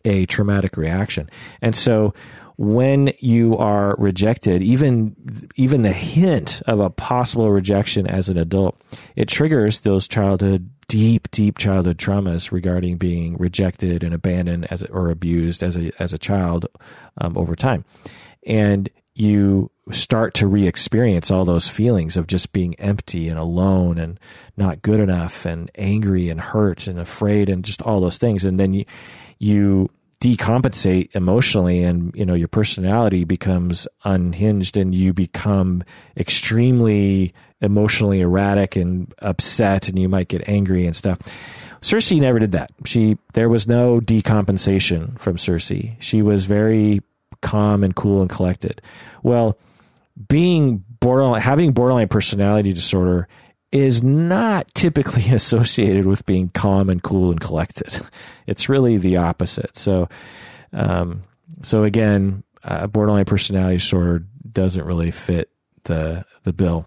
a 0.03 0.27
traumatic 0.27 0.77
reaction, 0.77 1.27
and 1.63 1.75
so 1.75 2.13
when 2.57 3.13
you 3.19 3.57
are 3.57 3.95
rejected, 3.97 4.61
even 4.61 5.49
even 5.55 5.81
the 5.81 5.91
hint 5.91 6.61
of 6.67 6.79
a 6.79 6.89
possible 6.89 7.51
rejection 7.51 8.07
as 8.07 8.29
an 8.29 8.37
adult, 8.37 8.81
it 9.15 9.27
triggers 9.27 9.81
those 9.81 10.07
childhood 10.07 10.69
deep, 10.87 11.29
deep 11.31 11.57
childhood 11.57 11.97
traumas 11.97 12.51
regarding 12.51 12.97
being 12.97 13.35
rejected 13.37 14.03
and 14.03 14.13
abandoned 14.13 14.71
as 14.71 14.83
or 14.83 15.09
abused 15.09 15.63
as 15.63 15.75
a 15.75 15.91
as 15.99 16.13
a 16.13 16.17
child 16.17 16.65
um, 17.17 17.37
over 17.37 17.55
time, 17.55 17.83
and 18.45 18.89
you 19.13 19.69
start 19.91 20.33
to 20.33 20.47
re-experience 20.47 21.31
all 21.31 21.45
those 21.45 21.69
feelings 21.69 22.17
of 22.17 22.27
just 22.27 22.51
being 22.51 22.75
empty 22.75 23.29
and 23.29 23.39
alone 23.39 23.97
and 23.97 24.19
not 24.57 24.81
good 24.81 24.99
enough 24.99 25.45
and 25.45 25.71
angry 25.75 26.29
and 26.29 26.41
hurt 26.41 26.87
and 26.87 26.99
afraid 26.99 27.47
and 27.49 27.63
just 27.63 27.81
all 27.81 27.99
those 27.99 28.17
things, 28.17 28.45
and 28.45 28.59
then 28.59 28.73
you 28.73 28.85
you 29.39 29.89
decompensate 30.25 31.15
emotionally 31.15 31.83
and 31.83 32.11
you 32.15 32.25
know 32.25 32.33
your 32.33 32.47
personality 32.47 33.23
becomes 33.25 33.87
unhinged 34.05 34.75
and 34.75 34.95
you 34.95 35.13
become 35.13 35.83
extremely 36.17 37.31
emotionally 37.61 38.21
erratic 38.21 38.75
and 38.75 39.13
upset 39.19 39.87
and 39.87 39.99
you 39.99 40.09
might 40.09 40.27
get 40.27 40.49
angry 40.49 40.87
and 40.87 40.95
stuff. 40.95 41.19
Cersei 41.79 42.19
never 42.19 42.39
did 42.39 42.53
that. 42.53 42.71
She 42.85 43.19
there 43.33 43.49
was 43.49 43.67
no 43.67 43.99
decompensation 43.99 45.19
from 45.19 45.35
cersei. 45.35 45.95
She 45.99 46.23
was 46.23 46.45
very 46.45 47.03
calm 47.41 47.83
and 47.83 47.95
cool 47.95 48.21
and 48.21 48.29
collected. 48.29 48.81
Well 49.21 49.59
being 50.27 50.83
borderline 51.01 51.41
having 51.41 51.71
borderline 51.71 52.07
personality 52.07 52.73
disorder 52.73 53.27
is 53.71 54.03
not 54.03 54.73
typically 54.73 55.29
associated 55.31 56.05
with 56.05 56.25
being 56.25 56.49
calm 56.49 56.89
and 56.89 57.01
cool 57.03 57.31
and 57.31 57.39
collected. 57.39 58.05
It's 58.47 58.69
really 58.69 58.97
the 58.97 59.17
opposite. 59.17 59.75
So, 59.75 60.07
um, 60.71 61.23
so 61.63 61.83
again, 61.83 62.43
uh, 62.63 62.87
borderline 62.87 63.25
personality 63.25 63.77
disorder 63.77 64.25
doesn't 64.51 64.85
really 64.85 65.11
fit 65.11 65.49
the 65.85 66.25
the 66.43 66.53
bill. 66.53 66.85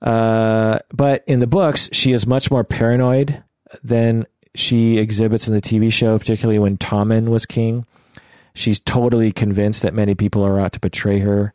Uh, 0.00 0.78
but 0.92 1.24
in 1.26 1.40
the 1.40 1.46
books, 1.46 1.88
she 1.92 2.12
is 2.12 2.26
much 2.26 2.50
more 2.50 2.64
paranoid 2.64 3.42
than 3.82 4.26
she 4.54 4.98
exhibits 4.98 5.48
in 5.48 5.54
the 5.54 5.60
TV 5.60 5.92
show, 5.92 6.18
particularly 6.18 6.58
when 6.58 6.78
Tommen 6.78 7.28
was 7.28 7.46
king. 7.46 7.84
She's 8.54 8.80
totally 8.80 9.32
convinced 9.32 9.82
that 9.82 9.94
many 9.94 10.14
people 10.14 10.44
are 10.44 10.60
out 10.60 10.72
to 10.72 10.80
betray 10.80 11.20
her 11.20 11.52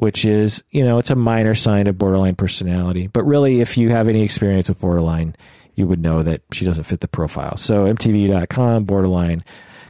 which 0.00 0.24
is, 0.24 0.62
you 0.70 0.82
know, 0.82 0.98
it's 0.98 1.10
a 1.10 1.14
minor 1.14 1.54
sign 1.54 1.86
of 1.86 1.98
borderline 1.98 2.34
personality. 2.34 3.06
But 3.06 3.22
really, 3.24 3.60
if 3.60 3.76
you 3.76 3.90
have 3.90 4.08
any 4.08 4.22
experience 4.22 4.70
with 4.70 4.80
borderline, 4.80 5.36
you 5.74 5.86
would 5.86 6.00
know 6.00 6.22
that 6.22 6.40
she 6.52 6.64
doesn't 6.64 6.84
fit 6.84 7.00
the 7.00 7.06
profile. 7.06 7.58
So 7.58 7.84
MTV.com, 7.84 8.84
borderline, 8.84 9.44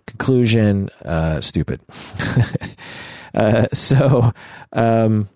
conclusion, 0.07 0.89
uh, 1.05 1.41
stupid. 1.41 1.81
uh, 3.35 3.69
so, 3.73 4.33
um, 4.73 5.29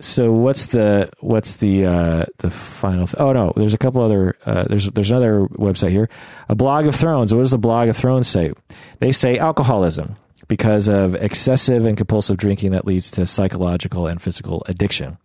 so 0.00 0.32
what's 0.32 0.66
the 0.66 1.08
what's 1.20 1.56
the 1.56 1.86
uh, 1.86 2.24
the 2.40 2.50
final? 2.50 3.06
Th- 3.06 3.16
oh 3.18 3.32
no, 3.32 3.54
there's 3.56 3.72
a 3.72 3.78
couple 3.78 4.02
other. 4.02 4.36
Uh, 4.44 4.64
there's 4.64 4.90
there's 4.90 5.10
another 5.10 5.46
website 5.52 5.92
here, 5.92 6.10
a 6.50 6.54
blog 6.54 6.84
of 6.84 6.94
Thrones. 6.94 7.32
What 7.32 7.40
does 7.40 7.52
the 7.52 7.58
blog 7.58 7.88
of 7.88 7.96
Thrones 7.96 8.28
say? 8.28 8.52
They 8.98 9.12
say 9.12 9.38
alcoholism 9.38 10.18
because 10.48 10.88
of 10.88 11.14
excessive 11.14 11.84
and 11.84 11.96
compulsive 11.96 12.38
drinking 12.38 12.72
that 12.72 12.86
leads 12.86 13.10
to 13.12 13.26
psychological 13.26 14.06
and 14.06 14.20
physical 14.20 14.62
addiction. 14.66 15.18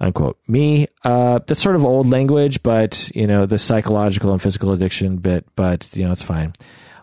Unquote. 0.00 0.38
Me, 0.48 0.86
uh, 1.04 1.40
that's 1.46 1.60
sort 1.60 1.76
of 1.76 1.84
old 1.84 2.08
language, 2.08 2.62
but 2.62 3.10
you 3.14 3.26
know 3.26 3.44
the 3.44 3.58
psychological 3.58 4.32
and 4.32 4.40
physical 4.40 4.72
addiction 4.72 5.16
bit, 5.16 5.46
but 5.56 5.94
you 5.94 6.06
know 6.06 6.12
it's 6.12 6.22
fine. 6.22 6.54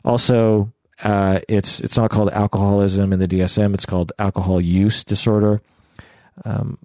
Also, 0.04 0.72
uh, 1.04 1.40
it's 1.48 1.80
it's 1.80 1.96
not 1.96 2.10
called 2.10 2.32
alcoholism 2.32 3.14
in 3.14 3.20
the 3.20 3.28
DSM; 3.28 3.76
it's 3.76 3.86
called 3.86 4.12
alcohol 4.18 4.60
use 4.60 5.04
disorder. 5.04 5.62
Um, 6.44 6.80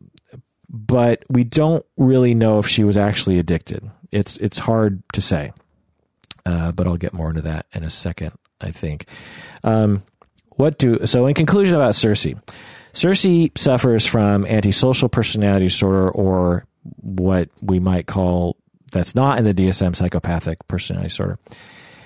but 0.68 1.22
we 1.30 1.44
don't 1.44 1.84
really 1.96 2.34
know 2.34 2.58
if 2.58 2.66
she 2.66 2.84
was 2.84 2.98
actually 2.98 3.38
addicted. 3.38 3.90
It's 4.10 4.36
it's 4.36 4.58
hard 4.58 5.02
to 5.14 5.22
say, 5.22 5.52
uh, 6.44 6.72
but 6.72 6.86
I'll 6.86 6.98
get 6.98 7.14
more 7.14 7.30
into 7.30 7.42
that 7.42 7.66
in 7.72 7.84
a 7.84 7.90
second. 7.90 8.32
I 8.60 8.70
think. 8.70 9.06
Um, 9.64 10.02
what 10.62 10.78
do 10.78 11.04
so? 11.06 11.26
In 11.26 11.34
conclusion 11.34 11.74
about 11.74 11.94
Cersei, 11.94 12.40
Cersei 12.92 13.50
suffers 13.58 14.06
from 14.06 14.46
antisocial 14.46 15.08
personality 15.08 15.66
disorder, 15.66 16.08
or 16.08 16.66
what 17.00 17.48
we 17.60 17.80
might 17.80 18.06
call 18.06 18.56
that's 18.92 19.16
not 19.16 19.38
in 19.38 19.44
the 19.44 19.54
DSM 19.54 19.96
psychopathic 19.96 20.66
personality 20.68 21.08
disorder. 21.08 21.40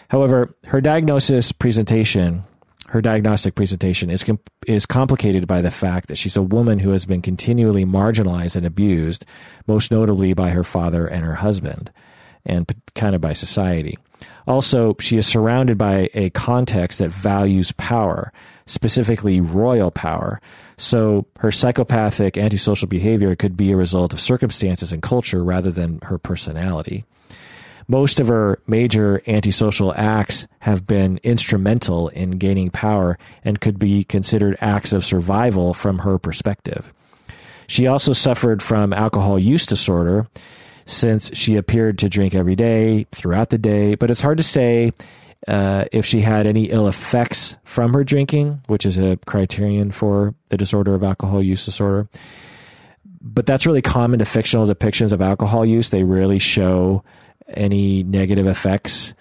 However, 0.09 0.57
her 0.65 0.81
diagnosis 0.81 1.53
presentation, 1.53 2.45
her 2.89 3.03
diagnostic 3.03 3.57
presentation 3.57 4.09
is 4.09 4.25
com- 4.25 4.39
is 4.67 4.87
complicated 4.87 5.47
by 5.47 5.61
the 5.61 5.71
fact 5.71 6.09
that 6.09 6.17
she's 6.17 6.37
a 6.37 6.43
woman 6.43 6.79
who 6.79 6.93
has 6.93 7.05
been 7.05 7.21
continually 7.21 7.85
marginalized 7.85 8.57
and 8.57 8.65
abused, 8.65 9.27
most 9.67 9.91
notably 9.91 10.33
by 10.33 10.49
her 10.49 10.65
father 10.65 11.07
and 11.07 11.27
her 11.27 11.35
husband, 11.35 11.91
and 12.47 12.69
p- 12.69 12.75
kind 12.95 13.15
of 13.15 13.21
by 13.21 13.35
society. 13.35 13.99
Also, 14.47 14.95
she 15.01 15.17
is 15.17 15.27
surrounded 15.27 15.77
by 15.77 16.09
a 16.15 16.31
context 16.31 16.99
that 16.99 17.11
values 17.11 17.73
power, 17.73 18.33
specifically 18.67 19.41
royal 19.41 19.91
power. 19.91 20.41
So 20.77 21.27
her 21.39 21.51
psychopathic 21.51 22.37
antisocial 22.37 22.87
behavior 22.87 23.35
could 23.35 23.57
be 23.57 23.73
a 23.73 23.77
result 23.77 24.13
of 24.13 24.21
circumstances 24.21 24.93
and 24.93 25.03
culture 25.03 25.43
rather 25.43 25.71
than 25.71 26.01
her 26.03 26.19
personality. 26.19 27.05
Most 27.89 28.19
of 28.19 28.29
her 28.29 28.59
major 28.67 29.23
antisocial 29.29 29.95
acts 29.95 30.47
have 30.61 30.87
been 30.87 31.21
instrumental 31.23 32.09
in 32.09 32.33
gaining 32.33 32.71
power 32.71 33.17
and 33.45 33.61
could 33.61 33.79
be 33.79 34.03
considered 34.03 34.59
acts 34.61 34.93
of 34.93 35.05
survival 35.05 35.73
from 35.73 36.01
her 36.01 36.19
perspective. 36.19 36.93
She 37.69 37.87
also 37.87 38.13
suffered 38.13 38.63
from 38.63 38.93
alcohol 38.93 39.39
use 39.39 39.67
disorder 39.67 40.29
since 40.87 41.37
she 41.37 41.57
appeared 41.57 41.99
to 41.99 42.09
drink 42.09 42.35
every 42.35 42.57
day 42.57 43.07
throughout 43.13 43.51
the 43.51 43.59
day, 43.59 43.97
but 43.97 44.11
it's 44.11 44.23
hard 44.23 44.39
to 44.39 44.45
say 44.45 44.93
uh, 45.47 45.85
if 45.93 46.07
she 46.07 46.21
had 46.23 46.47
any 46.47 46.65
ill 46.65 46.89
effects 46.89 47.57
from 47.65 47.93
her 47.93 48.05
drinking, 48.05 48.63
which 48.69 48.87
is 48.87 48.97
a 48.97 49.17
criterion 49.27 49.91
for 49.91 50.35
the 50.49 50.57
disorder 50.57 50.95
of 50.95 51.03
alcohol 51.03 51.43
use 51.43 51.65
disorder. 51.65 52.09
But 53.21 53.47
that's 53.47 53.67
really 53.67 53.83
common 53.83 54.21
to 54.21 54.25
fictional 54.25 54.67
depictions 54.67 55.13
of 55.13 55.21
alcohol 55.21 55.67
use. 55.67 55.91
They 55.91 56.05
rarely 56.05 56.39
show 56.39 57.03
any 57.49 58.05
negative 58.05 58.47
effects. 58.47 59.15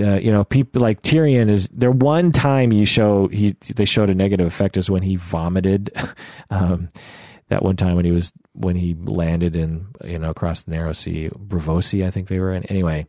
Uh, 0.00 0.14
you 0.14 0.30
know, 0.30 0.44
people 0.44 0.82
like 0.82 1.02
Tyrion 1.02 1.48
is 1.48 1.68
there. 1.72 1.90
One 1.90 2.32
time 2.32 2.72
you 2.72 2.84
show 2.84 3.28
he 3.28 3.56
they 3.74 3.84
showed 3.84 4.10
a 4.10 4.14
negative 4.14 4.46
effect 4.46 4.76
is 4.76 4.90
when 4.90 5.02
he 5.02 5.16
vomited. 5.16 5.90
um, 6.50 6.88
that 7.48 7.62
one 7.62 7.76
time 7.76 7.96
when 7.96 8.04
he 8.04 8.12
was 8.12 8.32
when 8.52 8.76
he 8.76 8.94
landed 8.94 9.56
in 9.56 9.88
you 10.04 10.18
know 10.18 10.30
across 10.30 10.62
the 10.62 10.70
narrow 10.70 10.92
sea, 10.92 11.30
Braavosi, 11.30 12.06
I 12.06 12.10
think 12.10 12.28
they 12.28 12.38
were 12.38 12.52
in. 12.52 12.64
Anyway, 12.66 13.06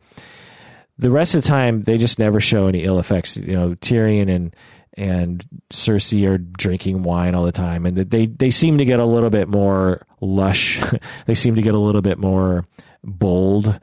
the 0.98 1.10
rest 1.10 1.34
of 1.34 1.42
the 1.42 1.48
time 1.48 1.82
they 1.82 1.98
just 1.98 2.18
never 2.18 2.40
show 2.40 2.66
any 2.66 2.84
ill 2.84 2.98
effects. 2.98 3.36
You 3.36 3.54
know, 3.54 3.74
Tyrion 3.74 4.28
and 4.28 4.54
and 4.96 5.46
Cersei 5.72 6.28
are 6.28 6.38
drinking 6.38 7.02
wine 7.02 7.34
all 7.34 7.44
the 7.44 7.52
time, 7.52 7.86
and 7.86 7.96
they 7.96 8.26
they 8.26 8.50
seem 8.50 8.78
to 8.78 8.84
get 8.84 8.98
a 8.98 9.04
little 9.04 9.30
bit 9.30 9.48
more 9.48 10.06
lush. 10.20 10.82
they 11.26 11.34
seem 11.34 11.54
to 11.54 11.62
get 11.62 11.74
a 11.74 11.78
little 11.78 12.02
bit 12.02 12.18
more 12.18 12.66
bold, 13.04 13.78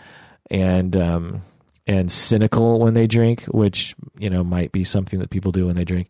and 0.50 0.96
um, 0.96 1.42
and 1.86 2.12
cynical 2.12 2.80
when 2.80 2.94
they 2.94 3.08
drink, 3.08 3.46
which 3.46 3.96
you 4.18 4.30
know 4.30 4.44
might 4.44 4.72
be 4.72 4.84
something 4.84 5.20
that 5.20 5.30
people 5.30 5.52
do 5.52 5.68
when 5.68 5.76
they 5.76 5.86
drink. 5.86 6.10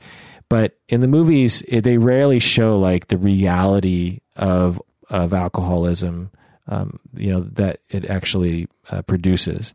But 0.49 0.77
in 0.87 1.01
the 1.01 1.07
movies, 1.07 1.63
they 1.69 1.97
rarely 1.97 2.39
show 2.39 2.79
like 2.79 3.07
the 3.07 3.17
reality 3.17 4.21
of 4.37 4.81
of 5.09 5.33
alcoholism. 5.33 6.31
Um, 6.69 6.99
you 7.15 7.31
know 7.31 7.41
that 7.41 7.79
it 7.89 8.09
actually 8.09 8.67
uh, 8.89 9.01
produces 9.01 9.73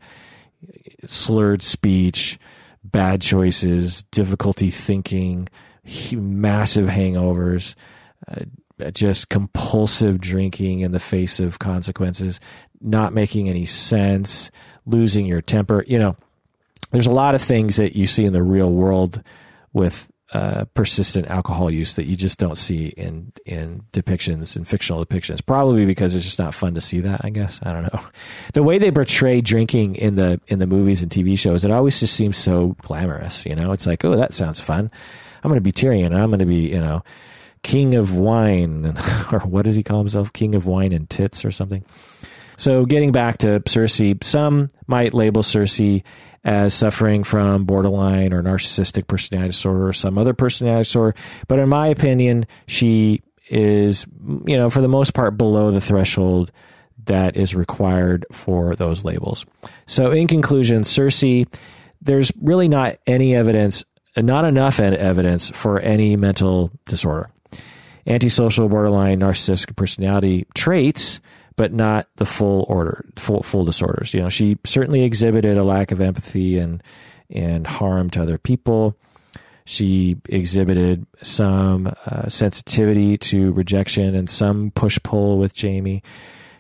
slurred 1.07 1.63
speech, 1.63 2.39
bad 2.85 3.21
choices, 3.21 4.03
difficulty 4.05 4.71
thinking, 4.71 5.49
massive 6.13 6.89
hangovers, 6.89 7.75
uh, 8.29 8.45
just 8.93 9.29
compulsive 9.29 10.21
drinking 10.21 10.81
in 10.81 10.93
the 10.93 11.01
face 11.01 11.41
of 11.41 11.59
consequences, 11.59 12.41
not 12.81 13.13
making 13.13 13.49
any 13.49 13.67
sense, 13.67 14.51
losing 14.87 15.27
your 15.27 15.41
temper. 15.41 15.85
You 15.87 15.99
know, 15.99 16.17
there's 16.91 17.07
a 17.07 17.13
lot 17.13 17.35
of 17.35 17.43
things 17.43 17.77
that 17.77 17.97
you 17.97 18.07
see 18.07 18.25
in 18.25 18.33
the 18.33 18.43
real 18.43 18.71
world 18.71 19.23
with 19.73 20.12
uh, 20.33 20.65
persistent 20.75 21.27
alcohol 21.29 21.71
use 21.71 21.97
that 21.97 22.07
you 22.07 22.17
just 22.17 22.39
don't 22.39 22.57
see 22.57 22.87
in 22.89 23.33
in 23.45 23.83
depictions 23.93 24.57
in 24.57 24.65
fictional 24.65 25.05
depictions. 25.05 25.45
Probably 25.45 25.85
because 25.85 26.15
it's 26.15 26.25
just 26.25 26.39
not 26.39 26.55
fun 26.55 26.75
to 26.75 26.81
see 26.81 27.01
that. 27.01 27.21
I 27.25 27.31
guess 27.31 27.61
I 27.63 27.73
don't 27.73 27.93
know. 27.93 28.01
The 28.55 28.63
way 28.63 28.79
they 28.79 28.91
portray 28.91 29.41
drinking 29.41 29.97
in 29.97 30.17
the 30.17 30.41
in 30.49 30.59
the 30.59 30.67
movies 30.67 31.03
and 31.03 31.11
TV 31.11 31.39
shows, 31.39 31.65
it 31.65 31.71
always 31.71 31.99
just 32.01 32.15
seems 32.15 32.37
so 32.37 32.77
glamorous. 32.83 33.45
You 33.47 33.55
know, 33.55 33.73
it's 33.73 33.87
like, 33.87 34.05
oh, 34.05 34.17
that 34.17 34.35
sounds 34.35 34.61
fun. 34.61 34.91
I'm 35.43 35.49
going 35.49 35.57
to 35.57 35.61
be 35.61 35.73
Tyrion, 35.73 36.07
and 36.07 36.19
I'm 36.19 36.29
going 36.29 36.39
to 36.39 36.47
be, 36.47 36.69
you 36.69 36.81
know, 36.81 37.03
king 37.63 37.95
of 37.95 38.15
wine, 38.15 38.87
or 39.33 39.41
what 39.41 39.65
does 39.65 39.77
he 39.77 39.83
call 39.83 39.99
himself? 39.99 40.33
King 40.33 40.55
of 40.55 40.67
wine 40.67 40.93
and 40.93 41.09
tits, 41.09 41.45
or 41.45 41.51
something. 41.51 41.85
So, 42.57 42.85
getting 42.85 43.13
back 43.13 43.39
to 43.39 43.61
Cersei, 43.61 44.23
some 44.23 44.71
might 44.93 45.15
label 45.15 45.43
Cersei 45.43 46.03
as 46.45 46.75
suffering 46.75 47.25
from 47.25 47.65
borderline 47.65 48.35
or 48.35 48.43
narcissistic 48.43 49.07
personality 49.07 49.49
disorder 49.49 49.89
or 49.89 49.93
some 49.95 50.19
other 50.19 50.35
personality 50.35 50.83
disorder. 50.83 51.17
But 51.49 51.61
in 51.61 51.71
my 51.71 51.87
opinion, 51.87 52.47
she 52.67 53.23
is, 53.49 54.05
you 54.47 54.57
know, 54.57 54.69
for 54.69 54.83
the 54.83 54.89
most 54.89 55.15
part 55.15 55.39
below 55.39 55.71
the 55.71 55.81
threshold 55.81 56.53
that 57.07 57.37
is 57.37 57.55
required 57.55 58.27
for 58.31 58.77
those 58.77 59.03
labels. 59.03 59.47
So, 59.87 60.11
in 60.11 60.29
conclusion, 60.29 60.83
Cersei, 60.83 61.47
there's 62.03 62.31
really 62.41 62.69
not 62.69 62.99
any 63.07 63.35
evidence, 63.35 63.85
not 64.17 64.45
enough 64.45 64.79
evidence 64.79 65.51
for 65.51 65.81
any 65.81 66.17
mental 66.17 66.71
disorder. 66.85 67.31
Antisocial, 68.07 68.69
borderline, 68.69 69.21
narcissistic 69.21 69.75
personality 69.75 70.47
traits 70.55 71.21
but 71.57 71.73
not 71.73 72.09
the 72.17 72.25
full 72.25 72.65
order, 72.69 73.05
full 73.17 73.43
full 73.43 73.65
disorders. 73.65 74.15
You 74.15 74.21
know, 74.21 74.29
she 74.29 74.59
certainly 74.65 75.03
exhibited 75.03 75.57
a 75.57 75.65
lack 75.65 75.91
of 75.91 76.01
empathy 76.01 76.59
and 76.59 76.83
and 77.31 77.67
harm 77.67 78.11
to 78.11 78.23
other 78.23 78.39
people. 78.39 78.97
She 79.65 80.17
exhibited 80.29 81.07
some 81.23 81.95
uh, 82.07 82.29
sensitivity 82.29 83.17
to 83.19 83.53
rejection 83.53 84.15
and 84.15 84.29
some 84.29 84.73
push 84.73 84.99
pull 85.03 85.39
with 85.39 85.55
Jamie. 85.55 86.03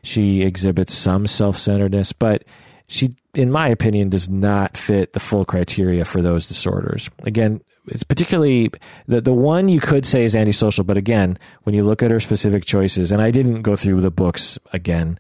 She 0.05 0.43
exhibits 0.43 0.95
some 0.95 1.27
self 1.27 1.59
centeredness, 1.59 2.13
but 2.13 2.45
she, 2.87 3.15
in 3.35 3.51
my 3.51 3.69
opinion, 3.69 4.11
does 4.11 4.29
not 4.29 4.77
fit 4.77 5.13
the 5.13 5.21
full 5.21 5.45
criteria 5.45 6.05
for 6.05 6.23
those 6.23 6.49
disorders. 6.49 7.09
Again, 7.23 7.63
it's 7.89 8.03
particularly 8.03 8.71
the 9.07 9.21
the 9.21 9.33
one 9.33 9.69
you 9.69 9.81
could 9.81 10.07
say 10.07 10.25
is 10.25 10.37
antisocial, 10.37 10.85
but 10.85 10.97
again, 10.97 11.39
when 11.65 11.75
you 11.75 11.85
look 11.85 12.03
at 12.03 12.11
her 12.11 12.21
specific 12.21 12.65
choices, 12.65 13.11
and 13.11 13.21
I 13.21 13.31
didn't 13.31 13.63
go 13.63 13.77
through 13.77 14.01
the 14.01 14.11
books 14.11 14.59
again, 14.73 15.19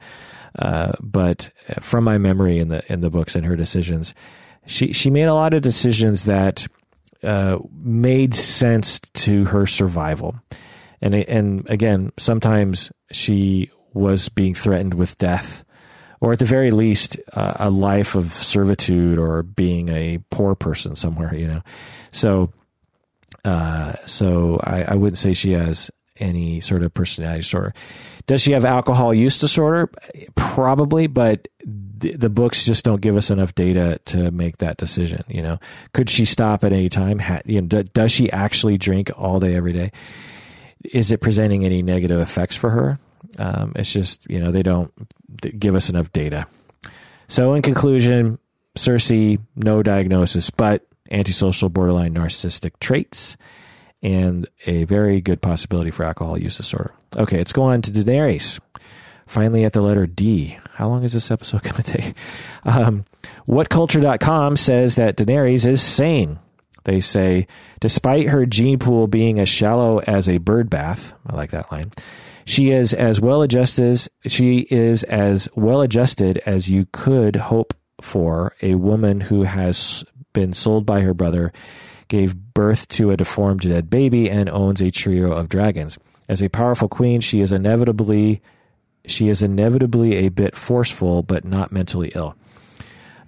uh, 0.59 0.93
but 1.01 1.51
from 1.80 2.05
my 2.05 2.18
memory 2.18 2.59
in 2.59 2.68
the 2.68 2.93
in 2.93 3.01
the 3.01 3.10
books 3.10 3.34
and 3.34 3.44
her 3.47 3.56
decisions, 3.56 4.14
she 4.66 4.93
she 4.93 5.10
made 5.10 5.24
a 5.24 5.34
lot 5.34 5.55
of 5.55 5.62
decisions 5.62 6.24
that 6.24 6.66
uh, 7.22 7.59
made 7.82 8.34
sense 8.34 9.01
to 9.01 9.47
her 9.47 9.66
survival, 9.66 10.36
and 11.01 11.14
and 11.14 11.68
again, 11.68 12.12
sometimes 12.18 12.93
she 13.10 13.70
was 13.93 14.28
being 14.28 14.55
threatened 14.55 14.94
with 14.94 15.18
death 15.18 15.64
or 16.22 16.32
at 16.32 16.39
the 16.39 16.44
very 16.44 16.70
least, 16.70 17.16
uh, 17.32 17.55
a 17.56 17.68
life 17.68 18.14
of 18.14 18.32
servitude 18.32 19.18
or 19.18 19.43
being 19.43 19.89
a 19.89 20.18
poor 20.30 20.55
person 20.55 20.94
somewhere, 20.94 21.34
you 21.34 21.48
know. 21.48 21.60
So, 22.12 22.52
uh, 23.44 23.94
so 24.06 24.60
I, 24.62 24.84
I 24.84 24.94
wouldn't 24.94 25.18
say 25.18 25.34
she 25.34 25.52
has 25.52 25.90
any 26.16 26.60
sort 26.60 26.82
of 26.82 26.94
personality 26.94 27.40
disorder. 27.40 27.74
Does 28.26 28.43
she 28.43 28.52
have 28.52 28.64
alcohol 28.64 29.12
use 29.12 29.40
disorder? 29.40 29.90
Probably, 30.36 31.06
but 31.06 31.48
the, 31.64 32.14
the, 32.16 32.30
books 32.30 32.64
just 32.64 32.84
don't 32.84 33.01
give 33.01 33.16
us 33.16 33.30
enough 33.30 33.55
data 33.55 33.98
to 34.06 34.30
make 34.30 34.59
that 34.59 34.76
decision. 34.76 35.24
You 35.28 35.43
know, 35.43 35.59
could 35.93 36.09
she 36.09 36.24
stop 36.24 36.62
at 36.62 36.72
any 36.72 36.89
time? 36.89 37.18
Ha, 37.18 37.40
you 37.44 37.60
know, 37.60 37.66
does 37.66 38.12
she 38.12 38.30
actually 38.30 38.78
drink 38.78 39.10
all 39.16 39.40
day 39.40 39.55
every 39.55 39.72
day? 39.72 39.90
Is 40.84 41.10
it 41.10 41.20
presenting 41.20 41.64
any 41.64 41.82
negative 41.82 42.20
effects 42.20 42.56
for 42.56 42.70
her? 42.70 42.98
Um, 43.39 43.72
it's 43.76 43.93
just 43.93 44.28
you 44.28 44.40
know 44.40 44.51
they 44.51 44.62
don't 44.62 44.93
give 45.59 45.74
us 45.74 45.89
enough 45.89 46.12
data. 46.12 46.47
So 47.28 47.55
in 47.55 47.62
conclusion, 47.62 48.39
Cersei 48.76 49.40
no 49.56 49.82
diagnosis, 49.82 50.51
but 50.51 50.86
antisocial, 51.12 51.68
borderline 51.68 52.14
narcissistic 52.14 52.72
traits, 52.80 53.36
and 54.02 54.48
a 54.66 54.84
very 54.84 55.20
good 55.20 55.40
possibility 55.40 55.90
for 55.90 56.05
alcohol 56.05 56.39
use 56.39 56.56
disorder. 56.56 56.93
Okay, 57.16 57.39
let's 57.39 57.52
go 57.52 57.62
on 57.62 57.82
to 57.82 57.93
Daenerys. 57.93 58.59
Finally, 59.26 59.64
at 59.64 59.72
the 59.72 59.80
letter 59.80 60.06
D. 60.06 60.59
How 60.74 60.89
long 60.89 61.05
is 61.05 61.12
this 61.12 61.30
episode 61.30 61.62
going 61.62 61.82
to 61.82 61.82
take? 61.82 62.14
Um, 62.64 63.05
WhatCulture.com 63.48 64.56
says 64.56 64.97
that 64.97 65.16
Daenerys 65.16 65.66
is 65.66 65.82
sane. 65.82 66.39
They 66.84 67.01
say, 67.01 67.47
despite 67.80 68.28
her 68.28 68.44
gene 68.44 68.78
pool 68.78 69.06
being 69.06 69.39
as 69.39 69.48
shallow 69.48 69.98
as 70.01 70.28
a 70.28 70.39
bird 70.39 70.68
bath, 70.68 71.14
I 71.26 71.36
like 71.36 71.51
that 71.51 71.70
line, 71.70 71.93
she 72.44 72.70
is 72.70 72.93
as 72.93 73.20
well 73.20 73.43
adjusted 73.43 73.84
as 73.84 74.09
she 74.26 74.66
is 74.70 75.05
as 75.05 75.48
well 75.55 75.80
adjusted 75.80 76.39
as 76.39 76.68
you 76.68 76.86
could 76.93 77.36
hope 77.36 77.74
for 78.01 78.55
a 78.62 78.74
woman 78.74 79.20
who 79.20 79.44
has 79.44 80.05
been 80.33 80.53
sold 80.53 80.87
by 80.87 81.01
her 81.01 81.15
brother, 81.15 81.53
gave 82.09 82.35
birth 82.35 82.89
to 82.89 83.11
a 83.11 83.17
deformed 83.17 83.61
dead 83.61 83.89
baby, 83.89 84.29
and 84.31 84.49
owns 84.51 84.81
a 84.81 84.91
trio 84.91 85.33
of 85.33 85.49
dragons. 85.49 85.99
As 86.29 86.43
a 86.43 86.49
powerful 86.49 86.89
queen, 86.89 87.21
she 87.21 87.41
is 87.41 87.53
inevitably 87.53 88.43
she 89.07 89.29
is 89.29 89.43
inevitably 89.43 90.15
a 90.15 90.29
bit 90.29 90.57
forceful, 90.57 91.23
but 91.23 91.45
not 91.45 91.73
mentally 91.73 92.13
ill. 92.15 92.37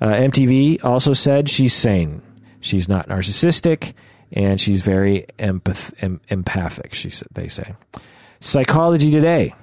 Uh, 0.00 0.08
MTV 0.08 0.84
also 0.84 1.12
said 1.12 1.48
she's 1.48 1.74
sane. 1.74 2.22
She's 2.60 2.88
not 2.88 3.08
narcissistic, 3.08 3.94
and 4.32 4.60
she's 4.60 4.82
very 4.82 5.26
empath- 5.38 5.92
em- 6.02 6.20
empathic. 6.28 6.94
She 6.94 7.10
they 7.32 7.48
say. 7.48 7.74
Psychology 8.40 9.10
Today 9.10 9.54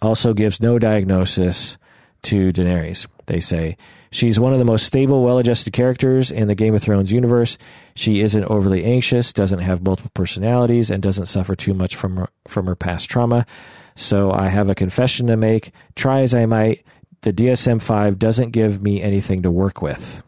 also 0.00 0.34
gives 0.34 0.60
no 0.60 0.78
diagnosis 0.78 1.77
to 2.22 2.52
Daenerys. 2.52 3.06
They 3.26 3.40
say 3.40 3.76
she's 4.10 4.40
one 4.40 4.52
of 4.52 4.58
the 4.58 4.64
most 4.64 4.86
stable, 4.86 5.22
well 5.22 5.38
adjusted 5.38 5.72
characters 5.72 6.30
in 6.30 6.48
the 6.48 6.54
Game 6.54 6.74
of 6.74 6.82
Thrones 6.82 7.12
universe. 7.12 7.58
She 7.94 8.20
isn't 8.20 8.44
overly 8.44 8.84
anxious, 8.84 9.32
doesn't 9.32 9.60
have 9.60 9.82
multiple 9.82 10.10
personalities, 10.14 10.90
and 10.90 11.02
doesn't 11.02 11.26
suffer 11.26 11.54
too 11.54 11.74
much 11.74 11.96
from 11.96 12.16
her, 12.16 12.28
from 12.46 12.66
her 12.66 12.74
past 12.76 13.10
trauma. 13.10 13.46
So 13.94 14.32
I 14.32 14.48
have 14.48 14.70
a 14.70 14.74
confession 14.74 15.26
to 15.26 15.36
make. 15.36 15.72
Try 15.96 16.20
as 16.22 16.32
I 16.34 16.46
might, 16.46 16.84
the 17.22 17.32
DSM 17.32 17.82
5 17.82 18.18
doesn't 18.18 18.50
give 18.52 18.80
me 18.80 19.02
anything 19.02 19.42
to 19.42 19.50
work 19.50 19.82
with. 19.82 20.22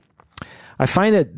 I 0.81 0.87
find 0.87 1.15
that 1.15 1.29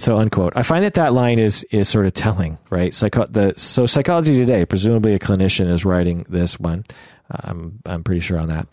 so 0.00 0.16
unquote. 0.16 0.54
I 0.56 0.62
find 0.62 0.82
that 0.82 0.94
that 0.94 1.12
line 1.12 1.38
is 1.38 1.62
is 1.64 1.90
sort 1.90 2.06
of 2.06 2.14
telling, 2.14 2.56
right? 2.70 2.94
Psycho- 2.94 3.26
the 3.26 3.52
so 3.58 3.84
psychology 3.84 4.38
today, 4.38 4.64
presumably 4.64 5.14
a 5.14 5.18
clinician 5.18 5.70
is 5.70 5.84
writing 5.84 6.24
this 6.30 6.58
one. 6.58 6.86
I'm 7.30 7.80
I'm 7.84 8.02
pretty 8.02 8.20
sure 8.20 8.38
on 8.38 8.48
that. 8.48 8.66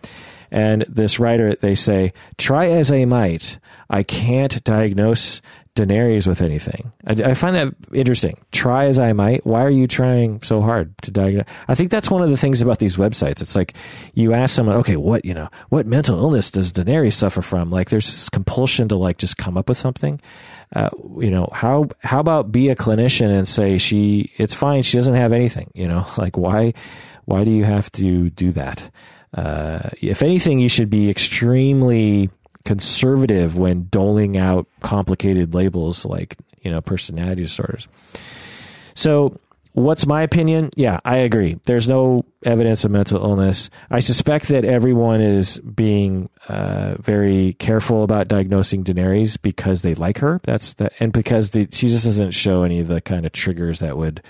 And 0.56 0.84
this 0.88 1.20
writer, 1.20 1.54
they 1.54 1.76
say, 1.76 2.14
try 2.38 2.68
as 2.68 2.90
I 2.90 3.04
might, 3.04 3.60
I 3.90 4.04
can't 4.04 4.64
diagnose 4.64 5.42
Daenerys 5.76 6.28
with 6.28 6.42
anything. 6.42 6.94
I, 7.06 7.12
I, 7.12 7.34
find 7.34 7.58
that 7.58 7.76
interesting. 7.94 8.40
Try 8.54 8.86
as 8.86 8.98
I 8.98 9.12
might, 9.12 9.46
why 9.46 9.66
are 9.66 9.70
you 9.70 9.86
trying 9.86 10.42
so 10.44 10.62
hard 10.62 10.98
to 11.00 11.12
diagnose? 11.12 11.44
I 11.68 11.76
think 11.76 11.92
that's 11.92 12.10
one 12.10 12.24
of 12.24 12.30
the 12.30 12.38
things 12.38 12.62
about 12.62 12.80
these 12.80 12.96
websites. 12.96 13.42
It's 13.42 13.54
like 13.54 13.74
you 14.14 14.32
ask 14.32 14.56
someone, 14.56 14.78
okay, 14.78 14.96
what 14.96 15.26
you 15.26 15.34
know, 15.34 15.50
what 15.68 15.88
mental 15.88 16.18
illness 16.18 16.52
does 16.52 16.72
Daenerys 16.72 17.16
suffer 17.16 17.42
from? 17.42 17.70
Like, 17.70 17.90
there's 17.90 18.06
this 18.06 18.30
compulsion 18.30 18.88
to 18.88 18.96
like 18.96 19.18
just 19.18 19.36
come 19.36 19.58
up 19.58 19.68
with 19.68 19.78
something. 19.78 20.22
Uh, 20.74 20.90
you 21.20 21.32
know, 21.32 21.50
how 21.52 21.90
how 22.00 22.22
about 22.22 22.54
be 22.54 22.70
a 22.70 22.78
clinician 22.78 23.38
and 23.38 23.46
say 23.46 23.78
she, 23.78 24.32
it's 24.38 24.54
fine, 24.54 24.84
she 24.84 24.96
doesn't 24.96 25.16
have 25.16 25.34
anything. 25.34 25.70
You 25.74 25.90
know, 25.90 26.08
like 26.18 26.38
why 26.38 26.74
why 27.26 27.44
do 27.44 27.52
you 27.52 27.66
have 27.66 27.92
to 27.94 28.30
do 28.30 28.54
that? 28.54 28.90
Uh, 29.36 29.90
if 30.02 30.24
anything, 30.24 30.60
you 30.60 30.70
should 30.70 30.90
be 30.90 31.10
extremely 31.10 32.30
conservative 32.64 33.58
when 33.58 33.88
doling 33.90 34.38
out 34.38 34.68
complicated 34.82 35.54
labels 35.54 36.04
like 36.04 36.36
you 36.62 36.72
know 36.72 36.82
personality 36.82 37.44
disorders. 37.44 37.88
So 38.96 39.40
what's 39.74 40.08
my 40.08 40.22
opinion? 40.24 40.72
Yeah, 40.76 41.00
I 41.06 41.18
agree. 41.18 41.60
There's 41.66 41.88
no 41.88 42.26
evidence 42.44 42.86
of 42.86 42.92
mental 42.92 43.22
illness. 43.24 43.70
I 43.92 44.00
suspect 44.00 44.48
that 44.48 44.64
everyone 44.64 45.22
is 45.22 45.60
being 45.60 46.30
uh, 46.48 46.96
very 47.00 47.54
careful 47.60 48.04
about 48.04 48.30
diagnosing 48.30 48.84
Daenerys 48.84 49.40
because 49.40 49.82
they 49.82 49.94
like 49.94 50.20
her. 50.20 50.40
That's 50.44 50.74
the, 50.76 50.90
and 51.02 51.12
because 51.12 51.52
the, 51.52 51.68
she 51.72 51.90
just 51.90 52.06
doesn't 52.06 52.32
show 52.32 52.64
any 52.64 52.80
of 52.80 52.88
the 52.88 53.02
kind 53.02 53.26
of 53.26 53.34
triggers 53.34 53.80
that 53.80 53.98
would 53.98 54.24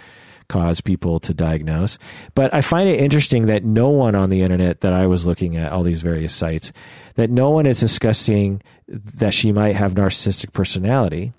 cause 0.48 0.82
people 0.82 1.20
to 1.22 1.34
diagnose. 1.34 1.98
But 2.34 2.54
I 2.54 2.62
find 2.62 2.88
it 2.90 3.00
interesting 3.00 3.48
that 3.48 3.64
no 3.64 3.90
one 3.90 4.16
on 4.16 4.30
the 4.30 4.42
internet 4.42 4.82
that 4.82 4.94
I 4.94 5.08
was 5.08 5.26
looking 5.26 5.58
at 5.58 5.72
all 5.72 5.84
these 5.84 6.02
various 6.02 6.34
sites 6.34 6.72
that 7.16 7.30
no 7.30 7.50
one 7.50 7.66
is 7.66 7.80
discussing 7.80 8.62
that 8.88 9.34
she 9.34 9.52
might 9.52 9.76
have 9.76 9.94
narcissistic 9.94 10.54
personality. 10.54 11.34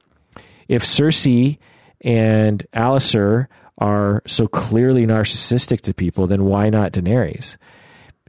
If 0.68 0.84
Cersei 0.84 1.58
and 2.00 2.66
Alliser 2.74 3.46
are 3.78 4.22
so 4.26 4.48
clearly 4.48 5.06
narcissistic 5.06 5.80
to 5.82 5.94
people, 5.94 6.26
then 6.26 6.44
why 6.44 6.70
not 6.70 6.92
Daenerys? 6.92 7.56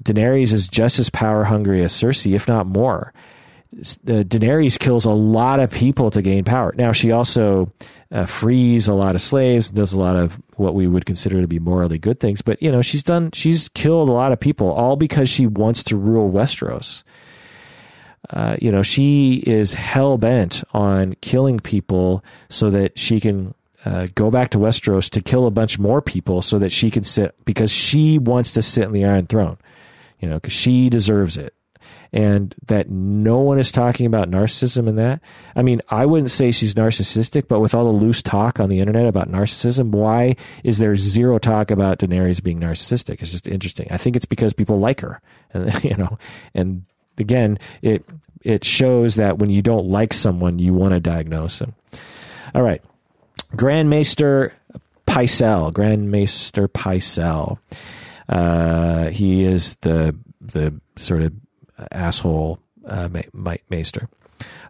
Daenerys 0.04 0.54
is 0.54 0.68
just 0.68 1.00
as 1.00 1.10
power 1.10 1.46
hungry 1.46 1.84
as 1.84 1.94
Cersei, 1.94 2.36
if 2.36 2.48
not 2.48 2.68
more. 2.68 3.14
Uh, 3.76 4.24
Daenerys 4.24 4.80
kills 4.80 5.06
a 5.06 5.12
lot 5.12 5.60
of 5.60 5.72
people 5.72 6.10
to 6.12 6.22
gain 6.22 6.44
power. 6.44 6.74
Now, 6.78 6.92
she 6.92 7.12
also 7.12 7.72
uh, 8.12 8.26
frees 8.26 8.88
a 8.88 8.94
lot 8.94 9.16
of 9.16 9.22
slaves, 9.22 9.70
does 9.70 9.94
a 9.94 10.00
lot 10.00 10.16
of 10.16 10.42
what 10.56 10.74
we 10.74 10.88
would 10.88 11.06
consider 11.06 11.42
to 11.42 11.48
be 11.48 11.60
morally 11.60 11.98
good 11.98 12.20
things. 12.20 12.42
But 12.42 12.62
you 12.62 12.72
know, 12.72 12.82
she's 12.82 13.04
done, 13.04 13.32
she's 13.32 13.70
killed 13.70 14.10
a 14.10 14.14
lot 14.14 14.32
of 14.32 14.40
people, 14.40 14.72
all 14.72 14.96
because 14.96 15.30
she 15.30 15.46
wants 15.46 15.84
to 15.84 15.98
rule 15.98 16.32
Westeros. 16.32 17.04
Uh, 18.30 18.58
you 18.62 18.72
know, 18.72 18.84
she 18.84 19.44
is 19.46 19.74
hell 19.74 20.18
bent 20.18 20.64
on 20.74 21.16
killing 21.22 21.60
people 21.60 22.24
so 22.50 22.70
that 22.70 22.98
she 22.98 23.20
can 23.20 23.54
uh, 23.86 24.08
go 24.16 24.30
back 24.30 24.50
to 24.50 24.58
Westeros 24.58 25.10
to 25.12 25.22
kill 25.22 25.46
a 25.46 25.52
bunch 25.52 25.80
more 25.80 26.02
people 26.02 26.42
so 26.42 26.60
that 26.60 26.72
she 26.72 26.90
can 26.90 27.04
sit 27.04 27.36
because 27.46 27.72
she 27.72 28.18
wants 28.18 28.52
to 28.54 28.62
sit 28.62 28.84
in 28.84 28.92
the 28.92 29.06
Iron 29.06 29.26
Throne, 29.28 29.58
you 30.20 30.28
know, 30.28 30.36
because 30.36 30.54
she 30.54 30.90
deserves 30.90 31.38
it. 31.38 31.54
And 32.14 32.56
that 32.68 32.90
no 32.90 33.40
one 33.40 33.60
is 33.60 33.72
talking 33.72 34.06
about 34.06 34.30
narcissism 34.30 34.88
in 34.88 34.96
that. 34.96 35.22
I 35.56 35.62
mean, 35.62 35.82
I 35.90 36.06
wouldn't 36.06 36.32
say 36.32 36.52
she's 36.52 36.74
narcissistic, 36.74 37.48
but 37.48 37.60
with 37.60 37.76
all 37.76 37.86
the 37.86 37.98
loose 37.98 38.22
talk 38.22 38.60
on 38.60 38.70
the 38.70 38.80
internet 38.80 39.06
about 39.06 39.30
narcissism, 39.30 39.90
why 39.90 40.36
is 40.64 40.78
there 40.78 40.96
zero 40.96 41.38
talk 41.38 41.70
about 41.72 42.00
Daenerys 42.00 42.42
being 42.42 42.60
narcissistic? 42.60 43.22
It's 43.22 43.32
just 43.32 43.48
interesting. 43.48 43.88
I 43.92 43.98
think 43.98 44.16
it's 44.16 44.26
because 44.26 44.54
people 44.54 44.80
like 44.80 45.02
her, 45.02 45.22
and 45.54 45.84
you 45.84 45.96
know, 45.96 46.18
and 46.54 46.84
again, 47.18 47.60
it 47.82 48.06
it 48.44 48.64
shows 48.64 49.16
that 49.16 49.40
when 49.40 49.50
you 49.50 49.62
don't 49.62 49.88
like 49.88 50.14
someone, 50.14 50.60
you 50.60 50.74
want 50.74 50.94
to 50.94 51.00
diagnose 51.00 51.60
them. 51.60 51.76
All 52.56 52.62
right. 52.62 52.82
Grand 53.56 53.90
Maester 53.90 54.54
Pycelle, 55.06 55.74
Grand 55.74 56.12
Maester 56.12 56.68
Pycelle. 56.68 57.58
Uh, 58.30 59.08
he 59.08 59.44
is 59.44 59.76
the 59.82 60.16
the 60.42 60.80
sort 60.98 61.22
of 61.22 61.34
asshole 61.92 62.60
uh, 62.86 63.10
ma- 63.34 63.56
maester. 63.70 64.10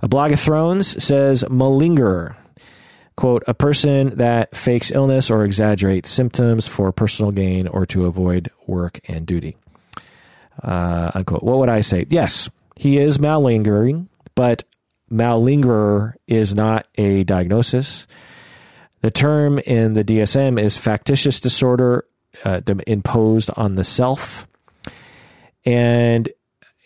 A 0.02 0.08
blog 0.08 0.32
of 0.32 0.40
Thrones 0.40 1.04
says 1.04 1.44
malingerer. 1.46 2.36
Quote, 3.16 3.44
a 3.48 3.56
person 3.56 4.16
that 4.18 4.56
fakes 4.56 4.92
illness 4.92 5.32
or 5.32 5.44
exaggerates 5.44 6.10
symptoms 6.10 6.68
for 6.68 6.92
personal 6.92 7.32
gain 7.32 7.68
or 7.68 7.86
to 7.88 8.06
avoid 8.06 8.52
work 8.68 9.00
and 9.08 9.26
duty. 9.26 9.58
Uh, 10.62 11.12
unquote. 11.16 11.44
What 11.44 11.58
would 11.58 11.70
I 11.70 11.82
say? 11.82 12.06
Yes, 12.10 12.50
he 12.76 13.00
is 13.00 13.18
malingering, 13.20 14.10
but 14.36 14.64
malingerer 15.12 16.14
is 16.28 16.54
not 16.54 16.88
a 16.96 17.24
diagnosis. 17.24 18.06
The 19.02 19.12
term 19.12 19.60
in 19.60 19.94
the 19.94 20.04
DSM 20.04 20.60
is 20.60 20.78
factitious 20.78 21.40
disorder 21.40 22.06
uh, 22.44 22.62
imposed 22.86 23.50
on 23.56 23.76
the 23.76 23.84
self. 23.84 24.48
And 25.66 26.30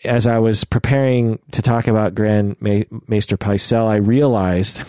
as 0.04 0.26
I 0.26 0.38
was 0.38 0.64
preparing 0.64 1.38
to 1.52 1.62
talk 1.62 1.88
about 1.88 2.14
Grand 2.14 2.56
Maester 2.60 3.36
Pycelle, 3.36 3.88
I 3.88 3.96
realized 3.96 4.82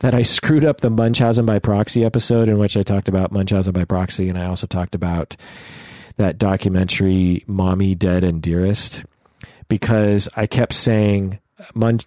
that 0.00 0.14
I 0.14 0.22
screwed 0.22 0.64
up 0.64 0.80
the 0.80 0.90
Munchausen 0.90 1.46
by 1.46 1.58
proxy 1.58 2.04
episode 2.04 2.48
in 2.48 2.58
which 2.58 2.76
I 2.76 2.82
talked 2.82 3.08
about 3.08 3.32
Munchausen 3.32 3.72
by 3.72 3.84
proxy, 3.84 4.28
and 4.28 4.38
I 4.38 4.46
also 4.46 4.66
talked 4.66 4.94
about 4.94 5.36
that 6.16 6.38
documentary 6.38 7.42
"Mommy 7.46 7.94
Dead 7.94 8.24
and 8.24 8.42
Dearest" 8.42 9.04
because 9.68 10.28
I 10.36 10.46
kept 10.46 10.74
saying 10.74 11.38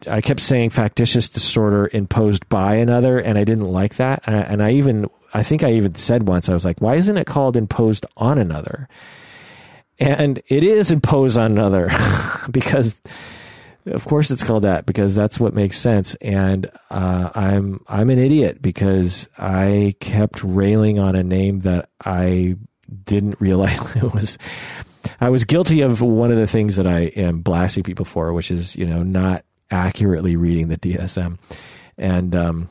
I 0.07 0.22
kept 0.22 0.41
saying 0.41 0.72
factitious 0.72 1.30
disorder 1.30 1.90
imposed 1.94 2.48
by 2.49 2.76
another, 2.76 3.19
and 3.19 3.38
I 3.38 3.44
didn't 3.44 3.72
like 3.72 3.95
that. 3.95 4.22
And 4.27 4.61
I, 4.61 4.72
even, 4.72 5.10
I 5.34 5.44
think 5.44 5.64
I 5.64 5.72
even 5.73 5.95
said 5.95 6.27
once, 6.27 6.49
I 6.49 6.53
was 6.53 6.65
like, 6.65 6.82
why 6.82 6.95
isn't 6.95 7.18
it 7.18 7.26
called 7.26 7.56
imposed 7.56 8.06
on 8.18 8.38
another? 8.38 8.90
And 9.99 10.41
it 10.47 10.63
is 10.63 10.91
imposed 10.91 11.38
on 11.38 11.51
another 11.51 11.89
because, 12.51 12.97
of 13.85 14.05
course, 14.05 14.30
it's 14.30 14.43
called 14.43 14.63
that 14.63 14.85
because 14.85 15.15
that's 15.15 15.39
what 15.39 15.53
makes 15.53 15.77
sense. 15.77 16.15
And 16.15 16.69
uh, 16.89 17.30
I'm 17.34 17.84
I'm 17.88 18.09
an 18.09 18.19
idiot 18.19 18.61
because 18.61 19.30
I 19.38 19.95
kept 19.99 20.43
railing 20.43 20.99
on 20.99 21.15
a 21.15 21.23
name 21.23 21.59
that 21.61 21.89
I 22.03 22.57
didn't 23.05 23.38
realize 23.39 23.95
it 23.95 24.13
was 24.13 24.38
I 25.19 25.30
was 25.30 25.45
guilty 25.45 25.81
of 25.81 26.01
one 26.01 26.31
of 26.31 26.38
the 26.38 26.47
things 26.47 26.76
that 26.76 26.88
I 26.88 27.01
am 27.15 27.41
blasting 27.41 27.84
people 27.84 28.05
for, 28.05 28.34
which 28.34 28.51
is, 28.51 28.76
you 28.76 28.85
know, 28.85 29.03
not 29.03 29.45
accurately 29.72 30.35
reading 30.35 30.67
the 30.67 30.77
DSM. 30.77 31.38
And, 31.97 32.35
um, 32.35 32.69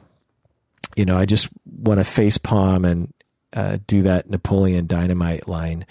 you 0.96 1.05
know, 1.05 1.16
I 1.16 1.24
just 1.24 1.48
want 1.64 1.98
to 1.98 2.05
face 2.05 2.38
palm 2.38 2.84
and 2.84 3.12
uh, 3.52 3.78
do 3.86 4.02
that 4.02 4.28
Napoleon 4.28 4.86
Dynamite 4.86 5.48
line, 5.48 5.86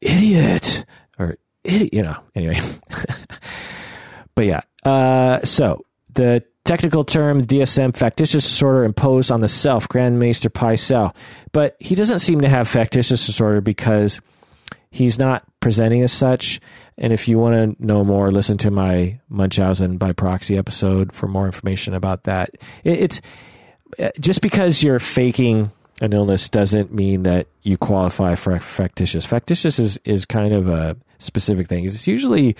idiot, 0.00 0.84
or 1.18 1.36
idiot, 1.64 1.92
you 1.92 2.02
know, 2.02 2.16
anyway. 2.34 2.60
but 4.34 4.44
yeah, 4.46 4.60
uh, 4.84 5.44
so 5.44 5.84
the 6.14 6.44
technical 6.64 7.04
term 7.04 7.44
DSM 7.44 7.96
factitious 7.96 8.44
disorder 8.44 8.84
imposed 8.84 9.30
on 9.30 9.40
the 9.40 9.48
self, 9.48 9.88
Grand 9.88 10.18
Maester 10.18 10.50
Pycelle. 10.50 11.14
But 11.52 11.76
he 11.80 11.94
doesn't 11.94 12.20
seem 12.20 12.40
to 12.42 12.48
have 12.48 12.68
factitious 12.68 13.26
disorder 13.26 13.60
because 13.60 14.20
he's 14.90 15.18
not 15.18 15.44
presenting 15.60 16.02
as 16.02 16.12
such. 16.12 16.60
And 16.98 17.12
if 17.12 17.28
you 17.28 17.38
want 17.38 17.78
to 17.78 17.84
know 17.84 18.04
more, 18.04 18.30
listen 18.30 18.58
to 18.58 18.70
my 18.70 19.20
Munchausen 19.28 19.96
by 19.96 20.12
proxy 20.12 20.58
episode 20.58 21.12
for 21.12 21.26
more 21.26 21.46
information 21.46 21.94
about 21.94 22.24
that. 22.24 22.50
It's 22.84 23.20
uh, 23.98 24.10
just 24.20 24.42
because 24.42 24.82
you're 24.82 24.98
faking 24.98 25.72
an 26.00 26.12
illness 26.12 26.48
doesn't 26.48 26.92
mean 26.92 27.24
that 27.24 27.46
you 27.62 27.76
qualify 27.76 28.34
for 28.34 28.58
factitious. 28.58 29.26
Factitious 29.26 29.78
is, 29.78 30.00
is 30.04 30.24
kind 30.24 30.54
of 30.54 30.68
a 30.68 30.96
specific 31.18 31.68
thing. 31.68 31.84
It's 31.84 32.06
usually 32.06 32.56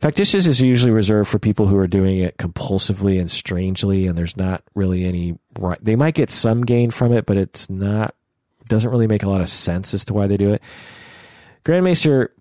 factitious 0.00 0.46
is 0.46 0.60
usually 0.60 0.92
reserved 0.92 1.28
for 1.28 1.38
people 1.38 1.66
who 1.66 1.76
are 1.76 1.88
doing 1.88 2.18
it 2.18 2.36
compulsively 2.38 3.20
and 3.20 3.30
strangely, 3.30 4.06
and 4.06 4.16
there's 4.16 4.36
not 4.36 4.62
really 4.74 5.04
any. 5.04 5.38
right. 5.58 5.78
They 5.82 5.96
might 5.96 6.14
get 6.14 6.30
some 6.30 6.62
gain 6.62 6.90
from 6.90 7.12
it, 7.12 7.26
but 7.26 7.36
it's 7.36 7.68
not 7.68 8.14
doesn't 8.68 8.90
really 8.90 9.06
make 9.06 9.22
a 9.22 9.28
lot 9.28 9.40
of 9.40 9.48
sense 9.48 9.94
as 9.94 10.04
to 10.04 10.14
why 10.14 10.26
they 10.26 10.36
do 10.36 10.52
it. 10.52 10.62
Grand 11.64 11.84
Maester 11.84 12.32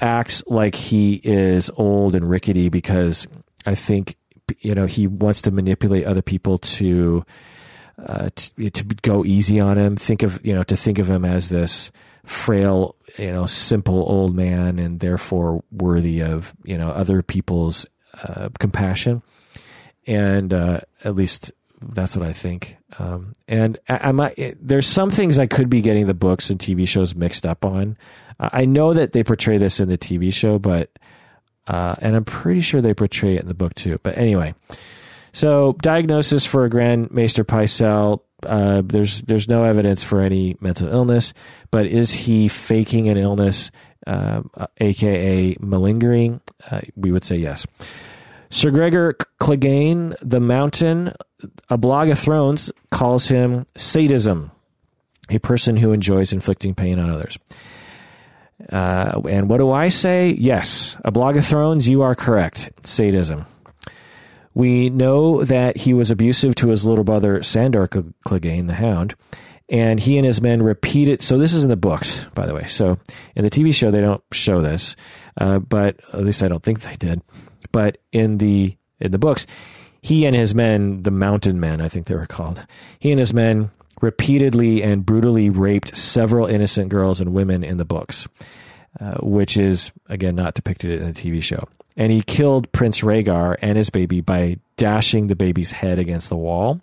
acts 0.00 0.42
like 0.46 0.74
he 0.74 1.20
is 1.22 1.70
old 1.76 2.14
and 2.14 2.28
rickety 2.28 2.68
because 2.68 3.26
I 3.64 3.74
think 3.74 4.16
you 4.60 4.74
know 4.74 4.86
he 4.86 5.06
wants 5.06 5.42
to 5.42 5.50
manipulate 5.50 6.04
other 6.04 6.22
people 6.22 6.58
to 6.58 7.24
uh, 7.98 8.30
to, 8.34 8.70
to 8.70 8.84
go 9.02 9.24
easy 9.24 9.60
on 9.60 9.78
him. 9.78 9.96
Think 9.96 10.22
of 10.22 10.44
you 10.44 10.54
know 10.54 10.62
to 10.64 10.76
think 10.76 10.98
of 10.98 11.08
him 11.08 11.24
as 11.24 11.48
this 11.48 11.90
frail, 12.24 12.96
you 13.18 13.32
know, 13.32 13.46
simple 13.46 14.04
old 14.08 14.34
man, 14.34 14.78
and 14.78 15.00
therefore 15.00 15.62
worthy 15.70 16.20
of 16.22 16.54
you 16.64 16.78
know 16.78 16.90
other 16.90 17.22
people's 17.22 17.86
uh, 18.22 18.48
compassion. 18.58 19.22
And 20.06 20.52
uh, 20.52 20.80
at 21.02 21.14
least 21.14 21.52
that's 21.80 22.16
what 22.16 22.26
I 22.26 22.32
think. 22.32 22.76
Um, 22.98 23.34
and 23.48 23.78
I, 23.88 24.10
I 24.10 24.54
there's 24.60 24.86
some 24.86 25.10
things 25.10 25.38
I 25.38 25.46
could 25.46 25.70
be 25.70 25.80
getting 25.80 26.06
the 26.06 26.14
books 26.14 26.50
and 26.50 26.58
TV 26.58 26.86
shows 26.86 27.14
mixed 27.14 27.46
up 27.46 27.64
on. 27.64 27.96
I 28.38 28.64
know 28.64 28.94
that 28.94 29.12
they 29.12 29.22
portray 29.22 29.58
this 29.58 29.80
in 29.80 29.88
the 29.88 29.98
TV 29.98 30.32
show, 30.32 30.58
but 30.58 30.90
uh, 31.66 31.94
and 32.00 32.16
I'm 32.16 32.24
pretty 32.24 32.60
sure 32.60 32.80
they 32.80 32.94
portray 32.94 33.36
it 33.36 33.42
in 33.42 33.48
the 33.48 33.54
book 33.54 33.74
too. 33.74 33.98
But 34.02 34.18
anyway, 34.18 34.54
so 35.34 35.74
diagnosis 35.82 36.46
for 36.46 36.64
a 36.64 36.70
Grand 36.70 37.10
Maester 37.10 37.44
Pycelle. 37.44 38.20
Uh, 38.42 38.82
there's 38.84 39.20
there's 39.22 39.48
no 39.48 39.64
evidence 39.64 40.02
for 40.04 40.20
any 40.20 40.56
mental 40.60 40.88
illness, 40.88 41.34
but 41.70 41.86
is 41.86 42.12
he 42.12 42.48
faking 42.48 43.08
an 43.08 43.18
illness, 43.18 43.70
uh, 44.06 44.42
aka 44.78 45.56
malingering? 45.60 46.40
Uh, 46.70 46.80
we 46.96 47.12
would 47.12 47.24
say 47.24 47.36
yes. 47.36 47.66
Sir 48.50 48.70
Gregor 48.70 49.14
Clegane, 49.40 50.14
the 50.22 50.40
Mountain, 50.40 51.12
a 51.68 51.76
blog 51.76 52.08
of 52.08 52.18
Thrones 52.18 52.70
calls 52.90 53.26
him 53.26 53.66
sadism, 53.76 54.52
a 55.28 55.40
person 55.40 55.76
who 55.76 55.92
enjoys 55.92 56.32
inflicting 56.32 56.74
pain 56.74 57.00
on 57.00 57.10
others. 57.10 57.36
Uh, 58.70 59.20
and 59.28 59.48
what 59.48 59.58
do 59.58 59.72
I 59.72 59.88
say? 59.88 60.30
Yes, 60.38 60.96
a 61.04 61.10
blog 61.10 61.36
of 61.36 61.44
Thrones, 61.44 61.88
you 61.88 62.02
are 62.02 62.14
correct. 62.14 62.70
Sadism. 62.84 63.46
We 64.54 64.88
know 64.88 65.44
that 65.44 65.78
he 65.78 65.94
was 65.94 66.10
abusive 66.10 66.54
to 66.56 66.68
his 66.68 66.86
little 66.86 67.04
brother 67.04 67.42
Sandor 67.42 67.88
Clegane, 67.88 68.68
the 68.68 68.74
Hound, 68.74 69.14
and 69.68 69.98
he 69.98 70.16
and 70.16 70.26
his 70.26 70.40
men 70.40 70.62
repeated. 70.62 71.22
So 71.22 71.38
this 71.38 71.54
is 71.54 71.64
in 71.64 71.70
the 71.70 71.76
books, 71.76 72.24
by 72.34 72.46
the 72.46 72.54
way. 72.54 72.64
So 72.64 72.98
in 73.34 73.44
the 73.44 73.50
TV 73.50 73.74
show, 73.74 73.90
they 73.90 74.00
don't 74.00 74.22
show 74.32 74.62
this, 74.62 74.94
uh, 75.40 75.58
but 75.58 76.00
at 76.12 76.24
least 76.24 76.42
I 76.42 76.48
don't 76.48 76.62
think 76.62 76.82
they 76.82 76.96
did. 76.96 77.22
But 77.72 77.98
in 78.12 78.38
the 78.38 78.76
in 79.00 79.10
the 79.10 79.18
books, 79.18 79.46
he 80.00 80.26
and 80.26 80.36
his 80.36 80.54
men, 80.54 81.02
the 81.02 81.10
Mountain 81.10 81.58
Men, 81.58 81.80
I 81.80 81.88
think 81.88 82.06
they 82.06 82.14
were 82.14 82.26
called, 82.26 82.64
he 82.98 83.10
and 83.10 83.18
his 83.18 83.34
men 83.34 83.70
repeatedly 84.00 84.82
and 84.82 85.04
brutally 85.04 85.50
raped 85.50 85.96
several 85.96 86.46
innocent 86.46 86.90
girls 86.90 87.20
and 87.20 87.32
women 87.32 87.64
in 87.64 87.78
the 87.78 87.84
books, 87.84 88.28
uh, 89.00 89.14
which 89.22 89.56
is 89.56 89.92
again 90.08 90.34
not 90.34 90.54
depicted 90.54 91.00
in 91.00 91.12
the 91.12 91.12
TV 91.12 91.42
show. 91.42 91.68
And 91.96 92.10
he 92.10 92.22
killed 92.22 92.70
Prince 92.72 93.00
Rhaegar 93.00 93.56
and 93.62 93.78
his 93.78 93.90
baby 93.90 94.20
by 94.20 94.58
dashing 94.76 95.28
the 95.28 95.36
baby's 95.36 95.72
head 95.72 95.98
against 95.98 96.28
the 96.28 96.36
wall 96.36 96.80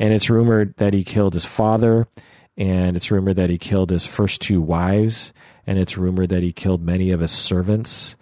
and 0.00 0.14
it's 0.14 0.30
rumored 0.30 0.74
that 0.78 0.94
he 0.94 1.04
killed 1.04 1.34
his 1.34 1.44
father, 1.44 2.08
and 2.56 2.96
it's 2.96 3.10
rumored 3.10 3.36
that 3.36 3.50
he 3.50 3.58
killed 3.58 3.90
his 3.90 4.06
first 4.06 4.40
two 4.40 4.62
wives, 4.62 5.34
and 5.66 5.78
it's 5.78 5.98
rumored 5.98 6.30
that 6.30 6.42
he 6.42 6.52
killed 6.52 6.82
many 6.82 7.10
of 7.10 7.20
his 7.20 7.30
servants. 7.30 8.16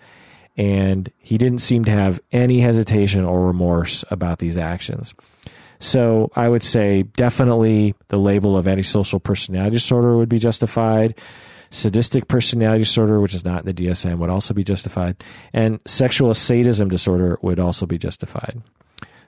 And 0.57 1.11
he 1.19 1.39
didn't 1.39 1.61
seem 1.61 1.85
to 1.85 1.93
have 1.93 2.21
any 2.33 2.61
hesitation 2.61 3.25
or 3.25 3.47
remorse 3.47 4.05
about 4.11 4.41
these 4.41 4.57
actions. 4.57 5.15
So 5.79 6.33
I 6.35 6.49
would 6.49 6.65
say 6.65 7.05
definitely 7.05 7.95
the 8.09 8.19
label 8.19 8.59
of 8.59 8.67
antisocial 8.67 9.21
personality 9.21 9.77
disorder 9.77 10.17
would 10.17 10.29
be 10.29 10.41
justified. 10.41 11.17
Sadistic 11.71 12.29
personality 12.29 12.85
disorder, 12.85 13.21
which 13.21 13.35
is 13.35 13.45
not 13.45 13.67
in 13.67 13.67
the 13.67 13.87
DSM, 13.87 14.19
would 14.19 14.31
also 14.31 14.55
be 14.55 14.65
justified. 14.65 15.23
And 15.53 15.81
sexual 15.87 16.33
sadism 16.35 16.89
disorder 16.89 17.39
would 17.43 17.59
also 17.59 17.87
be 17.87 17.99
justified 17.99 18.63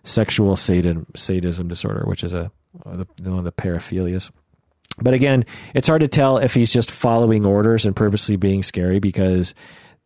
sexual 0.05 0.57
sadism, 0.57 1.07
sadism 1.15 1.69
disorder, 1.69 2.05
which 2.07 2.25
is 2.25 2.33
a 2.33 2.51
the, 2.85 3.07
one 3.23 3.39
of 3.39 3.45
the 3.45 3.53
paraphilias. 3.53 4.31
But 4.99 5.15
again, 5.15 5.45
it's 5.75 5.89
hard 5.89 6.03
to 6.03 6.09
tell 6.09 6.39
if 6.39 6.55
he's 6.55 6.73
just 6.73 6.91
following 6.91 7.45
orders 7.45 7.87
and 7.87 7.97
purposely 7.97 8.37
being 8.37 8.63
scary 8.63 8.99
because 8.99 9.55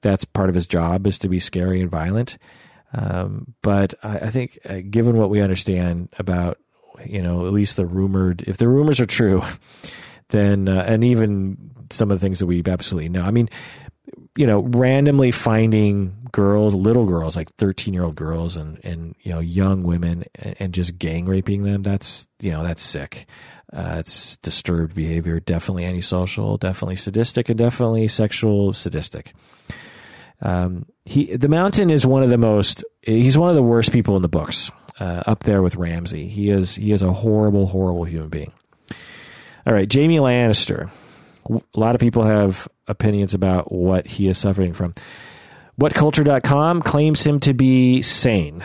that's 0.02 0.24
part 0.24 0.48
of 0.48 0.54
his 0.54 0.66
job 0.66 1.06
is 1.06 1.18
to 1.20 1.28
be 1.28 1.40
scary 1.40 1.80
and 1.80 1.90
violent. 1.90 2.38
Um, 2.92 3.54
but 3.62 3.94
I, 4.02 4.18
I 4.18 4.30
think, 4.30 4.58
uh, 4.68 4.80
given 4.88 5.16
what 5.16 5.30
we 5.30 5.40
understand 5.40 6.10
about, 6.18 6.58
you 7.04 7.22
know, 7.22 7.46
at 7.46 7.52
least 7.52 7.76
the 7.76 7.86
rumored, 7.86 8.42
if 8.42 8.56
the 8.56 8.68
rumors 8.68 9.00
are 9.00 9.06
true, 9.06 9.42
then 10.28 10.68
uh, 10.68 10.84
and 10.86 11.02
even 11.02 11.73
some 11.94 12.10
of 12.10 12.20
the 12.20 12.24
things 12.24 12.38
that 12.40 12.46
we 12.46 12.62
absolutely 12.66 13.08
know. 13.08 13.22
I 13.22 13.30
mean, 13.30 13.48
you 14.36 14.46
know, 14.46 14.60
randomly 14.60 15.30
finding 15.30 16.28
girls, 16.32 16.74
little 16.74 17.06
girls, 17.06 17.36
like 17.36 17.54
13 17.56 17.94
year 17.94 18.02
old 18.02 18.16
girls 18.16 18.56
and, 18.56 18.80
and, 18.84 19.14
you 19.20 19.32
know, 19.32 19.38
young 19.38 19.84
women 19.84 20.24
and, 20.34 20.74
just 20.74 20.98
gang 20.98 21.26
raping 21.26 21.62
them. 21.62 21.82
That's, 21.82 22.26
you 22.40 22.50
know, 22.50 22.62
that's 22.62 22.82
sick. 22.82 23.26
Uh, 23.72 23.96
it's 23.98 24.36
disturbed 24.38 24.94
behavior, 24.94 25.38
definitely 25.40 25.84
antisocial, 25.84 26.56
definitely 26.56 26.96
sadistic, 26.96 27.48
and 27.48 27.58
definitely 27.58 28.08
sexual 28.08 28.72
sadistic. 28.72 29.34
Um, 30.42 30.86
he, 31.04 31.36
the 31.36 31.48
mountain 31.48 31.90
is 31.90 32.04
one 32.04 32.22
of 32.22 32.30
the 32.30 32.38
most, 32.38 32.84
he's 33.02 33.38
one 33.38 33.50
of 33.50 33.56
the 33.56 33.62
worst 33.62 33.92
people 33.92 34.16
in 34.16 34.22
the 34.22 34.28
books, 34.28 34.70
uh, 34.98 35.22
up 35.26 35.44
there 35.44 35.62
with 35.62 35.76
Ramsay. 35.76 36.28
He 36.28 36.50
is, 36.50 36.74
he 36.74 36.92
is 36.92 37.02
a 37.02 37.12
horrible, 37.12 37.66
horrible 37.66 38.04
human 38.04 38.28
being. 38.28 38.52
All 39.66 39.72
right, 39.72 39.88
Jamie 39.88 40.18
Lannister. 40.18 40.90
A 41.48 41.78
lot 41.78 41.94
of 41.94 42.00
people 42.00 42.24
have 42.24 42.68
opinions 42.86 43.34
about 43.34 43.72
what 43.72 44.06
he 44.06 44.28
is 44.28 44.38
suffering 44.38 44.72
from. 44.72 44.94
WhatCulture.com 45.80 46.82
claims 46.82 47.26
him 47.26 47.40
to 47.40 47.52
be 47.52 48.02
sane. 48.02 48.64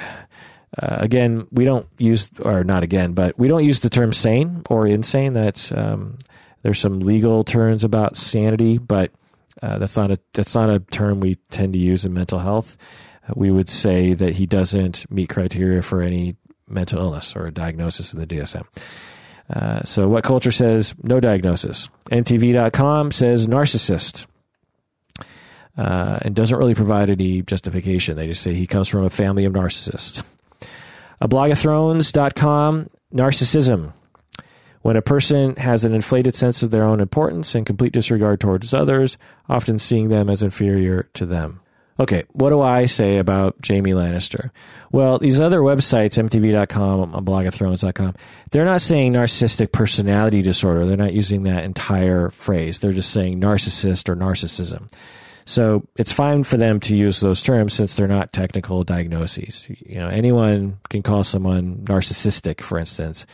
Uh, 0.77 0.97
again, 0.99 1.47
we 1.51 1.65
don't 1.65 1.88
use, 1.97 2.30
or 2.41 2.64
not 2.64 2.84
again, 2.84 3.14
but 3.14 3.38
we 3.39 3.47
don't 3.47 3.65
use 3.65 3.80
the 3.80 3.89
term 3.89 4.14
sane 4.14 4.61
or 4.69 4.85
insane. 4.85 5.34
That's 5.34 5.72
um, 5.72 6.19
there's 6.61 6.80
some 6.80 6.99
legal 6.99 7.43
terms 7.43 7.84
about 7.84 8.18
sanity, 8.18 8.77
but 8.77 9.11
uh, 9.61 9.80
that's 9.80 9.97
not 9.97 10.11
a 10.11 10.19
that's 10.34 10.53
not 10.53 10.69
a 10.69 10.80
term 10.80 11.19
we 11.19 11.35
tend 11.49 11.73
to 11.73 11.80
use 11.80 12.06
in 12.06 12.14
mental 12.14 12.39
health. 12.39 12.77
Uh, 13.27 13.34
we 13.35 13.49
would 13.49 13.69
say 13.69 14.14
that 14.14 14.35
he 14.35 14.45
doesn't 14.45 15.10
meet 15.11 15.30
criteria 15.30 15.81
for 15.81 16.01
any 16.01 16.35
mental 16.68 16.99
illness 16.99 17.35
or 17.35 17.47
a 17.47 17.51
diagnosis 17.51 18.14
in 18.14 18.19
the 18.19 18.27
DSM. 18.27 18.65
Uh, 19.49 19.81
so, 19.84 20.07
what 20.07 20.23
culture 20.23 20.51
says 20.51 20.93
no 21.01 21.19
diagnosis? 21.19 21.89
MTV.com 22.11 23.11
says 23.11 23.47
narcissist 23.47 24.27
uh, 25.77 26.19
and 26.21 26.35
doesn't 26.35 26.57
really 26.57 26.76
provide 26.76 27.09
any 27.09 27.41
justification. 27.41 28.15
They 28.15 28.27
just 28.27 28.43
say 28.43 28.53
he 28.53 28.67
comes 28.67 28.88
from 28.88 29.05
a 29.05 29.09
family 29.09 29.45
of 29.45 29.53
narcissists. 29.53 30.23
A 31.21 31.27
blogofthrones.com, 31.27 32.89
narcissism. 33.13 33.93
When 34.81 34.95
a 34.95 35.01
person 35.01 35.55
has 35.57 35.84
an 35.84 35.93
inflated 35.93 36.35
sense 36.35 36.63
of 36.63 36.71
their 36.71 36.84
own 36.84 36.99
importance 36.99 37.55
and 37.55 37.65
complete 37.65 37.93
disregard 37.93 38.39
towards 38.39 38.73
others, 38.73 39.17
often 39.49 39.77
seeing 39.80 40.09
them 40.09 40.30
as 40.30 40.41
inferior 40.41 41.09
to 41.15 41.26
them. 41.26 41.61
Okay, 41.99 42.23
what 42.31 42.51
do 42.51 42.61
I 42.61 42.85
say 42.85 43.17
about 43.17 43.61
Jamie 43.61 43.91
Lannister? 43.91 44.51
Well, 44.91 45.17
these 45.17 45.41
other 45.41 45.59
websites, 45.59 46.17
MTV.com, 46.17 47.11
blogofthrones.com, 47.26 48.15
they're 48.51 48.65
not 48.65 48.80
saying 48.80 49.13
narcissistic 49.13 49.73
personality 49.73 50.41
disorder. 50.41 50.85
They're 50.85 50.95
not 50.95 51.13
using 51.13 51.43
that 51.43 51.65
entire 51.65 52.30
phrase. 52.30 52.80
They're 52.80 52.93
just 52.93 53.11
saying 53.11 53.41
narcissist 53.41 54.07
or 54.07 54.15
narcissism. 54.15 54.89
So 55.43 55.88
it's 55.97 56.13
fine 56.13 56.43
for 56.43 56.57
them 56.57 56.80
to 56.81 56.95
use 56.95 57.19
those 57.19 57.41
terms 57.41 57.73
since 57.73 57.95
they're 57.95 58.07
not 58.07 58.31
technical 58.31 58.84
diagnoses. 58.84 59.67
You 59.67 59.99
know, 59.99 60.07
anyone 60.07 60.80
can 60.89 61.03
call 61.03 61.26
someone 61.26 61.77
narcissistic, 61.80 62.61
for 62.61 62.77
instance, 62.77 63.26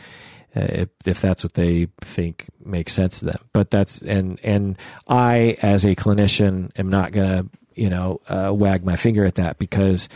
uh, 0.56 0.60
if, 0.60 0.88
if 1.04 1.20
that's 1.20 1.44
what 1.44 1.54
they 1.54 1.88
think 2.00 2.46
makes 2.64 2.94
sense 2.94 3.18
to 3.20 3.26
them. 3.26 3.38
But 3.52 3.70
that's 3.70 4.00
and 4.00 4.40
and 4.42 4.78
I, 5.06 5.58
as 5.60 5.84
a 5.84 5.94
clinician, 5.94 6.70
am 6.78 6.88
not 6.88 7.12
going 7.12 7.28
to 7.28 7.50
you 7.76 7.88
know 7.88 8.20
uh, 8.28 8.52
wag 8.52 8.84
my 8.84 8.96
finger 8.96 9.24
at 9.24 9.36
that 9.36 9.58
because 9.58 10.08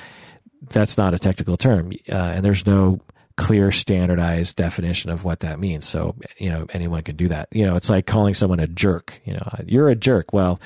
that's 0.68 0.98
not 0.98 1.14
a 1.14 1.18
technical 1.18 1.56
term, 1.56 1.92
uh, 2.10 2.14
and 2.14 2.44
there's 2.44 2.66
no 2.66 3.00
clear 3.36 3.72
standardized 3.72 4.56
definition 4.56 5.10
of 5.10 5.24
what 5.24 5.40
that 5.40 5.58
means. 5.58 5.88
So, 5.88 6.14
you 6.36 6.50
know, 6.50 6.66
anyone 6.74 7.02
can 7.02 7.16
do 7.16 7.26
that. 7.28 7.48
You 7.50 7.64
know, 7.64 7.74
it's 7.74 7.88
like 7.88 8.06
calling 8.06 8.34
someone 8.34 8.60
a 8.60 8.66
jerk. 8.66 9.18
You 9.24 9.32
know, 9.32 9.48
you're 9.64 9.88
a 9.88 9.94
jerk. 9.94 10.34
Well, 10.34 10.60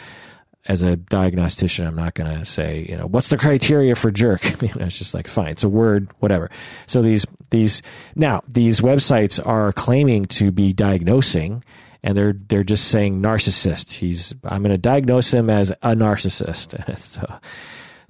as 0.66 0.82
a 0.82 0.96
diagnostician, 0.96 1.86
I'm 1.86 1.94
not 1.94 2.14
going 2.14 2.36
to 2.36 2.44
say, 2.44 2.86
you 2.88 2.96
know, 2.96 3.06
what's 3.06 3.28
the 3.28 3.38
criteria 3.38 3.94
for 3.94 4.10
jerk? 4.10 4.44
you 4.62 4.68
know, 4.74 4.86
it's 4.86 4.98
just 4.98 5.14
like, 5.14 5.28
fine, 5.28 5.50
it's 5.50 5.62
a 5.62 5.68
word, 5.68 6.10
whatever. 6.18 6.50
So 6.86 7.00
these, 7.00 7.24
these, 7.50 7.80
now, 8.16 8.42
these 8.48 8.80
websites 8.80 9.44
are 9.44 9.72
claiming 9.72 10.24
to 10.26 10.50
be 10.50 10.72
diagnosing 10.72 11.62
and 12.04 12.14
they're, 12.14 12.34
they're 12.34 12.62
just 12.62 12.88
saying 12.88 13.22
narcissist. 13.22 13.94
He's, 13.94 14.34
I'm 14.44 14.62
going 14.62 14.74
to 14.74 14.78
diagnose 14.78 15.32
him 15.32 15.48
as 15.48 15.70
a 15.70 15.96
narcissist. 15.96 16.98
so, 17.00 17.38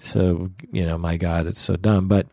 so, 0.00 0.50
you 0.72 0.84
know, 0.84 0.98
my 0.98 1.16
God, 1.16 1.46
it's 1.46 1.60
so 1.60 1.76
dumb. 1.76 2.08
But, 2.08 2.26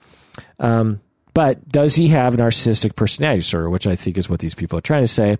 um, 0.59 1.01
but 1.35 1.69
does 1.69 1.95
he 1.95 2.07
have 2.07 2.35
narcissistic 2.35 2.95
personality 2.95 3.41
disorder, 3.41 3.69
which 3.69 3.85
I 3.85 3.95
think 3.95 4.17
is 4.17 4.27
what 4.27 4.39
these 4.39 4.55
people 4.55 4.79
are 4.79 4.81
trying 4.81 5.03
to 5.03 5.07
say. 5.07 5.37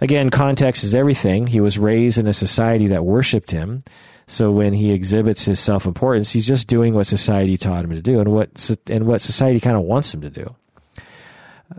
Again, 0.00 0.30
context 0.30 0.84
is 0.84 0.94
everything. 0.94 1.46
He 1.46 1.60
was 1.60 1.78
raised 1.78 2.16
in 2.16 2.26
a 2.26 2.32
society 2.32 2.86
that 2.86 3.04
worshiped 3.04 3.50
him. 3.50 3.84
So 4.26 4.50
when 4.50 4.72
he 4.72 4.92
exhibits 4.92 5.44
his 5.44 5.60
self 5.60 5.84
importance, 5.84 6.30
he's 6.32 6.46
just 6.46 6.66
doing 6.66 6.94
what 6.94 7.06
society 7.06 7.58
taught 7.58 7.84
him 7.84 7.90
to 7.90 8.00
do 8.00 8.20
and 8.20 8.32
what 8.32 8.70
and 8.86 9.06
what 9.06 9.20
society 9.20 9.60
kind 9.60 9.76
of 9.76 9.82
wants 9.82 10.14
him 10.14 10.22
to 10.22 10.30
do. 10.30 10.54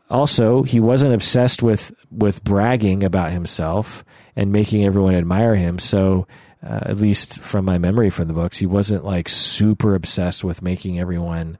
Also, 0.09 0.63
he 0.63 0.79
wasn't 0.79 1.13
obsessed 1.13 1.63
with 1.63 1.91
with 2.11 2.43
bragging 2.43 3.03
about 3.03 3.31
himself 3.31 4.03
and 4.35 4.51
making 4.51 4.85
everyone 4.85 5.15
admire 5.15 5.55
him. 5.55 5.79
So, 5.79 6.27
uh, 6.63 6.79
at 6.83 6.97
least 6.97 7.41
from 7.41 7.65
my 7.65 7.77
memory 7.77 8.09
from 8.09 8.27
the 8.27 8.33
books, 8.33 8.57
he 8.57 8.65
wasn't 8.65 9.05
like 9.05 9.29
super 9.29 9.95
obsessed 9.95 10.43
with 10.43 10.61
making 10.61 10.99
everyone 10.99 11.57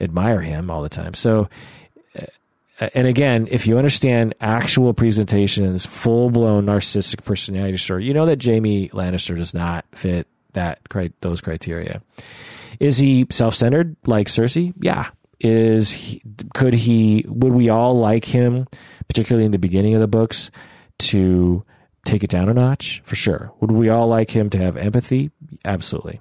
admire 0.00 0.40
him 0.40 0.70
all 0.70 0.82
the 0.82 0.88
time. 0.88 1.14
So, 1.14 1.48
uh, 2.18 2.88
and 2.94 3.06
again, 3.06 3.48
if 3.50 3.66
you 3.66 3.76
understand 3.76 4.34
actual 4.40 4.94
presentations, 4.94 5.84
full 5.84 6.30
blown 6.30 6.66
narcissistic 6.66 7.24
personality 7.24 7.72
disorder, 7.72 8.00
you 8.00 8.14
know 8.14 8.26
that 8.26 8.36
Jamie 8.36 8.88
Lannister 8.90 9.36
does 9.36 9.52
not 9.52 9.84
fit 9.92 10.26
that 10.52 10.80
those 11.20 11.40
criteria. 11.40 12.02
Is 12.80 12.98
he 12.98 13.26
self 13.30 13.54
centered 13.54 13.96
like 14.06 14.28
Cersei? 14.28 14.72
Yeah. 14.80 15.10
Is 15.40 15.92
he, 15.92 16.22
could 16.54 16.74
he? 16.74 17.24
Would 17.28 17.52
we 17.52 17.68
all 17.68 17.98
like 17.98 18.24
him, 18.24 18.66
particularly 19.06 19.44
in 19.44 19.52
the 19.52 19.58
beginning 19.58 19.94
of 19.94 20.00
the 20.00 20.08
books, 20.08 20.50
to 20.98 21.64
take 22.04 22.24
it 22.24 22.30
down 22.30 22.48
a 22.48 22.54
notch? 22.54 23.02
For 23.04 23.14
sure. 23.14 23.52
Would 23.60 23.70
we 23.70 23.88
all 23.88 24.08
like 24.08 24.30
him 24.30 24.50
to 24.50 24.58
have 24.58 24.76
empathy? 24.76 25.30
Absolutely. 25.64 26.20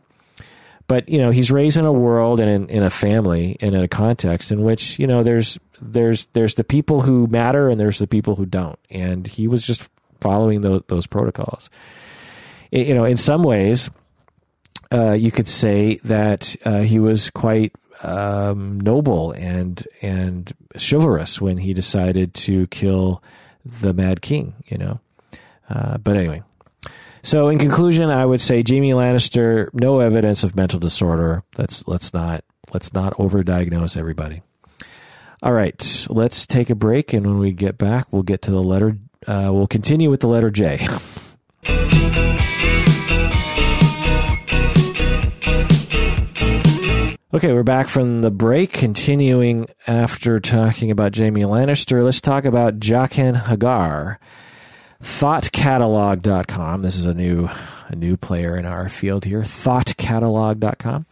But 0.88 1.10
you 1.10 1.18
know, 1.18 1.32
he's 1.32 1.52
raised 1.52 1.78
in 1.78 1.86
a 1.86 1.92
world 1.92 2.40
and 2.40 2.50
in, 2.50 2.70
in 2.70 2.84
a 2.84 2.90
family 2.90 3.58
and 3.60 3.76
in 3.76 3.84
a 3.84 3.88
context 3.88 4.52
in 4.52 4.62
which 4.62 4.98
you 5.00 5.08
know 5.08 5.24
there's 5.24 5.60
there's 5.82 6.26
there's 6.28 6.56
the 6.56 6.64
people 6.64 7.02
who 7.02 7.28
matter 7.28 7.70
and 7.70 7.80
there's 7.80 8.00
the 8.00 8.08
people 8.08 8.36
who 8.36 8.46
don't, 8.46 8.80
and 8.90 9.28
he 9.28 9.48
was 9.48 9.66
just 9.66 9.90
following 10.22 10.62
those, 10.62 10.82
those 10.88 11.08
protocols. 11.08 11.70
you 12.72 12.94
know, 12.94 13.04
in 13.04 13.18
some 13.18 13.44
ways, 13.44 13.90
uh, 14.92 15.12
you 15.12 15.32
could 15.32 15.48
say 15.48 16.00
that 16.04 16.56
uh, 16.66 16.80
he 16.80 17.00
was 17.00 17.30
quite 17.32 17.74
um, 18.04 18.80
noble 18.80 19.32
and 19.32 19.86
and 20.02 20.54
chivalrous 20.78 21.42
when 21.42 21.58
he 21.58 21.74
decided 21.74 22.34
to 22.34 22.68
kill 22.68 23.24
the 23.66 23.94
Mad 23.94 24.22
King. 24.22 24.54
You 24.68 24.78
know, 24.78 25.00
Uh, 25.70 25.98
but 25.98 26.16
anyway, 26.16 26.44
so 27.24 27.50
in 27.50 27.60
conclusion, 27.60 28.10
I 28.10 28.26
would 28.26 28.40
say 28.42 28.64
Jamie 28.64 28.92
Lannister, 28.94 29.70
no 29.74 30.00
evidence 30.00 30.44
of 30.44 30.56
mental 30.56 30.80
disorder. 30.80 31.44
Let's 31.58 31.86
let's 31.88 32.14
not 32.14 32.44
let's 32.74 32.94
not 32.94 33.14
overdiagnose 33.18 33.98
everybody. 33.98 34.42
All 35.44 35.54
right, 35.54 36.08
let's 36.10 36.48
take 36.48 36.70
a 36.70 36.76
break, 36.76 37.14
and 37.14 37.26
when 37.26 37.38
we 37.38 37.52
get 37.52 37.78
back, 37.78 38.12
we'll 38.12 38.24
get 38.24 38.42
to 38.44 38.52
the 38.52 38.64
letter. 38.64 38.98
Uh, 39.28 39.50
we'll 39.52 39.68
continue 39.68 40.10
with 40.10 40.22
the 40.22 40.28
letter 40.28 40.50
J. 40.50 40.88
Okay, 47.38 47.54
we're 47.54 47.62
back 47.62 47.88
from 47.88 48.22
the 48.22 48.32
break, 48.32 48.74
continuing 48.74 49.68
after 49.86 50.40
talking 50.40 50.90
about 50.90 51.12
Jamie 51.12 51.44
Lannister. 51.44 52.04
Let's 52.04 52.20
talk 52.20 52.46
about 52.46 52.80
Jaqen 52.80 53.44
H'ghar. 53.44 54.18
ThoughtCatalog.com. 55.04 56.82
This 56.82 56.96
is 56.96 57.06
a 57.06 57.14
new 57.14 57.48
a 57.90 57.96
new 57.96 58.18
player 58.18 58.58
in 58.58 58.66
our 58.66 58.90
field 58.90 59.26
here. 59.26 59.44
ThoughtCatalog.com. 59.44 61.06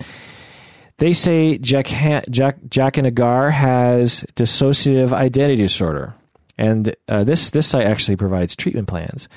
They 0.97 1.13
say 1.13 1.59
Jaqen 1.59 2.25
H'ghar 2.25 3.51
has 3.51 4.25
dissociative 4.35 5.13
identity 5.13 5.61
disorder, 5.61 6.15
and 6.57 6.95
uh, 7.07 7.23
this 7.23 7.51
this 7.51 7.67
site 7.67 7.85
actually 7.85 8.15
provides 8.15 8.55
treatment 8.55 8.87
plans. 8.87 9.29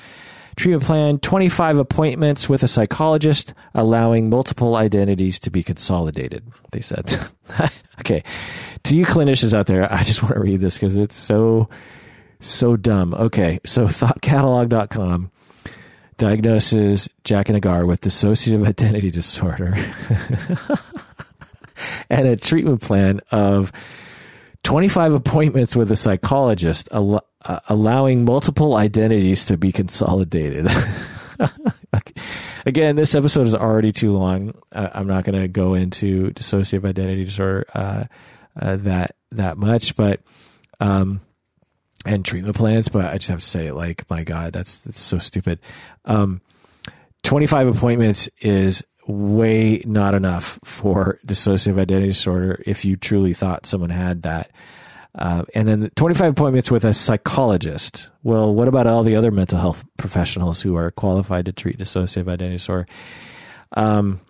Treatment 0.59 0.83
plan 0.83 1.19
25 1.19 1.77
appointments 1.77 2.49
with 2.49 2.63
a 2.63 2.67
psychologist, 2.67 3.53
allowing 3.73 4.29
multiple 4.29 4.75
identities 4.75 5.39
to 5.39 5.49
be 5.49 5.63
consolidated, 5.63 6.51
they 6.73 6.81
said. 6.81 7.17
okay. 8.01 8.21
To 8.83 8.97
you 8.97 9.05
clinicians 9.05 9.57
out 9.57 9.67
there, 9.67 9.89
I 9.89 10.03
just 10.03 10.21
want 10.21 10.33
to 10.33 10.41
read 10.41 10.59
this 10.59 10.75
because 10.75 10.97
it's 10.97 11.15
so, 11.15 11.69
so 12.41 12.75
dumb. 12.75 13.13
Okay. 13.13 13.61
So 13.65 13.85
thoughtcatalog.com 13.85 15.31
diagnoses 16.17 17.07
Jaqen 17.23 17.61
H'ghar 17.61 17.87
with 17.87 18.01
dissociative 18.01 18.67
identity 18.67 19.11
disorder 19.11 19.77
and 22.09 22.27
a 22.27 22.35
treatment 22.35 22.81
plan 22.81 23.21
of 23.31 23.71
25 24.63 25.13
appointments 25.13 25.73
with 25.73 25.89
a 25.89 25.95
psychologist, 25.95 26.89
uh, 27.45 27.59
allowing 27.69 28.25
multiple 28.25 28.75
identities 28.75 29.45
to 29.45 29.57
be 29.57 29.71
consolidated. 29.71 30.67
Again, 32.65 32.95
this 32.95 33.15
episode 33.15 33.47
is 33.47 33.55
already 33.55 33.91
too 33.91 34.13
long. 34.13 34.53
I'm 34.71 35.07
not 35.07 35.23
going 35.23 35.41
to 35.41 35.47
go 35.47 35.73
into 35.73 36.31
dissociative 36.31 36.85
identity 36.85 37.25
disorder 37.25 37.65
uh, 37.73 38.03
uh, 38.59 38.75
that 38.77 39.15
that 39.31 39.57
much, 39.57 39.95
but 39.95 40.21
um, 40.79 41.21
and 42.05 42.25
treatment 42.25 42.55
plans. 42.55 42.89
But 42.89 43.05
I 43.05 43.17
just 43.17 43.29
have 43.29 43.39
to 43.39 43.45
say, 43.45 43.71
like, 43.71 44.09
my 44.09 44.23
God, 44.23 44.53
that's 44.53 44.79
that's 44.79 44.99
so 44.99 45.17
stupid. 45.17 45.59
Um, 46.05 46.41
25 47.23 47.77
appointments 47.77 48.29
is 48.41 48.83
way 49.07 49.81
not 49.85 50.13
enough 50.13 50.59
for 50.63 51.19
dissociative 51.25 51.79
identity 51.79 52.07
disorder 52.07 52.61
if 52.65 52.85
you 52.85 52.95
truly 52.95 53.33
thought 53.33 53.65
someone 53.65 53.89
had 53.89 54.23
that. 54.23 54.51
Uh, 55.15 55.43
and 55.55 55.67
then 55.67 55.89
25 55.95 56.31
appointments 56.31 56.69
with 56.69 56.85
a 56.85 56.93
psychologist. 56.93 58.09
Well, 58.23 58.53
what 58.53 58.67
about 58.67 58.87
all 58.87 59.03
the 59.03 59.15
other 59.15 59.31
mental 59.31 59.59
health 59.59 59.83
professionals 59.97 60.61
who 60.61 60.75
are 60.75 60.91
qualified 60.91 61.45
to 61.45 61.51
treat 61.51 61.79
dissociative 61.79 62.29
identity 62.29 62.57
disorder? 62.57 62.87
Um, 63.75 64.21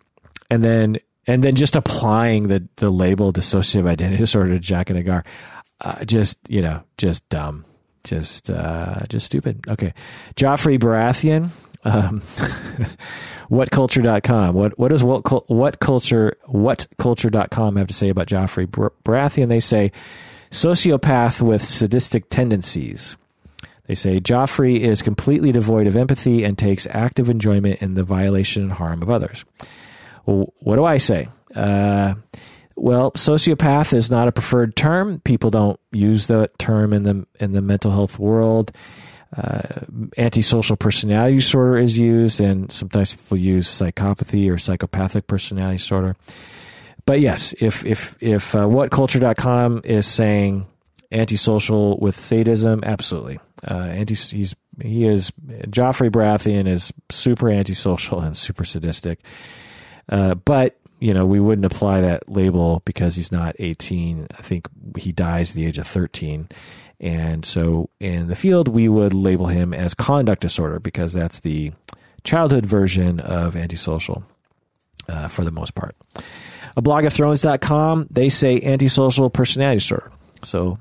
and 0.49 0.63
then 0.63 0.97
and 1.27 1.43
then 1.43 1.55
just 1.55 1.75
applying 1.75 2.47
the 2.47 2.67
the 2.77 2.89
label 2.89 3.31
dissociative 3.31 3.87
identity 3.87 4.17
disorder 4.17 4.57
to 4.57 4.73
Jaqen 4.73 5.03
H'ghar, 5.03 5.25
uh, 5.81 6.05
just 6.05 6.37
you 6.47 6.61
know, 6.61 6.83
just 6.97 7.27
dumb, 7.29 7.65
just 8.03 8.49
uh, 8.49 9.05
just 9.09 9.25
stupid. 9.25 9.65
Okay, 9.67 9.93
Joffrey 10.35 10.79
Baratheon. 10.79 11.49
Um, 11.85 12.21
whatculture.com. 13.49 14.53
What 14.53 14.77
what 14.77 14.89
does 14.89 15.03
what 15.03 15.49
what 15.49 15.79
culture 15.79 16.37
whatculture.com 16.47 17.75
have 17.77 17.87
to 17.87 17.93
say 17.93 18.09
about 18.09 18.27
Joffrey 18.27 18.67
Baratheon? 18.67 19.47
They 19.47 19.59
say 19.59 19.91
sociopath 20.51 21.41
with 21.41 21.63
sadistic 21.63 22.29
tendencies. 22.29 23.15
They 23.87 23.95
say 23.95 24.19
Joffrey 24.19 24.81
is 24.81 25.01
completely 25.01 25.51
devoid 25.51 25.87
of 25.87 25.95
empathy 25.95 26.43
and 26.43 26.57
takes 26.57 26.87
active 26.91 27.29
enjoyment 27.29 27.81
in 27.81 27.95
the 27.95 28.03
violation 28.03 28.63
and 28.63 28.71
harm 28.71 29.01
of 29.01 29.09
others. 29.09 29.45
Well, 30.25 30.53
what 30.59 30.75
do 30.75 30.85
I 30.85 30.97
say? 30.97 31.29
Uh, 31.55 32.13
well, 32.75 33.11
sociopath 33.11 33.91
is 33.93 34.11
not 34.11 34.27
a 34.27 34.31
preferred 34.31 34.75
term. 34.75 35.19
People 35.21 35.49
don't 35.49 35.79
use 35.91 36.27
the 36.27 36.49
term 36.59 36.93
in 36.93 37.03
the 37.03 37.25
in 37.39 37.51
the 37.51 37.61
mental 37.61 37.91
health 37.91 38.19
world. 38.19 38.71
Uh, 39.35 39.61
antisocial 40.17 40.75
personality 40.75 41.35
disorder 41.35 41.77
is 41.77 41.97
used, 41.97 42.39
and 42.39 42.71
sometimes 42.71 43.13
people 43.13 43.37
use 43.37 43.67
psychopathy 43.67 44.51
or 44.51 44.57
psychopathic 44.57 45.27
personality 45.27 45.77
disorder. 45.77 46.15
But 47.09 47.21
yes, 47.21 47.55
if 47.59 47.83
if 47.87 48.15
if 48.21 48.53
uh, 48.53 48.67
whatculture.com 48.67 49.81
is 49.83 50.05
saying 50.05 50.67
antisocial 51.11 51.97
with 51.97 52.19
sadism, 52.19 52.83
absolutely. 52.83 53.39
Uh, 53.67 53.73
anti, 53.73 54.13
he's 54.13 54.55
he 54.79 55.07
is 55.07 55.31
Joffrey 55.47 56.11
Baratheon 56.11 56.67
is 56.67 56.93
super 57.09 57.49
antisocial 57.49 58.21
and 58.21 58.37
super 58.37 58.63
sadistic. 58.63 59.21
Uh, 60.07 60.35
but 60.35 60.77
you 60.99 61.11
know, 61.11 61.25
we 61.25 61.39
wouldn't 61.39 61.65
apply 61.65 62.01
that 62.01 62.29
label 62.29 62.83
because 62.85 63.15
he's 63.15 63.31
not 63.31 63.55
18. 63.57 64.27
I 64.37 64.41
think 64.43 64.67
he 64.95 65.11
dies 65.11 65.49
at 65.49 65.55
the 65.55 65.65
age 65.65 65.79
of 65.79 65.87
13. 65.87 66.47
And 66.99 67.43
so 67.43 67.89
in 67.99 68.27
the 68.27 68.35
field, 68.35 68.67
we 68.67 68.87
would 68.87 69.15
label 69.15 69.47
him 69.47 69.73
as 69.73 69.95
conduct 69.95 70.43
disorder 70.43 70.79
because 70.79 71.13
that's 71.13 71.39
the 71.39 71.71
childhood 72.23 72.67
version 72.67 73.19
of 73.19 73.55
antisocial 73.55 74.25
uh, 75.07 75.27
for 75.27 75.43
the 75.43 75.51
most 75.51 75.73
part. 75.73 75.95
A 76.79 76.81
blogofthrones.com, 76.81 78.07
they 78.09 78.29
say 78.29 78.61
antisocial 78.61 79.29
personality 79.29 79.79
disorder. 79.79 80.13
So 80.43 80.79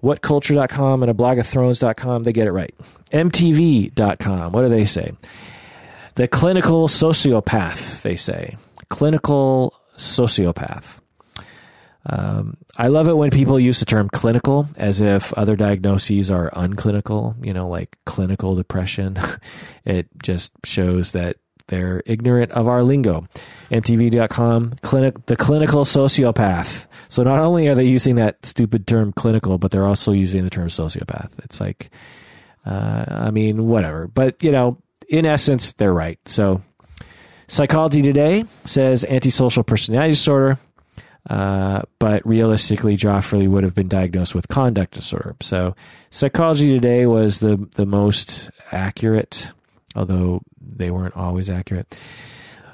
whatculture.com 0.00 1.02
and 1.02 1.10
a 1.10 1.14
blogofthrones.com, 1.14 2.22
they 2.22 2.32
get 2.32 2.46
it 2.46 2.52
right. 2.52 2.72
MTV.com, 3.10 4.52
what 4.52 4.62
do 4.62 4.68
they 4.68 4.84
say? 4.84 5.14
The 6.14 6.28
clinical 6.28 6.86
sociopath, 6.86 8.02
they 8.02 8.14
say. 8.14 8.56
Clinical 8.88 9.74
sociopath. 9.96 11.00
Um, 12.08 12.56
I 12.76 12.86
love 12.86 13.08
it 13.08 13.16
when 13.16 13.30
people 13.32 13.58
use 13.58 13.80
the 13.80 13.84
term 13.84 14.08
clinical 14.08 14.68
as 14.76 15.00
if 15.00 15.32
other 15.32 15.56
diagnoses 15.56 16.30
are 16.30 16.52
unclinical, 16.52 17.34
you 17.44 17.52
know, 17.52 17.68
like 17.68 17.98
clinical 18.06 18.54
depression. 18.54 19.18
it 19.84 20.06
just 20.22 20.52
shows 20.62 21.10
that 21.10 21.38
they're 21.68 22.02
ignorant 22.06 22.52
of 22.52 22.68
our 22.68 22.82
lingo. 22.82 23.26
MTV.com, 23.70 24.72
clinic, 24.82 25.26
the 25.26 25.36
clinical 25.36 25.84
sociopath. 25.84 26.86
So 27.08 27.22
not 27.22 27.38
only 27.38 27.68
are 27.68 27.74
they 27.74 27.84
using 27.84 28.16
that 28.16 28.44
stupid 28.44 28.86
term 28.86 29.12
clinical, 29.12 29.58
but 29.58 29.70
they're 29.70 29.86
also 29.86 30.12
using 30.12 30.44
the 30.44 30.50
term 30.50 30.68
sociopath. 30.68 31.30
It's 31.42 31.60
like, 31.60 31.90
uh, 32.64 33.04
I 33.08 33.30
mean, 33.30 33.66
whatever. 33.66 34.06
But, 34.06 34.42
you 34.42 34.52
know, 34.52 34.78
in 35.08 35.26
essence, 35.26 35.72
they're 35.72 35.92
right. 35.92 36.18
So 36.26 36.62
Psychology 37.48 38.02
Today 38.02 38.44
says 38.64 39.04
antisocial 39.04 39.62
personality 39.62 40.12
disorder. 40.12 40.58
Uh, 41.28 41.82
but 41.98 42.24
realistically, 42.24 42.96
Joffrey 42.96 43.48
would 43.48 43.64
have 43.64 43.74
been 43.74 43.88
diagnosed 43.88 44.32
with 44.32 44.46
conduct 44.46 44.94
disorder. 44.94 45.34
So, 45.40 45.74
Psychology 46.10 46.72
Today 46.72 47.06
was 47.06 47.40
the 47.40 47.68
the 47.74 47.84
most 47.84 48.48
accurate, 48.70 49.50
although 49.96 50.42
they 50.60 50.90
weren't 50.90 51.16
always 51.16 51.50
accurate. 51.50 51.98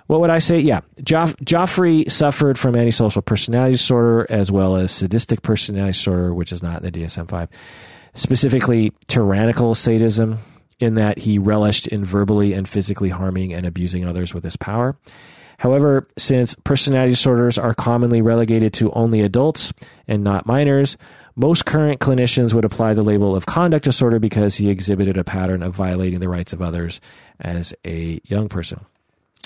What 0.09 0.21
would 0.21 0.31
I 0.31 0.39
say? 0.41 0.59
Yeah, 0.61 0.81
Joff- 1.01 1.37
Joffrey 1.37 2.11
suffered 2.11 2.59
from 2.59 2.77
antisocial 2.77 3.23
personality 3.23 3.73
disorder 3.73 4.27
as 4.29 4.51
well 4.51 4.77
as 4.77 4.93
sadistic 4.93 5.41
personality 5.43 5.93
disorder, 5.93 6.35
which 6.35 6.53
is 6.53 6.63
not 6.63 6.83
in 6.83 6.93
the 6.93 7.01
DSM 7.01 7.29
five. 7.29 7.49
Specifically, 8.15 8.93
tyrannical 9.07 9.75
sadism, 9.75 10.41
in 10.81 10.97
that 10.97 11.19
he 11.19 11.39
relished 11.39 11.87
in 11.87 12.05
verbally 12.05 12.53
and 12.53 12.69
physically 12.69 13.09
harming 13.09 13.55
and 13.55 13.65
abusing 13.65 14.05
others 14.05 14.35
with 14.35 14.43
his 14.45 14.57
power. 14.57 14.97
However, 15.59 16.09
since 16.19 16.57
personality 16.65 17.13
disorders 17.13 17.57
are 17.57 17.73
commonly 17.73 18.21
relegated 18.21 18.73
to 18.75 18.91
only 18.93 19.21
adults 19.21 19.73
and 20.09 20.25
not 20.25 20.45
minors, 20.45 20.97
most 21.35 21.65
current 21.65 22.01
clinicians 22.01 22.53
would 22.53 22.65
apply 22.65 22.95
the 22.95 23.03
label 23.03 23.35
of 23.35 23.47
conduct 23.47 23.85
disorder 23.85 24.19
because 24.19 24.57
he 24.57 24.69
exhibited 24.69 25.17
a 25.17 25.25
pattern 25.25 25.63
of 25.63 25.75
violating 25.75 26.21
the 26.21 26.29
rights 26.29 26.53
of 26.53 26.63
others 26.63 27.01
as 27.41 27.75
a 27.85 28.21
young 28.25 28.49
person. 28.49 28.85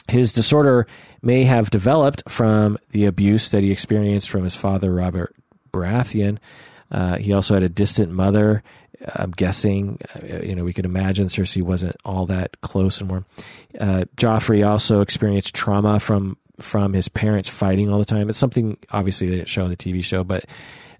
His 0.08 0.32
disorder 0.32 0.86
may 1.22 1.44
have 1.44 1.70
developed 1.70 2.22
from 2.28 2.78
the 2.90 3.06
abuse 3.06 3.50
that 3.50 3.62
he 3.62 3.72
experienced 3.72 4.30
from 4.30 4.44
his 4.44 4.54
father, 4.54 4.92
Robert 4.92 5.34
Baratheon. 5.72 6.38
Uh, 6.90 7.16
he 7.16 7.32
also 7.32 7.54
had 7.54 7.64
a 7.64 7.68
distant 7.68 8.12
mother 8.12 8.62
I'm 9.14 9.30
guessing, 9.30 9.98
uh, 10.14 10.42
you 10.42 10.54
know, 10.54 10.64
we 10.64 10.72
could 10.72 10.84
imagine 10.84 11.26
Cersei 11.26 11.62
wasn't 11.62 11.96
all 12.04 12.26
that 12.26 12.60
close 12.60 13.00
and 13.00 13.10
warm. 13.10 13.26
Uh, 13.78 14.04
Joffrey 14.16 14.66
also 14.66 15.00
experienced 15.00 15.54
trauma 15.54 16.00
from 16.00 16.36
from 16.58 16.94
his 16.94 17.08
parents 17.08 17.50
fighting 17.50 17.92
all 17.92 17.98
the 17.98 18.06
time. 18.06 18.30
It's 18.30 18.38
something 18.38 18.78
obviously 18.90 19.28
they 19.28 19.36
didn't 19.36 19.48
show 19.48 19.64
in 19.64 19.70
the 19.70 19.76
TV 19.76 20.02
show, 20.02 20.24
but 20.24 20.46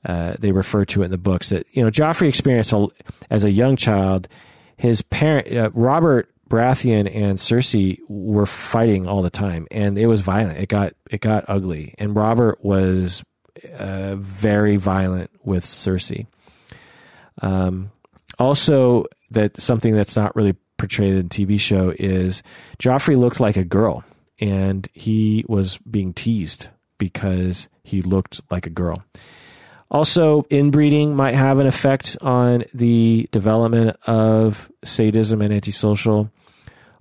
uh, 0.07 0.35
they 0.39 0.53
refer 0.53 0.85
to 0.87 1.03
it 1.03 1.07
in 1.07 1.11
the 1.11 1.19
books 1.19 1.51
that 1.51 1.67
you 1.73 1.85
know 1.85 1.91
Joffrey 1.91 2.29
experienced 2.29 2.73
a, 2.73 2.87
as 3.29 3.45
a 3.45 3.51
young 3.51 3.77
child. 3.77 4.29
his 4.77 5.03
parent, 5.03 5.53
uh, 5.55 5.71
Robert 5.75 6.31
Baratheon 6.49 7.13
and 7.13 7.39
Cersei 7.39 7.99
were 8.09 8.47
fighting 8.47 9.09
all 9.09 9.23
the 9.23 9.31
time, 9.31 9.67
and 9.71 9.99
it 9.99 10.07
was 10.07 10.21
violent. 10.21 10.59
It 10.59 10.69
got 10.69 10.95
it 11.11 11.21
got 11.21 11.45
ugly, 11.49 11.95
and 11.99 12.15
Robert 12.15 12.65
was 12.65 13.25
uh, 13.79 14.15
very 14.17 14.77
violent 14.77 15.31
with 15.43 15.65
Cersei. 15.65 16.27
Um, 17.43 17.91
also, 18.39 19.07
that 19.33 19.61
something 19.61 19.95
that's 19.95 20.17
not 20.17 20.37
really 20.37 20.55
portrayed 20.79 21.15
in 21.15 21.29
the 21.29 21.35
TV 21.35 21.59
show 21.59 21.93
is 21.99 22.43
Joffrey 22.79 23.17
looked 23.17 23.41
like 23.41 23.57
a 23.57 23.65
girl, 23.65 24.05
and 24.39 24.89
he 24.93 25.45
was 25.49 25.79
being 25.79 26.15
teased 26.15 26.69
because 26.99 27.69
he 27.83 28.03
looked 28.03 28.41
like 28.51 28.67
a 28.67 28.71
girl. 28.71 29.03
Also, 29.91 30.45
inbreeding 30.51 31.15
might 31.15 31.35
have 31.35 31.59
an 31.59 31.67
effect 31.67 32.17
on 32.21 32.65
the 32.75 33.29
development 33.31 33.97
of 34.07 34.71
sadism 34.85 35.41
and 35.41 35.55
antisocial. 35.55 36.31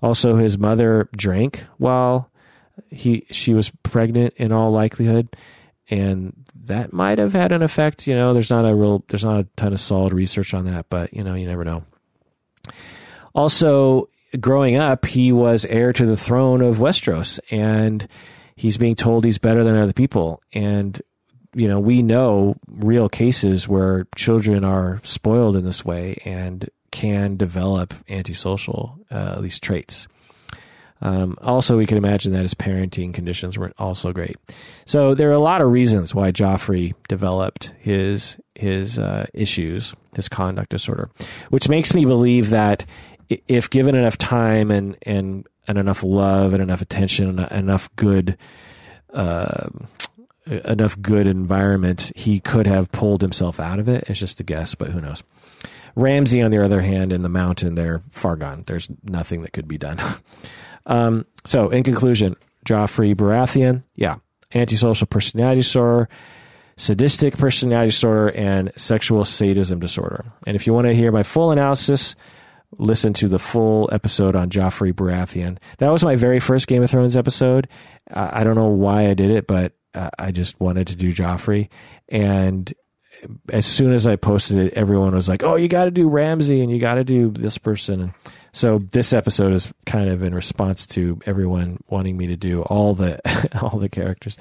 Also, 0.01 0.35
his 0.35 0.57
mother 0.57 1.09
drank 1.15 1.63
while 1.77 2.29
he 2.91 3.25
she 3.31 3.53
was 3.53 3.71
pregnant 3.83 4.33
in 4.37 4.51
all 4.51 4.71
likelihood, 4.71 5.35
and 5.89 6.33
that 6.65 6.93
might 6.93 7.17
have 7.17 7.33
had 7.33 7.51
an 7.51 7.63
effect. 7.63 8.05
You 8.05 8.15
know, 8.15 8.33
there's 8.33 8.51
not 8.51 8.65
a 8.65 8.75
real 8.75 9.03
there's 9.09 9.23
not 9.23 9.39
a 9.39 9.47
ton 9.55 9.73
of 9.73 9.79
solid 9.79 10.13
research 10.13 10.53
on 10.53 10.65
that, 10.65 10.85
but 10.89 11.13
you 11.13 11.23
know, 11.23 11.33
you 11.33 11.47
never 11.47 11.65
know. 11.65 11.83
Also, 13.33 14.09
growing 14.39 14.75
up, 14.75 15.05
he 15.05 15.31
was 15.31 15.65
heir 15.65 15.91
to 15.93 16.05
the 16.05 16.17
throne 16.17 16.61
of 16.61 16.77
Westeros, 16.77 17.39
and 17.49 18.07
he's 18.55 18.77
being 18.77 18.95
told 18.95 19.25
he's 19.25 19.37
better 19.37 19.63
than 19.63 19.75
other 19.75 19.93
people. 19.93 20.41
And 20.53 21.01
you 21.55 21.67
know, 21.67 21.79
we 21.79 22.03
know 22.03 22.57
real 22.67 23.07
cases 23.07 23.67
where 23.67 24.07
children 24.15 24.63
are 24.65 24.99
spoiled 25.03 25.55
in 25.55 25.63
this 25.63 25.85
way 25.85 26.17
and 26.25 26.69
can 26.91 27.37
develop 27.37 27.93
antisocial, 28.09 28.99
uh, 29.09 29.39
these 29.39 29.59
traits. 29.59 30.07
Um, 31.01 31.37
also, 31.41 31.77
we 31.77 31.85
can 31.85 31.97
imagine 31.97 32.31
that 32.33 32.41
his 32.41 32.53
parenting 32.53 33.13
conditions 33.13 33.57
weren't 33.57 33.75
also 33.77 34.11
great. 34.11 34.37
So 34.85 35.13
there 35.13 35.29
are 35.29 35.33
a 35.33 35.39
lot 35.39 35.61
of 35.61 35.71
reasons 35.71 36.15
why 36.15 36.31
Joffrey 36.31 36.93
developed 37.07 37.73
his 37.79 38.37
his 38.55 38.97
uh, 38.97 39.25
issues, 39.33 39.93
his 40.15 40.29
conduct 40.29 40.69
disorder, 40.69 41.09
which 41.49 41.67
makes 41.67 41.93
me 41.93 42.05
believe 42.05 42.49
that 42.51 42.85
if 43.47 43.69
given 43.69 43.95
enough 43.95 44.17
time 44.17 44.71
and 44.71 44.97
and 45.01 45.45
and 45.67 45.77
enough 45.77 46.01
love 46.03 46.53
and 46.53 46.61
enough 46.61 46.81
attention 46.81 47.39
and 47.39 47.51
enough 47.51 47.89
good. 47.95 48.37
Uh, 49.13 49.69
enough 50.45 51.01
good 51.01 51.27
environment, 51.27 52.11
he 52.15 52.39
could 52.39 52.67
have 52.67 52.91
pulled 52.91 53.21
himself 53.21 53.59
out 53.59 53.79
of 53.79 53.89
it. 53.89 54.05
It's 54.07 54.19
just 54.19 54.39
a 54.39 54.43
guess, 54.43 54.75
but 54.75 54.89
who 54.89 55.01
knows? 55.01 55.23
Ramsay, 55.95 56.41
on 56.41 56.51
the 56.51 56.63
other 56.63 56.81
hand, 56.81 57.13
in 57.13 57.21
the 57.21 57.29
mountain, 57.29 57.75
they're 57.75 58.01
far 58.11 58.35
gone. 58.35 58.63
There's 58.67 58.89
nothing 59.03 59.41
that 59.43 59.53
could 59.53 59.67
be 59.67 59.77
done. 59.77 59.99
um, 60.85 61.25
so, 61.45 61.69
in 61.69 61.83
conclusion, 61.83 62.35
Joffrey 62.65 63.15
Baratheon, 63.15 63.83
yeah, 63.95 64.17
antisocial 64.53 65.07
personality 65.07 65.61
disorder, 65.61 66.09
sadistic 66.77 67.37
personality 67.37 67.89
disorder, 67.89 68.29
and 68.31 68.71
sexual 68.75 69.23
sadism 69.23 69.79
disorder. 69.79 70.25
And 70.45 70.55
if 70.55 70.67
you 70.67 70.73
want 70.73 70.87
to 70.87 70.93
hear 70.93 71.11
my 71.11 71.23
full 71.23 71.51
analysis, 71.51 72.15
listen 72.77 73.13
to 73.13 73.29
the 73.29 73.39
full 73.39 73.89
episode 73.91 74.35
on 74.35 74.49
Joffrey 74.49 74.91
Baratheon. 74.91 75.57
That 75.77 75.89
was 75.89 76.03
my 76.03 76.17
very 76.17 76.41
first 76.41 76.67
Game 76.67 76.83
of 76.83 76.89
Thrones 76.89 77.15
episode. 77.15 77.69
I 78.11 78.43
don't 78.43 78.55
know 78.55 78.67
why 78.67 79.07
I 79.07 79.13
did 79.13 79.31
it, 79.31 79.47
but 79.47 79.73
uh, 79.95 80.09
I 80.19 80.31
just 80.31 80.59
wanted 80.59 80.87
to 80.87 80.95
do 80.95 81.13
Joffrey. 81.13 81.69
And 82.09 82.71
as 83.49 83.65
soon 83.65 83.93
as 83.93 84.05
I 84.05 84.15
posted 84.15 84.57
it, 84.57 84.73
everyone 84.73 85.15
was 85.15 85.29
like, 85.29 85.43
"Oh, 85.43 85.55
you 85.55 85.67
got 85.67 85.85
to 85.85 85.91
do 85.91 86.09
Ramsay 86.09 86.61
and 86.61 86.71
you 86.71 86.79
got 86.79 86.95
to 86.95 87.03
do 87.03 87.31
this 87.31 87.57
person." 87.57 88.01
And 88.01 88.13
so 88.51 88.79
this 88.91 89.13
episode 89.13 89.53
is 89.53 89.71
kind 89.85 90.09
of 90.09 90.21
in 90.21 90.35
response 90.35 90.85
to 90.87 91.19
everyone 91.25 91.79
wanting 91.87 92.17
me 92.17 92.27
to 92.27 92.35
do 92.35 92.61
all 92.63 92.93
the 92.93 93.19
all 93.61 93.79
the 93.79 93.89
characters. 93.89 94.37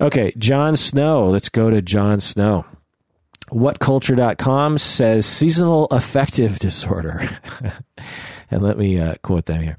Okay, 0.00 0.32
Jon 0.38 0.76
Snow. 0.76 1.28
Let's 1.28 1.48
go 1.48 1.70
to 1.70 1.82
Jon 1.82 2.20
Snow. 2.20 2.64
WhatCulture.com 3.50 4.78
says 4.78 5.26
seasonal 5.26 5.84
affective 5.86 6.58
disorder. 6.58 7.28
and 8.50 8.62
let 8.62 8.78
me 8.78 8.98
uh, 8.98 9.16
quote 9.22 9.44
them 9.44 9.60
here. 9.60 9.76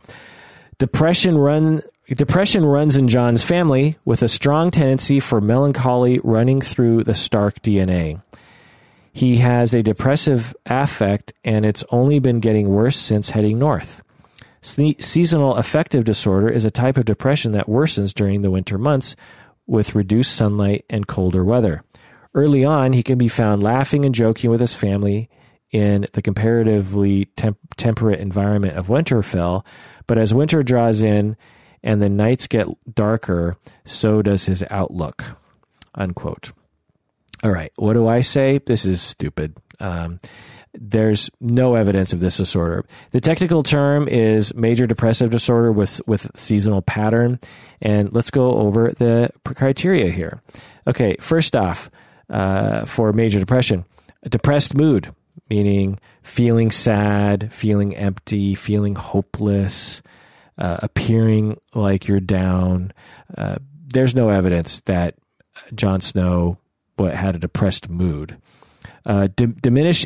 Depression 0.77 1.37
run 1.37 1.81
depression 2.07 2.65
runs 2.65 2.95
in 2.95 3.07
Jon's 3.07 3.43
family 3.43 3.97
with 4.03 4.21
a 4.21 4.27
strong 4.27 4.71
tendency 4.71 5.19
for 5.19 5.39
melancholy 5.39 6.19
running 6.23 6.59
through 6.59 7.03
the 7.03 7.15
Stark 7.15 7.61
DNA. 7.61 8.21
He 9.13 9.37
has 9.37 9.73
a 9.73 9.83
depressive 9.83 10.53
affect 10.65 11.33
and 11.43 11.65
it's 11.65 11.83
only 11.91 12.19
been 12.19 12.39
getting 12.39 12.67
worse 12.67 12.97
since 12.97 13.29
heading 13.29 13.57
north. 13.57 14.01
seasonal 14.61 15.55
affective 15.55 16.03
disorder 16.03 16.49
is 16.49 16.65
a 16.65 16.71
type 16.71 16.97
of 16.97 17.05
depression 17.05 17.53
that 17.53 17.67
worsens 17.67 18.13
during 18.13 18.41
the 18.41 18.51
winter 18.51 18.77
months 18.77 19.15
with 19.65 19.95
reduced 19.95 20.35
sunlight 20.35 20.83
and 20.89 21.07
colder 21.07 21.43
weather. 21.43 21.83
Early 22.33 22.65
on, 22.65 22.93
he 22.93 23.03
can 23.03 23.17
be 23.17 23.27
found 23.29 23.63
laughing 23.63 24.03
and 24.03 24.13
joking 24.13 24.49
with 24.49 24.59
his 24.59 24.75
family 24.75 25.29
in 25.71 26.07
the 26.13 26.21
comparatively 26.21 27.25
temp- 27.37 27.75
temperate 27.77 28.19
environment 28.19 28.77
of 28.77 28.87
Winterfell, 28.87 29.63
but 30.05 30.17
as 30.17 30.33
winter 30.33 30.63
draws 30.63 31.01
in 31.01 31.37
and 31.83 32.01
the 32.01 32.09
nights 32.09 32.47
get 32.47 32.67
darker, 32.93 33.57
so 33.83 34.21
does 34.21 34.45
his 34.45 34.63
outlook. 34.69 35.23
Unquote. 35.95 36.51
All 37.43 37.51
right, 37.51 37.71
what 37.75 37.93
do 37.93 38.07
I 38.07 38.21
say? 38.21 38.59
This 38.59 38.85
is 38.85 39.01
stupid. 39.01 39.57
Um, 39.79 40.19
there's 40.73 41.29
no 41.39 41.75
evidence 41.75 42.13
of 42.13 42.19
this 42.19 42.37
disorder. 42.37 42.85
The 43.11 43.21
technical 43.21 43.61
term 43.63 44.07
is 44.07 44.55
major 44.55 44.87
depressive 44.87 45.29
disorder 45.29 45.71
with 45.71 46.01
with 46.07 46.31
seasonal 46.35 46.81
pattern, 46.81 47.39
and 47.81 48.11
let's 48.13 48.31
go 48.31 48.53
over 48.53 48.91
the 48.91 49.29
criteria 49.43 50.09
here. 50.09 50.41
Okay, 50.87 51.15
first 51.19 51.55
off, 51.55 51.91
uh, 52.29 52.85
for 52.85 53.13
major 53.13 53.39
depression, 53.39 53.85
depressed 54.27 54.73
mood, 54.73 55.13
meaning 55.49 55.99
feeling 56.21 56.71
sad, 56.71 57.53
feeling 57.53 57.95
empty, 57.95 58.55
feeling 58.55 58.95
hopeless, 58.95 60.01
uh, 60.57 60.77
appearing 60.81 61.59
like 61.73 62.07
you're 62.07 62.19
down. 62.19 62.93
Uh, 63.37 63.55
there's 63.87 64.15
no 64.15 64.29
evidence 64.29 64.81
that 64.81 65.15
Jon 65.75 66.01
Snow 66.01 66.57
what, 66.95 67.13
had 67.13 67.35
a 67.35 67.39
depressed 67.39 67.89
mood. 67.89 68.37
Uh, 69.05 69.27
d- 69.35 69.53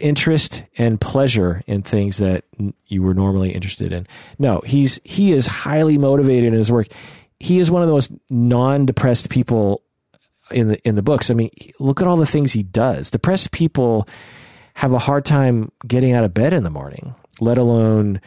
interest 0.01 0.63
and 0.77 0.99
pleasure 0.99 1.61
in 1.67 1.83
things 1.83 2.17
that 2.17 2.45
you 2.87 3.03
were 3.03 3.13
normally 3.13 3.51
interested 3.51 3.93
in. 3.93 4.07
No, 4.39 4.61
he's 4.65 4.99
he 5.03 5.33
is 5.33 5.45
highly 5.45 5.97
motivated 5.97 6.45
in 6.45 6.53
his 6.53 6.71
work. 6.71 6.87
He 7.39 7.59
is 7.59 7.69
one 7.69 7.83
of 7.83 7.87
the 7.87 7.93
most 7.93 8.11
non-depressed 8.29 9.29
people 9.29 9.83
in 10.49 10.69
the 10.69 10.79
in 10.87 10.95
the 10.95 11.03
books. 11.03 11.29
I 11.29 11.35
mean, 11.35 11.51
look 11.79 12.01
at 12.01 12.07
all 12.07 12.17
the 12.17 12.25
things 12.25 12.53
he 12.53 12.63
does. 12.63 13.11
Depressed 13.11 13.51
people 13.51 14.07
have 14.75 14.93
a 14.93 14.99
hard 14.99 15.25
time 15.25 15.71
getting 15.85 16.13
out 16.13 16.23
of 16.23 16.33
bed 16.33 16.53
in 16.53 16.63
the 16.63 16.69
morning, 16.71 17.13
let 17.39 17.59
alone 17.59 18.19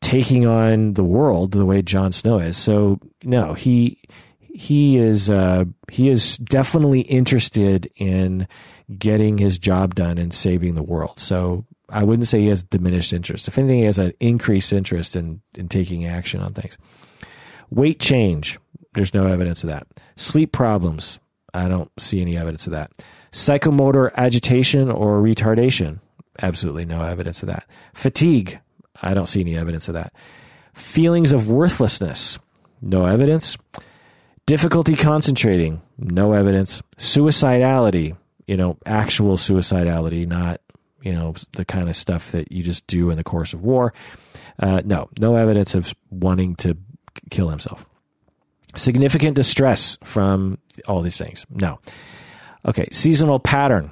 taking 0.00 0.46
on 0.46 0.94
the 0.94 1.04
world 1.04 1.52
the 1.52 1.66
way 1.66 1.82
Jon 1.82 2.12
Snow 2.12 2.38
is. 2.38 2.56
So 2.56 3.00
no, 3.24 3.54
he 3.54 4.00
he 4.40 4.96
is 4.96 5.30
uh, 5.30 5.64
he 5.90 6.08
is 6.08 6.36
definitely 6.38 7.00
interested 7.02 7.90
in 7.96 8.48
getting 8.98 9.38
his 9.38 9.58
job 9.58 9.94
done 9.94 10.18
and 10.18 10.32
saving 10.32 10.74
the 10.74 10.82
world. 10.82 11.18
So 11.18 11.64
I 11.88 12.04
wouldn't 12.04 12.28
say 12.28 12.40
he 12.40 12.48
has 12.48 12.62
diminished 12.62 13.12
interest. 13.12 13.48
If 13.48 13.58
anything, 13.58 13.78
he 13.78 13.84
has 13.84 13.98
an 13.98 14.12
increased 14.20 14.72
interest 14.72 15.16
in 15.16 15.40
in 15.54 15.68
taking 15.68 16.06
action 16.06 16.40
on 16.40 16.54
things. 16.54 16.76
Weight 17.70 18.00
change. 18.00 18.58
There's 18.94 19.14
no 19.14 19.26
evidence 19.26 19.62
of 19.62 19.68
that. 19.68 19.86
Sleep 20.16 20.52
problems. 20.52 21.18
I 21.54 21.68
don't 21.68 21.90
see 22.00 22.20
any 22.20 22.36
evidence 22.36 22.66
of 22.66 22.72
that. 22.72 22.90
Psychomotor 23.32 24.12
agitation 24.14 24.90
or 24.90 25.20
retardation. 25.20 26.00
Absolutely 26.40 26.84
no 26.84 27.02
evidence 27.02 27.42
of 27.42 27.48
that. 27.48 27.64
Fatigue. 27.94 28.60
I 29.02 29.14
don't 29.14 29.26
see 29.26 29.40
any 29.40 29.56
evidence 29.56 29.88
of 29.88 29.94
that. 29.94 30.12
Feelings 30.74 31.32
of 31.32 31.48
worthlessness, 31.48 32.38
no 32.80 33.06
evidence. 33.06 33.56
Difficulty 34.46 34.96
concentrating, 34.96 35.82
no 35.98 36.32
evidence. 36.32 36.82
Suicidality, 36.96 38.16
you 38.46 38.56
know, 38.56 38.78
actual 38.86 39.36
suicidality, 39.36 40.26
not, 40.26 40.60
you 41.02 41.12
know, 41.12 41.34
the 41.52 41.64
kind 41.64 41.88
of 41.88 41.96
stuff 41.96 42.32
that 42.32 42.50
you 42.50 42.62
just 42.62 42.86
do 42.86 43.10
in 43.10 43.16
the 43.16 43.24
course 43.24 43.52
of 43.52 43.62
war. 43.62 43.92
Uh, 44.58 44.80
no, 44.84 45.10
no 45.20 45.36
evidence 45.36 45.74
of 45.74 45.94
wanting 46.10 46.56
to 46.56 46.76
kill 47.30 47.48
himself. 47.48 47.86
Significant 48.74 49.36
distress 49.36 49.98
from 50.02 50.58
all 50.86 51.02
these 51.02 51.18
things. 51.18 51.44
No. 51.50 51.78
Okay, 52.64 52.88
seasonal 52.92 53.38
pattern. 53.38 53.90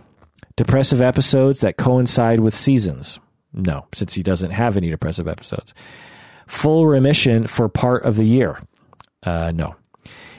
Depressive 0.57 1.03
episodes 1.03 1.61
that 1.61 1.77
coincide 1.77 2.41
with 2.41 2.55
seasons. 2.55 3.21
No, 3.57 3.87
since 3.95 4.15
he 4.15 4.23
doesn't 4.23 4.51
have 4.51 4.77
any 4.77 4.91
depressive 4.91 5.27
episodes. 5.27 5.75
Full 6.47 6.87
remission 6.87 7.47
for 7.47 7.69
part 7.69 8.05
of 8.05 8.17
the 8.17 8.25
year. 8.25 8.61
Uh, 9.23 9.51
no. 9.55 9.75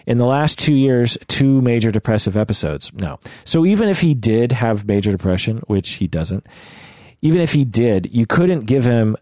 In 0.05 0.19
the 0.19 0.25
last 0.25 0.59
two 0.59 0.73
years, 0.73 1.17
two 1.27 1.61
major 1.61 1.91
depressive 1.91 2.37
episodes. 2.37 2.93
No. 2.93 3.19
So 3.43 3.65
even 3.65 3.89
if 3.89 3.99
he 3.99 4.13
did 4.13 4.53
have 4.53 4.87
major 4.87 5.11
depression, 5.11 5.57
which 5.67 5.93
he 5.93 6.07
doesn't, 6.07 6.47
even 7.21 7.41
if 7.41 7.51
he 7.51 7.65
did, 7.65 8.13
you 8.13 8.25
couldn't 8.25 8.61
give 8.61 8.85
him 8.85 9.17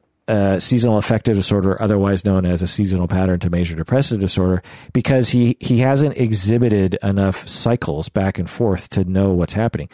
seasonal 0.60 0.98
affective 0.98 1.36
disorder, 1.36 1.82
otherwise 1.82 2.26
known 2.26 2.46
as 2.46 2.62
a 2.62 2.68
seasonal 2.68 3.08
pattern 3.08 3.40
to 3.40 3.50
major 3.50 3.76
depressive 3.76 4.20
disorder, 4.20 4.62
because 4.92 5.30
he, 5.30 5.56
he 5.60 5.80
hasn't 5.80 6.18
exhibited 6.18 6.98
enough 7.02 7.48
cycles 7.48 8.10
back 8.10 8.38
and 8.38 8.50
forth 8.50 8.90
to 8.90 9.06
know 9.06 9.32
what's 9.32 9.54
happening. 9.54 9.88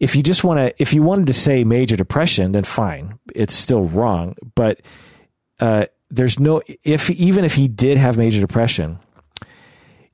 If 0.00 0.16
you 0.16 0.22
just 0.22 0.44
want 0.44 0.58
to, 0.58 0.82
if 0.82 0.92
you 0.92 1.02
wanted 1.02 1.28
to 1.28 1.34
say 1.34 1.64
major 1.64 1.96
depression, 1.96 2.52
then 2.52 2.64
fine, 2.64 3.18
it's 3.34 3.54
still 3.54 3.84
wrong. 3.84 4.36
But 4.54 4.82
uh, 5.60 5.86
there's 6.10 6.38
no, 6.38 6.62
if 6.82 7.10
even 7.10 7.44
if 7.44 7.54
he 7.54 7.68
did 7.68 7.98
have 7.98 8.16
major 8.16 8.40
depression, 8.40 8.98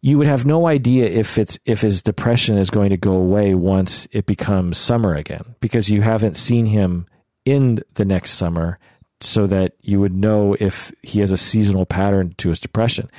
you 0.02 0.16
would 0.18 0.26
have 0.26 0.46
no 0.46 0.66
idea 0.66 1.06
if 1.06 1.36
it's 1.38 1.58
if 1.64 1.80
his 1.80 2.02
depression 2.02 2.56
is 2.56 2.70
going 2.70 2.90
to 2.90 2.96
go 2.96 3.12
away 3.12 3.54
once 3.54 4.08
it 4.12 4.26
becomes 4.26 4.78
summer 4.78 5.14
again 5.14 5.54
because 5.60 5.90
you 5.90 6.00
haven't 6.02 6.36
seen 6.36 6.66
him 6.66 7.06
in 7.44 7.82
the 7.94 8.04
next 8.04 8.32
summer 8.32 8.78
so 9.20 9.46
that 9.46 9.74
you 9.82 10.00
would 10.00 10.14
know 10.14 10.56
if 10.58 10.92
he 11.02 11.20
has 11.20 11.30
a 11.30 11.36
seasonal 11.36 11.84
pattern 11.84 12.34
to 12.38 12.48
his 12.48 12.60
depression. 12.60 13.10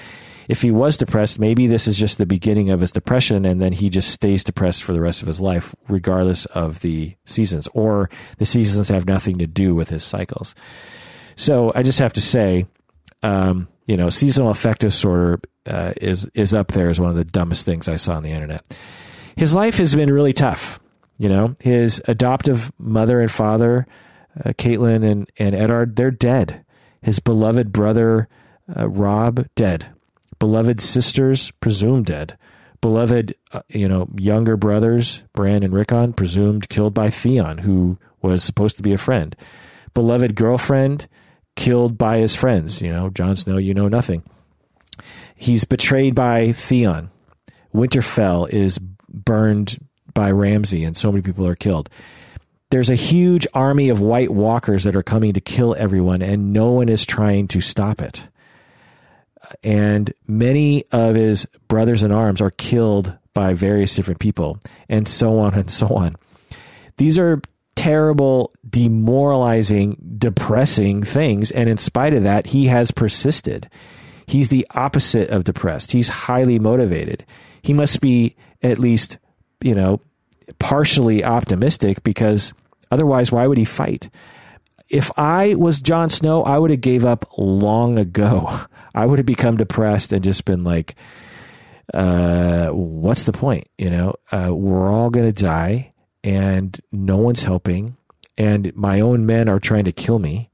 If 0.51 0.61
he 0.63 0.69
was 0.69 0.97
depressed, 0.97 1.39
maybe 1.39 1.65
this 1.65 1.87
is 1.87 1.97
just 1.97 2.17
the 2.17 2.25
beginning 2.25 2.71
of 2.71 2.81
his 2.81 2.91
depression 2.91 3.45
and 3.45 3.61
then 3.61 3.71
he 3.71 3.89
just 3.89 4.09
stays 4.09 4.43
depressed 4.43 4.83
for 4.83 4.91
the 4.91 4.99
rest 4.99 5.21
of 5.21 5.27
his 5.29 5.39
life, 5.39 5.73
regardless 5.87 6.45
of 6.47 6.81
the 6.81 7.15
seasons, 7.23 7.69
or 7.73 8.09
the 8.37 8.43
seasons 8.43 8.89
have 8.89 9.07
nothing 9.07 9.37
to 9.37 9.47
do 9.47 9.73
with 9.73 9.87
his 9.87 10.03
cycles. 10.03 10.53
So 11.37 11.71
I 11.73 11.83
just 11.83 11.99
have 11.99 12.11
to 12.11 12.21
say, 12.21 12.65
um, 13.23 13.69
you 13.85 13.95
know, 13.95 14.09
seasonal 14.09 14.51
affective 14.51 14.89
disorder 14.89 15.39
uh, 15.67 15.93
is 16.01 16.27
is 16.33 16.53
up 16.53 16.73
there 16.73 16.89
as 16.89 16.99
one 16.99 17.09
of 17.09 17.15
the 17.15 17.23
dumbest 17.23 17.65
things 17.65 17.87
I 17.87 17.95
saw 17.95 18.15
on 18.15 18.23
the 18.23 18.31
internet. 18.31 18.77
His 19.37 19.55
life 19.55 19.77
has 19.77 19.95
been 19.95 20.11
really 20.11 20.33
tough. 20.33 20.81
You 21.17 21.29
know, 21.29 21.55
his 21.61 22.01
adoptive 22.09 22.73
mother 22.77 23.21
and 23.21 23.31
father 23.31 23.87
uh, 24.43 24.49
Catelyn 24.49 25.09
and, 25.09 25.31
and 25.37 25.55
Eddard, 25.55 25.95
they're 25.95 26.11
dead. 26.11 26.65
His 27.01 27.21
beloved 27.21 27.71
brother, 27.71 28.27
uh, 28.75 28.89
Robb, 28.89 29.47
dead. 29.55 29.87
Beloved 30.41 30.81
sisters, 30.81 31.51
presumed 31.61 32.07
dead. 32.07 32.35
Beloved, 32.81 33.35
uh, 33.51 33.61
you 33.69 33.87
know, 33.87 34.09
younger 34.17 34.57
brothers, 34.57 35.21
Bran 35.33 35.61
and 35.61 35.71
Rickon, 35.71 36.13
presumed 36.13 36.67
killed 36.67 36.95
by 36.95 37.11
Theon, 37.11 37.59
who 37.59 37.99
was 38.23 38.43
supposed 38.43 38.75
to 38.77 38.81
be 38.81 38.91
a 38.91 38.97
friend. 38.97 39.35
Beloved 39.93 40.33
girlfriend, 40.33 41.07
killed 41.55 41.95
by 41.95 42.17
his 42.17 42.35
friends. 42.35 42.81
You 42.81 42.91
know, 42.91 43.11
Jon 43.11 43.35
Snow, 43.35 43.57
you 43.57 43.75
know 43.75 43.87
nothing. 43.87 44.23
He's 45.35 45.63
betrayed 45.63 46.15
by 46.15 46.53
Theon. 46.53 47.11
Winterfell 47.71 48.49
is 48.49 48.79
burned 49.07 49.77
by 50.15 50.31
Ramsay, 50.31 50.83
and 50.83 50.97
so 50.97 51.11
many 51.11 51.21
people 51.21 51.45
are 51.45 51.55
killed 51.55 51.87
there's 52.71 52.89
a 52.89 52.95
huge 52.95 53.45
army 53.53 53.89
of 53.89 53.99
white 53.99 54.31
walkers 54.31 54.85
that 54.85 54.95
are 54.95 55.03
coming 55.03 55.33
to 55.33 55.41
kill 55.41 55.75
everyone, 55.77 56.21
and 56.21 56.53
no 56.53 56.71
one 56.71 56.87
is 56.87 57.05
trying 57.05 57.45
to 57.49 57.59
stop 57.59 58.01
it. 58.01 58.29
And 59.63 60.13
many 60.27 60.85
of 60.91 61.15
his 61.15 61.45
brothers 61.67 62.03
in 62.03 62.11
arms 62.11 62.41
are 62.41 62.51
killed 62.51 63.17
by 63.33 63.53
various 63.53 63.95
different 63.95 64.19
people, 64.19 64.59
and 64.89 65.07
so 65.07 65.39
on 65.39 65.53
and 65.53 65.71
so 65.71 65.87
on. 65.87 66.15
These 66.97 67.17
are 67.17 67.41
terrible, 67.75 68.53
demoralizing, 68.69 70.15
depressing 70.17 71.03
things. 71.03 71.49
And 71.51 71.69
in 71.69 71.77
spite 71.77 72.13
of 72.13 72.23
that, 72.23 72.47
he 72.47 72.67
has 72.67 72.91
persisted. 72.91 73.69
He's 74.27 74.49
the 74.49 74.67
opposite 74.71 75.29
of 75.29 75.45
depressed. 75.45 75.91
He's 75.91 76.09
highly 76.09 76.59
motivated. 76.59 77.25
He 77.61 77.73
must 77.73 78.01
be 78.01 78.35
at 78.61 78.79
least, 78.79 79.17
you 79.61 79.73
know, 79.73 80.01
partially 80.59 81.23
optimistic 81.23 82.03
because 82.03 82.53
Otherwise, 82.91 83.31
why 83.31 83.47
would 83.47 83.57
he 83.57 83.65
fight? 83.65 84.09
If 84.89 85.09
I 85.17 85.55
was 85.55 85.81
Jon 85.81 86.09
Snow, 86.09 86.43
I 86.43 86.59
would 86.59 86.69
have 86.69 86.81
gave 86.81 87.05
up 87.05 87.25
long 87.37 87.97
ago. 87.97 88.59
I 88.93 89.05
would 89.05 89.19
have 89.19 89.25
become 89.25 89.57
depressed 89.57 90.11
and 90.13 90.23
just 90.23 90.45
been 90.45 90.63
like, 90.63 90.95
uh, 91.93 92.69
what's 92.69 93.23
the 93.23 93.33
point? 93.33 93.67
You 93.77 93.89
know, 93.89 94.15
uh, 94.31 94.53
we're 94.53 94.91
all 94.91 95.09
going 95.09 95.31
to 95.31 95.43
die 95.43 95.93
and 96.23 96.79
no 96.91 97.17
one's 97.17 97.43
helping. 97.43 97.97
And 98.37 98.75
my 98.75 99.01
own 99.01 99.25
men 99.25 99.49
are 99.49 99.59
trying 99.59 99.85
to 99.85 99.91
kill 99.91 100.19
me 100.19 100.49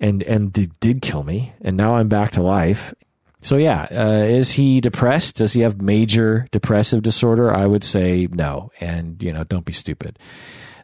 and, 0.00 0.22
and 0.22 0.52
they 0.52 0.68
did 0.80 1.02
kill 1.02 1.22
me. 1.22 1.52
And 1.60 1.76
now 1.76 1.96
I'm 1.96 2.08
back 2.08 2.32
to 2.32 2.42
life. 2.42 2.94
So 3.40 3.56
yeah, 3.56 3.86
uh, 3.90 4.24
is 4.24 4.52
he 4.52 4.80
depressed? 4.80 5.36
Does 5.36 5.52
he 5.52 5.60
have 5.62 5.80
major 5.80 6.48
depressive 6.50 7.02
disorder? 7.02 7.54
I 7.54 7.66
would 7.66 7.84
say 7.84 8.28
no. 8.30 8.70
And, 8.80 9.22
you 9.22 9.32
know, 9.32 9.44
don't 9.44 9.64
be 9.64 9.72
stupid. 9.72 10.18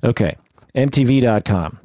Okay. 0.02 0.36
MTV.com. 0.74 1.78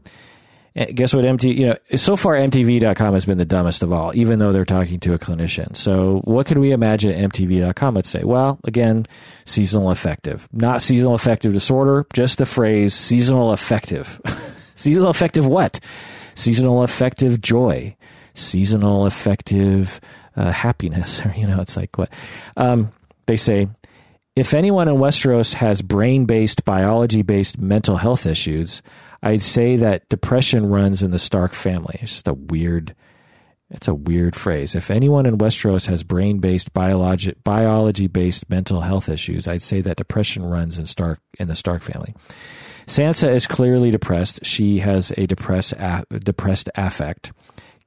Guess 0.86 1.14
what? 1.14 1.26
MTV, 1.26 1.58
you 1.58 1.68
know, 1.68 1.76
so 1.98 2.16
far 2.16 2.36
MTV.com 2.36 3.14
has 3.14 3.26
been 3.26 3.38
the 3.38 3.46
dumbest 3.46 3.84
of 3.84 3.92
all, 3.92 4.16
even 4.16 4.40
though 4.40 4.54
they're 4.54 4.64
talking 4.64 5.00
to 5.02 5.14
a 5.14 5.20
clinician. 5.20 5.76
So, 5.76 6.22
what 6.24 6.46
could 6.46 6.58
we 6.58 6.72
imagine 6.72 7.12
MTV.com 7.30 7.96
would 7.96 8.06
say? 8.06 8.24
Well, 8.24 8.60
again, 8.64 9.06
seasonal 9.46 9.92
affective, 9.92 10.48
not 10.54 10.82
seasonal 10.82 11.16
affective 11.16 11.52
disorder, 11.52 12.06
just 12.14 12.38
the 12.38 12.46
phrase 12.46 12.94
seasonal 12.94 13.52
affective. 13.52 14.22
seasonal 14.76 15.10
affective 15.10 15.46
what? 15.46 15.82
Seasonal 16.36 16.84
affective 16.84 17.42
joy, 17.42 17.98
seasonal 18.34 19.06
affective 19.06 20.00
uh, 20.38 20.52
happiness. 20.52 21.22
You 21.36 21.48
know, 21.48 21.60
it's 21.60 21.76
like 21.76 21.98
what? 21.98 22.12
Um, 22.56 22.94
they 23.26 23.36
say 23.36 23.68
if 24.40 24.54
anyone 24.54 24.88
in 24.88 24.96
Westeros 24.96 25.56
has 25.56 25.82
brain 25.82 26.24
based, 26.24 26.64
biology 26.64 27.24
based 27.24 27.58
mental 27.58 27.98
health 27.98 28.26
issues, 28.26 28.82
I'd 29.22 29.42
say 29.42 29.76
that 29.78 30.08
depression 30.10 30.68
runs 30.68 31.04
in 31.04 31.12
the 31.12 31.20
Stark 31.20 31.54
family. 31.54 31.98
It's 32.02 32.14
just 32.14 32.28
a 32.28 32.34
weird, 32.34 32.96
it's 33.70 33.88
a 33.88 33.94
weird 33.94 34.36
phrase. 34.36 34.76
If 34.76 34.90
anyone 34.90 35.26
in 35.26 35.38
Westeros 35.38 35.88
has 35.88 36.04
brain 36.04 36.40
based, 36.40 36.74
biology 36.74 38.08
based 38.08 38.50
mental 38.50 38.82
health 38.82 39.10
issues, 39.10 39.48
I'd 39.48 39.62
say 39.62 39.82
that 39.82 39.98
depression 39.98 40.44
runs 40.44 40.78
in 40.78 40.86
Stark 40.86 41.20
in 41.38 41.48
the 41.48 41.56
Stark 41.56 41.84
family. 41.84 42.16
Sansa 42.88 43.30
is 43.30 43.46
clearly 43.46 43.92
depressed. 43.92 44.44
She 44.44 44.80
has 44.80 45.12
a 45.18 45.28
depressed 45.28 45.76
depressed 46.24 46.70
affect. 46.76 47.32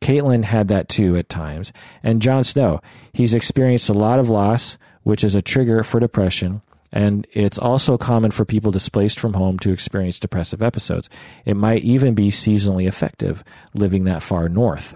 Catelyn 0.00 0.44
had 0.44 0.68
that 0.68 0.88
too 0.88 1.16
at 1.16 1.28
times. 1.28 1.72
And 2.02 2.20
Jon 2.20 2.44
Snow, 2.44 2.80
he's 3.12 3.34
experienced 3.34 3.88
a 3.88 3.94
lot 3.94 4.18
of 4.18 4.28
loss, 4.28 4.76
which 5.02 5.24
is 5.24 5.34
a 5.34 5.42
trigger 5.42 5.82
for 5.82 6.00
depression. 6.00 6.62
And 6.92 7.26
it's 7.32 7.58
also 7.58 7.96
common 7.96 8.30
for 8.30 8.44
people 8.44 8.70
displaced 8.70 9.18
from 9.18 9.32
home 9.32 9.58
to 9.60 9.72
experience 9.72 10.18
depressive 10.18 10.62
episodes. 10.62 11.08
It 11.44 11.56
might 11.56 11.82
even 11.82 12.14
be 12.14 12.28
seasonally 12.28 12.86
effective 12.86 13.42
living 13.74 14.04
that 14.04 14.22
far 14.22 14.48
north. 14.48 14.94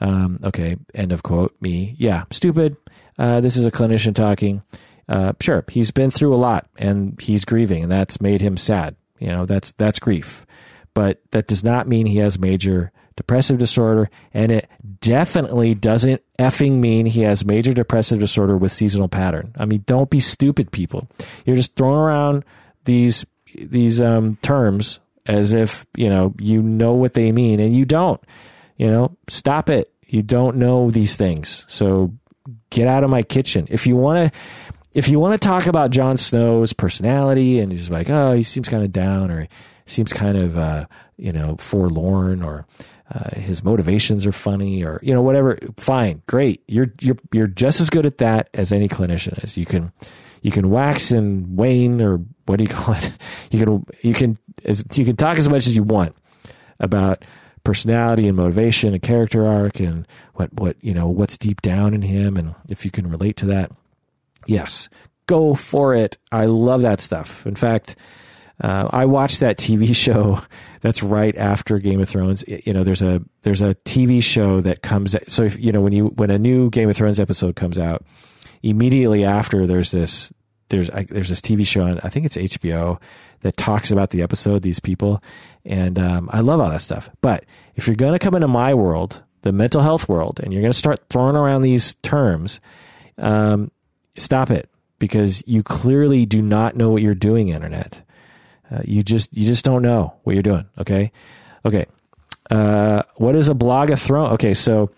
Um, 0.00 0.40
okay, 0.44 0.76
end 0.94 1.12
of 1.12 1.22
quote. 1.22 1.54
Me, 1.60 1.94
yeah, 1.98 2.24
stupid. 2.30 2.76
Uh, 3.18 3.40
this 3.40 3.56
is 3.56 3.64
a 3.64 3.70
clinician 3.70 4.14
talking. 4.14 4.62
Uh, 5.08 5.32
sure, 5.40 5.64
he's 5.68 5.90
been 5.90 6.10
through 6.10 6.34
a 6.34 6.36
lot 6.36 6.68
and 6.76 7.20
he's 7.20 7.44
grieving, 7.44 7.84
and 7.84 7.92
that's 7.92 8.20
made 8.20 8.40
him 8.40 8.56
sad. 8.56 8.96
You 9.18 9.28
know, 9.28 9.46
that's 9.46 9.72
that's 9.72 9.98
grief, 9.98 10.44
but 10.92 11.22
that 11.30 11.46
does 11.46 11.62
not 11.62 11.86
mean 11.86 12.06
he 12.06 12.18
has 12.18 12.38
major 12.38 12.92
depressive 13.16 13.58
disorder, 13.58 14.10
and 14.32 14.52
it 14.52 14.68
definitely 15.00 15.74
doesn't 15.74 16.22
effing 16.38 16.80
mean 16.80 17.06
he 17.06 17.22
has 17.22 17.44
major 17.44 17.72
depressive 17.72 18.18
disorder 18.18 18.56
with 18.56 18.72
seasonal 18.72 19.08
pattern. 19.08 19.52
I 19.56 19.64
mean, 19.64 19.84
don't 19.86 20.10
be 20.10 20.20
stupid, 20.20 20.72
people. 20.72 21.08
You're 21.44 21.56
just 21.56 21.76
throwing 21.76 21.98
around 21.98 22.44
these 22.84 23.24
these 23.54 24.00
um, 24.00 24.36
terms 24.42 24.98
as 25.26 25.52
if 25.52 25.86
you 25.96 26.08
know 26.08 26.34
you 26.38 26.62
know 26.62 26.94
what 26.94 27.14
they 27.14 27.32
mean, 27.32 27.60
and 27.60 27.74
you 27.76 27.84
don't. 27.84 28.20
You 28.76 28.90
know, 28.90 29.16
stop 29.28 29.70
it. 29.70 29.92
You 30.06 30.22
don't 30.22 30.56
know 30.56 30.90
these 30.90 31.16
things, 31.16 31.64
so 31.68 32.12
get 32.70 32.88
out 32.88 33.04
of 33.04 33.10
my 33.10 33.22
kitchen. 33.22 33.66
If 33.70 33.86
you 33.86 33.96
want 33.96 34.32
to, 34.32 34.38
if 34.94 35.08
you 35.08 35.20
want 35.20 35.40
to 35.40 35.46
talk 35.46 35.66
about 35.66 35.90
Jon 35.90 36.16
Snow's 36.16 36.72
personality, 36.72 37.60
and 37.60 37.70
he's 37.70 37.90
like, 37.90 38.10
oh, 38.10 38.32
he 38.32 38.42
seems 38.42 38.68
kind 38.68 38.82
of 38.82 38.92
down, 38.92 39.30
or 39.30 39.46
seems 39.86 40.12
kind 40.12 40.36
of 40.36 40.58
uh, 40.58 40.86
you 41.16 41.32
know 41.32 41.56
forlorn, 41.58 42.42
or 42.42 42.66
uh, 43.12 43.38
his 43.38 43.62
motivations 43.62 44.24
are 44.24 44.32
funny 44.32 44.82
or 44.82 44.98
you 45.02 45.12
know 45.12 45.22
whatever. 45.22 45.58
Fine. 45.76 46.22
Great. 46.26 46.62
You're 46.66 46.92
you're 47.00 47.16
you're 47.32 47.46
just 47.46 47.80
as 47.80 47.90
good 47.90 48.06
at 48.06 48.18
that 48.18 48.48
as 48.54 48.72
any 48.72 48.88
clinician 48.88 49.42
is. 49.44 49.56
You 49.56 49.66
can 49.66 49.92
you 50.40 50.50
can 50.50 50.70
wax 50.70 51.10
and 51.10 51.56
wane 51.56 52.00
or 52.00 52.20
what 52.46 52.56
do 52.56 52.64
you 52.64 52.70
call 52.74 52.94
it? 52.94 53.12
You 53.50 53.64
can 53.64 53.86
you 54.02 54.14
can 54.14 54.38
as, 54.64 54.84
you 54.94 55.04
can 55.04 55.16
talk 55.16 55.38
as 55.38 55.48
much 55.48 55.66
as 55.66 55.76
you 55.76 55.82
want 55.82 56.16
about 56.80 57.24
personality 57.64 58.26
and 58.26 58.36
motivation 58.36 58.92
and 58.92 59.02
character 59.02 59.46
arc 59.46 59.78
and 59.78 60.06
what 60.34 60.52
what 60.54 60.76
you 60.80 60.94
know 60.94 61.06
what's 61.08 61.36
deep 61.36 61.60
down 61.60 61.94
in 61.94 62.02
him 62.02 62.36
and 62.36 62.54
if 62.68 62.84
you 62.84 62.90
can 62.90 63.10
relate 63.10 63.36
to 63.38 63.46
that. 63.46 63.70
Yes. 64.46 64.88
Go 65.26 65.54
for 65.54 65.94
it. 65.94 66.16
I 66.32 66.46
love 66.46 66.82
that 66.82 67.00
stuff. 67.00 67.46
In 67.46 67.56
fact 67.56 67.94
uh, 68.62 68.88
I 68.90 69.04
watched 69.06 69.40
that 69.40 69.58
TV 69.58 69.94
show 69.96 70.40
that's 70.80 71.02
right 71.02 71.36
after 71.36 71.78
Game 71.78 72.00
of 72.00 72.08
Thrones. 72.08 72.44
You 72.46 72.72
know, 72.72 72.84
there's 72.84 73.02
a 73.02 73.22
there's 73.42 73.60
a 73.60 73.74
TV 73.84 74.22
show 74.22 74.60
that 74.60 74.82
comes. 74.82 75.14
So 75.28 75.42
if 75.42 75.58
you 75.58 75.72
know 75.72 75.80
when 75.80 75.92
you 75.92 76.06
when 76.06 76.30
a 76.30 76.38
new 76.38 76.70
Game 76.70 76.88
of 76.88 76.96
Thrones 76.96 77.20
episode 77.20 77.56
comes 77.56 77.78
out, 77.78 78.04
immediately 78.62 79.24
after 79.24 79.66
there's 79.66 79.90
this 79.90 80.32
there's 80.68 80.90
I, 80.90 81.04
there's 81.04 81.28
this 81.28 81.40
TV 81.40 81.66
show 81.66 81.82
on 81.82 82.00
I 82.02 82.08
think 82.08 82.24
it's 82.24 82.36
HBO 82.36 83.00
that 83.42 83.56
talks 83.56 83.90
about 83.90 84.10
the 84.10 84.22
episode, 84.22 84.62
these 84.62 84.80
people, 84.80 85.22
and 85.64 85.98
um, 85.98 86.30
I 86.32 86.40
love 86.40 86.60
all 86.60 86.70
that 86.70 86.80
stuff. 86.80 87.10
But 87.20 87.44
if 87.74 87.86
you're 87.86 87.96
going 87.96 88.12
to 88.12 88.18
come 88.18 88.34
into 88.34 88.48
my 88.48 88.72
world, 88.72 89.22
the 89.42 89.52
mental 89.52 89.82
health 89.82 90.08
world, 90.08 90.40
and 90.40 90.52
you're 90.52 90.62
going 90.62 90.72
to 90.72 90.78
start 90.78 91.08
throwing 91.10 91.36
around 91.36 91.62
these 91.62 91.94
terms, 92.02 92.60
um, 93.18 93.72
stop 94.16 94.50
it 94.50 94.70
because 95.00 95.42
you 95.46 95.64
clearly 95.64 96.24
do 96.24 96.40
not 96.40 96.76
know 96.76 96.90
what 96.90 97.02
you're 97.02 97.16
doing. 97.16 97.48
Internet, 97.48 98.04
uh, 98.72 98.80
you 98.84 99.02
just 99.02 99.36
you 99.36 99.46
just 99.46 99.64
don't 99.64 99.82
know 99.82 100.14
what 100.22 100.34
you're 100.34 100.42
doing. 100.42 100.66
Okay, 100.78 101.12
okay. 101.64 101.86
Uh, 102.50 103.02
what 103.16 103.36
is 103.36 103.48
a 103.48 103.54
blog 103.54 103.90
a 103.90 103.96
throne? 103.96 104.32
Okay, 104.32 104.54
so 104.54 104.90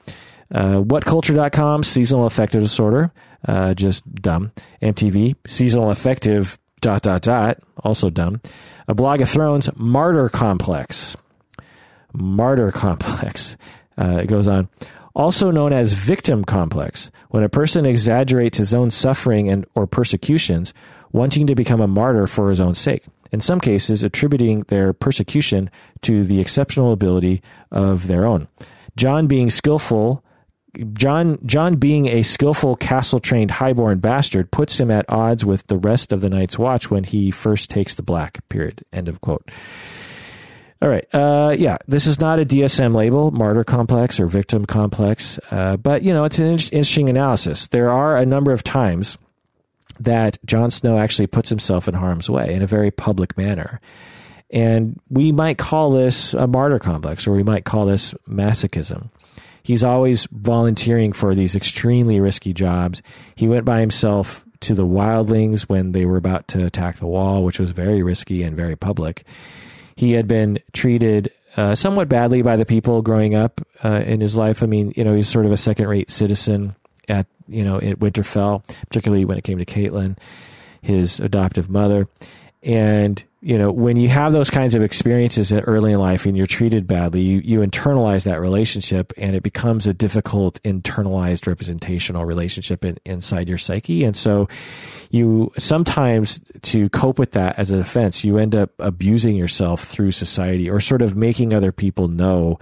uh, 0.53 0.81
whatculture.com, 0.81 1.85
seasonal 1.85 2.27
affective 2.27 2.63
disorder, 2.63 3.13
uh, 3.47 3.75
just 3.75 4.13
dumb. 4.15 4.53
MTV, 4.83 5.37
seasonal 5.47 5.91
affective 5.91 6.59
dot 6.81 7.03
dot 7.03 7.23
dot, 7.23 7.59
also 7.83 8.11
dumb. 8.11 8.41
A 8.89 8.95
blog 8.95 9.21
of 9.21 9.29
thrones, 9.29 9.71
martyr 9.77 10.29
complex. 10.29 11.17
Martyr 12.13 12.71
complex. 12.71 13.57
Uh, 13.99 14.19
it 14.23 14.27
goes 14.27 14.49
on. 14.49 14.69
Also 15.15 15.51
known 15.51 15.73
as 15.73 15.93
victim 15.93 16.45
complex, 16.45 17.11
when 17.31 17.45
a 17.45 17.49
person 17.49 17.87
exaggerates 17.87 18.59
his 18.59 18.75
own 18.75 18.91
suffering 18.91 19.49
and 19.49 19.65
or 19.75 19.87
persecutions, 19.87 20.75
wanting 21.13 21.47
to 21.47 21.55
become 21.55 21.81
a 21.81 21.87
martyr 21.87 22.27
for 22.27 22.51
his 22.51 22.61
own 22.61 22.75
sake. 22.75 23.05
In 23.35 23.41
some 23.41 23.61
cases, 23.61 24.05
attributing 24.05 24.61
their 24.69 24.93
persecution 24.93 25.69
to 26.03 26.23
the 26.23 26.41
exceptional 26.41 26.93
ability 26.93 27.43
of 27.73 28.07
their 28.07 28.25
own. 28.25 28.47
Jon 28.97 29.27
being 29.27 29.51
skillful 29.51 30.25
Jon 30.93 31.39
Jon 31.45 31.77
being 31.77 32.07
a 32.07 32.23
skillful 32.23 32.77
castle 32.77 33.19
trained 33.19 33.51
highborn 33.51 33.99
bastard 33.99 34.51
puts 34.51 34.79
him 34.79 34.91
at 34.91 35.05
odds 35.09 35.45
with 35.45 35.67
the 35.67 35.77
rest 35.77 36.13
of 36.13 36.21
the 36.21 36.31
Night's 36.31 36.59
Watch 36.59 36.91
when 36.91 37.05
he 37.05 37.33
first 37.33 37.71
takes 37.71 37.97
the 37.97 38.03
black. 38.03 38.39
Period. 38.49 38.85
End 38.93 39.09
of 39.09 39.21
quote. 39.21 39.51
All 40.81 40.89
right. 40.89 41.07
Uh, 41.13 41.55
yeah, 41.59 41.79
this 41.89 42.07
is 42.07 42.21
not 42.21 42.39
a 42.39 42.45
DSM 42.45 42.95
label, 42.95 43.31
martyr 43.33 43.65
complex 43.65 44.21
or 44.21 44.27
victim 44.27 44.65
complex, 44.65 45.41
uh, 45.51 45.77
but 45.77 46.03
you 46.03 46.13
know 46.13 46.25
it's 46.25 46.39
an 46.39 46.47
interesting 46.47 47.09
analysis. 47.09 47.67
There 47.69 47.91
are 47.91 48.17
a 48.17 48.27
number 48.27 48.53
of 48.53 48.63
times 48.63 49.19
that 50.01 50.39
Jon 50.45 50.71
Snow 50.71 50.99
actually 50.99 51.27
puts 51.27 51.49
himself 51.49 51.89
in 51.89 51.95
harm's 51.95 52.29
way 52.29 52.53
in 52.53 52.63
a 52.63 52.67
very 52.67 52.91
public 52.91 53.37
manner. 53.37 53.81
And 54.51 55.01
we 55.09 55.33
might 55.33 55.59
call 55.59 55.91
this 55.91 56.35
a 56.35 56.47
martyr 56.47 56.79
complex, 56.79 57.27
or 57.27 57.33
we 57.33 57.43
might 57.43 57.65
call 57.65 57.87
this 57.87 58.15
masochism 58.29 59.11
he's 59.65 59.83
always 59.83 60.27
volunteering 60.31 61.13
for 61.13 61.35
these 61.35 61.57
extremely 61.57 62.21
risky 62.21 62.53
jobs. 62.53 63.03
He 63.35 63.49
went 63.49 63.65
by 63.65 63.81
himself 63.81 64.45
to 64.61 64.75
the 64.75 64.87
wildlings 64.87 65.63
when 65.63 65.93
they 65.93 66.05
were 66.05 66.17
about 66.17 66.47
to 66.49 66.65
attack 66.65 66.97
the 66.97 67.07
wall, 67.07 67.43
which 67.43 67.59
was 67.59 67.73
very 67.73 68.03
risky 68.03 68.45
and 68.45 68.57
very 68.57 68.77
public. 68.77 69.25
He 69.97 70.13
had 70.13 70.29
been 70.29 70.61
treated 70.73 71.33
uh, 71.57 71.75
somewhat 71.75 72.09
badly 72.09 72.43
by 72.43 72.57
the 72.57 72.65
people 72.65 73.03
growing 73.03 73.35
up 73.35 73.61
uh, 73.85 74.03
in 74.07 74.21
his 74.21 74.37
life. 74.37 74.63
I 74.63 74.67
mean, 74.67 74.93
you 74.97 75.05
know, 75.05 75.15
he's 75.15 75.29
sort 75.29 75.47
of 75.47 75.53
a 75.53 75.57
second-rate 75.57 76.11
citizen 76.11 76.77
at 77.09 77.27
you 77.49 77.65
know 77.65 77.77
at 77.77 77.99
Winterfell, 77.99 78.67
particularly 78.89 79.25
when 79.25 79.39
it 79.39 79.45
came 79.45 79.59
to 79.59 79.65
Catelyn, 79.65 80.19
his 80.83 81.21
adoptive 81.21 81.69
mother, 81.69 82.09
and 82.63 83.23
you 83.45 83.59
know, 83.59 83.71
when 83.71 83.99
you 83.99 84.09
have 84.09 84.33
those 84.33 84.49
kinds 84.49 84.75
of 84.75 84.83
experiences 84.83 85.53
early 85.53 85.93
in 85.93 85.99
life 85.99 86.25
and 86.25 86.35
you're 86.35 86.47
treated 86.47 86.87
badly, 86.87 87.21
you, 87.21 87.43
you 87.45 87.61
internalize 87.61 88.25
that 88.25 88.41
relationship 88.41 89.13
and 89.19 89.37
it 89.37 89.43
becomes 89.43 89.87
a 89.87 89.93
difficult 89.93 90.63
internalized 90.63 91.47
representational 91.47 92.25
relationship 92.25 92.87
in, 92.87 92.97
inside 93.05 93.51
your 93.51 93.59
psyche. 93.59 94.03
And 94.03 94.17
so 94.17 94.49
you 95.11 95.53
sometimes 95.59 96.41
to 96.63 96.89
cope 96.89 97.19
with 97.19 97.33
that 97.33 97.59
as 97.59 97.71
a 97.71 97.77
defense, 97.77 98.25
you 98.25 98.39
end 98.39 98.55
up 98.55 98.71
abusing 98.79 99.37
yourself 99.37 99.85
through 99.85 100.13
society 100.13 100.71
or 100.71 100.81
sort 100.81 101.03
of 101.03 101.15
making 101.15 101.53
other 101.53 101.71
people 101.71 102.09
know 102.09 102.59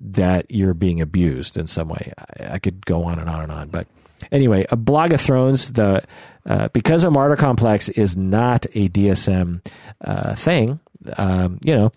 that 0.00 0.50
you're 0.50 0.74
being 0.74 1.00
abused 1.00 1.56
in 1.56 1.66
some 1.66 1.88
way. 1.88 2.12
I, 2.18 2.54
I 2.54 2.58
could 2.58 2.84
go 2.86 3.04
on 3.04 3.18
and 3.18 3.28
on 3.28 3.42
and 3.42 3.52
on, 3.52 3.68
but 3.68 3.86
anyway, 4.32 4.66
a 4.70 4.76
blog 4.76 5.12
of 5.12 5.20
thrones, 5.20 5.72
the 5.72 6.02
uh, 6.46 6.68
because 6.68 7.04
a 7.04 7.10
martyr 7.10 7.36
complex 7.36 7.88
is 7.90 8.16
not 8.16 8.64
a 8.74 8.88
DSM 8.88 9.64
uh, 10.00 10.34
thing, 10.34 10.80
um, 11.16 11.58
you 11.62 11.76
know, 11.76 11.92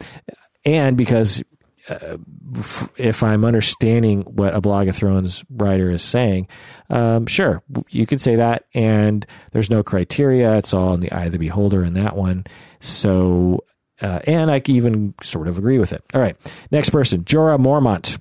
and 0.65 0.97
because 0.97 1.43
uh, 1.89 2.17
if 2.97 3.23
I'm 3.23 3.43
understanding 3.43 4.21
what 4.21 4.55
a 4.55 4.61
Blog 4.61 4.88
of 4.88 4.95
Thrones 4.95 5.43
writer 5.49 5.89
is 5.91 6.01
saying, 6.01 6.47
um, 6.89 7.25
sure, 7.25 7.61
you 7.89 8.05
could 8.05 8.21
say 8.21 8.35
that, 8.35 8.65
and 8.73 9.25
there's 9.51 9.69
no 9.69 9.84
criteria. 9.84 10.57
It's 10.57 10.73
all 10.73 10.93
in 10.93 11.01
the 11.01 11.11
eye 11.11 11.25
of 11.25 11.31
the 11.31 11.39
beholder 11.39 11.84
in 11.84 11.93
that 11.93 12.15
one. 12.15 12.45
So, 12.80 13.63
uh, 14.03 14.19
and 14.27 14.51
I 14.51 14.61
even 14.67 15.13
sort 15.23 15.47
of 15.47 15.57
agree 15.57 15.80
with 15.80 15.93
it. 15.93 16.03
All 16.13 16.21
right, 16.21 16.35
next 16.71 16.91
person, 16.91 17.23
Jorah 17.23 17.59
Mormont. 17.59 18.19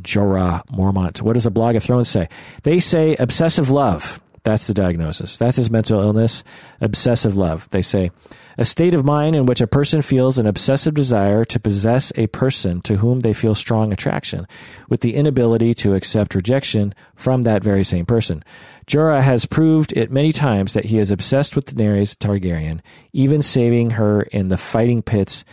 Jorah 0.00 0.64
Mormont. 0.68 1.20
What 1.20 1.34
does 1.34 1.44
a 1.44 1.50
Blog 1.50 1.76
of 1.76 1.84
Thrones 1.84 2.08
say? 2.08 2.28
They 2.62 2.80
say 2.80 3.14
obsessive 3.16 3.70
love. 3.70 4.20
That's 4.42 4.66
the 4.66 4.74
diagnosis. 4.74 5.36
That's 5.36 5.56
his 5.56 5.70
mental 5.70 6.00
illness, 6.00 6.44
obsessive 6.80 7.36
love. 7.36 7.68
They 7.70 7.82
say 7.82 8.10
a 8.58 8.64
state 8.64 8.94
of 8.94 9.04
mind 9.04 9.36
in 9.36 9.46
which 9.46 9.60
a 9.60 9.66
person 9.66 10.02
feels 10.02 10.38
an 10.38 10.46
obsessive 10.46 10.94
desire 10.94 11.44
to 11.44 11.60
possess 11.60 12.12
a 12.16 12.26
person 12.28 12.80
to 12.82 12.96
whom 12.96 13.20
they 13.20 13.32
feel 13.32 13.54
strong 13.54 13.92
attraction, 13.92 14.46
with 14.88 15.00
the 15.00 15.14
inability 15.14 15.74
to 15.74 15.94
accept 15.94 16.34
rejection 16.34 16.94
from 17.14 17.42
that 17.42 17.62
very 17.62 17.84
same 17.84 18.06
person. 18.06 18.42
Jorah 18.86 19.22
has 19.22 19.46
proved 19.46 19.92
it 19.96 20.10
many 20.10 20.32
times 20.32 20.74
that 20.74 20.86
he 20.86 20.98
is 20.98 21.10
obsessed 21.10 21.54
with 21.54 21.74
Daenerys 21.74 22.16
Targaryen, 22.16 22.80
even 23.12 23.40
saving 23.42 23.90
her 23.90 24.22
in 24.22 24.48
the 24.48 24.56
fighting 24.56 25.02
pits 25.02 25.44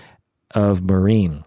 of 0.55 0.81
Meereen. 0.81 1.43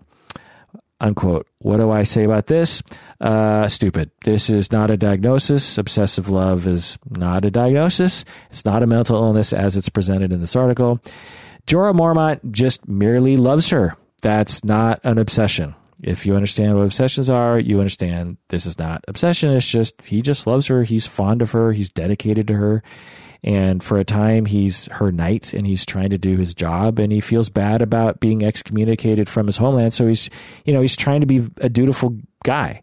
unquote. 1.03 1.47
What 1.59 1.79
do 1.79 1.91
I 1.91 2.05
say 2.05 2.25
about 2.25 2.47
this? 2.47 2.83
Uh, 3.21 3.69
stupid. 3.69 4.11
This 4.25 4.49
is 4.49 4.73
not 4.73 4.91
a 4.91 4.97
diagnosis. 4.97 5.77
Obsessive 5.77 6.29
love 6.29 6.67
is 6.67 6.99
not 7.11 7.45
a 7.45 7.51
diagnosis. 7.51 8.25
It's 8.51 8.65
not 8.65 8.83
a 8.83 8.87
mental 8.87 9.17
illness 9.17 9.53
as 9.53 9.77
it's 9.77 9.89
presented 9.89 10.33
in 10.33 10.41
this 10.41 10.57
article. 10.57 11.01
Jorah 11.67 11.95
Mormont 11.95 12.51
just 12.51 12.89
merely 12.89 13.37
loves 13.37 13.71
her. 13.71 13.97
That's 14.21 14.65
not 14.65 15.01
an 15.05 15.19
obsession. 15.19 15.75
If 16.03 16.27
you 16.27 16.35
understand 16.35 16.77
what 16.77 16.85
obsessions 16.85 17.31
are, 17.31 17.59
you 17.59 17.79
understand 17.79 18.37
this 18.49 18.67
is 18.67 18.79
not 18.79 19.05
obsession. 19.07 19.53
It's 19.53 19.69
just 19.69 20.01
he 20.03 20.21
just 20.21 20.47
loves 20.47 20.67
her. 20.67 20.83
He's 20.83 21.07
fond 21.07 21.43
of 21.43 21.53
her. 21.53 21.73
He's 21.73 21.91
dedicated 21.91 22.49
to 22.49 22.55
her. 22.55 22.83
And 23.45 23.83
for 23.83 23.99
a 23.99 24.05
time, 24.05 24.47
he's 24.47 24.87
her 24.87 25.11
knight 25.11 25.53
and 25.53 25.67
he's 25.67 25.85
trying 25.85 26.11
to 26.11 26.19
do 26.19 26.37
his 26.37 26.55
job 26.55 26.99
and 26.99 27.13
he 27.13 27.21
feels 27.21 27.51
bad 27.51 27.83
about 27.83 28.21
being 28.21 28.45
excommunicated 28.45 29.29
from 29.29 29.47
his 29.47 29.57
homeland. 29.57 29.95
So 29.95 30.07
he's, 30.07 30.31
you 30.65 30.73
know, 30.73 30.81
he's 30.81 30.97
trying 30.97 31.21
to 31.21 31.27
be 31.27 31.49
a 31.59 31.69
dutiful 31.69 32.17
guy. 32.45 32.83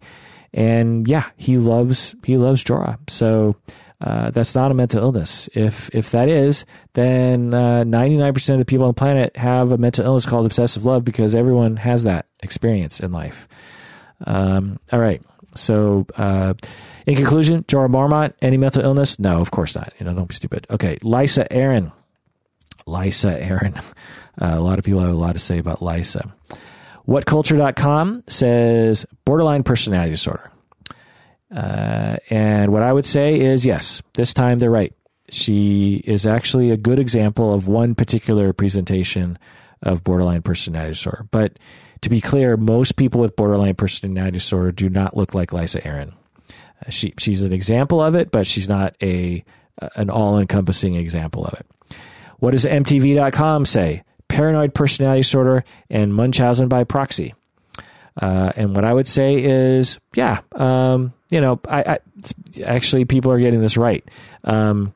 And 0.53 1.07
yeah, 1.07 1.29
he 1.37 1.57
loves, 1.57 2.15
he 2.25 2.37
loves 2.37 2.63
Jorah. 2.63 2.97
So, 3.09 3.55
uh, 4.01 4.31
that's 4.31 4.55
not 4.55 4.71
a 4.71 4.73
mental 4.73 5.01
illness. 5.03 5.49
If 5.53 5.93
if 5.93 6.11
that 6.11 6.29
is, 6.29 6.65
then 6.93 7.49
ninety 7.49 8.17
nine 8.17 8.33
percent 8.33 8.59
of 8.59 8.65
the 8.65 8.69
people 8.69 8.85
on 8.85 8.91
the 8.91 8.99
planet 8.99 9.35
have 9.37 9.71
a 9.71 9.77
mental 9.77 10.05
illness 10.05 10.25
called 10.25 10.45
obsessive 10.45 10.85
love 10.85 11.03
because 11.03 11.35
everyone 11.35 11.77
has 11.77 12.03
that 12.03 12.27
experience 12.41 12.99
in 12.99 13.11
life. 13.11 13.47
Um, 14.25 14.79
all 14.91 14.99
right, 14.99 15.21
so 15.55 16.05
uh, 16.15 16.53
in 17.05 17.15
conclusion, 17.15 17.63
Jorah 17.63 17.89
Mormont, 17.89 18.33
any 18.41 18.57
mental 18.57 18.83
illness? 18.83 19.19
No, 19.19 19.41
of 19.41 19.51
course 19.51 19.75
not. 19.75 19.93
You 19.99 20.05
know, 20.05 20.13
don't 20.13 20.27
be 20.27 20.35
stupid. 20.35 20.67
Okay, 20.69 20.97
Lysa 20.97 21.47
Arryn. 21.49 21.91
Lysa 22.87 23.41
Arryn. 23.41 23.83
Uh, 24.41 24.55
a 24.55 24.61
lot 24.61 24.79
of 24.79 24.85
people 24.85 25.01
have 25.01 25.09
a 25.09 25.13
lot 25.13 25.33
to 25.33 25.39
say 25.39 25.57
about 25.57 25.79
Lysa. 25.79 26.31
WhatCulture.com 27.05 28.23
says 28.29 29.05
borderline 29.25 29.63
personality 29.63 30.11
disorder. 30.11 30.49
Uh, 31.53 32.17
and 32.29 32.71
what 32.71 32.83
I 32.83 32.93
would 32.93 33.05
say 33.05 33.39
is 33.39 33.65
yes, 33.65 34.01
this 34.13 34.33
time 34.33 34.59
they're 34.59 34.69
right. 34.69 34.93
She 35.29 36.01
is 36.05 36.25
actually 36.25 36.71
a 36.71 36.77
good 36.77 36.99
example 36.99 37.53
of 37.53 37.67
one 37.67 37.95
particular 37.95 38.53
presentation 38.53 39.37
of 39.83 40.03
borderline 40.03 40.41
personality 40.41 40.91
disorder. 40.91 41.27
But 41.31 41.57
to 42.01 42.09
be 42.09 42.21
clear, 42.21 42.57
most 42.57 42.95
people 42.95 43.21
with 43.21 43.35
borderline 43.35 43.75
personality 43.75 44.31
disorder 44.31 44.71
do 44.71 44.89
not 44.89 45.15
look 45.15 45.33
like 45.33 45.51
Lysa 45.51 45.81
Arryn. 45.83 46.13
Uh, 46.49 46.89
she 46.89 47.13
she's 47.17 47.41
an 47.41 47.53
example 47.53 48.01
of 48.01 48.15
it, 48.15 48.31
but 48.31 48.47
she's 48.47 48.67
not 48.67 48.95
a 49.01 49.43
an 49.95 50.09
all 50.09 50.37
encompassing 50.37 50.95
example 50.95 51.45
of 51.45 51.53
it. 51.53 51.65
What 52.39 52.51
does 52.51 52.65
MTV.com 52.65 53.65
say? 53.65 54.03
Paranoid 54.27 54.73
personality 54.73 55.21
disorder 55.21 55.63
and 55.89 56.13
Munchausen 56.13 56.67
by 56.67 56.83
proxy. 56.83 57.33
Uh, 58.21 58.51
and 58.55 58.75
what 58.75 58.83
I 58.83 58.93
would 58.93 59.07
say 59.07 59.41
is, 59.41 59.99
yeah, 60.15 60.41
um, 60.53 61.13
you 61.29 61.41
know, 61.41 61.59
I, 61.67 61.81
I, 61.81 61.99
actually 62.65 63.05
people 63.05 63.31
are 63.31 63.39
getting 63.39 63.61
this 63.61 63.77
right. 63.77 64.03
Um, 64.43 64.93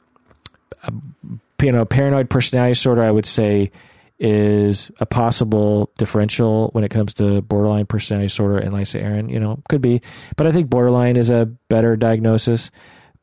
you 1.62 1.72
know, 1.72 1.86
paranoid 1.86 2.30
personality 2.30 2.74
disorder, 2.74 3.04
I 3.04 3.12
would 3.12 3.26
say, 3.26 3.72
is 4.20 4.92
a 5.00 5.06
possible 5.06 5.92
differential 5.98 6.70
when 6.74 6.84
it 6.84 6.90
comes 6.90 7.14
to 7.16 7.42
borderline 7.42 7.86
personality 7.86 8.28
disorder 8.28 8.58
and 8.58 8.74
Lysa 8.74 9.02
Arryn. 9.02 9.30
You 9.30 9.40
know, 9.40 9.62
could 9.70 9.82
be, 9.82 10.02
but 10.36 10.48
I 10.48 10.52
think 10.52 10.70
borderline 10.70 11.18
is 11.18 11.30
a 11.30 11.46
better 11.70 11.96
diagnosis. 11.96 12.72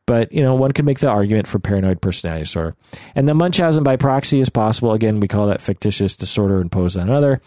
but 0.06 0.32
you 0.32 0.42
know, 0.42 0.54
one 0.54 0.72
could 0.72 0.84
make 0.84 0.98
the 0.98 1.08
argument 1.08 1.46
for 1.46 1.58
paranoid 1.58 2.00
personality 2.00 2.42
disorder. 2.42 2.74
And 3.14 3.28
the 3.28 3.34
Munchausen 3.34 3.84
by 3.84 3.96
proxy 3.96 4.40
is 4.40 4.48
possible. 4.48 4.92
Again, 4.92 5.20
we 5.20 5.28
call 5.28 5.46
that 5.46 5.60
fictitious 5.60 6.16
disorder 6.16 6.60
imposed 6.60 6.96
on 6.96 7.08
another. 7.08 7.40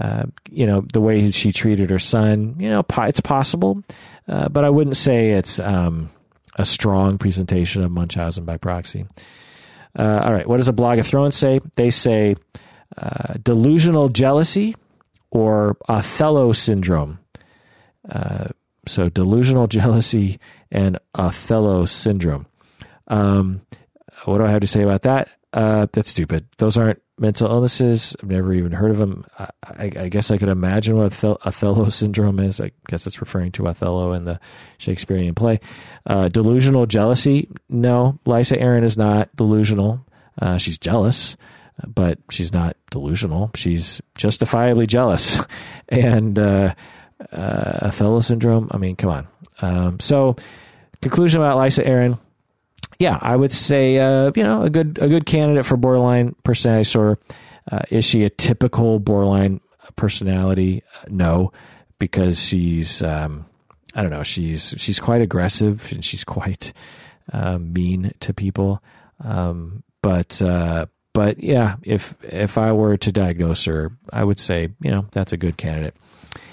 Uh, 0.00 0.24
you 0.50 0.66
know, 0.66 0.80
the 0.92 1.00
way 1.00 1.30
she 1.30 1.52
treated 1.52 1.90
her 1.90 1.98
son, 1.98 2.56
you 2.58 2.68
know, 2.68 2.84
it's 3.00 3.20
possible, 3.20 3.82
uh, 4.26 4.48
but 4.48 4.64
I 4.64 4.70
wouldn't 4.70 4.96
say 4.96 5.32
it's 5.32 5.60
um, 5.60 6.10
a 6.56 6.64
strong 6.64 7.18
presentation 7.18 7.82
of 7.82 7.90
Munchausen 7.90 8.44
by 8.44 8.56
proxy. 8.56 9.06
Uh, 9.98 10.22
all 10.24 10.32
right, 10.32 10.46
what 10.46 10.56
does 10.56 10.68
a 10.68 10.72
blog 10.72 10.98
of 10.98 11.06
thrones 11.06 11.36
say? 11.36 11.60
They 11.76 11.90
say 11.90 12.36
uh, 12.96 13.34
delusional 13.42 14.08
jealousy 14.08 14.74
or 15.30 15.76
Othello 15.88 16.52
syndrome. 16.52 17.18
Uh, 18.08 18.48
so 18.86 19.08
delusional 19.08 19.66
jealousy 19.68 20.40
and 20.70 20.98
Othello 21.14 21.84
syndrome. 21.84 22.46
Um, 23.08 23.60
what 24.24 24.38
do 24.38 24.44
I 24.44 24.50
have 24.50 24.60
to 24.60 24.66
say 24.66 24.82
about 24.82 25.02
that? 25.02 25.28
Uh, 25.52 25.86
that's 25.92 26.08
stupid. 26.08 26.46
Those 26.56 26.78
aren't 26.78 27.02
mental 27.18 27.50
illnesses. 27.50 28.16
I've 28.22 28.30
never 28.30 28.54
even 28.54 28.72
heard 28.72 28.90
of 28.90 28.98
them. 28.98 29.24
I, 29.38 29.48
I, 29.62 29.84
I 29.96 30.08
guess 30.08 30.30
I 30.30 30.38
could 30.38 30.48
imagine 30.48 30.96
what 30.96 31.12
Othello 31.22 31.88
syndrome 31.90 32.40
is. 32.40 32.60
I 32.60 32.72
guess 32.88 33.06
it's 33.06 33.20
referring 33.20 33.52
to 33.52 33.68
Othello 33.68 34.12
in 34.12 34.24
the 34.24 34.40
Shakespearean 34.78 35.34
play. 35.34 35.60
Uh, 36.06 36.28
delusional 36.28 36.86
jealousy. 36.86 37.48
No, 37.68 38.18
Lysa 38.24 38.60
Arryn 38.60 38.82
is 38.82 38.96
not 38.96 39.34
delusional. 39.36 40.04
Uh, 40.40 40.56
she's 40.56 40.78
jealous, 40.78 41.36
but 41.86 42.18
she's 42.30 42.52
not 42.52 42.76
delusional. 42.90 43.50
She's 43.54 44.00
justifiably 44.14 44.86
jealous. 44.86 45.38
and 45.90 46.38
uh, 46.38 46.74
uh, 47.30 47.78
Othello 47.82 48.20
syndrome. 48.20 48.68
I 48.70 48.78
mean, 48.78 48.96
come 48.96 49.10
on. 49.10 49.28
Um, 49.60 50.00
so, 50.00 50.34
conclusion 51.02 51.40
about 51.40 51.58
Lysa 51.58 51.86
Arryn. 51.86 52.18
Yeah, 53.02 53.18
I 53.20 53.34
would 53.34 53.50
say 53.50 53.98
uh, 53.98 54.30
you 54.36 54.44
know 54.44 54.62
a 54.62 54.70
good 54.70 54.96
a 55.02 55.08
good 55.08 55.26
candidate 55.26 55.66
for 55.66 55.76
borderline 55.76 56.36
personality 56.44 56.84
disorder. 56.84 57.18
Uh, 57.68 57.80
is 57.90 58.04
she 58.04 58.22
a 58.22 58.30
typical 58.30 59.00
borderline 59.00 59.60
personality? 59.96 60.84
no, 61.08 61.52
because 61.98 62.40
she's 62.40 63.02
um, 63.02 63.44
I 63.92 64.02
don't 64.02 64.12
know. 64.12 64.22
She's 64.22 64.76
she's 64.78 65.00
quite 65.00 65.20
aggressive 65.20 65.90
and 65.90 66.04
she's 66.04 66.22
quite 66.22 66.72
uh, 67.32 67.58
mean 67.58 68.12
to 68.20 68.32
people. 68.32 68.80
Um, 69.18 69.82
but 70.00 70.40
uh, 70.40 70.86
but 71.12 71.42
yeah, 71.42 71.78
if 71.82 72.14
if 72.22 72.56
I 72.56 72.70
were 72.70 72.96
to 72.98 73.10
diagnose 73.10 73.64
her, 73.64 73.90
I 74.12 74.22
would 74.22 74.38
say 74.38 74.68
you 74.80 74.92
know 74.92 75.06
that's 75.10 75.32
a 75.32 75.36
good 75.36 75.56
candidate 75.56 75.96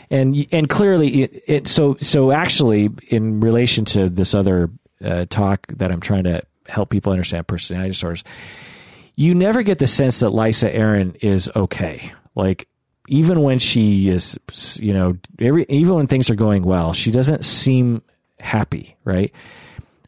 and 0.10 0.48
and 0.52 0.68
clearly 0.70 1.24
it, 1.24 1.44
it, 1.48 1.68
so 1.68 1.96
so 2.02 2.32
actually 2.32 2.90
in 3.10 3.40
relation 3.40 3.86
to 3.86 4.10
this 4.10 4.34
other 4.34 4.72
uh, 5.04 5.26
talk 5.30 5.68
that 5.78 5.92
I'm 5.92 6.02
trying 6.02 6.26
to 6.26 6.42
help 6.68 6.90
people 6.90 7.12
understand 7.12 7.48
personality 7.48 7.90
disorders, 7.90 8.24
you 9.16 9.36
never 9.36 9.64
get 9.64 9.80
the 9.80 9.88
sense 9.88 10.20
that 10.20 10.32
Lysa 10.32 10.74
Arryn 10.74 11.18
is 11.22 11.50
okay. 11.56 12.12
Like 12.36 12.68
even 13.08 13.42
when 13.42 13.60
she 13.60 14.10
is, 14.10 14.40
you 14.80 14.94
know, 14.94 15.18
every, 15.40 15.66
even 15.68 15.96
when 15.96 16.08
things 16.08 16.30
are 16.30 16.36
going 16.36 16.64
well, 16.64 16.94
she 16.94 17.12
doesn't 17.12 17.44
seem 17.44 18.02
happy, 18.40 18.96
right? 19.04 19.34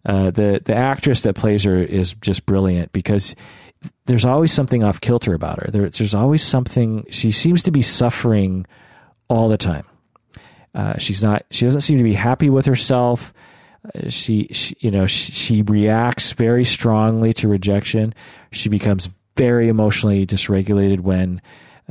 Uh, 0.05 0.31
the 0.31 0.61
the 0.63 0.73
actress 0.73 1.21
that 1.21 1.35
plays 1.35 1.63
her 1.63 1.77
is 1.77 2.15
just 2.15 2.45
brilliant 2.45 2.91
because 2.91 3.35
there's 4.05 4.25
always 4.25 4.51
something 4.51 4.83
off 4.83 5.01
kilter 5.01 5.33
about 5.33 5.61
her. 5.61 5.71
There, 5.71 5.89
there's 5.89 6.15
always 6.15 6.43
something. 6.43 7.05
She 7.09 7.31
seems 7.31 7.63
to 7.63 7.71
be 7.71 7.81
suffering 7.81 8.65
all 9.27 9.47
the 9.47 9.57
time. 9.57 9.85
Uh, 10.73 10.97
she's 10.97 11.21
not. 11.21 11.45
She 11.51 11.65
doesn't 11.65 11.81
seem 11.81 11.97
to 11.97 12.03
be 12.03 12.13
happy 12.13 12.49
with 12.49 12.65
herself. 12.65 13.33
She, 14.09 14.47
she, 14.51 14.75
you 14.79 14.91
know, 14.91 15.07
she, 15.07 15.31
she, 15.31 15.61
reacts 15.63 16.33
very 16.33 16.63
strongly 16.65 17.33
to 17.33 17.47
rejection. 17.47 18.13
She 18.51 18.69
becomes 18.69 19.09
very 19.35 19.69
emotionally 19.69 20.25
dysregulated 20.27 20.99
when 20.99 21.41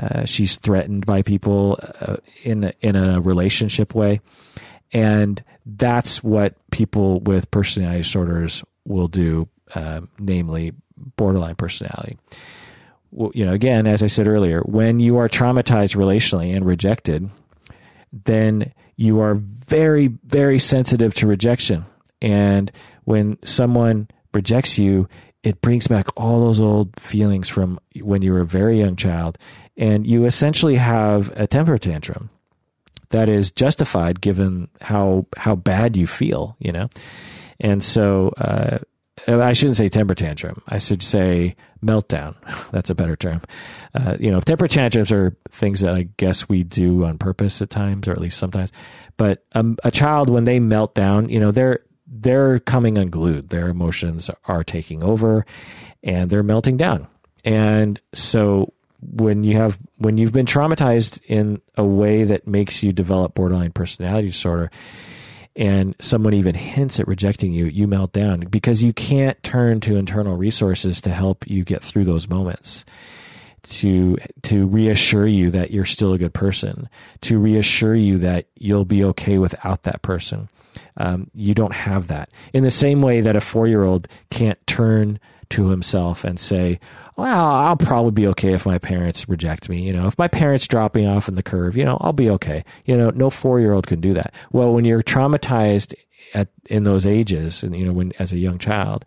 uh, 0.01 0.25
she's 0.25 0.57
threatened 0.57 1.05
by 1.05 1.23
people 1.23 1.81
uh, 2.01 2.17
in 2.45 2.65
a, 2.65 2.73
in 2.81 2.95
a 2.95 3.21
relationship 3.21 3.93
way, 3.93 4.21
and 4.93 5.43
that's 5.67 6.23
what 6.23 6.55
people 6.71 7.21
with 7.21 7.51
personality 7.51 8.03
disorders 8.03 8.62
will 8.85 9.09
do, 9.09 9.49
uh, 9.75 10.01
namely 10.19 10.73
borderline 11.17 11.57
personality. 11.57 12.19
Well, 13.11 13.33
you 13.35 13.45
know, 13.45 13.53
again, 13.53 13.87
as 13.87 14.03
I 14.03 14.07
said 14.07 14.29
earlier, 14.29 14.61
when 14.61 15.01
you 15.01 15.17
are 15.17 15.29
traumatized 15.29 15.97
relationally 15.97 16.55
and 16.55 16.65
rejected, 16.65 17.29
then 18.12 18.73
you 19.01 19.18
are 19.20 19.35
very, 19.35 20.09
very 20.27 20.59
sensitive 20.59 21.14
to 21.14 21.27
rejection. 21.27 21.86
And 22.20 22.70
when 23.05 23.39
someone 23.47 24.09
rejects 24.35 24.78
you, 24.78 25.09
it 25.43 25.62
brings 25.62 25.89
back 25.89 26.09
all 26.18 26.40
those 26.40 26.60
old 26.60 26.90
feelings 27.01 27.48
from 27.48 27.81
when 28.02 28.20
you 28.20 28.35
were 28.35 28.43
a 28.43 28.47
very 28.47 28.78
young 28.78 28.97
child. 28.97 29.39
And 29.74 30.06
you 30.06 30.27
essentially 30.27 30.77
have 30.77 31.32
a 31.35 31.47
temper 31.47 31.78
tantrum 31.78 32.28
that 33.09 33.31
is 33.31 33.51
justified 33.51 34.20
given 34.20 34.68
how, 34.82 35.24
how 35.39 35.56
bad 35.56 35.97
you 35.97 36.06
feel, 36.06 36.56
you 36.59 36.70
know? 36.70 36.90
And 37.59 37.82
so, 37.82 38.35
uh, 38.36 38.81
I 39.26 39.52
shouldn't 39.52 39.76
say 39.76 39.88
temper 39.88 40.14
tantrum. 40.14 40.62
I 40.66 40.78
should 40.78 41.02
say 41.02 41.56
meltdown. 41.84 42.36
That's 42.70 42.90
a 42.90 42.94
better 42.94 43.16
term. 43.16 43.42
Uh, 43.94 44.16
you 44.18 44.30
know, 44.30 44.40
temper 44.40 44.68
tantrums 44.68 45.12
are 45.12 45.36
things 45.51 45.80
that 45.80 45.94
I 45.94 46.09
guess 46.16 46.48
we 46.48 46.62
do 46.62 47.05
on 47.05 47.18
purpose 47.18 47.60
at 47.62 47.70
times, 47.70 48.09
or 48.09 48.12
at 48.12 48.20
least 48.20 48.38
sometimes. 48.38 48.72
But 49.16 49.44
um, 49.55 49.76
a 49.84 49.90
child, 49.90 50.30
when 50.30 50.44
they 50.44 50.60
melt 50.60 50.94
down, 50.94 51.28
you 51.28 51.40
know, 51.40 51.51
they're 51.51 51.80
they're 52.06 52.59
coming 52.60 52.98
unglued. 52.98 53.51
Their 53.51 53.68
emotions 53.68 54.30
are 54.47 54.64
taking 54.64 55.02
over, 55.02 55.47
and 56.02 56.30
they're 56.30 56.42
melting 56.42 56.76
down. 56.76 57.06
And 57.44 58.01
so, 58.12 58.72
when 59.01 59.44
you 59.44 59.56
have 59.56 59.78
when 59.98 60.18
you've 60.18 60.32
been 60.32 60.47
traumatized 60.47 61.20
in 61.24 61.60
a 61.76 61.84
way 61.84 62.24
that 62.24 62.47
makes 62.47 62.82
you 62.82 62.92
develop 62.92 63.34
borderline 63.34 63.72
personality 63.72 64.28
disorder 64.28 64.70
and 65.56 65.94
someone 66.01 66.35
even 66.35 66.55
hints 66.55 67.01
at 67.01 67.09
rejecting 67.09 67.52
you, 67.52 67.66
you 67.66 67.86
melt 67.86 68.12
down 68.12 68.40
because 68.40 68.82
you 68.82 68.93
can't 68.93 69.43
turn 69.43 69.81
to 69.81 69.97
internal 69.97 70.36
resources 70.36 71.01
to 71.02 71.10
help 71.10 71.47
you 71.47 71.64
get 71.64 71.82
through 71.82 72.05
those 72.05 72.28
moments. 72.28 72.85
To 73.64 74.16
to 74.44 74.66
reassure 74.66 75.27
you 75.27 75.51
that 75.51 75.70
you're 75.70 75.85
still 75.85 76.14
a 76.14 76.18
good 76.18 76.32
person, 76.32 76.89
to 77.20 77.39
reassure 77.39 77.94
you 77.94 78.16
that 78.16 78.47
you'll 78.56 78.86
be 78.86 79.05
okay 79.05 79.36
without 79.36 79.82
that 79.82 80.01
person. 80.01 80.48
Um, 80.97 81.31
you 81.35 81.52
don't 81.52 81.74
have 81.74 82.06
that. 82.06 82.31
In 82.55 82.64
the 82.64 82.70
same 82.70 83.02
way 83.02 83.20
that 83.20 83.36
a 83.36 83.40
four 83.40 83.66
year 83.66 83.85
old 83.85 84.09
can't 84.31 84.59
turn 84.66 85.20
to 85.51 85.68
himself 85.68 86.24
and 86.24 86.40
say, 86.40 86.81
well, 87.20 87.51
I'll 87.52 87.76
probably 87.76 88.12
be 88.12 88.26
okay 88.28 88.55
if 88.55 88.64
my 88.64 88.78
parents 88.78 89.28
reject 89.28 89.68
me. 89.68 89.82
You 89.82 89.92
know, 89.92 90.06
if 90.06 90.16
my 90.16 90.26
parents 90.26 90.66
drop 90.66 90.94
me 90.94 91.06
off 91.06 91.28
in 91.28 91.34
the 91.34 91.42
curve, 91.42 91.76
you 91.76 91.84
know, 91.84 91.98
I'll 92.01 92.14
be 92.14 92.30
okay. 92.30 92.64
You 92.86 92.97
know, 92.97 93.10
no 93.10 93.28
four 93.28 93.60
year 93.60 93.74
old 93.74 93.86
can 93.86 94.01
do 94.01 94.14
that. 94.14 94.32
Well, 94.52 94.72
when 94.72 94.86
you're 94.86 95.02
traumatized 95.02 95.92
at 96.32 96.48
in 96.70 96.84
those 96.84 97.05
ages, 97.05 97.62
and 97.62 97.76
you 97.76 97.84
know, 97.84 97.92
when 97.92 98.12
as 98.18 98.32
a 98.32 98.38
young 98.38 98.56
child, 98.56 99.05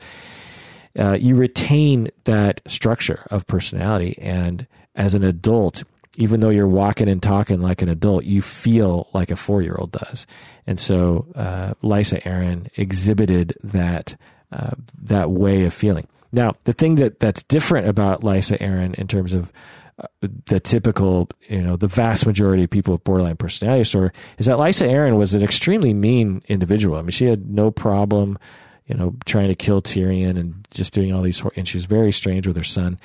uh, 0.97 1.13
you 1.13 1.35
retain 1.35 2.09
that 2.25 2.61
structure 2.67 3.25
of 3.31 3.47
personality, 3.47 4.15
and 4.21 4.67
as 4.95 5.15
an 5.15 5.23
adult, 5.23 5.83
even 6.15 6.39
though 6.39 6.51
you're 6.51 6.67
walking 6.67 7.09
and 7.09 7.23
talking 7.23 7.61
like 7.61 7.81
an 7.81 7.89
adult, 7.89 8.25
you 8.25 8.43
feel 8.43 9.09
like 9.13 9.31
a 9.31 9.35
four 9.35 9.63
year 9.63 9.75
old 9.79 9.91
does. 9.91 10.27
And 10.67 10.79
so, 10.79 11.25
uh, 11.35 11.73
Lysa 11.81 12.21
Arryn 12.21 12.69
exhibited 12.75 13.57
that 13.63 14.15
uh, 14.51 14.75
that 15.01 15.31
way 15.31 15.63
of 15.63 15.73
feeling. 15.73 16.07
Now, 16.33 16.55
the 16.63 16.73
thing 16.73 16.95
that, 16.95 17.19
that's 17.19 17.43
different 17.43 17.87
about 17.87 18.21
Lysa 18.21 18.57
Arryn 18.57 18.95
in 18.95 19.07
terms 19.07 19.33
of 19.33 19.53
uh, 19.99 20.07
the 20.47 20.59
typical, 20.59 21.29
you 21.47 21.61
know, 21.61 21.77
the 21.77 21.87
vast 21.87 22.25
majority 22.25 22.63
of 22.63 22.71
people 22.71 22.93
with 22.93 23.03
borderline 23.03 23.37
personality 23.37 23.81
disorder 23.81 24.11
is 24.39 24.47
that 24.47 24.57
Lysa 24.57 24.89
Arryn 24.89 25.17
was 25.17 25.35
an 25.35 25.43
extremely 25.43 25.93
mean 25.93 26.41
individual. 26.47 26.97
I 26.97 27.03
mean, 27.03 27.11
she 27.11 27.27
had 27.27 27.51
no 27.51 27.69
problem, 27.69 28.39
you 28.87 28.95
know, 28.95 29.15
trying 29.25 29.49
to 29.49 29.55
kill 29.55 29.83
Tyrion 29.83 30.39
and 30.39 30.67
just 30.71 30.91
doing 30.91 31.13
all 31.13 31.21
these, 31.21 31.43
and 31.55 31.67
she 31.67 31.77
was 31.77 31.85
very 31.85 32.11
strange 32.11 32.47
with 32.47 32.57
her 32.57 32.63
son. 32.63 32.99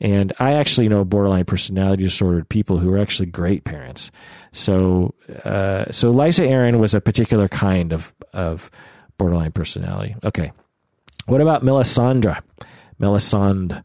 And 0.00 0.32
I 0.40 0.54
actually 0.54 0.88
know 0.88 1.04
borderline 1.04 1.44
personality 1.44 2.04
disordered 2.04 2.48
people 2.48 2.78
who 2.78 2.90
are 2.92 2.98
actually 2.98 3.26
great 3.26 3.64
parents. 3.64 4.10
So, 4.52 5.14
uh, 5.44 5.92
so 5.92 6.12
Lysa 6.12 6.48
Arryn 6.48 6.80
was 6.80 6.94
a 6.94 7.00
particular 7.02 7.48
kind 7.48 7.92
of, 7.92 8.14
of 8.32 8.70
borderline 9.18 9.52
personality. 9.52 10.16
Okay. 10.24 10.52
What 11.26 11.40
about 11.40 11.62
Melisandre? 11.62 12.40
Melisande. 12.98 13.82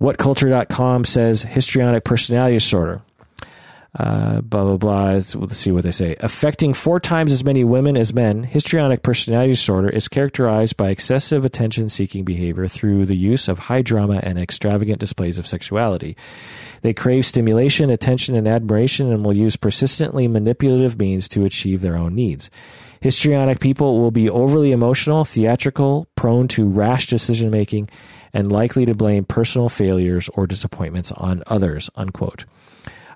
WhatCulture.com 0.00 1.04
says 1.04 1.42
histrionic 1.42 2.04
personality 2.04 2.56
disorder. 2.56 3.02
Uh, 3.98 4.40
blah, 4.40 4.62
blah, 4.62 4.76
blah. 4.76 5.10
Let's 5.34 5.58
see 5.58 5.72
what 5.72 5.82
they 5.82 5.90
say. 5.90 6.14
Affecting 6.20 6.74
four 6.74 7.00
times 7.00 7.32
as 7.32 7.42
many 7.42 7.64
women 7.64 7.96
as 7.96 8.14
men, 8.14 8.44
histrionic 8.44 9.02
personality 9.02 9.52
disorder 9.52 9.88
is 9.88 10.06
characterized 10.06 10.76
by 10.76 10.90
excessive 10.90 11.44
attention 11.44 11.88
seeking 11.88 12.24
behavior 12.24 12.68
through 12.68 13.06
the 13.06 13.16
use 13.16 13.48
of 13.48 13.58
high 13.58 13.82
drama 13.82 14.20
and 14.22 14.38
extravagant 14.38 15.00
displays 15.00 15.38
of 15.38 15.46
sexuality. 15.46 16.16
They 16.82 16.94
crave 16.94 17.26
stimulation, 17.26 17.90
attention, 17.90 18.36
and 18.36 18.46
admiration 18.46 19.12
and 19.12 19.24
will 19.24 19.36
use 19.36 19.56
persistently 19.56 20.28
manipulative 20.28 20.98
means 20.98 21.28
to 21.28 21.44
achieve 21.44 21.80
their 21.80 21.96
own 21.96 22.14
needs. 22.14 22.48
Histrionic 23.00 23.60
people 23.60 23.98
will 23.98 24.10
be 24.10 24.28
overly 24.28 24.72
emotional, 24.72 25.24
theatrical, 25.24 26.06
prone 26.16 26.48
to 26.48 26.68
rash 26.68 27.06
decision 27.06 27.50
making, 27.50 27.88
and 28.32 28.52
likely 28.52 28.84
to 28.86 28.94
blame 28.94 29.24
personal 29.24 29.68
failures 29.68 30.28
or 30.34 30.46
disappointments 30.46 31.10
on 31.12 31.42
others. 31.46 31.88
Unquote. 31.96 32.44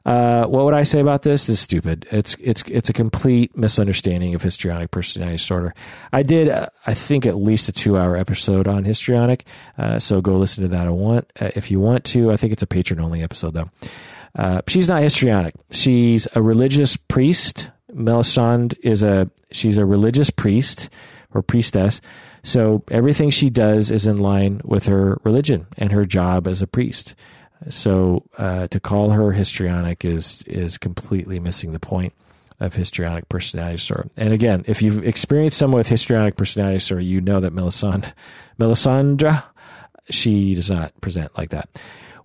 Uh, 0.06 0.44
what 0.46 0.66
would 0.66 0.74
I 0.74 0.82
say 0.82 1.00
about 1.00 1.22
this? 1.22 1.46
This 1.46 1.54
is 1.54 1.60
stupid. 1.60 2.06
It's 2.10 2.36
it's 2.38 2.62
it's 2.66 2.90
a 2.90 2.92
complete 2.92 3.56
misunderstanding 3.56 4.34
of 4.34 4.42
histrionic 4.42 4.90
personality 4.90 5.36
disorder. 5.36 5.74
I 6.12 6.22
did, 6.22 6.48
uh, 6.48 6.66
I 6.86 6.92
think, 6.92 7.24
at 7.24 7.36
least 7.36 7.70
a 7.70 7.72
two-hour 7.72 8.14
episode 8.14 8.68
on 8.68 8.84
histrionic. 8.84 9.46
Uh, 9.78 9.98
so 9.98 10.20
go 10.20 10.36
listen 10.36 10.62
to 10.62 10.68
that. 10.68 10.86
I 10.86 10.90
want 10.90 11.32
uh, 11.40 11.50
if 11.56 11.70
you 11.70 11.80
want 11.80 12.04
to. 12.06 12.30
I 12.32 12.36
think 12.36 12.52
it's 12.52 12.62
a 12.62 12.66
patron-only 12.66 13.22
episode 13.22 13.54
though. 13.54 13.70
Uh, 14.36 14.60
she's 14.66 14.88
not 14.88 15.00
histrionic. 15.00 15.54
She's 15.70 16.28
a 16.34 16.42
religious 16.42 16.96
priest. 16.96 17.70
Melisande 17.94 18.76
is 18.82 19.02
a 19.02 19.30
she's 19.50 19.78
a 19.78 19.86
religious 19.86 20.30
priest 20.30 20.90
or 21.32 21.42
priestess. 21.42 22.00
So 22.42 22.84
everything 22.90 23.30
she 23.30 23.48
does 23.50 23.90
is 23.90 24.06
in 24.06 24.18
line 24.18 24.60
with 24.64 24.86
her 24.86 25.18
religion 25.24 25.66
and 25.78 25.90
her 25.92 26.04
job 26.04 26.46
as 26.46 26.60
a 26.60 26.66
priest. 26.66 27.14
So 27.70 28.24
uh, 28.36 28.66
to 28.68 28.80
call 28.80 29.10
her 29.10 29.32
histrionic 29.32 30.04
is 30.04 30.42
is 30.46 30.76
completely 30.76 31.40
missing 31.40 31.72
the 31.72 31.80
point 31.80 32.12
of 32.60 32.74
histrionic 32.74 33.28
personality 33.28 33.76
disorder. 33.76 34.10
And 34.16 34.32
again, 34.32 34.64
if 34.66 34.82
you've 34.82 35.04
experienced 35.04 35.58
someone 35.58 35.78
with 35.78 35.88
histrionic 35.88 36.36
personality 36.36 36.76
disorder, 36.76 37.02
you 37.02 37.20
know 37.20 37.40
that 37.40 37.52
Melisande, 37.52 38.08
Melisandre, 38.58 39.42
she 40.10 40.54
does 40.54 40.70
not 40.70 40.98
present 41.00 41.36
like 41.36 41.50
that. 41.50 41.68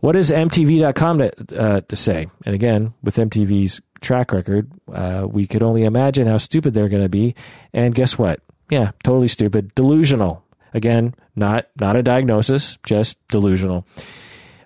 What 0.02 0.14
does 0.14 0.32
MTV.com 0.32 1.18
to, 1.18 1.60
uh, 1.60 1.82
to 1.82 1.96
say? 1.96 2.28
And 2.46 2.56
again, 2.56 2.94
with 3.04 3.18
MTV's 3.18 3.82
track 4.02 4.32
record, 4.32 4.72
uh, 4.92 5.28
we 5.30 5.48
could 5.48 5.64
only 5.64 5.84
imagine 5.84 6.28
how 6.28 6.38
stupid 6.38 6.74
they're 6.74 6.90
going 6.90 7.04
to 7.04 7.10
be. 7.10 7.36
And 7.74 7.96
guess 7.96 8.18
what? 8.18 8.42
Yeah, 8.70 8.92
totally 9.04 9.28
stupid. 9.28 9.74
Delusional. 9.76 10.44
Again, 10.74 11.16
not 11.36 11.68
not 11.80 11.96
a 11.96 12.04
diagnosis, 12.04 12.78
just 12.84 13.18
delusional 13.30 13.88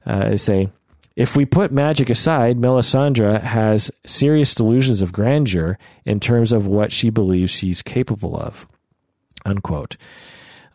uh, 0.05 0.37
say, 0.37 0.69
if 1.15 1.35
we 1.35 1.45
put 1.45 1.71
magic 1.71 2.09
aside, 2.09 2.57
Melisandre 2.57 3.41
has 3.41 3.91
serious 4.05 4.55
delusions 4.55 5.01
of 5.01 5.11
grandeur 5.11 5.77
in 6.05 6.19
terms 6.19 6.51
of 6.51 6.65
what 6.65 6.91
she 6.91 7.09
believes 7.09 7.51
she's 7.51 7.81
capable 7.81 8.35
of. 8.35 8.67
Unquote. 9.45 9.97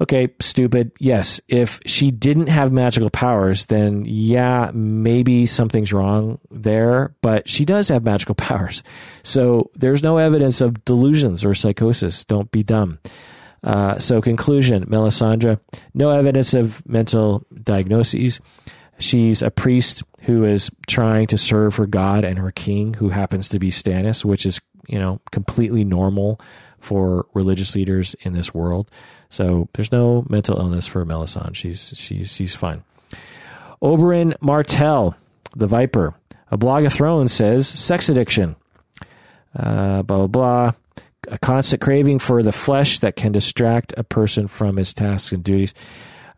Okay, 0.01 0.29
stupid. 0.41 0.93
Yes, 1.01 1.41
if 1.49 1.81
she 1.85 2.12
didn't 2.12 2.47
have 2.47 2.70
magical 2.70 3.11
powers, 3.11 3.66
then 3.66 4.05
yeah, 4.07 4.70
maybe 4.73 5.47
something's 5.47 5.93
wrong 5.93 6.39
there, 6.53 7.16
but 7.20 7.49
she 7.49 7.65
does 7.65 7.89
have 7.89 8.05
magical 8.05 8.35
powers. 8.37 8.83
So 9.25 9.70
there's 9.75 10.03
no 10.03 10.19
evidence 10.19 10.61
of 10.61 10.85
delusions 10.85 11.45
or 11.45 11.55
psychosis. 11.55 12.25
Don't 12.25 12.51
be 12.51 12.62
dumb. 12.62 13.01
Uh, 13.65 13.99
so, 13.99 14.20
conclusion 14.20 14.87
Melisandre, 14.87 15.59
no 15.93 16.11
evidence 16.11 16.55
of 16.55 16.87
mental 16.87 17.45
diagnoses. 17.65 18.41
She's 19.01 19.43
a 19.43 19.51
priest 19.51 20.05
who 20.23 20.45
is 20.45 20.70
trying 20.87 21.27
to 21.29 21.39
serve 21.39 21.75
her 21.77 21.87
god 21.87 22.25
and 22.25 22.39
her 22.39 22.53
king, 22.53 22.95
who 22.95 23.09
happens 23.09 23.49
to 23.49 23.59
be 23.59 23.70
Stannis, 23.70 24.25
which 24.25 24.47
is, 24.47 24.61
you 24.87 24.99
know, 24.99 25.20
completely 25.33 25.85
normal 25.85 26.41
for 26.81 27.27
religious 27.35 27.75
leaders 27.75 28.15
in 28.20 28.33
this 28.33 28.55
world. 28.55 28.91
So 29.30 29.68
there's 29.74 29.92
no 29.92 30.24
mental 30.28 30.59
illness 30.59 30.86
for 30.86 31.05
Melisande. 31.05 31.55
She's 31.55 31.92
she's 31.94 32.32
she's 32.32 32.56
fine. 32.56 32.82
Oberyn 33.82 34.34
Martell, 34.40 35.14
the 35.55 35.66
Viper, 35.66 36.14
a 36.50 36.56
blog 36.56 36.84
of 36.84 36.92
Thrones 36.92 37.32
says 37.32 37.68
sex 37.68 38.09
addiction. 38.09 38.56
Uh, 39.56 40.02
blah 40.02 40.18
blah 40.18 40.26
blah. 40.26 40.72
A 41.28 41.38
constant 41.38 41.82
craving 41.82 42.20
for 42.20 42.42
the 42.42 42.52
flesh 42.52 43.00
that 43.00 43.16
can 43.16 43.32
distract 43.32 43.92
a 43.98 44.05
person 44.05 44.48
from 44.48 44.76
his 44.76 44.94
tasks 44.94 45.30
and 45.30 45.44
duties. 45.44 45.74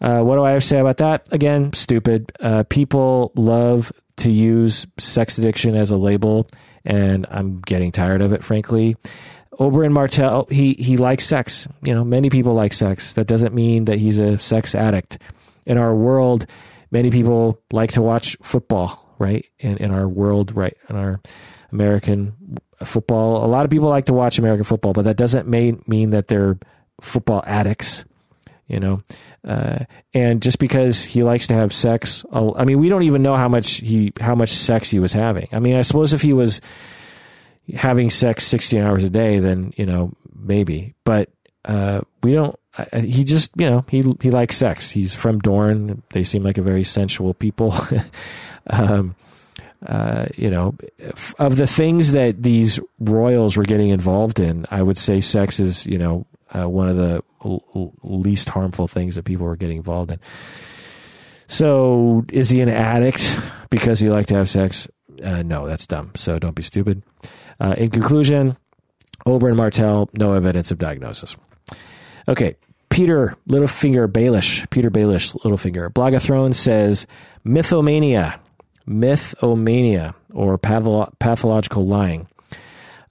Uh, 0.00 0.20
what 0.22 0.36
do 0.36 0.42
I 0.42 0.52
have 0.52 0.62
to 0.62 0.66
say 0.66 0.80
about 0.80 0.96
that? 0.96 1.28
Again, 1.30 1.72
stupid. 1.74 2.32
Uh, 2.40 2.64
people 2.68 3.30
love 3.36 3.92
to 4.16 4.30
use 4.30 4.86
sex 4.98 5.38
addiction 5.38 5.76
as 5.76 5.90
a 5.90 5.96
label, 5.96 6.48
and 6.84 7.26
I'm 7.30 7.60
getting 7.60 7.92
tired 7.92 8.22
of 8.22 8.32
it, 8.32 8.42
frankly. 8.42 8.96
Oberyn 9.60 9.92
Martell, 9.92 10.46
he 10.50 10.72
he 10.74 10.96
likes 10.96 11.26
sex. 11.26 11.68
You 11.82 11.94
know, 11.94 12.02
many 12.02 12.30
people 12.30 12.54
like 12.54 12.72
sex. 12.72 13.12
That 13.12 13.26
doesn't 13.26 13.54
mean 13.54 13.84
that 13.84 13.98
he's 13.98 14.18
a 14.18 14.38
sex 14.38 14.74
addict. 14.74 15.18
In 15.66 15.76
our 15.76 15.94
world, 15.94 16.46
many 16.90 17.10
people 17.10 17.60
like 17.70 17.92
to 17.92 18.02
watch 18.02 18.38
football, 18.42 19.14
right? 19.18 19.44
In 19.58 19.76
in 19.76 19.90
our 19.90 20.08
world, 20.08 20.56
right? 20.56 20.76
In 20.88 20.96
our 20.96 21.20
American 21.72 22.58
football, 22.82 23.44
a 23.44 23.48
lot 23.48 23.66
of 23.66 23.70
people 23.70 23.90
like 23.90 24.06
to 24.06 24.14
watch 24.14 24.38
American 24.38 24.64
football, 24.64 24.94
but 24.94 25.04
that 25.04 25.18
doesn't 25.18 25.46
mean 25.46 25.84
mean 25.86 26.10
that 26.10 26.28
they're 26.28 26.58
football 27.02 27.42
addicts 27.46 28.04
you 28.66 28.78
know 28.78 29.02
uh, 29.46 29.78
and 30.14 30.42
just 30.42 30.58
because 30.58 31.02
he 31.02 31.22
likes 31.22 31.46
to 31.46 31.54
have 31.54 31.72
sex 31.72 32.24
i 32.30 32.64
mean 32.64 32.78
we 32.78 32.88
don't 32.90 33.02
even 33.02 33.22
know 33.22 33.34
how 33.36 33.48
much 33.48 33.76
he 33.76 34.12
how 34.20 34.34
much 34.34 34.50
sex 34.50 34.90
he 34.90 34.98
was 34.98 35.14
having 35.14 35.48
i 35.52 35.58
mean 35.58 35.76
i 35.76 35.80
suppose 35.80 36.12
if 36.12 36.20
he 36.20 36.34
was 36.34 36.60
having 37.72 38.10
sex 38.10 38.46
16 38.46 38.80
hours 38.80 39.04
a 39.04 39.10
day 39.10 39.38
then 39.38 39.72
you 39.76 39.86
know 39.86 40.12
maybe 40.34 40.94
but 41.04 41.30
uh, 41.66 42.00
we 42.22 42.32
don't 42.32 42.58
uh, 42.78 43.00
he 43.00 43.24
just 43.24 43.50
you 43.56 43.68
know 43.68 43.84
he 43.88 44.02
he 44.20 44.30
likes 44.30 44.56
sex 44.56 44.90
he's 44.90 45.14
from 45.14 45.38
dorne 45.38 46.02
they 46.12 46.24
seem 46.24 46.42
like 46.42 46.58
a 46.58 46.62
very 46.62 46.84
sensual 46.84 47.34
people 47.34 47.74
um, 48.70 49.14
uh, 49.86 50.26
you 50.36 50.50
know, 50.50 50.76
of 51.38 51.56
the 51.56 51.66
things 51.66 52.12
that 52.12 52.42
these 52.42 52.78
royals 52.98 53.56
were 53.56 53.64
getting 53.64 53.88
involved 53.88 54.38
in, 54.38 54.66
I 54.70 54.82
would 54.82 54.98
say 54.98 55.20
sex 55.20 55.58
is, 55.58 55.86
you 55.86 55.96
know, 55.96 56.26
uh, 56.54 56.68
one 56.68 56.88
of 56.88 56.96
the 56.96 57.22
l- 57.44 57.94
least 58.02 58.50
harmful 58.50 58.88
things 58.88 59.14
that 59.14 59.24
people 59.24 59.46
are 59.46 59.56
getting 59.56 59.78
involved 59.78 60.10
in. 60.10 60.20
So, 61.46 62.24
is 62.28 62.50
he 62.50 62.60
an 62.60 62.68
addict 62.68 63.38
because 63.70 64.00
he 64.00 64.10
liked 64.10 64.28
to 64.28 64.34
have 64.36 64.50
sex? 64.50 64.86
Uh, 65.22 65.42
no, 65.42 65.66
that's 65.66 65.86
dumb. 65.86 66.12
So, 66.14 66.38
don't 66.38 66.54
be 66.54 66.62
stupid. 66.62 67.02
Uh, 67.58 67.74
in 67.76 67.90
conclusion, 67.90 68.56
Oberyn 69.26 69.56
Martell, 69.56 70.08
no 70.14 70.32
evidence 70.32 70.70
of 70.70 70.78
diagnosis. 70.78 71.36
Okay, 72.28 72.56
Petyr 72.90 73.34
Littlefinger 73.48 74.08
Baelish, 74.08 74.66
Petyr 74.68 74.90
Baelish 74.90 75.32
Littlefinger, 75.42 75.92
Blog 75.92 76.14
of 76.14 76.22
Thrones 76.22 76.58
says 76.58 77.06
mythomania, 77.46 78.38
mythomania, 78.88 80.14
or 80.32 80.58
patholo- 80.58 81.12
pathological 81.18 81.86
lying. 81.86 82.26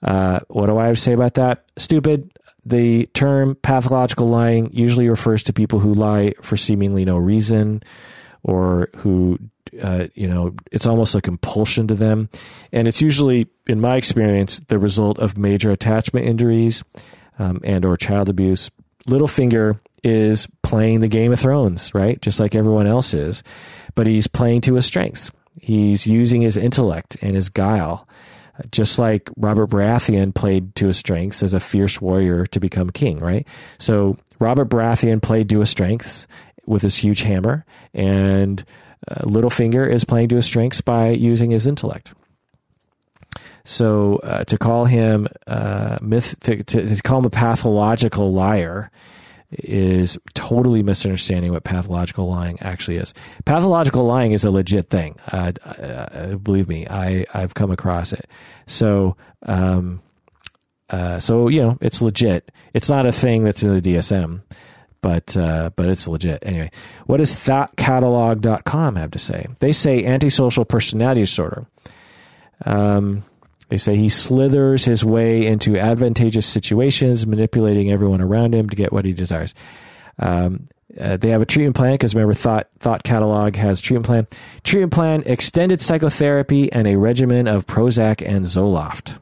Uh, 0.02 0.40
what 0.48 0.66
do 0.66 0.78
I 0.78 0.86
have 0.86 0.96
to 0.96 1.00
say 1.02 1.12
about 1.12 1.34
that? 1.34 1.64
Stupid. 1.76 2.30
The 2.64 3.06
term 3.14 3.54
pathological 3.56 4.28
lying 4.28 4.70
usually 4.72 5.08
refers 5.08 5.42
to 5.44 5.52
people 5.52 5.78
who 5.80 5.94
lie 5.94 6.34
for 6.42 6.56
seemingly 6.56 7.04
no 7.04 7.16
reason 7.16 7.82
or 8.42 8.88
who, 8.98 9.38
uh, 9.82 10.06
you 10.14 10.28
know, 10.28 10.54
it's 10.72 10.86
almost 10.86 11.14
a 11.14 11.20
compulsion 11.20 11.86
to 11.88 11.94
them. 11.94 12.28
And 12.72 12.88
it's 12.88 13.02
usually, 13.02 13.48
in 13.66 13.80
my 13.80 13.96
experience, 13.96 14.60
the 14.68 14.78
result 14.78 15.18
of 15.18 15.38
major 15.38 15.70
attachment 15.70 16.26
injuries 16.26 16.82
um, 17.38 17.60
and 17.64 17.84
or 17.84 17.96
child 17.96 18.28
abuse. 18.28 18.70
Littlefinger 19.06 19.80
is 20.02 20.46
playing 20.62 21.00
the 21.00 21.08
Game 21.08 21.32
of 21.32 21.40
Thrones, 21.40 21.94
right? 21.94 22.20
Just 22.22 22.40
like 22.40 22.54
everyone 22.54 22.86
else 22.86 23.14
is. 23.14 23.42
But 23.94 24.06
he's 24.06 24.26
playing 24.26 24.62
to 24.62 24.74
his 24.74 24.86
strengths. 24.86 25.30
He's 25.60 26.06
using 26.06 26.40
his 26.40 26.56
intellect 26.56 27.16
and 27.20 27.34
his 27.34 27.48
guile 27.48 28.06
just 28.70 28.98
like 28.98 29.30
Robert 29.36 29.70
Baratheon 29.70 30.34
played 30.34 30.74
to 30.76 30.88
his 30.88 30.98
strengths 30.98 31.42
as 31.42 31.54
a 31.54 31.60
fierce 31.60 32.00
warrior 32.00 32.46
to 32.46 32.60
become 32.60 32.90
king, 32.90 33.18
right? 33.18 33.46
So 33.78 34.16
Robert 34.38 34.68
Baratheon 34.68 35.22
played 35.22 35.48
to 35.50 35.60
his 35.60 35.70
strengths 35.70 36.26
with 36.66 36.82
his 36.82 36.96
huge 36.96 37.22
hammer, 37.22 37.64
and 37.94 38.64
uh, 39.08 39.22
Littlefinger 39.22 39.90
is 39.90 40.04
playing 40.04 40.28
to 40.30 40.36
his 40.36 40.46
strengths 40.46 40.80
by 40.80 41.10
using 41.10 41.50
his 41.50 41.66
intellect. 41.66 42.12
So 43.64 44.16
uh, 44.16 44.44
to 44.44 44.58
call 44.58 44.86
him 44.86 45.28
uh, 45.46 45.98
myth, 46.00 46.34
to, 46.40 46.62
to, 46.62 46.96
to, 46.96 47.02
call 47.02 47.18
him 47.18 47.26
a 47.26 47.30
pathological 47.30 48.32
liar 48.32 48.90
is 49.50 50.18
totally 50.34 50.82
misunderstanding 50.82 51.52
what 51.52 51.64
pathological 51.64 52.28
lying 52.28 52.60
actually 52.60 52.96
is. 52.96 53.12
Pathological 53.44 54.04
lying 54.04 54.32
is 54.32 54.44
a 54.44 54.50
legit 54.50 54.88
thing. 54.90 55.18
Uh, 55.30 56.36
believe 56.36 56.68
me, 56.68 56.86
I 56.88 57.26
I've 57.34 57.54
come 57.54 57.70
across 57.70 58.12
it. 58.12 58.26
So 58.66 59.16
um, 59.42 60.00
uh, 60.88 61.18
so 61.18 61.48
you 61.48 61.60
know 61.60 61.78
it's 61.80 62.00
legit. 62.00 62.50
It's 62.74 62.88
not 62.88 63.06
a 63.06 63.12
thing 63.12 63.44
that's 63.44 63.62
in 63.62 63.74
the 63.74 63.80
DSM, 63.80 64.42
but 65.02 65.36
uh, 65.36 65.70
but 65.76 65.88
it's 65.88 66.06
legit. 66.06 66.42
Anyway, 66.44 66.70
what 67.06 67.18
does 67.18 67.34
thoughtcatalog.com 67.34 68.96
have 68.96 69.10
to 69.10 69.18
say? 69.18 69.46
They 69.60 69.72
say 69.72 70.04
antisocial 70.04 70.64
personality 70.64 71.22
disorder. 71.22 71.66
Um, 72.64 73.24
they 73.68 73.78
say 73.78 73.96
he 73.96 74.08
slithers 74.08 74.84
his 74.84 75.04
way 75.04 75.46
into 75.46 75.78
advantageous 75.78 76.44
situations, 76.44 77.26
manipulating 77.26 77.90
everyone 77.90 78.20
around 78.20 78.54
him 78.54 78.68
to 78.68 78.76
get 78.76 78.92
what 78.92 79.04
he 79.04 79.12
desires. 79.12 79.54
Um, 80.18 80.68
uh, 80.98 81.16
they 81.16 81.28
have 81.28 81.40
a 81.40 81.46
treatment 81.46 81.76
plan 81.76 81.92
because 81.94 82.14
remember, 82.14 82.34
Thought 82.34 82.68
Thought 82.80 83.04
Catalog 83.04 83.54
has 83.56 83.80
treatment 83.80 84.06
plan. 84.06 84.26
Treatment 84.64 84.92
plan: 84.92 85.22
extended 85.24 85.80
psychotherapy 85.80 86.70
and 86.72 86.88
a 86.88 86.96
regimen 86.96 87.46
of 87.46 87.66
Prozac 87.66 88.26
and 88.26 88.44
Zoloft. 88.44 89.18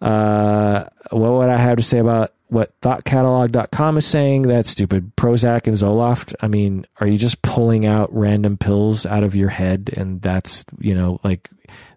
Uh, 0.00 0.84
what 1.10 1.32
would 1.32 1.48
I 1.48 1.56
have 1.56 1.78
to 1.78 1.82
say 1.82 1.98
about 1.98 2.32
what 2.48 2.78
thoughtcatalog.com 2.80 3.98
is 3.98 4.06
saying. 4.06 4.42
That's 4.42 4.70
stupid. 4.70 5.14
Prozac 5.16 5.66
and 5.66 5.76
Zoloft. 5.76 6.34
I 6.40 6.48
mean, 6.48 6.86
are 7.00 7.06
you 7.06 7.18
just 7.18 7.42
pulling 7.42 7.86
out 7.86 8.12
random 8.14 8.56
pills 8.56 9.06
out 9.06 9.22
of 9.22 9.36
your 9.36 9.50
head 9.50 9.90
and 9.96 10.20
that's, 10.22 10.64
you 10.78 10.94
know, 10.94 11.20
like 11.22 11.50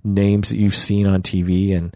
names 0.03 0.49
that 0.49 0.57
you've 0.57 0.76
seen 0.76 1.07
on 1.07 1.22
TV 1.22 1.76
and 1.76 1.95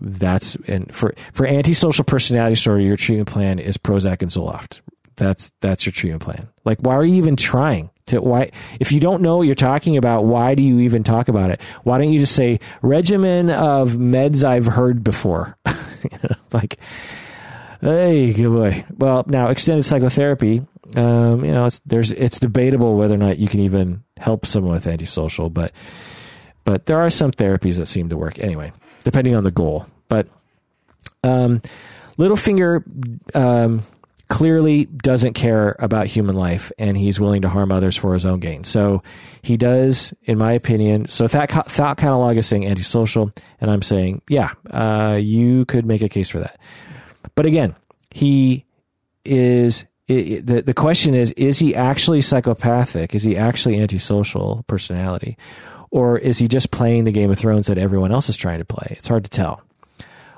that's 0.00 0.56
and 0.66 0.94
for 0.94 1.14
for 1.32 1.46
antisocial 1.46 2.04
personality 2.04 2.54
disorder, 2.54 2.80
your 2.80 2.96
treatment 2.96 3.28
plan 3.28 3.58
is 3.58 3.76
Prozac 3.76 4.22
and 4.22 4.30
Zoloft. 4.30 4.80
That's 5.16 5.52
that's 5.60 5.84
your 5.84 5.92
treatment 5.92 6.22
plan. 6.22 6.48
Like, 6.64 6.78
why 6.80 6.94
are 6.94 7.04
you 7.04 7.16
even 7.16 7.36
trying 7.36 7.90
to? 8.06 8.20
Why, 8.20 8.50
if 8.80 8.92
you 8.92 9.00
don't 9.00 9.22
know 9.22 9.36
what 9.36 9.42
you're 9.42 9.54
talking 9.54 9.96
about, 9.96 10.24
why 10.24 10.54
do 10.54 10.62
you 10.62 10.80
even 10.80 11.04
talk 11.04 11.28
about 11.28 11.50
it? 11.50 11.60
Why 11.82 11.98
don't 11.98 12.12
you 12.12 12.20
just 12.20 12.34
say 12.34 12.60
regimen 12.80 13.50
of 13.50 13.92
meds 13.92 14.44
I've 14.44 14.66
heard 14.66 15.04
before? 15.04 15.58
like, 16.52 16.78
hey, 17.82 18.32
good 18.32 18.48
boy. 18.48 18.84
Well, 18.96 19.24
now 19.26 19.48
extended 19.48 19.84
psychotherapy. 19.84 20.64
Um, 20.96 21.44
you 21.44 21.52
know, 21.52 21.66
it's 21.66 21.80
there's 21.84 22.12
it's 22.12 22.38
debatable 22.38 22.96
whether 22.96 23.14
or 23.14 23.18
not 23.18 23.38
you 23.38 23.48
can 23.48 23.60
even 23.60 24.04
help 24.16 24.46
someone 24.46 24.74
with 24.74 24.86
antisocial, 24.86 25.50
but 25.50 25.72
but 26.64 26.86
there 26.86 27.00
are 27.00 27.10
some 27.10 27.32
therapies 27.32 27.76
that 27.76 27.86
seem 27.86 28.08
to 28.08 28.16
work 28.16 28.38
anyway, 28.38 28.72
depending 29.04 29.34
on 29.34 29.44
the 29.44 29.50
goal. 29.50 29.86
But 30.08 30.28
um, 31.24 31.60
Littlefinger 32.18 33.36
um, 33.36 33.82
clearly 34.28 34.84
doesn't 34.86 35.34
care 35.34 35.76
about 35.78 36.06
human 36.06 36.36
life 36.36 36.72
and 36.78 36.96
he's 36.96 37.18
willing 37.18 37.42
to 37.42 37.48
harm 37.48 37.72
others 37.72 37.96
for 37.96 38.14
his 38.14 38.24
own 38.24 38.40
gain. 38.40 38.64
So 38.64 39.02
he 39.42 39.56
does, 39.56 40.14
in 40.24 40.38
my 40.38 40.52
opinion. 40.52 41.08
So 41.08 41.26
that 41.26 41.50
thought 41.50 41.96
catalog 41.96 42.36
is 42.36 42.46
saying 42.46 42.66
antisocial, 42.66 43.30
and 43.60 43.70
I'm 43.70 43.82
saying, 43.82 44.22
yeah, 44.28 44.52
uh, 44.70 45.18
you 45.20 45.64
could 45.66 45.84
make 45.84 46.02
a 46.02 46.08
case 46.08 46.28
for 46.28 46.40
that. 46.40 46.58
But 47.34 47.46
again, 47.46 47.76
he 48.10 48.64
is. 49.24 49.86
It, 50.08 50.46
the 50.46 50.62
the 50.62 50.74
question 50.74 51.14
is: 51.14 51.32
Is 51.32 51.58
he 51.58 51.74
actually 51.74 52.20
psychopathic? 52.20 53.14
Is 53.14 53.22
he 53.22 53.36
actually 53.36 53.80
antisocial 53.80 54.64
personality, 54.66 55.38
or 55.90 56.18
is 56.18 56.38
he 56.38 56.48
just 56.48 56.70
playing 56.70 57.04
the 57.04 57.12
Game 57.12 57.30
of 57.30 57.38
Thrones 57.38 57.66
that 57.68 57.78
everyone 57.78 58.12
else 58.12 58.28
is 58.28 58.36
trying 58.36 58.58
to 58.58 58.64
play? 58.64 58.88
It's 58.90 59.08
hard 59.08 59.24
to 59.24 59.30
tell. 59.30 59.62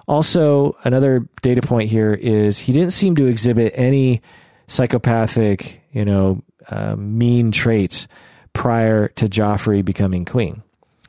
Also, 0.06 0.76
another 0.84 1.26
data 1.42 1.62
point 1.62 1.88
here 1.88 2.12
is 2.12 2.58
he 2.58 2.72
didn't 2.72 2.92
seem 2.92 3.16
to 3.16 3.26
exhibit 3.26 3.72
any 3.74 4.20
psychopathic, 4.66 5.82
you 5.92 6.04
know, 6.04 6.42
uh, 6.68 6.94
mean 6.96 7.50
traits 7.50 8.06
prior 8.52 9.08
to 9.08 9.26
Joffrey 9.26 9.84
becoming 9.84 10.24
queen, 10.24 10.62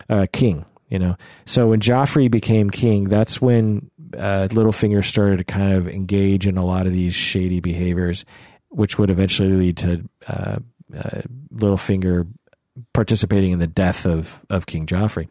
uh, 0.10 0.28
king. 0.32 0.66
You 0.88 1.00
know, 1.00 1.18
so 1.46 1.70
when 1.70 1.80
Joffrey 1.80 2.30
became 2.30 2.70
king, 2.70 3.06
that's 3.06 3.42
when 3.42 3.90
uh, 4.18 4.48
Littlefinger 4.50 5.04
started 5.04 5.38
to 5.38 5.44
kind 5.44 5.74
of 5.74 5.88
engage 5.88 6.48
in 6.48 6.58
a 6.58 6.66
lot 6.66 6.88
of 6.88 6.94
these 6.94 7.14
shady 7.14 7.60
behaviors, 7.60 8.26
which 8.70 8.98
would 8.98 9.10
eventually 9.10 9.52
lead 9.52 9.78
to 9.78 10.10
uh, 10.28 10.58
uh, 10.96 11.22
Littlefinger 11.54 12.28
participating 12.94 13.52
in 13.52 13.60
the 13.60 13.68
death 13.68 14.06
of 14.06 14.42
of 14.50 14.66
King 14.66 14.86
Joffrey. 14.86 15.28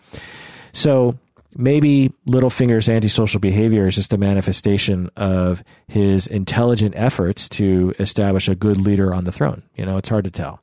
So 0.72 1.18
maybe 1.56 2.12
Littlefinger's 2.26 2.88
antisocial 2.88 3.40
behavior 3.40 3.86
is 3.86 3.94
just 3.94 4.12
a 4.12 4.18
manifestation 4.18 5.10
of 5.16 5.62
his 5.86 6.26
intelligent 6.26 6.94
efforts 6.96 7.48
to 7.50 7.94
establish 7.98 8.48
a 8.48 8.54
good 8.54 8.76
leader 8.76 9.14
on 9.14 9.24
the 9.24 9.32
throne. 9.32 9.62
You 9.76 9.86
know, 9.86 9.96
it's 9.96 10.08
hard 10.08 10.24
to 10.24 10.30
tell. 10.30 10.60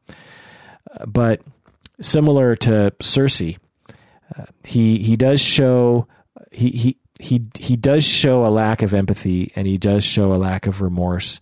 Uh, 0.91 1.06
but 1.06 1.41
similar 2.02 2.56
to 2.57 2.93
Cersei, 3.02 3.57
uh, 4.38 4.45
he 4.65 4.99
he 4.99 5.15
does 5.15 5.41
show 5.41 6.07
he 6.52 6.69
he 6.69 6.98
he 7.22 7.43
he 7.57 7.76
does 7.76 8.03
show 8.03 8.45
a 8.45 8.49
lack 8.49 8.81
of 8.81 8.93
empathy 8.93 9.52
and 9.56 9.68
he 9.68 9.77
does 9.77 10.03
show 10.03 10.34
a 10.34 10.35
lack 10.35 10.68
of 10.68 10.81
remorse 10.81 11.39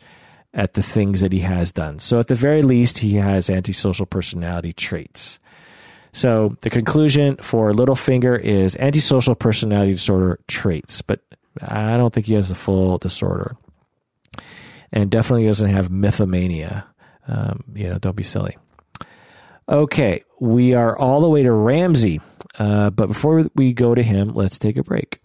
at 0.53 0.73
the 0.73 0.81
things 0.81 1.21
that 1.21 1.31
he 1.31 1.39
has 1.39 1.71
done. 1.71 1.99
So 1.99 2.19
at 2.19 2.27
the 2.27 2.35
very 2.35 2.61
least, 2.61 2.99
he 2.99 3.15
has 3.15 3.49
antisocial 3.49 4.05
personality 4.05 4.73
traits. 4.73 5.39
So 6.11 6.57
the 6.61 6.69
conclusion 6.69 7.37
for 7.37 7.71
Littlefinger 7.71 8.39
is 8.39 8.75
antisocial 8.77 9.35
personality 9.35 9.93
disorder 9.93 10.39
traits, 10.47 11.01
but 11.01 11.21
I 11.61 11.97
don't 11.97 12.13
think 12.13 12.25
he 12.25 12.33
has 12.33 12.49
the 12.49 12.55
full 12.55 12.97
disorder. 12.97 13.55
And 14.91 15.11
definitely 15.11 15.45
doesn't 15.45 15.69
have 15.69 15.89
mythomania. 15.89 16.83
Um, 17.27 17.63
you 17.75 17.87
know, 17.87 17.99
don't 17.99 18.15
be 18.15 18.23
silly. 18.23 18.57
Okay, 19.67 20.23
we 20.39 20.73
are 20.73 20.97
all 20.97 21.21
the 21.21 21.29
way 21.29 21.43
to 21.43 21.51
Ramsay. 21.51 22.21
Uh, 22.57 22.89
but 22.89 23.05
before 23.05 23.47
we 23.53 23.71
go 23.71 23.93
to 23.93 24.01
him, 24.01 24.33
let's 24.33 24.57
take 24.57 24.77
a 24.77 24.83
break. 24.83 25.21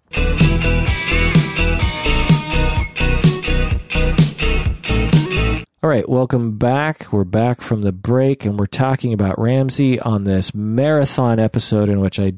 All 5.84 5.90
right, 5.90 6.08
welcome 6.08 6.56
back. 6.56 7.12
We're 7.12 7.24
back 7.24 7.60
from 7.60 7.82
the 7.82 7.92
break 7.92 8.46
and 8.46 8.58
we're 8.58 8.64
talking 8.64 9.12
about 9.12 9.38
Ramsay 9.38 10.00
on 10.00 10.24
this 10.24 10.54
marathon 10.54 11.38
episode 11.38 11.90
in 11.90 12.00
which 12.00 12.18
I 12.18 12.32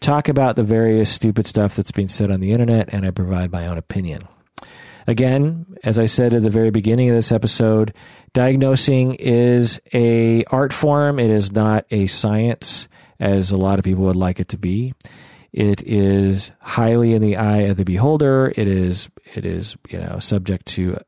talk 0.00 0.30
about 0.30 0.56
the 0.56 0.62
various 0.62 1.10
stupid 1.10 1.46
stuff 1.46 1.76
that's 1.76 1.90
being 1.90 2.08
said 2.08 2.30
on 2.30 2.40
the 2.40 2.50
internet 2.50 2.88
and 2.90 3.04
I 3.04 3.10
provide 3.10 3.52
my 3.52 3.66
own 3.66 3.76
opinion. 3.76 4.26
Again, 5.06 5.66
as 5.84 5.98
I 5.98 6.06
said 6.06 6.32
at 6.32 6.42
the 6.42 6.48
very 6.48 6.70
beginning 6.70 7.10
of 7.10 7.14
this 7.14 7.30
episode, 7.30 7.94
diagnosing 8.32 9.16
is 9.16 9.78
a 9.92 10.42
art 10.44 10.72
form. 10.72 11.18
It 11.18 11.28
is 11.28 11.52
not 11.52 11.84
a 11.90 12.06
science 12.06 12.88
as 13.20 13.50
a 13.50 13.56
lot 13.58 13.80
of 13.80 13.84
people 13.84 14.04
would 14.04 14.16
like 14.16 14.40
it 14.40 14.48
to 14.48 14.56
be. 14.56 14.94
It 15.52 15.82
is 15.82 16.50
highly 16.62 17.12
in 17.12 17.20
the 17.20 17.36
eye 17.36 17.62
of 17.62 17.76
the 17.76 17.84
beholder. 17.84 18.52
It 18.56 18.66
is 18.66 19.08
it 19.34 19.44
is 19.44 19.76
you 19.90 19.98
know 19.98 20.18
subject 20.18 20.66
to 20.66 20.98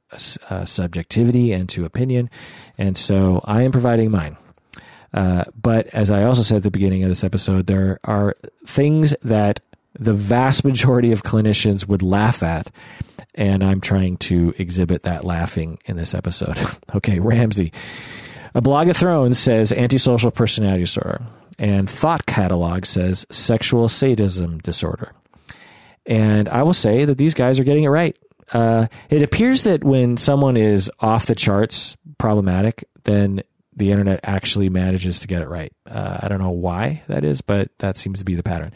uh, 0.50 0.64
subjectivity 0.66 1.52
and 1.52 1.68
to 1.70 1.86
opinion, 1.86 2.28
and 2.76 2.96
so 2.96 3.40
I 3.44 3.62
am 3.62 3.72
providing 3.72 4.10
mine. 4.10 4.36
Uh, 5.14 5.44
but 5.60 5.86
as 5.88 6.10
I 6.10 6.24
also 6.24 6.42
said 6.42 6.58
at 6.58 6.62
the 6.64 6.70
beginning 6.70 7.04
of 7.04 7.08
this 7.08 7.24
episode, 7.24 7.66
there 7.66 8.00
are 8.04 8.34
things 8.66 9.14
that 9.22 9.60
the 9.98 10.12
vast 10.12 10.64
majority 10.64 11.12
of 11.12 11.22
clinicians 11.22 11.86
would 11.88 12.02
laugh 12.02 12.42
at, 12.42 12.70
and 13.34 13.62
I'm 13.64 13.80
trying 13.80 14.18
to 14.18 14.52
exhibit 14.58 15.04
that 15.04 15.24
laughing 15.24 15.78
in 15.86 15.96
this 15.96 16.14
episode. 16.14 16.58
okay, 16.94 17.18
Ramsay. 17.18 17.72
A 18.56 18.60
blog 18.60 18.88
of 18.88 18.96
Thrones 18.96 19.38
says 19.38 19.72
antisocial 19.72 20.30
personality 20.30 20.82
disorder 20.82 21.22
and 21.58 21.88
Thought 21.88 22.26
Catalog 22.26 22.84
says 22.84 23.26
sexual 23.30 23.88
sadism 23.88 24.58
disorder. 24.58 25.12
And 26.06 26.48
I 26.48 26.62
will 26.62 26.74
say 26.74 27.04
that 27.04 27.18
these 27.18 27.34
guys 27.34 27.58
are 27.58 27.64
getting 27.64 27.84
it 27.84 27.88
right. 27.88 28.16
Uh, 28.52 28.86
it 29.08 29.22
appears 29.22 29.62
that 29.62 29.84
when 29.84 30.16
someone 30.16 30.56
is 30.56 30.90
off 31.00 31.26
the 31.26 31.34
charts 31.34 31.96
problematic, 32.18 32.84
then 33.04 33.42
the 33.74 33.90
internet 33.90 34.20
actually 34.22 34.68
manages 34.68 35.20
to 35.20 35.26
get 35.26 35.42
it 35.42 35.48
right. 35.48 35.72
Uh, 35.88 36.18
I 36.20 36.28
don't 36.28 36.40
know 36.40 36.50
why 36.50 37.02
that 37.08 37.24
is, 37.24 37.40
but 37.40 37.70
that 37.78 37.96
seems 37.96 38.18
to 38.18 38.24
be 38.24 38.34
the 38.34 38.42
pattern. 38.42 38.72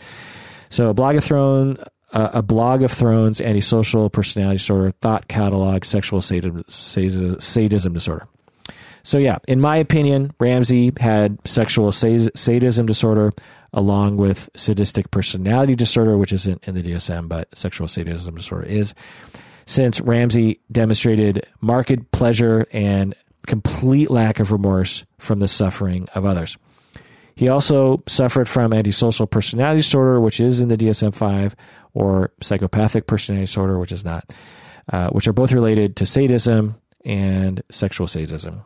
So, 0.70 0.88
a 0.88 0.94
blog 0.94 1.16
of 1.16 1.24
Thrones, 1.24 1.78
uh, 2.12 2.30
a 2.32 2.42
blog 2.42 2.82
of 2.82 2.90
Thrones, 2.92 3.40
antisocial 3.40 4.10
personality 4.10 4.58
disorder, 4.58 4.90
thought 4.90 5.28
catalog, 5.28 5.84
sexual 5.84 6.20
sadism, 6.20 6.64
sadism 6.68 7.92
disorder. 7.92 8.26
So 9.02 9.18
yeah, 9.18 9.38
in 9.46 9.60
my 9.60 9.76
opinion, 9.76 10.32
Ramsay 10.38 10.92
had 10.98 11.38
sexual 11.46 11.92
sadism 11.92 12.86
disorder 12.86 13.32
along 13.72 14.16
with 14.16 14.48
sadistic 14.54 15.10
personality 15.10 15.74
disorder, 15.74 16.16
which 16.16 16.32
isn't 16.32 16.64
in 16.64 16.74
the 16.74 16.82
DSM, 16.82 17.28
but 17.28 17.48
sexual 17.56 17.88
sadism 17.88 18.34
disorder 18.34 18.66
is. 18.66 18.94
Since 19.66 20.00
Ramsay 20.00 20.60
demonstrated 20.72 21.46
marked 21.60 22.10
pleasure 22.10 22.66
and 22.72 23.14
complete 23.46 24.10
lack 24.10 24.40
of 24.40 24.52
remorse 24.52 25.04
from 25.18 25.40
the 25.40 25.48
suffering 25.48 26.08
of 26.14 26.24
others. 26.24 26.56
He 27.34 27.48
also 27.48 28.02
suffered 28.08 28.48
from 28.48 28.72
antisocial 28.72 29.26
personality 29.26 29.78
disorder, 29.78 30.20
which 30.20 30.40
is 30.40 30.60
in 30.60 30.68
the 30.68 30.76
DSM 30.76 31.14
5, 31.14 31.54
or 31.94 32.32
psychopathic 32.42 33.06
personality 33.06 33.46
disorder, 33.46 33.78
which 33.78 33.92
is 33.92 34.04
not, 34.04 34.32
uh, 34.92 35.08
which 35.10 35.28
are 35.28 35.32
both 35.32 35.52
related 35.52 35.96
to 35.96 36.06
sadism 36.06 36.76
and 37.04 37.62
sexual 37.70 38.06
sadism. 38.06 38.64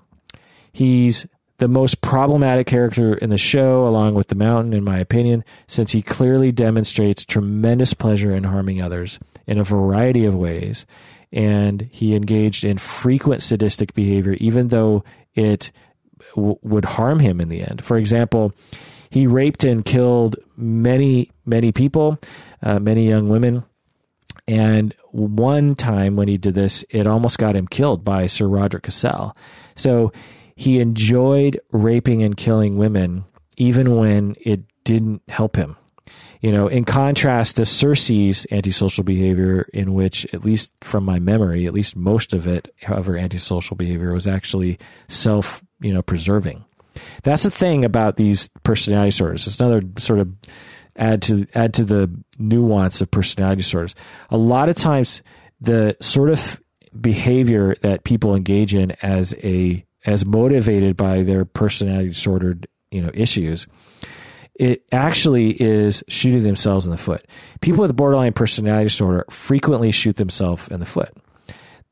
He's 0.73 1.27
the 1.59 1.69
most 1.69 2.01
problematic 2.01 2.67
character 2.67 3.15
in 3.15 3.31
the 3.31 3.39
show, 3.39 3.87
along 3.87 4.15
with 4.15 4.29
the 4.29 4.35
mountain, 4.35 4.73
in 4.73 4.83
my 4.83 4.99
opinion, 4.99 5.45
since 5.69 5.93
he 5.93 6.03
clearly 6.03 6.51
demonstrates 6.51 7.25
tremendous 7.25 7.95
pleasure 7.95 8.35
in 8.35 8.45
harming 8.45 8.83
others 8.83 9.21
in 9.47 9.59
a 9.59 9.65
variety 9.65 10.25
of 10.25 10.35
ways. 10.35 10.87
And 11.31 11.89
he 11.93 12.17
engaged 12.17 12.65
in 12.65 12.79
frequent 12.79 13.43
sadistic 13.43 13.95
behavior, 13.95 14.33
even 14.41 14.69
though 14.69 15.05
it 15.35 15.71
w- 16.35 16.59
would 16.63 16.85
harm 16.85 17.21
him 17.21 17.41
in 17.41 17.49
the 17.49 17.63
end. 17.63 17.85
For 17.85 17.97
example, 17.97 18.53
he 19.09 19.27
raped 19.27 19.63
and 19.63 19.85
killed 19.85 20.37
many, 20.57 21.31
many 21.47 21.71
people, 21.71 22.19
uh, 22.63 22.81
many 22.81 23.09
young 23.09 23.29
women. 23.29 23.65
And 24.49 24.95
one 25.13 25.75
time 25.75 26.17
when 26.17 26.29
he 26.29 26.39
did 26.39 26.55
this, 26.55 26.85
it 26.91 27.07
almost 27.07 27.39
got 27.39 27.55
him 27.55 27.69
killed 27.69 28.05
by 28.05 28.27
Sir 28.27 28.47
Rodrik 28.47 28.83
Cassel. 28.83 29.37
So 29.77 30.13
he 30.55 30.81
enjoyed 30.81 31.59
raping 31.71 32.23
and 32.23 32.37
killing 32.37 32.77
women 32.77 33.25
even 33.57 33.97
when 33.97 34.35
it 34.41 34.63
didn't 34.85 35.23
help 35.29 35.57
him. 35.57 35.77
You 36.41 36.51
know, 36.51 36.67
in 36.67 36.85
contrast 36.85 37.57
to 37.57 37.63
Cersei's 37.63 38.47
antisocial 38.51 39.05
behavior, 39.05 39.69
in 39.73 39.95
which, 39.95 40.27
at 40.35 40.45
least 40.45 40.73
from 40.81 41.05
my 41.05 41.21
memory, 41.21 41.67
at 41.67 41.73
least 41.73 41.95
most 41.95 42.35
of 42.35 42.49
it, 42.49 42.75
however, 42.83 43.17
antisocial 43.17 43.77
behavior 43.77 44.13
was 44.13 44.27
actually 44.27 44.79
self, 45.07 45.63
you 45.81 45.95
know, 45.95 46.03
preserving. 46.03 46.65
That's 47.23 47.45
the 47.45 47.51
thing 47.51 47.85
about 47.85 48.17
these 48.17 48.51
personality 48.65 49.11
disorders. 49.11 49.47
It's 49.47 49.61
another 49.61 49.83
sort 49.99 50.19
of 50.19 50.35
add 50.97 51.23
to 51.23 51.47
add 51.55 51.75
to 51.75 51.85
the 51.85 52.11
nuance 52.39 53.01
of 53.01 53.11
personality 53.11 53.63
disorders. 53.63 53.95
A 54.31 54.37
lot 54.37 54.69
of 54.69 54.75
times, 54.75 55.23
the 55.61 55.97
sort 56.01 56.29
of 56.29 56.61
behavior 57.01 57.77
that 57.83 58.03
people 58.03 58.35
engage 58.35 58.75
in 58.75 58.91
as 59.03 59.33
a 59.45 59.85
as 60.07 60.25
motivated 60.27 60.97
by 60.97 61.23
their 61.23 61.45
personality 61.45 62.09
disordered 62.09 62.67
you 62.91 63.01
know 63.01 63.11
issues 63.15 63.67
it 64.55 64.85
actually 64.93 65.51
is 65.61 66.05
shooting 66.09 66.43
themselves 66.43 66.85
in 66.85 66.91
the 66.91 66.99
foot. 66.99 67.27
People 67.61 67.81
with 67.81 67.97
borderline 67.97 68.33
personality 68.33 68.85
disorder 68.85 69.25
frequently 69.31 69.91
shoot 69.91 70.17
themselves 70.17 70.69
in 70.69 70.79
the 70.81 70.87
foot. 70.87 71.11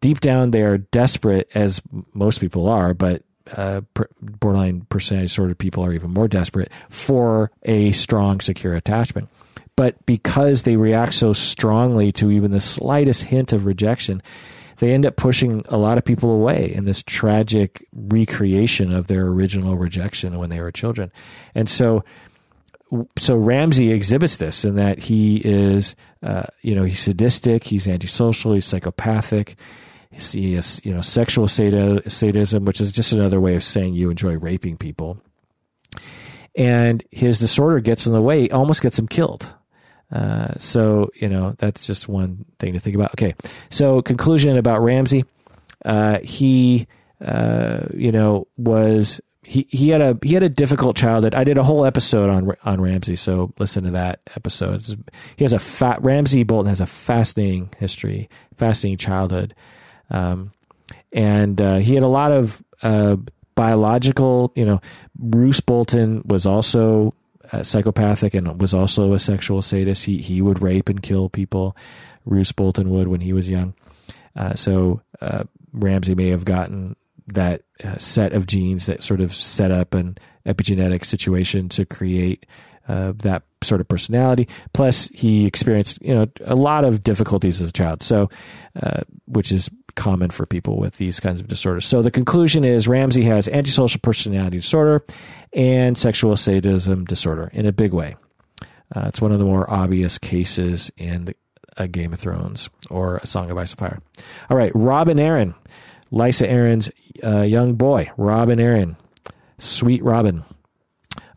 Deep 0.00 0.20
down 0.20 0.50
they 0.50 0.62
are 0.62 0.78
desperate 0.78 1.50
as 1.54 1.80
most 2.12 2.40
people 2.40 2.68
are 2.68 2.94
but 2.94 3.22
uh, 3.56 3.80
borderline 4.20 4.82
personality 4.88 5.26
disorder 5.26 5.54
people 5.54 5.84
are 5.84 5.92
even 5.92 6.12
more 6.12 6.28
desperate 6.28 6.70
for 6.88 7.50
a 7.62 7.92
strong 7.92 8.40
secure 8.40 8.74
attachment. 8.74 9.28
But 9.76 10.04
because 10.04 10.62
they 10.62 10.76
react 10.76 11.14
so 11.14 11.32
strongly 11.32 12.12
to 12.12 12.30
even 12.30 12.50
the 12.50 12.60
slightest 12.60 13.22
hint 13.22 13.52
of 13.52 13.64
rejection 13.64 14.22
they 14.80 14.92
end 14.94 15.04
up 15.04 15.16
pushing 15.16 15.62
a 15.68 15.76
lot 15.76 15.98
of 15.98 16.04
people 16.04 16.30
away 16.30 16.72
in 16.74 16.86
this 16.86 17.02
tragic 17.02 17.86
recreation 17.92 18.92
of 18.92 19.08
their 19.08 19.26
original 19.26 19.76
rejection 19.76 20.38
when 20.38 20.48
they 20.48 20.58
were 20.58 20.72
children. 20.72 21.12
And 21.54 21.68
so, 21.68 22.02
so 23.18 23.36
Ramsay 23.36 23.92
exhibits 23.92 24.36
this 24.36 24.64
in 24.64 24.76
that 24.76 24.98
he 24.98 25.36
is, 25.36 25.94
uh, 26.22 26.44
you 26.62 26.74
know, 26.74 26.84
he's 26.84 26.98
sadistic, 26.98 27.64
he's 27.64 27.86
antisocial, 27.86 28.54
he's 28.54 28.64
psychopathic. 28.64 29.56
He 30.10 30.54
has, 30.54 30.80
you 30.82 30.92
know, 30.94 31.02
sexual 31.02 31.46
sadism, 31.46 32.64
which 32.64 32.80
is 32.80 32.90
just 32.90 33.12
another 33.12 33.38
way 33.38 33.54
of 33.56 33.62
saying 33.62 33.94
you 33.94 34.10
enjoy 34.10 34.36
raping 34.38 34.78
people. 34.78 35.22
And 36.56 37.04
his 37.10 37.38
disorder 37.38 37.80
gets 37.80 38.06
in 38.06 38.14
the 38.14 38.22
way, 38.22 38.48
almost 38.48 38.82
gets 38.82 38.98
him 38.98 39.06
killed. 39.06 39.54
Uh, 40.12 40.54
so 40.58 41.10
you 41.14 41.28
know 41.28 41.54
that's 41.58 41.86
just 41.86 42.08
one 42.08 42.44
thing 42.58 42.72
to 42.72 42.80
think 42.80 42.96
about. 42.96 43.12
Okay, 43.12 43.34
so 43.70 44.02
conclusion 44.02 44.56
about 44.56 44.82
Ramsay. 44.82 45.24
Uh, 45.84 46.18
he, 46.22 46.86
uh, 47.24 47.80
you 47.94 48.12
know, 48.12 48.46
was 48.56 49.20
he, 49.42 49.66
he 49.68 49.88
had 49.88 50.00
a 50.00 50.18
he 50.22 50.34
had 50.34 50.42
a 50.42 50.48
difficult 50.48 50.96
childhood. 50.96 51.34
I 51.34 51.44
did 51.44 51.58
a 51.58 51.64
whole 51.64 51.84
episode 51.84 52.28
on 52.28 52.52
on 52.64 52.80
Ramsay, 52.80 53.16
so 53.16 53.52
listen 53.58 53.84
to 53.84 53.90
that 53.92 54.20
episode. 54.36 54.82
He 55.36 55.44
has 55.44 55.52
a 55.52 55.58
fat 55.58 56.02
Ramsay 56.02 56.42
Bolton 56.42 56.68
has 56.68 56.80
a 56.80 56.86
fascinating 56.86 57.70
history, 57.78 58.28
fascinating 58.56 58.98
childhood, 58.98 59.54
um, 60.10 60.52
and 61.12 61.60
uh, 61.60 61.76
he 61.76 61.94
had 61.94 62.02
a 62.02 62.08
lot 62.08 62.32
of 62.32 62.62
uh, 62.82 63.16
biological. 63.54 64.52
You 64.54 64.66
know, 64.66 64.80
Roose 65.18 65.60
Bolton 65.60 66.22
was 66.24 66.46
also 66.46 67.14
uh, 67.52 67.62
psychopathic 67.62 68.34
and 68.34 68.60
was 68.60 68.74
also 68.74 69.12
a 69.12 69.18
sexual 69.18 69.62
sadist. 69.62 70.04
He 70.04 70.18
he 70.18 70.42
would 70.42 70.62
rape 70.62 70.88
and 70.88 71.02
kill 71.02 71.28
people. 71.28 71.76
Roose 72.24 72.52
Bolton 72.52 72.90
would 72.90 73.08
when 73.08 73.20
he 73.20 73.32
was 73.32 73.48
young. 73.48 73.74
Uh, 74.36 74.54
so 74.54 75.00
uh, 75.20 75.44
Ramsay 75.72 76.14
may 76.14 76.28
have 76.28 76.44
gotten 76.44 76.96
that 77.28 77.62
uh, 77.84 77.96
set 77.98 78.32
of 78.32 78.46
genes 78.46 78.86
that 78.86 79.02
sort 79.02 79.20
of 79.20 79.34
set 79.34 79.70
up 79.70 79.94
an 79.94 80.18
epigenetic 80.46 81.04
situation 81.04 81.68
to 81.70 81.84
create 81.84 82.46
uh, 82.88 83.12
that 83.18 83.42
sort 83.62 83.80
of 83.80 83.88
personality. 83.88 84.48
Plus, 84.72 85.08
he 85.12 85.46
experienced 85.46 86.00
you 86.02 86.14
know 86.14 86.26
a 86.44 86.54
lot 86.54 86.84
of 86.84 87.04
difficulties 87.04 87.60
as 87.60 87.68
a 87.68 87.72
child. 87.72 88.02
So, 88.02 88.28
uh, 88.82 89.02
which 89.26 89.52
is 89.52 89.70
common 89.94 90.30
for 90.30 90.46
people 90.46 90.78
with 90.78 90.96
these 90.96 91.20
kinds 91.20 91.40
of 91.40 91.48
disorders. 91.48 91.86
So 91.86 92.02
the 92.02 92.10
conclusion 92.10 92.64
is 92.64 92.88
Ramsay 92.88 93.24
has 93.24 93.48
antisocial 93.48 94.00
personality 94.00 94.58
disorder 94.58 95.04
and 95.52 95.96
sexual 95.96 96.36
sadism 96.36 97.04
disorder 97.04 97.50
in 97.52 97.66
a 97.66 97.72
big 97.72 97.92
way. 97.92 98.16
Uh, 98.94 99.04
it's 99.06 99.20
one 99.20 99.32
of 99.32 99.38
the 99.38 99.44
more 99.44 99.70
obvious 99.70 100.18
cases 100.18 100.90
in 100.96 101.34
a 101.76 101.86
Game 101.86 102.12
of 102.12 102.18
Thrones 102.18 102.68
or 102.88 103.18
a 103.18 103.26
Song 103.26 103.50
of 103.50 103.58
Ice 103.58 103.72
and 103.72 103.78
Fire. 103.78 104.00
All 104.48 104.56
right, 104.56 104.72
Robin 104.74 105.18
Arryn, 105.18 105.54
Lysa 106.12 106.50
Arryn's 106.50 106.90
uh, 107.24 107.42
young 107.42 107.74
boy, 107.74 108.10
Robin 108.16 108.58
Arryn, 108.58 108.96
sweet 109.58 110.02
Robin. 110.02 110.44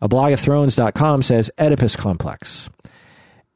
A 0.00 0.08
blogofthrones.com 0.08 1.22
says 1.22 1.50
Oedipus 1.58 1.96
complex. 1.96 2.68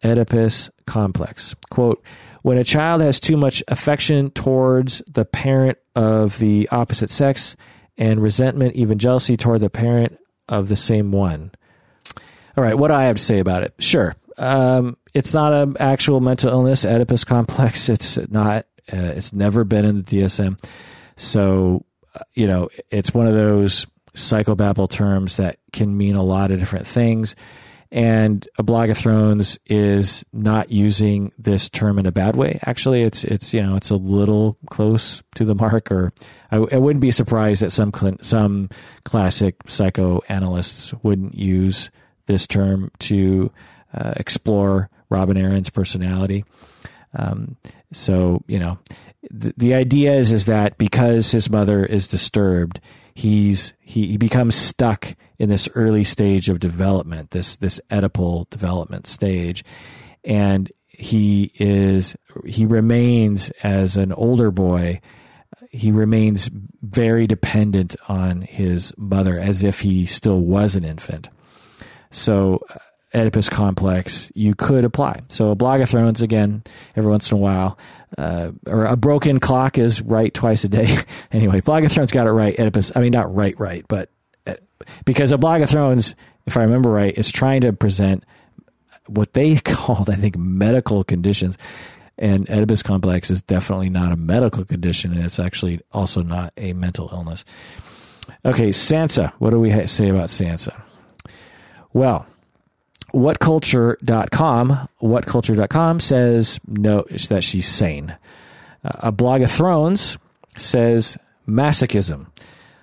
Oedipus 0.05 0.71
complex. 0.87 1.55
Quote, 1.71 2.03
when 2.49 2.57
a 2.57 2.65
child 2.65 3.03
has 3.03 3.21
too 3.21 3.37
much 3.37 3.63
affection 3.69 4.31
towards 4.31 5.03
the 5.07 5.27
parent 5.27 5.77
of 5.95 6.39
the 6.39 6.67
opposite 6.73 7.11
sex 7.11 7.57
and 7.99 8.23
resentment, 8.23 8.75
even 8.75 8.99
jealousy 8.99 9.37
toward 9.37 9.61
the 9.61 9.69
parent 9.69 10.19
of 10.49 10.71
the 10.71 10.75
same 10.75 11.13
one. 11.13 11.51
All 12.57 12.65
right, 12.65 12.73
what 12.73 12.89
do 12.89 12.95
I 12.95 13.05
have 13.05 13.17
to 13.17 13.23
say 13.23 13.39
about 13.39 13.65
it? 13.65 13.75
Sure. 13.81 14.17
Um, 14.39 14.97
it's 15.13 15.35
not 15.35 15.53
an 15.53 15.77
actual 15.79 16.21
mental 16.21 16.51
illness, 16.51 16.87
Oedipus 16.87 17.23
complex. 17.23 17.87
It's 17.91 18.17
not, 18.31 18.65
uh, 18.91 18.97
it's 18.97 19.35
never 19.35 19.65
been 19.65 19.85
in 19.85 19.97
the 19.97 20.23
DSM. 20.23 20.59
So, 21.17 21.85
uh, 22.15 22.21
you 22.33 22.47
know, 22.47 22.71
it's 22.91 23.13
one 23.13 23.27
of 23.27 23.35
those 23.35 23.87
psychobabble 24.15 24.89
terms 24.89 25.37
that 25.37 25.59
can 25.75 25.95
mean 25.95 26.15
a 26.15 26.23
lot 26.23 26.51
of 26.51 26.59
different 26.61 26.87
things. 26.87 27.37
And 27.91 28.47
a 28.59 28.63
blog 28.63 28.91
of 28.91 28.99
thrones 28.99 29.59
is 29.65 30.23
not 30.33 30.71
using 30.71 31.33
this 31.39 31.71
term 31.71 31.99
in 31.99 32.05
a 32.05 32.13
bad 32.13 32.37
way. 32.37 32.59
Actually, 32.67 33.03
it's 33.03 33.25
it's 33.25 33.55
you 33.55 33.63
know 33.63 33.77
it's 33.77 33.91
a 33.91 33.97
little 33.97 34.59
close 34.71 35.23
to 35.37 35.47
the 35.47 35.55
mark. 35.55 35.91
Or 35.91 36.13
I, 36.51 36.57
I 36.57 36.77
wouldn't 36.77 37.01
be 37.01 37.11
surprised 37.11 37.63
that 37.63 37.73
some 37.73 37.93
some 38.21 38.69
classic 39.05 39.57
psychoanalysts 39.67 40.93
wouldn't 41.03 41.35
use 41.35 41.91
this 42.27 42.47
term 42.47 42.91
to 42.99 43.51
uh, 43.95 44.13
explore 44.17 44.91
Robin 45.09 45.39
Arryn's 45.39 45.71
personality. 45.71 46.45
Um, 47.15 47.57
so 47.93 48.43
you 48.47 48.59
know, 48.59 48.79
the, 49.31 49.55
the 49.57 49.75
idea 49.75 50.13
is 50.13 50.31
is 50.31 50.45
that 50.45 50.77
because 50.77 51.31
his 51.31 51.49
mother 51.49 51.87
is 51.87 52.07
disturbed, 52.07 52.81
he's 53.19 53.75
he, 53.81 54.07
he 54.09 54.17
becomes 54.17 54.55
stuck 54.55 55.17
in 55.39 55.49
this 55.49 55.69
early 55.75 56.05
stage 56.05 56.49
of 56.49 56.61
development, 56.61 57.33
this 57.33 57.57
this 57.57 57.81
Oedipal 57.91 58.49
development 58.51 59.07
stage, 59.07 59.65
and 60.25 60.71
he 60.87 61.51
is 61.57 62.17
he 62.45 62.65
remains 62.65 63.51
as 63.63 63.97
an 63.97 64.13
older 64.13 64.51
boy. 64.51 65.01
He 65.71 65.91
remains 65.91 66.49
very 66.81 67.27
dependent 67.27 67.97
on 68.09 68.43
his 68.43 68.95
mother, 68.97 69.39
as 69.39 69.65
if 69.65 69.81
he 69.81 70.07
still 70.07 70.41
was 70.41 70.77
an 70.77 70.85
infant. 70.85 71.29
So, 72.11 72.63
uh, 72.71 72.79
Oedipus 73.15 73.51
complex 73.51 74.31
you 74.35 74.55
could 74.55 74.85
apply. 74.85 75.21
So, 75.29 75.51
a 75.51 75.55
blog 75.55 75.81
of 75.81 75.91
thrones 75.91 76.23
again 76.23 76.63
every 76.97 77.11
once 77.11 77.31
in 77.31 77.37
a 77.37 77.41
while 77.41 77.77
uh, 78.17 78.53
or 78.67 78.87
a 78.87 78.97
broken 78.97 79.41
clock 79.41 79.77
is 79.79 80.01
right 80.01 80.33
twice 80.33 80.65
a 80.65 80.69
day. 80.69 80.97
anyway, 81.33 81.61
Blog 81.61 81.85
of 81.85 81.93
Thrones 81.93 82.11
got 82.11 82.27
it 82.27 82.31
right. 82.31 82.59
Oedipus, 82.59 82.93
I 82.95 83.01
mean, 83.01 83.13
not 83.13 83.35
right, 83.35 83.59
right, 83.59 83.85
but 83.89 84.11
uh, 84.47 84.55
because 85.05 85.33
a 85.33 85.39
Blog 85.39 85.61
of 85.61 85.71
Thrones, 85.71 86.15
if 86.47 86.57
I 86.57 86.63
remember 86.63 86.91
right, 86.91 87.17
is 87.17 87.31
trying 87.31 87.63
to 87.63 87.73
present 87.73 88.25
what 89.07 89.33
they 89.33 89.57
called, 89.65 90.09
I 90.09 90.15
think, 90.15 90.37
medical 90.37 91.05
conditions. 91.05 91.59
And 92.17 92.51
Oedipus 92.51 92.83
complex 92.83 93.31
is 93.31 93.43
definitely 93.43 93.91
not 93.91 94.11
a 94.11 94.17
medical 94.17 94.65
condition, 94.65 95.13
and 95.13 95.25
it's 95.25 95.39
actually 95.39 95.81
also 95.93 96.23
not 96.23 96.53
a 96.57 96.73
mental 96.73 97.09
illness. 97.13 97.45
Okay, 98.45 98.71
Sansa. 98.71 99.33
What 99.39 99.51
do 99.51 99.61
we 99.61 99.87
say 99.87 100.09
about 100.09 100.29
Sansa? 100.29 100.83
Well, 101.93 102.27
whatculture.com 103.13 104.89
whatculture.com 105.01 106.01
says 106.01 106.61
no 106.67 107.03
that 107.29 107.43
she's 107.43 107.69
sane. 107.69 108.17
Uh, 108.85 108.91
a 109.01 109.13
blog 109.13 109.43
of 109.43 109.51
thrones 109.51 110.19
says 110.57 111.17
masochism. 111.47 112.27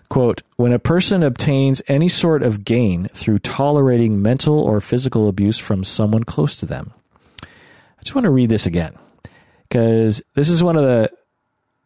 Quote 0.09 0.43
when 0.55 0.71
a 0.71 0.79
person 0.79 1.23
obtains 1.23 1.81
any 1.87 2.09
sort 2.09 2.43
of 2.43 2.63
gain 2.63 3.07
through 3.13 3.39
tolerating 3.39 4.21
mental 4.21 4.59
or 4.59 4.79
physical 4.81 5.27
abuse 5.27 5.59
from 5.59 5.83
someone 5.83 6.23
close 6.23 6.57
to 6.57 6.65
them. 6.65 6.93
I 7.41 8.03
just 8.03 8.15
want 8.15 8.25
to 8.25 8.31
read 8.31 8.49
this 8.49 8.65
again 8.65 8.95
because 9.67 10.21
this 10.35 10.49
is 10.49 10.63
one 10.63 10.75
of 10.75 10.83
the 10.83 11.11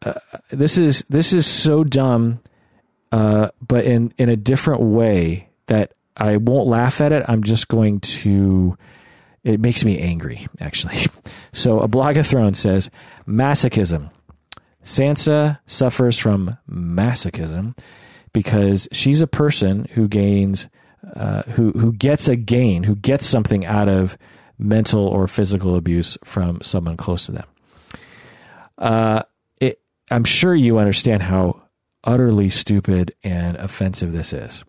uh, 0.01 0.19
this 0.49 0.77
is 0.77 1.03
this 1.09 1.33
is 1.33 1.45
so 1.45 1.83
dumb 1.83 2.39
uh, 3.11 3.49
but 3.65 3.85
in 3.85 4.13
in 4.17 4.29
a 4.29 4.35
different 4.35 4.81
way 4.81 5.49
that 5.67 5.93
I 6.19 6.37
won't 6.37 6.67
laugh 6.67 7.01
at 7.01 7.11
it. 7.11 7.23
I'm 7.27 7.43
just 7.43 7.67
going 7.67 8.01
to. 8.01 8.77
It 9.43 9.61
makes 9.61 9.85
me 9.85 9.99
angry, 9.99 10.47
actually. 10.59 11.07
So, 11.51 11.79
a 11.79 11.87
blog 11.87 12.15
of 12.17 12.27
Thrones 12.27 12.59
says 12.59 12.91
masochism. 13.27 14.11
Sansa 14.83 15.57
suffers 15.65 16.19
from 16.19 16.57
masochism 16.69 17.75
because 18.33 18.87
she's 18.91 19.19
a 19.19 19.27
person 19.27 19.85
who 19.93 20.07
gains, 20.07 20.69
uh, 21.15 21.41
who 21.43 21.71
who 21.71 21.91
gets 21.91 22.27
a 22.27 22.35
gain, 22.35 22.83
who 22.83 22.95
gets 22.95 23.25
something 23.25 23.65
out 23.65 23.89
of 23.89 24.15
mental 24.59 25.07
or 25.07 25.27
physical 25.27 25.75
abuse 25.75 26.17
from 26.23 26.61
someone 26.61 26.97
close 26.97 27.25
to 27.25 27.31
them. 27.31 27.47
Uh, 28.77 29.23
it, 29.59 29.81
I'm 30.11 30.25
sure 30.25 30.53
you 30.53 30.77
understand 30.77 31.23
how 31.23 31.63
utterly 32.03 32.49
stupid 32.49 33.15
and 33.23 33.57
offensive 33.57 34.11
this 34.11 34.33
is. 34.33 34.63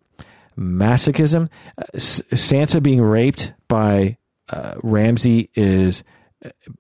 Masochism, 0.61 1.49
uh, 1.79 1.85
Sansa 1.97 2.83
being 2.83 3.01
raped 3.01 3.55
by 3.67 4.19
uh, 4.51 4.75
Ramsay 4.83 5.49
is, 5.55 6.05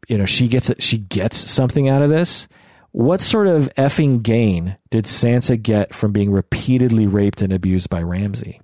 you 0.06 0.18
know, 0.18 0.26
she 0.26 0.48
gets 0.48 0.70
she 0.78 0.98
gets 0.98 1.38
something 1.38 1.88
out 1.88 2.02
of 2.02 2.10
this. 2.10 2.46
What 2.92 3.20
sort 3.20 3.46
of 3.46 3.72
effing 3.76 4.22
gain 4.22 4.76
did 4.90 5.04
Sansa 5.04 5.60
get 5.60 5.94
from 5.94 6.12
being 6.12 6.30
repeatedly 6.30 7.06
raped 7.06 7.40
and 7.40 7.52
abused 7.52 7.88
by 7.88 8.02
Ramsay? 8.02 8.60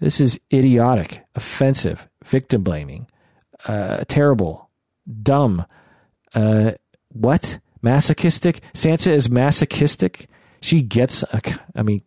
This 0.00 0.20
is 0.20 0.40
idiotic, 0.52 1.24
offensive, 1.34 2.08
victim 2.24 2.62
blaming, 2.62 3.06
uh, 3.66 4.04
terrible, 4.08 4.68
dumb. 5.22 5.64
Uh, 6.34 6.72
what? 7.10 7.60
Masochistic? 7.80 8.60
Sansa 8.74 9.12
is 9.12 9.30
masochistic. 9.30 10.28
She 10.60 10.82
gets, 10.82 11.24
I 11.76 11.82
mean, 11.82 12.02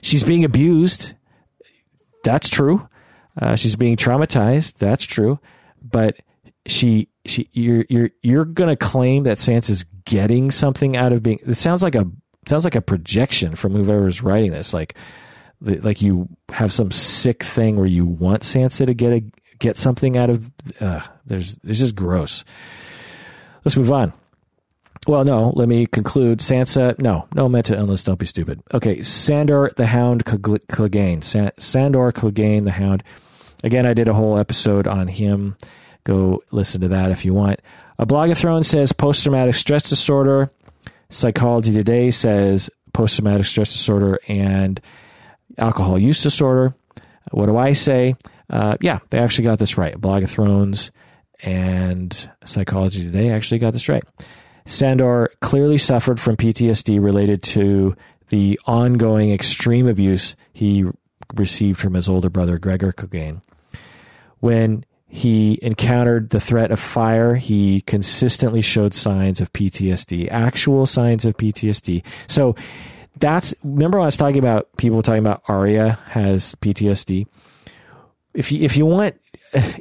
she's 0.00 0.24
being 0.24 0.44
abused. 0.44 1.14
That's 2.24 2.48
true. 2.48 2.88
Uh, 3.40 3.56
she's 3.56 3.76
being 3.76 3.96
traumatized. 3.96 4.74
That's 4.78 5.04
true. 5.04 5.38
But 5.80 6.16
she, 6.66 7.08
she, 7.24 7.48
you're, 7.52 7.84
you're, 7.88 8.10
you're 8.22 8.44
to 8.68 8.76
claim 8.76 9.24
that 9.24 9.36
Sansa's 9.38 9.84
getting 10.04 10.50
something 10.50 10.96
out 10.96 11.12
of 11.12 11.22
being, 11.22 11.38
it 11.46 11.54
sounds 11.54 11.82
like 11.82 11.94
a, 11.94 12.04
sounds 12.46 12.64
like 12.64 12.74
a 12.74 12.80
projection 12.80 13.54
from 13.54 13.74
whoever's 13.74 14.22
writing 14.22 14.50
this. 14.50 14.72
Like, 14.72 14.96
like 15.60 16.02
you 16.02 16.28
have 16.50 16.72
some 16.72 16.90
sick 16.90 17.42
thing 17.42 17.76
where 17.76 17.86
you 17.86 18.04
want 18.04 18.42
Sansa 18.42 18.86
to 18.86 18.94
get 18.94 19.12
a 19.12 19.24
get 19.58 19.76
something 19.76 20.16
out 20.16 20.30
of. 20.30 20.50
Uh, 20.80 21.00
there's 21.26 21.58
it's 21.64 21.78
just 21.78 21.94
gross. 21.94 22.44
Let's 23.64 23.76
move 23.76 23.90
on. 23.90 24.12
Well, 25.06 25.24
no. 25.24 25.52
Let 25.54 25.68
me 25.68 25.86
conclude. 25.86 26.40
Sansa, 26.40 26.98
no, 26.98 27.28
no 27.34 27.48
mental 27.48 27.78
illness. 27.78 28.04
Don't 28.04 28.18
be 28.18 28.26
stupid. 28.26 28.62
Okay, 28.74 29.00
Sandor 29.02 29.72
the 29.76 29.86
Hound 29.86 30.24
Clegane. 30.24 31.22
Sandor 31.22 32.12
Clegane 32.12 32.64
the 32.64 32.72
Hound. 32.72 33.02
Again, 33.64 33.86
I 33.86 33.94
did 33.94 34.08
a 34.08 34.14
whole 34.14 34.38
episode 34.38 34.86
on 34.86 35.08
him. 35.08 35.56
Go 36.04 36.42
listen 36.50 36.80
to 36.82 36.88
that 36.88 37.10
if 37.10 37.24
you 37.24 37.34
want. 37.34 37.60
A 37.98 38.06
blog 38.06 38.30
of 38.30 38.38
Thrones 38.38 38.68
says 38.68 38.92
post 38.92 39.22
traumatic 39.22 39.54
stress 39.54 39.88
disorder. 39.88 40.50
Psychology 41.10 41.72
Today 41.72 42.10
says 42.10 42.70
post 42.92 43.16
traumatic 43.16 43.46
stress 43.46 43.72
disorder 43.72 44.18
and 44.28 44.80
alcohol 45.56 45.98
use 45.98 46.22
disorder. 46.22 46.74
What 47.30 47.46
do 47.46 47.56
I 47.56 47.72
say? 47.72 48.14
Uh, 48.50 48.76
yeah, 48.80 49.00
they 49.10 49.18
actually 49.18 49.44
got 49.44 49.58
this 49.58 49.76
right. 49.76 50.00
Blog 50.00 50.22
of 50.22 50.30
Thrones 50.30 50.90
and 51.42 52.30
Psychology 52.44 53.02
Today 53.02 53.30
actually 53.30 53.58
got 53.58 53.72
this 53.72 53.88
right. 53.88 54.04
Sandor 54.68 55.30
clearly 55.40 55.78
suffered 55.78 56.20
from 56.20 56.36
PTSD 56.36 57.02
related 57.02 57.42
to 57.42 57.96
the 58.28 58.60
ongoing 58.66 59.32
extreme 59.32 59.88
abuse 59.88 60.36
he 60.52 60.84
received 61.34 61.80
from 61.80 61.94
his 61.94 62.06
older 62.06 62.28
brother, 62.28 62.58
Gregor 62.58 62.92
Clegane. 62.92 63.40
When 64.40 64.84
he 65.08 65.58
encountered 65.62 66.28
the 66.28 66.38
threat 66.38 66.70
of 66.70 66.78
fire, 66.78 67.36
he 67.36 67.80
consistently 67.80 68.60
showed 68.60 68.92
signs 68.92 69.40
of 69.40 69.50
PTSD, 69.54 70.30
actual 70.30 70.84
signs 70.84 71.24
of 71.24 71.38
PTSD. 71.38 72.04
So 72.26 72.54
that's 73.18 73.54
remember 73.64 73.98
I 73.98 74.04
was 74.04 74.18
talking 74.18 74.38
about 74.38 74.68
people 74.76 75.02
talking 75.02 75.20
about 75.20 75.42
Arya 75.48 75.98
has 76.08 76.54
PTSD. 76.56 77.26
If 78.34 78.52
you 78.52 78.62
if 78.62 78.76
you 78.76 78.84
want, 78.84 79.16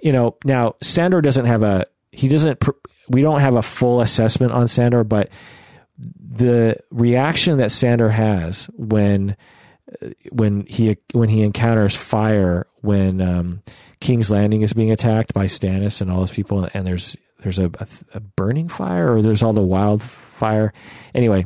you 0.01 0.13
know, 0.13 0.37
now 0.45 0.75
Sandor 0.81 1.21
doesn't 1.21 1.45
have 1.45 1.61
a 1.61 1.85
he 2.13 2.29
doesn't 2.29 2.63
we 3.09 3.21
don't 3.21 3.41
have 3.41 3.55
a 3.55 3.61
full 3.61 4.01
assessment 4.01 4.51
on 4.51 4.67
Sandor, 4.67 5.03
but 5.03 5.29
the 5.97 6.77
reaction 6.91 7.57
that 7.57 7.71
Sandor 7.71 8.09
has 8.09 8.65
when 8.75 9.35
when 10.31 10.65
he 10.65 10.97
when 11.13 11.29
he 11.29 11.41
encounters 11.41 11.95
fire 11.95 12.67
when 12.81 13.21
um, 13.21 13.63
King's 13.99 14.29
Landing 14.29 14.61
is 14.61 14.73
being 14.73 14.91
attacked 14.91 15.33
by 15.33 15.45
Stannis 15.45 16.01
and 16.01 16.11
all 16.11 16.19
those 16.19 16.31
people, 16.31 16.67
and 16.73 16.85
there's 16.85 17.15
there's 17.39 17.59
a, 17.59 17.65
a, 17.79 17.87
a 18.15 18.19
burning 18.19 18.67
fire 18.67 19.13
or 19.13 19.21
there's 19.21 19.43
all 19.43 19.53
the 19.53 19.61
wildfire. 19.61 20.73
Anyway, 21.13 21.45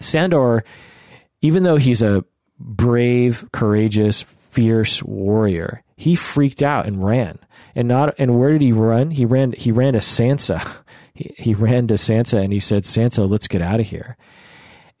Sandor 0.00 0.64
even 1.42 1.62
though 1.62 1.76
he's 1.76 2.02
a 2.02 2.24
brave, 2.58 3.48
courageous, 3.52 4.22
fierce 4.22 5.02
warrior, 5.02 5.82
he 6.00 6.14
freaked 6.14 6.62
out 6.62 6.86
and 6.86 7.04
ran. 7.04 7.38
And 7.74 7.86
not 7.86 8.14
and 8.18 8.38
where 8.38 8.52
did 8.52 8.62
he 8.62 8.72
run? 8.72 9.10
He 9.10 9.24
ran 9.24 9.52
he 9.52 9.70
ran 9.72 9.92
to 9.94 10.00
Sansa. 10.00 10.60
He, 11.12 11.34
he 11.36 11.54
ran 11.54 11.88
to 11.88 11.94
Sansa 11.94 12.40
and 12.40 12.52
he 12.52 12.60
said, 12.60 12.84
"Sansa, 12.84 13.28
let's 13.28 13.48
get 13.48 13.60
out 13.60 13.80
of 13.80 13.86
here." 13.86 14.16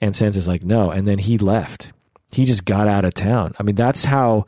And 0.00 0.12
Sansa's 0.12 0.48
like, 0.48 0.64
"No." 0.64 0.90
And 0.90 1.06
then 1.06 1.18
he 1.18 1.38
left. 1.38 1.92
He 2.32 2.44
just 2.44 2.64
got 2.64 2.88
out 2.88 3.04
of 3.04 3.14
town. 3.14 3.54
I 3.58 3.62
mean, 3.62 3.76
that's 3.76 4.04
how 4.04 4.44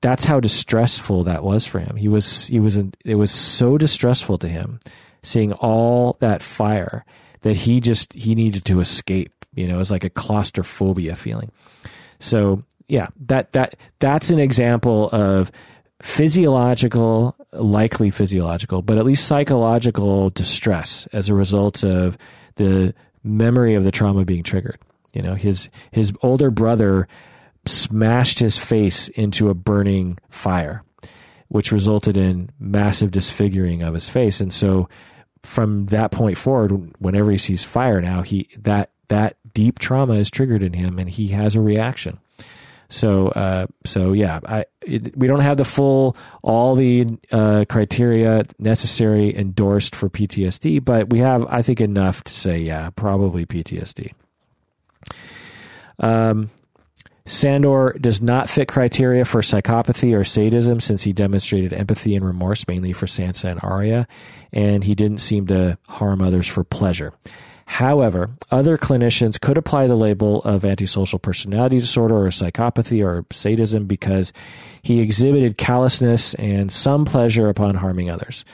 that's 0.00 0.24
how 0.24 0.40
distressful 0.40 1.24
that 1.24 1.44
was 1.44 1.66
for 1.66 1.78
him. 1.78 1.96
He 1.96 2.08
was 2.08 2.46
he 2.46 2.58
was 2.58 2.78
it 3.04 3.14
was 3.14 3.30
so 3.30 3.76
distressful 3.76 4.38
to 4.38 4.48
him 4.48 4.80
seeing 5.22 5.52
all 5.52 6.16
that 6.20 6.42
fire 6.42 7.04
that 7.42 7.54
he 7.54 7.80
just 7.80 8.14
he 8.14 8.34
needed 8.34 8.64
to 8.64 8.80
escape 8.80 9.38
you 9.58 9.66
know, 9.66 9.74
it 9.74 9.78
was 9.78 9.90
like 9.90 10.04
a 10.04 10.10
claustrophobia 10.10 11.16
feeling. 11.16 11.50
So 12.20 12.62
yeah, 12.88 13.08
that 13.26 13.52
that 13.52 13.76
that's 13.98 14.30
an 14.30 14.38
example 14.38 15.10
of 15.12 15.52
physiological, 16.00 17.36
likely 17.52 18.10
physiological, 18.10 18.82
but 18.82 18.98
at 18.98 19.04
least 19.04 19.26
psychological 19.26 20.30
distress 20.30 21.06
as 21.12 21.28
a 21.28 21.34
result 21.34 21.84
of 21.84 22.16
the 22.56 22.94
memory 23.22 23.74
of 23.74 23.84
the 23.84 23.92
trauma 23.92 24.24
being 24.24 24.42
triggered. 24.42 24.78
You 25.12 25.22
know, 25.22 25.34
his 25.34 25.68
his 25.90 26.12
older 26.22 26.50
brother 26.50 27.08
smashed 27.66 28.38
his 28.38 28.56
face 28.56 29.08
into 29.10 29.50
a 29.50 29.54
burning 29.54 30.18
fire, 30.30 30.82
which 31.48 31.72
resulted 31.72 32.16
in 32.16 32.50
massive 32.58 33.10
disfiguring 33.10 33.82
of 33.82 33.94
his 33.94 34.08
face. 34.08 34.40
And 34.40 34.52
so 34.52 34.88
from 35.42 35.86
that 35.86 36.10
point 36.10 36.38
forward, 36.38 36.94
whenever 36.98 37.30
he 37.30 37.38
sees 37.38 37.64
fire 37.64 38.00
now, 38.00 38.22
he 38.22 38.48
that 38.58 38.90
that 39.08 39.36
deep 39.52 39.78
trauma 39.78 40.14
is 40.14 40.30
triggered 40.30 40.62
in 40.62 40.72
him 40.72 40.98
and 40.98 41.10
he 41.10 41.28
has 41.28 41.54
a 41.54 41.60
reaction. 41.60 42.18
So, 42.90 43.28
uh, 43.28 43.66
so 43.84 44.12
yeah, 44.12 44.40
I, 44.46 44.64
it, 44.80 45.16
we 45.16 45.26
don't 45.26 45.40
have 45.40 45.58
the 45.58 45.64
full, 45.64 46.16
all 46.42 46.74
the 46.74 47.06
uh, 47.30 47.66
criteria 47.68 48.46
necessary 48.58 49.36
endorsed 49.36 49.94
for 49.94 50.08
PTSD, 50.08 50.84
but 50.84 51.10
we 51.10 51.18
have, 51.18 51.44
I 51.46 51.62
think, 51.62 51.80
enough 51.80 52.24
to 52.24 52.32
say, 52.32 52.58
yeah, 52.58 52.88
probably 52.90 53.44
PTSD. 53.44 54.12
Um, 55.98 56.50
Sandor 57.26 57.94
does 58.00 58.22
not 58.22 58.48
fit 58.48 58.68
criteria 58.68 59.26
for 59.26 59.42
psychopathy 59.42 60.16
or 60.16 60.24
sadism 60.24 60.80
since 60.80 61.02
he 61.02 61.12
demonstrated 61.12 61.74
empathy 61.74 62.16
and 62.16 62.24
remorse 62.24 62.66
mainly 62.66 62.94
for 62.94 63.04
Sansa 63.04 63.50
and 63.50 63.60
Arya, 63.62 64.08
and 64.50 64.82
he 64.82 64.94
didn't 64.94 65.18
seem 65.18 65.46
to 65.48 65.76
harm 65.88 66.22
others 66.22 66.46
for 66.46 66.64
pleasure. 66.64 67.12
However, 67.68 68.30
other 68.50 68.78
clinicians 68.78 69.38
could 69.38 69.58
apply 69.58 69.88
the 69.88 69.94
label 69.94 70.40
of 70.40 70.64
antisocial 70.64 71.18
personality 71.18 71.78
disorder 71.78 72.16
or 72.16 72.30
psychopathy 72.30 73.04
or 73.04 73.26
sadism 73.30 73.84
because 73.84 74.32
he 74.80 75.00
exhibited 75.00 75.58
callousness 75.58 76.32
and 76.34 76.72
some 76.72 77.04
pleasure 77.04 77.50
upon 77.50 77.74
harming 77.74 78.08
others. 78.08 78.46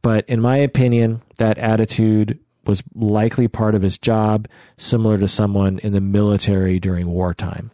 But 0.00 0.26
in 0.26 0.40
my 0.40 0.56
opinion, 0.56 1.20
that 1.36 1.58
attitude 1.58 2.38
was 2.64 2.82
likely 2.94 3.46
part 3.46 3.74
of 3.74 3.82
his 3.82 3.98
job, 3.98 4.48
similar 4.78 5.18
to 5.18 5.28
someone 5.28 5.78
in 5.80 5.92
the 5.92 6.00
military 6.00 6.80
during 6.80 7.08
wartime. 7.08 7.70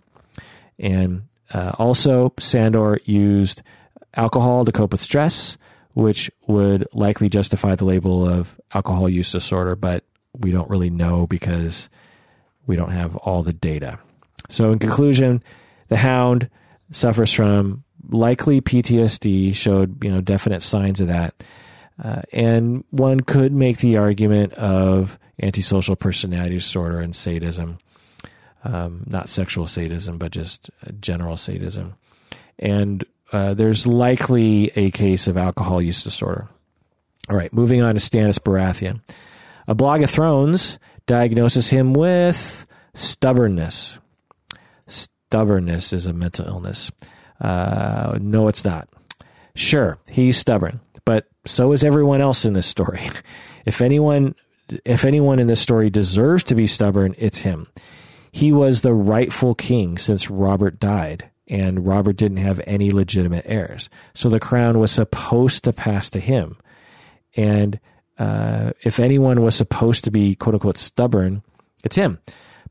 And 0.81 1.29
uh, 1.55 1.71
also, 1.79 2.35
Sandor 2.41 2.99
used 3.05 3.63
alcohol 4.15 4.65
to 4.65 4.73
cope 4.73 4.91
with 4.91 5.01
stress, 5.01 5.57
which 5.95 6.29
would 6.49 6.89
likely 6.93 7.29
justify 7.29 7.77
the 7.77 7.85
label 7.85 8.29
of 8.29 8.61
alcohol 8.75 9.09
use 9.09 9.31
disorder, 9.31 9.77
but 9.77 10.03
we 10.39 10.51
don't 10.51 10.71
really 10.71 10.91
know 10.91 11.27
because 11.27 11.89
we 12.67 12.77
don't 12.77 12.93
have 12.93 13.17
all 13.17 13.43
the 13.43 13.53
data. 13.53 13.99
So, 14.49 14.73
in 14.73 14.79
conclusion, 14.79 15.43
the 15.89 15.97
hound 15.97 16.49
suffers 16.91 17.33
from 17.33 17.85
likely 18.09 18.61
PTSD, 18.61 19.55
showed 19.55 20.03
you 20.05 20.11
know 20.11 20.21
definite 20.21 20.63
signs 20.63 21.01
of 21.01 21.09
that, 21.09 21.35
uh, 22.03 22.23
and 22.33 22.85
one 22.91 23.21
could 23.21 23.53
make 23.53 23.79
the 23.79 23.97
argument 23.97 24.53
of 24.55 25.19
antisocial 25.43 25.97
personality 25.97 26.57
disorder 26.57 27.01
and 27.01 27.15
sadism, 27.15 27.79
um, 28.65 29.05
not 29.07 29.29
sexual 29.29 29.67
sadism, 29.67 30.19
but 30.19 30.33
just 30.33 30.71
general 31.01 31.37
sadism, 31.37 31.95
and 32.59 33.05
uh, 33.33 33.55
there's 33.55 33.87
likely 33.87 34.71
a 34.77 34.91
case 34.91 35.27
of 35.27 35.37
alcohol 35.37 35.81
use 35.81 36.05
disorder. 36.05 36.49
All 37.31 37.37
right, 37.37 37.53
moving 37.53 37.83
on 37.83 37.95
to 37.95 38.01
Stannis 38.01 38.39
Baratheon. 38.39 39.01
A 39.73 39.75
blog 39.75 40.03
of 40.03 40.11
Thrones 40.11 40.79
diagnoses 41.07 41.71
him 41.71 41.95
with 41.95 42.67
stubbornness. 42.93 43.99
Stubbornness 44.87 45.95
is 45.95 46.05
a 46.05 46.13
mental 46.13 46.47
illness. 46.47 46.91
Uh, 47.41 48.19
no, 48.21 48.49
it's 48.49 48.67
not. 48.67 48.87
Sure, 49.55 49.97
he's 50.11 50.37
stubborn, 50.37 50.81
but 51.07 51.27
so 51.47 51.73
is 51.73 51.83
everyone 51.83 52.21
else 52.21 52.45
in 52.45 52.53
this 52.53 52.67
story. 52.67 53.01
If 53.65 53.81
anyone 53.81 54.35
if 54.85 55.07
anyone 55.07 55.39
in 55.39 55.47
this 55.47 55.61
story 55.61 55.89
deserves 55.89 56.45
to 56.45 56.55
be 56.55 56.67
stubborn, 56.67 57.15
it's 57.17 57.39
him. 57.39 57.69
He 58.31 58.53
was 58.53 58.83
the 58.83 58.93
rightful 58.93 59.55
king 59.55 59.97
since 59.97 60.29
Robert 60.29 60.81
died, 60.81 61.31
and 61.49 61.87
Robert 61.87 62.17
didn't 62.17 62.45
have 62.45 62.61
any 62.67 62.91
legitimate 62.91 63.47
heirs. 63.49 63.89
So 64.13 64.29
the 64.29 64.41
crown 64.41 64.81
was 64.81 64.91
supposed 64.91 65.65
to 65.65 65.73
pass 65.73 66.11
to 66.11 66.21
him. 66.21 66.59
And 67.37 67.81
uh, 68.23 68.73
if 68.83 69.01
anyone 69.01 69.43
was 69.43 69.55
supposed 69.55 70.05
to 70.05 70.11
be 70.11 70.35
quote 70.35 70.55
unquote 70.55 70.79
stubborn, 70.79 71.43
it's 71.85 71.97
him. 71.97 72.19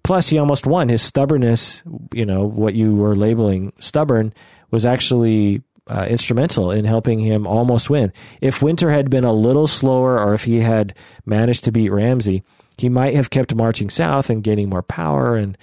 Plus, 0.04 0.30
he 0.30 0.40
almost 0.40 0.66
won. 0.66 0.90
His 0.90 1.02
stubbornness, 1.02 1.84
you 2.14 2.26
know, 2.26 2.44
what 2.44 2.74
you 2.74 2.96
were 2.96 3.16
labeling 3.16 3.74
stubborn, 3.80 4.34
was 4.72 4.86
actually 4.86 5.62
uh, 5.88 6.06
instrumental 6.10 6.72
in 6.72 6.86
helping 6.86 7.20
him 7.20 7.46
almost 7.46 7.90
win. 7.90 8.14
If 8.40 8.62
Winter 8.62 8.92
had 8.92 9.10
been 9.10 9.26
a 9.26 9.34
little 9.34 9.68
slower, 9.68 10.18
or 10.20 10.34
if 10.34 10.46
he 10.46 10.62
had 10.62 10.96
managed 11.26 11.66
to 11.66 11.72
beat 11.72 11.92
Ramsay, 11.92 12.44
he 12.78 12.90
might 12.90 13.16
have 13.16 13.30
kept 13.30 13.54
marching 13.54 13.90
south 13.90 14.30
and 14.30 14.44
gaining 14.44 14.70
more 14.70 14.82
power, 14.82 15.36
and 15.36 15.58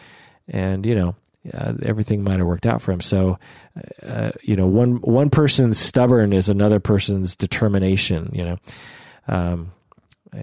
and 0.47 0.85
you 0.85 0.95
know 0.95 1.17
uh, 1.53 1.73
everything 1.83 2.23
might 2.23 2.39
have 2.39 2.47
worked 2.47 2.67
out 2.67 2.83
for 2.83 2.93
him. 2.93 3.01
So, 3.01 3.39
uh, 4.03 4.31
you 4.43 4.55
know, 4.55 4.67
one 4.67 4.97
one 4.97 5.31
person's 5.31 5.79
stubborn 5.79 6.33
is 6.33 6.49
another 6.49 6.79
person's 6.79 7.35
determination. 7.35 8.31
You 8.35 8.45
know, 8.45 8.59
um, 9.27 9.73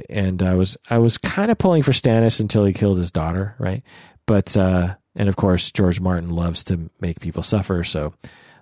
and 0.09 0.41
I 0.41 0.55
was 0.55 0.77
I 0.89 0.97
was 0.97 1.17
kind 1.17 1.51
of 1.51 1.57
pulling 1.57 1.83
for 1.83 1.91
Stannis 1.91 2.39
until 2.39 2.65
he 2.65 2.73
killed 2.73 2.97
his 2.97 3.11
daughter, 3.11 3.55
right? 3.59 3.83
But 4.25 4.55
uh, 4.57 4.95
and 5.15 5.29
of 5.29 5.35
course 5.35 5.71
George 5.71 5.99
Martin 5.99 6.29
loves 6.29 6.63
to 6.65 6.89
make 6.99 7.19
people 7.19 7.43
suffer, 7.43 7.83
so 7.83 8.13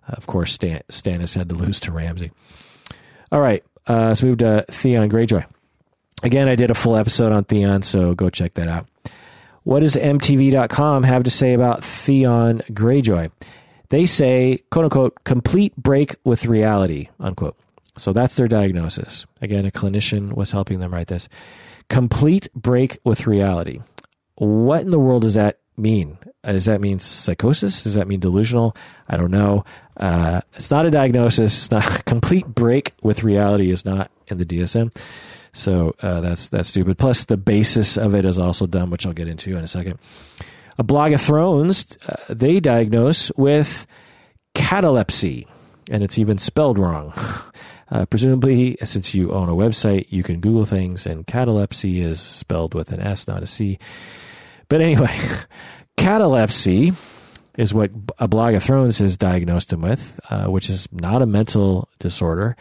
uh, 0.07 0.13
of 0.13 0.27
course 0.27 0.53
Stan, 0.53 0.81
Stannis 0.89 1.35
had 1.35 1.49
to 1.49 1.55
lose 1.55 1.79
to 1.81 1.91
Ramsay. 1.91 2.31
All 3.31 3.41
right, 3.41 3.63
uh, 3.87 4.07
let's 4.07 4.23
move 4.23 4.39
to 4.39 4.65
Theon 4.69 5.09
Greyjoy. 5.09 5.45
Again, 6.23 6.47
I 6.47 6.55
did 6.55 6.71
a 6.71 6.75
full 6.75 6.95
episode 6.95 7.31
on 7.31 7.43
Theon, 7.43 7.81
so 7.81 8.13
go 8.13 8.29
check 8.29 8.53
that 8.53 8.67
out. 8.67 8.87
What 9.63 9.79
does 9.79 9.95
MTV.com 9.95 11.03
have 11.03 11.23
to 11.23 11.29
say 11.29 11.53
about 11.53 11.83
Theon 11.83 12.59
Greyjoy? 12.71 13.31
They 13.89 14.05
say, 14.05 14.59
quote 14.71 14.85
unquote, 14.85 15.23
complete 15.23 15.75
break 15.75 16.15
with 16.23 16.45
reality, 16.45 17.09
unquote. 17.19 17.57
So 17.97 18.13
that's 18.13 18.35
their 18.35 18.47
diagnosis. 18.47 19.25
Again, 19.41 19.65
a 19.65 19.71
clinician 19.71 20.33
was 20.33 20.51
helping 20.51 20.79
them 20.79 20.93
write 20.93 21.07
this. 21.07 21.29
Complete 21.89 22.47
break 22.53 22.97
with 23.03 23.27
reality. 23.27 23.81
What 24.35 24.81
in 24.81 24.89
the 24.89 24.99
world 24.99 25.21
does 25.23 25.35
that 25.35 25.59
mean? 25.77 26.17
Does 26.43 26.65
that 26.65 26.81
mean 26.81 26.99
psychosis? 26.99 27.83
Does 27.83 27.93
that 27.93 28.07
mean 28.07 28.19
delusional? 28.19 28.75
I 29.07 29.17
don't 29.17 29.31
know. 29.31 29.63
Uh, 29.95 30.41
it's 30.53 30.71
not 30.71 30.85
a 30.85 30.91
diagnosis. 30.91 31.57
It's 31.57 31.71
not 31.71 32.05
complete 32.05 32.47
break 32.47 32.93
with 33.01 33.23
reality. 33.23 33.71
Is 33.71 33.85
not 33.85 34.09
in 34.27 34.37
the 34.37 34.45
DSM. 34.45 34.95
So 35.53 35.95
uh, 36.01 36.19
that's 36.21 36.49
that's 36.49 36.69
stupid. 36.69 36.97
Plus, 36.97 37.25
the 37.25 37.37
basis 37.37 37.97
of 37.97 38.15
it 38.15 38.25
is 38.25 38.39
also 38.39 38.65
dumb, 38.65 38.89
which 38.89 39.05
I'll 39.05 39.13
get 39.13 39.27
into 39.27 39.55
in 39.55 39.63
a 39.63 39.67
second. 39.67 39.99
A 40.79 40.83
blog 40.83 41.11
of 41.11 41.21
Thrones, 41.21 41.85
uh, 42.07 42.15
they 42.29 42.59
diagnose 42.59 43.31
with 43.37 43.85
catalepsy, 44.55 45.47
and 45.91 46.03
it's 46.03 46.17
even 46.17 46.39
spelled 46.39 46.79
wrong. 46.79 47.13
Uh, 47.93 48.07
presumably, 48.07 48.75
since 48.83 49.13
you 49.13 49.31
own 49.31 49.49
a 49.49 49.53
website, 49.53 50.07
you 50.09 50.23
can 50.23 50.39
Google 50.39 50.65
things, 50.65 51.05
and 51.05 51.27
catalepsy 51.27 52.01
is 52.01 52.19
spelled 52.19 52.73
with 52.73 52.91
an 52.91 52.99
S, 52.99 53.27
not 53.27 53.43
a 53.43 53.47
C. 53.47 53.77
But 54.67 54.81
anyway, 54.81 55.15
catalepsy 55.95 56.93
is 57.55 57.71
what 57.71 57.91
a 58.17 58.27
blog 58.27 58.55
of 58.55 58.63
Thrones 58.63 58.97
has 58.97 59.15
diagnosed 59.15 59.71
him 59.71 59.81
with, 59.81 60.19
uh, 60.31 60.45
which 60.45 60.71
is 60.71 60.87
not 60.91 61.21
a 61.21 61.27
mental 61.27 61.87
disorder. 61.99 62.55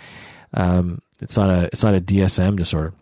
Um, 0.52 1.00
it's 1.22 1.38
not 1.38 1.48
a 1.48 1.64
it's 1.64 1.82
not 1.82 1.94
a 1.94 2.00
DSM 2.00 2.56
disorder. 2.56 2.92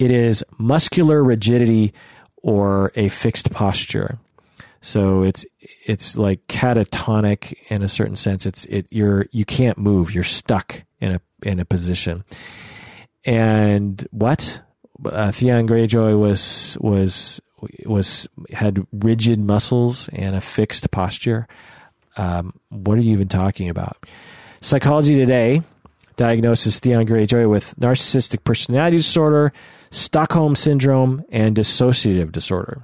It 0.00 0.10
is 0.10 0.44
muscular 0.58 1.22
rigidity 1.22 1.94
or 2.42 2.90
a 2.96 3.08
fixed 3.08 3.52
posture. 3.52 4.18
So 4.80 5.22
it's 5.22 5.46
it's 5.60 6.18
like 6.18 6.46
catatonic 6.48 7.54
in 7.68 7.82
a 7.82 7.88
certain 7.88 8.16
sense. 8.16 8.46
It's 8.46 8.64
it 8.64 8.88
you're 8.90 9.26
you 9.30 9.44
can't 9.44 9.78
move. 9.78 10.12
You're 10.12 10.24
stuck 10.24 10.82
in 11.00 11.12
a 11.12 11.20
in 11.42 11.60
a 11.60 11.64
position. 11.64 12.24
And 13.24 14.06
what 14.10 14.62
uh, 15.04 15.32
Theon 15.32 15.66
Greyjoy 15.66 16.18
was 16.18 16.76
was 16.80 17.40
was 17.84 18.28
had 18.52 18.86
rigid 18.92 19.40
muscles 19.40 20.08
and 20.12 20.36
a 20.36 20.40
fixed 20.40 20.90
posture. 20.90 21.48
Um, 22.16 22.54
what 22.70 22.98
are 22.98 23.02
you 23.02 23.12
even 23.12 23.28
talking 23.28 23.68
about? 23.68 24.06
Psychology 24.60 25.16
Today 25.16 25.62
diagnoses 26.16 26.78
Theon 26.78 27.06
Greyjoy 27.06 27.48
with 27.48 27.74
narcissistic 27.78 28.42
personality 28.44 28.96
disorder, 28.96 29.52
Stockholm 29.90 30.56
syndrome, 30.56 31.24
and 31.30 31.56
dissociative 31.56 32.32
disorder. 32.32 32.82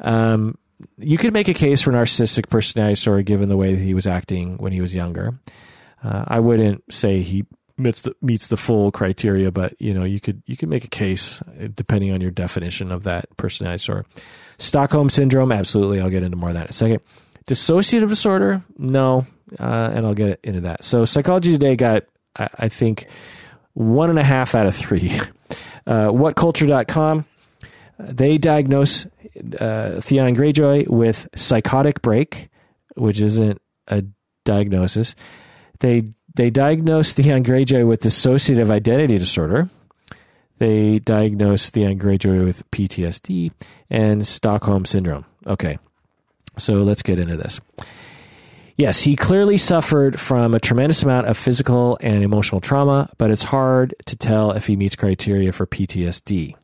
Um, 0.00 0.58
you 0.98 1.18
could 1.18 1.32
make 1.32 1.48
a 1.48 1.54
case 1.54 1.80
for 1.80 1.92
narcissistic 1.92 2.48
personality 2.48 2.94
disorder 2.94 3.22
given 3.22 3.48
the 3.48 3.56
way 3.56 3.74
that 3.74 3.80
he 3.80 3.94
was 3.94 4.06
acting 4.06 4.58
when 4.58 4.72
he 4.72 4.80
was 4.80 4.94
younger. 4.94 5.38
Uh, 6.02 6.24
I 6.28 6.40
wouldn't 6.40 6.92
say 6.92 7.22
he 7.22 7.44
meets 7.76 8.02
the, 8.02 8.14
meets 8.20 8.48
the 8.48 8.56
full 8.56 8.90
criteria, 8.90 9.50
but 9.50 9.74
you 9.80 9.94
know 9.94 10.04
you 10.04 10.20
could 10.20 10.42
you 10.46 10.56
could 10.56 10.68
make 10.68 10.84
a 10.84 10.88
case 10.88 11.40
uh, 11.42 11.68
depending 11.74 12.12
on 12.12 12.20
your 12.20 12.30
definition 12.30 12.92
of 12.92 13.04
that 13.04 13.34
personality 13.36 13.78
disorder. 13.78 14.06
Stockholm 14.58 15.08
syndrome, 15.08 15.52
absolutely. 15.52 16.00
I'll 16.00 16.10
get 16.10 16.22
into 16.22 16.36
more 16.36 16.50
of 16.50 16.54
that 16.56 16.64
in 16.64 16.70
a 16.70 16.72
second. 16.72 17.00
Dissociative 17.48 18.08
disorder, 18.08 18.62
no, 18.76 19.26
uh, 19.58 19.90
and 19.94 20.06
I'll 20.06 20.14
get 20.14 20.40
into 20.42 20.62
that. 20.62 20.84
So 20.84 21.04
Psychology 21.04 21.52
Today 21.52 21.76
got 21.76 22.04
I, 22.36 22.48
I 22.58 22.68
think 22.68 23.06
one 23.74 24.10
and 24.10 24.18
a 24.18 24.24
half 24.24 24.54
out 24.54 24.66
of 24.66 24.74
three. 24.74 25.18
Uh, 25.86 26.08
whatculture.com, 26.08 27.24
they 27.98 28.36
diagnose 28.36 29.06
uh, 29.58 29.98
Theon 30.02 30.36
Greyjoy 30.36 30.86
with 30.86 31.26
psychotic 31.34 32.02
break, 32.02 32.50
which 32.94 33.22
isn't 33.22 33.62
a 33.86 34.04
diagnosis. 34.44 35.14
They 35.80 36.04
they 36.34 36.50
diagnosed 36.50 37.16
Theon 37.16 37.42
Greyjoy 37.42 37.86
with 37.86 38.02
dissociative 38.02 38.70
identity 38.70 39.18
disorder. 39.18 39.68
They 40.58 40.98
diagnosed 40.98 41.72
Theon 41.74 41.98
Greyjoy 41.98 42.44
with 42.44 42.68
PTSD 42.70 43.52
and 43.90 44.26
Stockholm 44.26 44.84
syndrome. 44.84 45.24
Okay, 45.46 45.78
so 46.58 46.74
let's 46.74 47.02
get 47.02 47.18
into 47.18 47.36
this. 47.36 47.60
Yes, 48.76 49.00
he 49.00 49.16
clearly 49.16 49.58
suffered 49.58 50.20
from 50.20 50.54
a 50.54 50.60
tremendous 50.60 51.02
amount 51.02 51.26
of 51.26 51.36
physical 51.36 51.98
and 52.00 52.22
emotional 52.22 52.60
trauma, 52.60 53.10
but 53.18 53.30
it's 53.32 53.42
hard 53.42 53.94
to 54.06 54.16
tell 54.16 54.52
if 54.52 54.68
he 54.68 54.76
meets 54.76 54.94
criteria 54.94 55.52
for 55.52 55.66
PTSD 55.66 56.54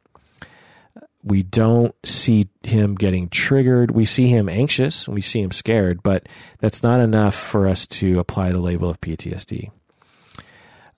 we 1.25 1.43
don't 1.43 1.95
see 2.05 2.49
him 2.63 2.95
getting 2.95 3.31
triggered. 3.31 3.91
We 3.91 4.05
see 4.05 4.29
him 4.29 4.49
anxious, 4.49 5.09
we 5.09 5.23
see 5.23 5.41
him 5.41 5.51
scared, 5.51 6.03
but 6.03 6.29
that's 6.59 6.83
not 6.83 7.01
enough 7.01 7.35
for 7.35 7.67
us 7.67 7.87
to 7.89 8.19
apply 8.19 8.53
the 8.53 8.61
label 8.61 8.91
of 8.91 9.01
PTSD. 9.01 9.71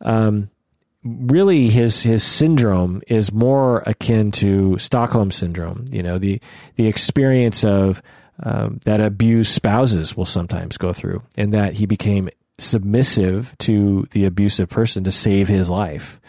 Um, 0.01 0.51
really, 1.05 1.69
his 1.69 2.03
his 2.03 2.25
syndrome 2.25 3.03
is 3.07 3.33
more 3.33 3.85
akin 3.87 4.33
to 4.33 4.77
Stockholm 4.79 5.31
syndrome. 5.31 5.85
You 5.91 6.03
know, 6.03 6.19
the 6.19 6.41
the 6.75 6.89
experience 6.89 7.65
of 7.65 8.03
um, 8.43 8.81
that 8.85 9.01
abused 9.01 9.53
spouses 9.53 10.17
will 10.17 10.27
sometimes 10.27 10.77
go 10.77 10.93
through, 10.93 11.23
and 11.37 11.53
that 11.53 11.75
he 11.75 11.87
became 11.87 12.29
submissive 12.59 13.55
to 13.59 14.07
the 14.11 14.25
abusive 14.25 14.69
person 14.69 15.05
to 15.05 15.13
save 15.13 15.47
his 15.47 15.71
life. 15.71 16.21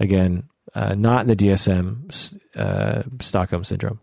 Again, 0.00 0.48
uh, 0.74 0.94
not 0.94 1.22
in 1.22 1.28
the 1.28 1.36
DSM 1.36 2.38
uh, 2.56 3.02
Stockholm 3.20 3.64
syndrome. 3.64 4.00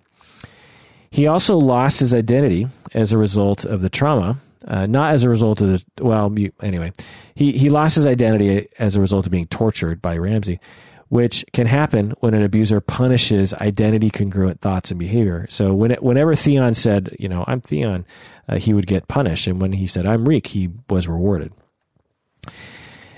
He 1.10 1.28
also 1.28 1.58
lost 1.58 2.00
his 2.00 2.14
identity 2.14 2.68
as 2.94 3.12
a 3.12 3.18
result 3.18 3.66
of 3.66 3.82
the 3.82 3.90
trauma, 3.90 4.40
uh, 4.68 4.86
not 4.86 5.14
as 5.14 5.24
a 5.24 5.30
result 5.30 5.62
of 5.62 5.70
the 5.70 6.04
well. 6.04 6.34
Anyway, 6.62 6.92
he 7.36 7.54
he 7.54 7.70
lost 7.70 7.96
his 7.96 8.06
identity 8.06 8.68
as 8.78 8.96
a 8.96 9.02
result 9.02 9.26
of 9.26 9.32
being 9.32 9.48
tortured 9.48 10.02
by 10.02 10.18
Ramsay, 10.18 10.60
which 11.08 11.46
can 11.54 11.68
happen 11.68 12.14
when 12.20 12.34
an 12.34 12.44
abuser 12.44 12.82
punishes 12.82 13.54
identity 13.56 14.10
congruent 14.10 14.60
thoughts 14.60 14.92
and 14.92 15.00
behavior. 15.00 15.48
So 15.50 15.74
when 15.74 15.92
it, 15.92 16.04
whenever 16.04 16.36
Theon 16.36 16.76
said, 16.76 17.16
you 17.18 17.30
know, 17.30 17.46
I'm 17.48 17.62
Theon, 17.62 18.06
uh, 18.50 18.58
he 18.58 18.74
would 18.74 18.88
get 18.88 19.08
punished, 19.08 19.48
and 19.48 19.62
when 19.62 19.74
he 19.74 19.88
said 19.88 20.06
I'm 20.06 20.28
Reek, 20.28 20.48
he 20.48 20.70
was 20.90 21.08
rewarded. 21.08 21.54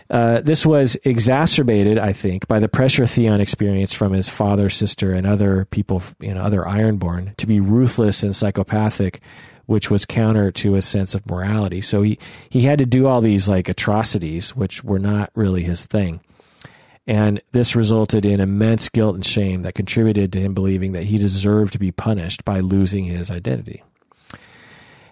Uh, 0.10 0.42
this 0.42 0.66
was 0.66 0.98
exacerbated, 1.04 2.00
I 2.00 2.14
think, 2.14 2.48
by 2.48 2.60
the 2.60 2.68
pressure 2.68 3.06
Theon 3.06 3.40
experienced 3.40 3.96
from 3.96 4.12
his 4.12 4.28
father, 4.28 4.70
sister, 4.70 5.14
and 5.14 5.28
other 5.28 5.66
people, 5.66 6.02
you 6.20 6.34
know, 6.34 6.42
other 6.42 6.62
Ironborn, 6.62 7.36
to 7.38 7.46
be 7.46 7.60
ruthless 7.60 8.24
and 8.24 8.36
psychopathic, 8.36 9.22
which 9.68 9.92
was 9.92 10.06
counter 10.06 10.52
to 10.52 10.76
a 10.76 10.82
sense 10.82 11.14
of 11.14 11.30
morality. 11.30 11.80
So 11.82 12.02
he 12.02 12.18
he 12.50 12.62
had 12.62 12.80
to 12.80 12.88
do 12.88 13.06
all 13.06 13.22
these 13.22 13.48
like 13.48 13.70
atrocities, 13.70 14.56
which 14.56 14.84
were 14.84 14.98
not 14.98 15.30
really 15.36 15.62
his 15.62 15.86
thing. 15.86 16.22
And 17.06 17.42
this 17.52 17.76
resulted 17.76 18.26
in 18.26 18.40
immense 18.40 18.90
guilt 18.90 19.16
and 19.16 19.26
shame 19.26 19.62
that 19.64 19.74
contributed 19.74 20.34
to 20.34 20.42
him 20.42 20.54
believing 20.54 20.92
that 20.94 21.06
he 21.06 21.18
deserved 21.18 21.74
to 21.74 21.80
be 21.80 21.92
punished 21.92 22.46
by 22.46 22.60
losing 22.60 23.06
his 23.06 23.30
identity. 23.32 23.84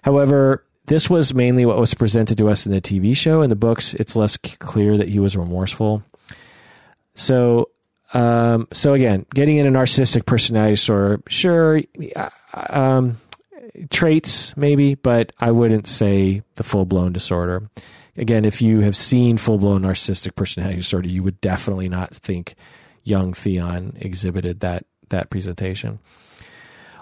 However, 0.03 0.63
this 0.87 1.09
was 1.09 1.33
mainly 1.33 1.65
what 1.65 1.77
was 1.77 1.93
presented 1.93 2.37
to 2.37 2.49
us 2.49 2.65
in 2.65 2.71
the 2.71 2.81
TV 2.81 3.15
show. 3.15 3.41
In 3.41 3.49
the 3.49 3.55
books, 3.55 3.93
it's 3.93 4.15
less 4.15 4.37
clear 4.37 4.97
that 4.97 5.09
he 5.09 5.19
was 5.19 5.37
remorseful. 5.37 6.01
So, 7.13 7.69
um, 8.13 8.67
so 8.71 8.93
again, 8.93 9.25
getting 9.33 9.57
in 9.57 9.67
a 9.67 9.71
narcissistic 9.71 10.25
personality 10.25 10.73
disorder, 10.73 11.21
sure, 11.27 11.81
uh, 12.15 12.29
um, 12.69 13.17
traits 13.89 14.55
maybe, 14.55 14.95
but 14.95 15.33
I 15.39 15.51
wouldn't 15.51 15.87
say 15.87 16.41
the 16.55 16.63
full 16.63 16.85
blown 16.85 17.11
disorder. 17.11 17.69
Again, 18.15 18.45
if 18.45 18.61
you 18.61 18.79
have 18.79 18.95
seen 18.95 19.37
full 19.37 19.57
blown 19.57 19.81
narcissistic 19.81 20.35
personality 20.35 20.77
disorder, 20.77 21.09
you 21.09 21.21
would 21.21 21.41
definitely 21.41 21.89
not 21.89 22.15
think 22.15 22.55
young 23.03 23.33
Theon 23.33 23.97
exhibited 23.99 24.61
that 24.61 24.85
that 25.09 25.29
presentation. 25.29 25.99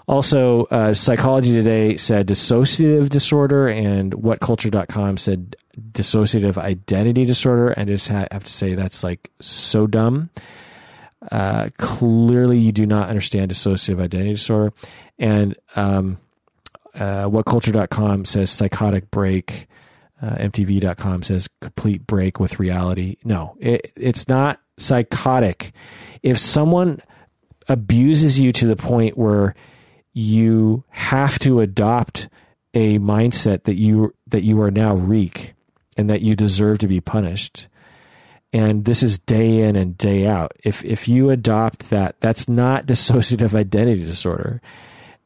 Also, 0.08 0.64
uh, 0.64 0.94
Psychology 0.94 1.52
Today 1.52 1.96
said 1.96 2.28
dissociative 2.28 3.08
disorder, 3.08 3.66
and 3.68 4.12
WhatCulture.com 4.12 5.16
said 5.16 5.56
dissociative 5.92 6.56
identity 6.58 7.24
disorder. 7.24 7.70
And 7.70 7.90
I 7.90 7.94
just 7.94 8.08
have 8.08 8.44
to 8.44 8.50
say 8.50 8.74
that's 8.74 9.02
like 9.02 9.30
so 9.40 9.86
dumb. 9.88 10.30
Uh, 11.32 11.70
clearly, 11.76 12.58
you 12.58 12.70
do 12.70 12.86
not 12.86 13.08
understand 13.08 13.50
dissociative 13.50 14.00
identity 14.00 14.34
disorder. 14.34 14.72
And 15.18 15.56
um, 15.74 16.18
uh, 16.94 17.24
WhatCulture.com 17.24 18.24
says 18.26 18.50
psychotic 18.50 19.10
break. 19.10 19.66
Uh, 20.22 20.36
MTV.com 20.36 21.22
says 21.24 21.48
complete 21.60 22.06
break 22.06 22.40
with 22.40 22.58
reality. 22.58 23.16
No, 23.22 23.54
it, 23.60 23.92
it's 23.96 24.28
not 24.28 24.60
psychotic. 24.78 25.72
If 26.22 26.38
someone 26.38 27.00
abuses 27.68 28.40
you 28.40 28.52
to 28.52 28.66
the 28.66 28.76
point 28.76 29.18
where 29.18 29.54
you 30.16 30.82
have 30.88 31.38
to 31.38 31.60
adopt 31.60 32.30
a 32.72 32.98
mindset 32.98 33.64
that 33.64 33.74
you 33.74 34.14
that 34.26 34.40
you 34.40 34.58
are 34.62 34.70
now 34.70 34.94
reek 34.94 35.52
and 35.94 36.08
that 36.08 36.22
you 36.22 36.34
deserve 36.34 36.78
to 36.78 36.88
be 36.88 37.02
punished. 37.02 37.68
And 38.50 38.86
this 38.86 39.02
is 39.02 39.18
day 39.18 39.60
in 39.60 39.76
and 39.76 39.98
day 39.98 40.26
out. 40.26 40.52
If 40.64 40.82
if 40.86 41.06
you 41.06 41.28
adopt 41.28 41.90
that, 41.90 42.18
that's 42.20 42.48
not 42.48 42.86
dissociative 42.86 43.52
identity 43.52 44.04
disorder. 44.04 44.62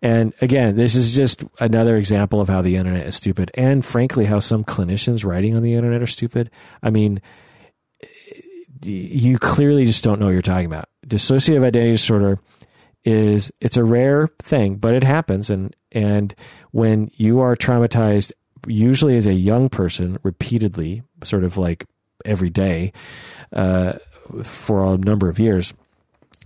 And 0.02 0.32
again, 0.40 0.74
this 0.74 0.96
is 0.96 1.14
just 1.14 1.44
another 1.60 1.96
example 1.96 2.40
of 2.40 2.48
how 2.48 2.60
the 2.60 2.74
internet 2.74 3.06
is 3.06 3.14
stupid, 3.14 3.52
and 3.54 3.84
frankly, 3.84 4.24
how 4.24 4.40
some 4.40 4.64
clinicians 4.64 5.24
writing 5.24 5.54
on 5.54 5.62
the 5.62 5.74
internet 5.74 6.02
are 6.02 6.08
stupid. 6.08 6.50
I 6.82 6.90
mean, 6.90 7.22
you 8.82 9.38
clearly 9.38 9.84
just 9.84 10.02
don't 10.02 10.18
know 10.18 10.26
what 10.26 10.32
you're 10.32 10.42
talking 10.42 10.66
about. 10.66 10.88
Dissociative 11.06 11.62
identity 11.62 11.92
disorder 11.92 12.40
is 13.04 13.50
it's 13.60 13.76
a 13.76 13.84
rare 13.84 14.28
thing, 14.40 14.76
but 14.76 14.94
it 14.94 15.04
happens. 15.04 15.50
And 15.50 15.74
and 15.92 16.34
when 16.70 17.10
you 17.14 17.40
are 17.40 17.56
traumatized, 17.56 18.32
usually 18.66 19.16
as 19.16 19.26
a 19.26 19.34
young 19.34 19.68
person, 19.68 20.18
repeatedly, 20.22 21.02
sort 21.22 21.44
of 21.44 21.56
like 21.56 21.86
every 22.24 22.50
day, 22.50 22.92
uh, 23.52 23.94
for 24.42 24.84
a 24.84 24.98
number 24.98 25.28
of 25.28 25.38
years, 25.38 25.74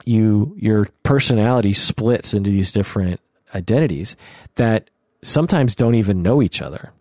you 0.04 0.54
your 0.58 0.88
personality 1.02 1.72
splits 1.72 2.34
into 2.34 2.50
these 2.50 2.72
different 2.72 3.20
identities 3.54 4.16
that 4.56 4.90
sometimes 5.22 5.74
don't 5.74 5.94
even 5.94 6.22
know 6.22 6.42
each 6.42 6.60
other. 6.60 6.92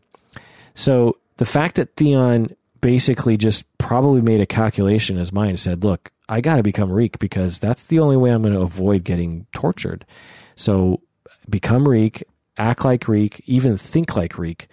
So 0.75 1.17
the 1.37 1.45
fact 1.45 1.75
that 1.75 1.95
Theon 1.95 2.55
basically 2.81 3.37
just 3.37 3.65
probably 3.77 4.21
made 4.21 4.41
a 4.41 4.45
calculation 4.45 5.15
in 5.15 5.19
his 5.19 5.31
mind 5.31 5.59
said, 5.59 5.83
look, 5.83 6.11
I 6.29 6.41
got 6.41 6.57
to 6.57 6.63
become 6.63 6.91
Reek 6.91 7.19
because 7.19 7.59
that's 7.59 7.83
the 7.83 7.99
only 7.99 8.17
way 8.17 8.31
I'm 8.31 8.41
going 8.41 8.53
to 8.53 8.61
avoid 8.61 9.03
getting 9.03 9.45
tortured. 9.53 10.05
So 10.55 11.01
become 11.49 11.87
Reek, 11.87 12.23
act 12.57 12.85
like 12.85 13.07
Reek, 13.07 13.41
even 13.45 13.77
think 13.77 14.15
like 14.15 14.37
Reek, 14.37 14.67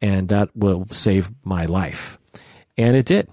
and 0.00 0.28
that 0.28 0.54
will 0.56 0.86
save 0.90 1.30
my 1.44 1.64
life. 1.66 2.18
And 2.76 2.96
it 2.96 3.06
did. 3.06 3.28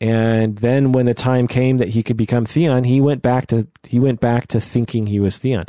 And 0.00 0.58
then 0.58 0.92
when 0.92 1.06
the 1.06 1.14
time 1.14 1.48
came 1.48 1.78
that 1.78 1.88
he 1.88 2.02
could 2.02 2.16
become 2.16 2.44
Theon, 2.46 2.84
he 2.84 3.00
went 3.00 3.20
back 3.20 3.48
to 3.48 3.66
he 3.84 3.98
went 3.98 4.20
back 4.20 4.46
to 4.48 4.60
thinking 4.60 5.06
he 5.06 5.18
was 5.18 5.38
Theon. 5.38 5.66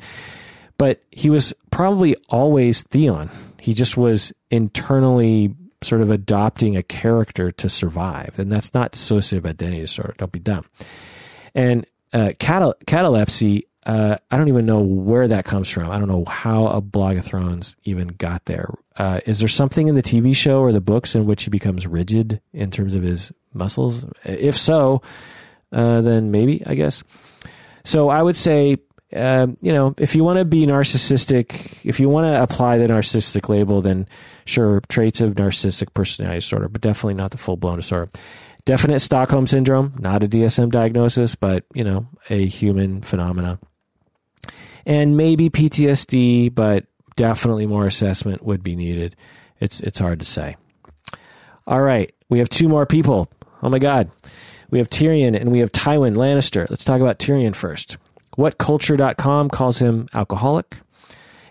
But 0.77 1.01
he 1.11 1.29
was 1.29 1.53
probably 1.71 2.15
always 2.29 2.83
Theon. 2.83 3.29
He 3.59 3.73
just 3.73 3.97
was 3.97 4.31
internally 4.51 5.55
sort 5.81 6.01
of 6.01 6.11
adopting 6.11 6.75
a 6.75 6.83
character 6.83 7.51
to 7.51 7.69
survive. 7.69 8.37
And 8.37 8.51
that's 8.51 8.73
not 8.73 8.93
dissociative 8.93 9.45
identity 9.45 9.81
disorder. 9.81 10.15
Don't 10.17 10.31
be 10.31 10.39
dumb. 10.39 10.65
And 11.59 11.85
uh, 12.13 12.31
catal- 12.39 12.75
catalepsy, 12.87 13.67
uh, 13.85 14.17
I 14.31 14.37
don't 14.37 14.47
even 14.47 14.65
know 14.65 14.79
where 14.79 15.27
that 15.27 15.43
comes 15.43 15.69
from. 15.69 15.91
I 15.91 15.99
don't 15.99 16.07
know 16.07 16.23
how 16.25 16.67
a 16.67 16.79
Blog 16.79 17.17
of 17.17 17.25
Thrones 17.25 17.75
even 17.83 18.07
got 18.07 18.45
there. 18.45 18.73
Uh, 18.95 19.19
is 19.25 19.39
there 19.39 19.49
something 19.49 19.87
in 19.87 19.95
the 19.95 20.03
TV 20.03 20.35
show 20.35 20.61
or 20.61 20.71
the 20.71 20.81
books 20.81 21.15
in 21.15 21.25
which 21.25 21.43
he 21.43 21.49
becomes 21.49 21.85
rigid 21.85 22.41
in 22.53 22.71
terms 22.71 22.95
of 22.95 23.03
his 23.03 23.33
muscles? 23.53 24.05
If 24.23 24.57
so, 24.57 25.01
uh, 25.73 26.01
then 26.01 26.31
maybe, 26.31 26.63
I 26.65 26.75
guess. 26.75 27.03
So 27.83 28.09
I 28.09 28.21
would 28.21 28.37
say, 28.37 28.77
uh, 29.13 29.47
you 29.61 29.73
know, 29.73 29.93
if 29.97 30.15
you 30.15 30.23
want 30.23 30.39
to 30.39 30.45
be 30.45 30.65
narcissistic, 30.65 31.77
if 31.83 31.99
you 31.99 32.07
want 32.07 32.33
to 32.33 32.41
apply 32.41 32.77
the 32.77 32.87
narcissistic 32.87 33.49
label, 33.49 33.81
then 33.81 34.07
sure, 34.45 34.81
traits 34.87 35.19
of 35.19 35.33
narcissistic 35.33 35.93
personality 35.93 36.37
disorder, 36.37 36.69
but 36.69 36.81
definitely 36.81 37.15
not 37.15 37.31
the 37.31 37.37
full 37.37 37.57
blown 37.57 37.77
disorder. 37.77 38.09
Definite 38.69 38.99
Stockholm 38.99 39.47
syndrome, 39.47 39.95
not 39.97 40.21
a 40.21 40.27
DSM 40.27 40.69
diagnosis, 40.69 41.33
but 41.33 41.65
you 41.73 41.83
know, 41.83 42.05
a 42.29 42.45
human 42.45 43.01
phenomena. 43.01 43.57
And 44.85 45.17
maybe 45.17 45.49
PTSD, 45.49 46.53
but 46.53 46.85
definitely 47.15 47.65
more 47.65 47.87
assessment 47.87 48.43
would 48.43 48.61
be 48.61 48.75
needed. 48.75 49.15
It's 49.59 49.79
it's 49.79 49.97
hard 49.97 50.19
to 50.19 50.25
say. 50.27 50.55
All 51.65 51.81
right, 51.81 52.13
we 52.29 52.37
have 52.37 52.49
two 52.49 52.69
more 52.69 52.85
people. 52.85 53.27
Oh 53.63 53.69
my 53.69 53.79
god. 53.79 54.11
We 54.69 54.77
have 54.77 54.91
Tyrion 54.91 55.35
and 55.35 55.51
we 55.51 55.61
have 55.61 55.71
Tywin 55.71 56.15
Lannister. 56.15 56.69
Let's 56.69 56.85
talk 56.85 57.01
about 57.01 57.17
Tyrion 57.17 57.55
first. 57.55 57.97
WhatCulture.com 58.37 59.49
calls 59.49 59.79
him 59.79 60.07
alcoholic. 60.13 60.77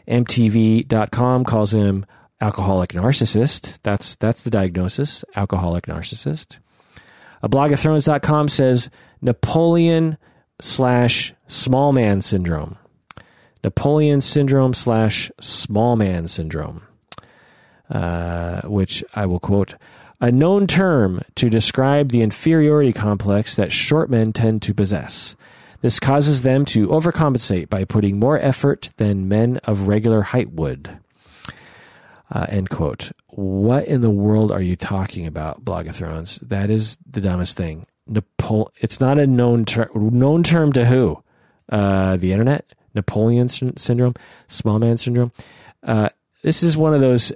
MTV.com 0.06 1.44
calls 1.44 1.74
him 1.74 2.06
alcoholic 2.40 2.92
narcissist. 2.92 3.80
That's 3.82 4.14
that's 4.14 4.42
the 4.42 4.50
diagnosis, 4.50 5.24
alcoholic 5.34 5.86
narcissist. 5.86 6.58
A 7.42 7.48
blogofthrones.com 7.48 8.48
says 8.48 8.90
Napoleon 9.20 10.18
slash 10.60 11.34
small 11.46 11.92
man 11.92 12.20
syndrome. 12.20 12.78
Napoleon 13.62 14.20
syndrome 14.20 14.74
slash 14.74 15.30
small 15.40 15.96
man 15.96 16.28
syndrome, 16.28 16.86
uh, 17.90 18.62
which 18.62 19.02
I 19.14 19.26
will 19.26 19.40
quote 19.40 19.74
a 20.20 20.32
known 20.32 20.66
term 20.66 21.20
to 21.36 21.48
describe 21.48 22.10
the 22.10 22.22
inferiority 22.22 22.92
complex 22.92 23.54
that 23.54 23.72
short 23.72 24.10
men 24.10 24.32
tend 24.32 24.62
to 24.62 24.74
possess. 24.74 25.36
This 25.80 26.00
causes 26.00 26.42
them 26.42 26.64
to 26.66 26.88
overcompensate 26.88 27.68
by 27.68 27.84
putting 27.84 28.18
more 28.18 28.38
effort 28.38 28.90
than 28.96 29.28
men 29.28 29.58
of 29.58 29.86
regular 29.86 30.22
height 30.22 30.50
would. 30.50 30.98
Uh, 32.30 32.46
end 32.48 32.68
quote. 32.70 33.12
What 33.28 33.86
in 33.86 34.00
the 34.02 34.10
world 34.10 34.52
are 34.52 34.60
you 34.60 34.76
talking 34.76 35.26
about, 35.26 35.64
Blog 35.64 35.86
of 35.86 35.96
Thrones? 35.96 36.38
That 36.42 36.68
is 36.68 36.98
the 37.08 37.20
dumbest 37.20 37.56
thing. 37.56 37.86
Napole- 38.10 38.70
it's 38.80 39.00
not 39.00 39.18
a 39.18 39.26
known 39.26 39.64
term. 39.64 39.88
Known 39.94 40.42
term 40.42 40.72
to 40.74 40.84
who? 40.86 41.22
Uh, 41.70 42.16
the 42.16 42.32
internet? 42.32 42.66
Napoleon 42.94 43.48
sy- 43.48 43.72
syndrome? 43.76 44.14
Small 44.46 44.78
man 44.78 44.96
syndrome? 44.96 45.32
Uh, 45.82 46.08
this 46.42 46.62
is 46.62 46.76
one 46.76 46.94
of 46.94 47.00
those, 47.00 47.32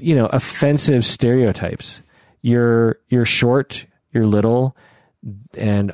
you 0.00 0.14
know, 0.14 0.26
offensive 0.26 1.04
stereotypes. 1.04 2.02
You're 2.42 2.98
you're 3.08 3.24
short, 3.26 3.86
you're 4.12 4.26
little, 4.26 4.76
and 5.56 5.92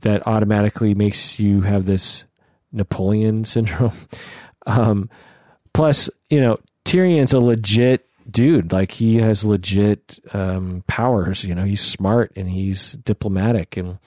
that 0.00 0.26
automatically 0.26 0.94
makes 0.94 1.38
you 1.40 1.62
have 1.62 1.86
this 1.86 2.24
Napoleon 2.72 3.44
syndrome. 3.44 3.92
Um, 4.66 5.08
plus, 5.72 6.10
you 6.28 6.38
know, 6.38 6.58
Tyrion's 6.90 7.32
a 7.32 7.38
legit 7.38 8.06
dude. 8.28 8.72
Like 8.72 8.90
he 8.90 9.16
has 9.16 9.44
legit 9.44 10.18
um, 10.32 10.82
powers. 10.88 11.44
You 11.44 11.54
know, 11.54 11.64
he's 11.64 11.80
smart 11.80 12.32
and 12.34 12.50
he's 12.50 12.92
diplomatic 12.92 13.76
and 13.76 13.98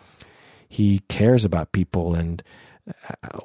he 0.67 0.99
cares 1.07 1.45
about 1.45 1.71
people 1.71 2.13
and 2.13 2.43
uh, 2.87 3.39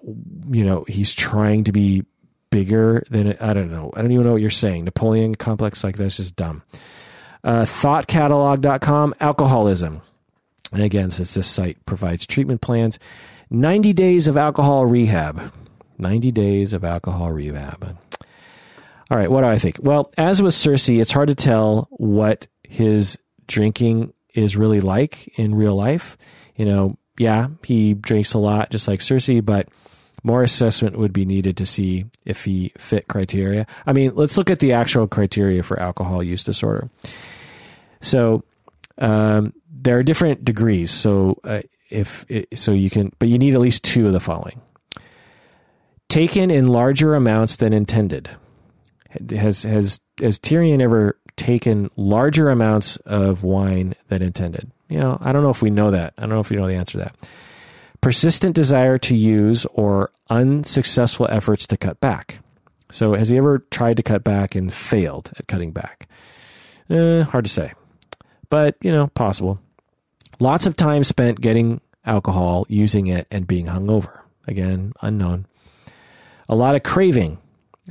you 0.50 0.64
know 0.64 0.84
he's 0.88 1.14
trying 1.14 1.62
to 1.64 1.72
be 1.72 2.04
bigger 2.50 3.04
than 3.10 3.36
I 3.40 3.52
don't 3.52 3.70
know. 3.70 3.92
I 3.94 4.02
don't 4.02 4.10
even 4.10 4.26
know 4.26 4.32
what 4.32 4.40
you're 4.40 4.50
saying. 4.50 4.84
Napoleon 4.84 5.36
complex 5.36 5.84
like 5.84 5.96
this 5.96 6.18
is 6.18 6.32
dumb. 6.32 6.62
Uh, 7.44 7.64
thoughtcatalog.com 7.64 9.14
alcoholism. 9.20 10.02
And 10.72 10.82
again, 10.82 11.10
since 11.12 11.34
this 11.34 11.46
site 11.46 11.84
provides 11.86 12.26
treatment 12.26 12.60
plans, 12.60 12.98
90 13.50 13.92
days 13.92 14.26
of 14.26 14.36
alcohol 14.36 14.84
rehab. 14.84 15.52
90 15.96 16.32
days 16.32 16.72
of 16.72 16.84
alcohol 16.84 17.30
rehab. 17.30 17.96
All 19.10 19.16
right, 19.16 19.30
what 19.30 19.40
do 19.40 19.46
I 19.46 19.58
think? 19.58 19.78
Well, 19.80 20.12
as 20.18 20.42
with 20.42 20.54
Cersei, 20.54 21.00
it's 21.00 21.12
hard 21.12 21.28
to 21.28 21.34
tell 21.34 21.88
what 21.92 22.46
his 22.62 23.16
drinking 23.46 24.12
is 24.34 24.56
really 24.56 24.80
like 24.80 25.28
in 25.38 25.54
real 25.54 25.74
life. 25.74 26.18
You 26.56 26.66
know, 26.66 26.98
yeah, 27.18 27.48
he 27.64 27.94
drinks 27.94 28.34
a 28.34 28.38
lot, 28.38 28.70
just 28.70 28.86
like 28.86 29.00
Cersei, 29.00 29.44
but 29.44 29.68
more 30.22 30.42
assessment 30.42 30.98
would 30.98 31.12
be 31.12 31.24
needed 31.24 31.56
to 31.56 31.66
see 31.66 32.04
if 32.24 32.44
he 32.44 32.72
fit 32.76 33.08
criteria. 33.08 33.66
I 33.86 33.92
mean, 33.92 34.12
let's 34.14 34.36
look 34.36 34.50
at 34.50 34.58
the 34.58 34.72
actual 34.74 35.06
criteria 35.06 35.62
for 35.62 35.80
alcohol 35.80 36.22
use 36.22 36.44
disorder. 36.44 36.90
So, 38.00 38.44
um, 38.98 39.54
there 39.70 39.98
are 39.98 40.02
different 40.02 40.44
degrees. 40.44 40.90
So, 40.90 41.40
uh, 41.44 41.62
if 41.88 42.26
it, 42.28 42.58
so, 42.58 42.72
you 42.72 42.90
can, 42.90 43.12
but 43.18 43.28
you 43.28 43.38
need 43.38 43.54
at 43.54 43.60
least 43.60 43.84
two 43.84 44.06
of 44.06 44.12
the 44.12 44.20
following: 44.20 44.60
taken 46.08 46.50
in 46.50 46.66
larger 46.66 47.14
amounts 47.14 47.56
than 47.56 47.72
intended. 47.72 48.28
Has 49.30 49.62
has 49.62 50.00
has 50.20 50.38
Tyrion 50.38 50.80
ever 50.80 51.18
taken 51.36 51.90
larger 51.96 52.50
amounts 52.50 52.96
of 52.98 53.42
wine 53.42 53.94
than 54.08 54.22
intended? 54.22 54.70
You 54.88 54.98
know, 54.98 55.18
I 55.20 55.32
don't 55.32 55.42
know 55.42 55.50
if 55.50 55.62
we 55.62 55.70
know 55.70 55.90
that. 55.90 56.14
I 56.18 56.22
don't 56.22 56.30
know 56.30 56.40
if 56.40 56.50
we 56.50 56.56
know 56.56 56.66
the 56.66 56.74
answer 56.74 56.92
to 56.92 57.04
that. 57.04 57.28
Persistent 58.00 58.54
desire 58.54 58.98
to 58.98 59.16
use 59.16 59.66
or 59.72 60.12
unsuccessful 60.30 61.26
efforts 61.30 61.66
to 61.66 61.76
cut 61.76 62.00
back. 62.00 62.40
So, 62.90 63.14
has 63.14 63.28
he 63.28 63.36
ever 63.36 63.58
tried 63.70 63.96
to 63.98 64.02
cut 64.02 64.24
back 64.24 64.54
and 64.54 64.72
failed 64.72 65.32
at 65.38 65.46
cutting 65.46 65.72
back? 65.72 66.08
Eh, 66.90 67.22
hard 67.22 67.44
to 67.44 67.50
say, 67.50 67.72
but 68.50 68.76
you 68.80 68.90
know, 68.92 69.08
possible. 69.08 69.58
Lots 70.40 70.66
of 70.66 70.76
time 70.76 71.04
spent 71.04 71.40
getting 71.40 71.80
alcohol, 72.06 72.64
using 72.68 73.06
it, 73.08 73.26
and 73.30 73.46
being 73.46 73.66
hungover. 73.66 74.20
Again, 74.46 74.92
unknown. 75.02 75.46
A 76.48 76.54
lot 76.54 76.74
of 76.74 76.82
craving, 76.82 77.38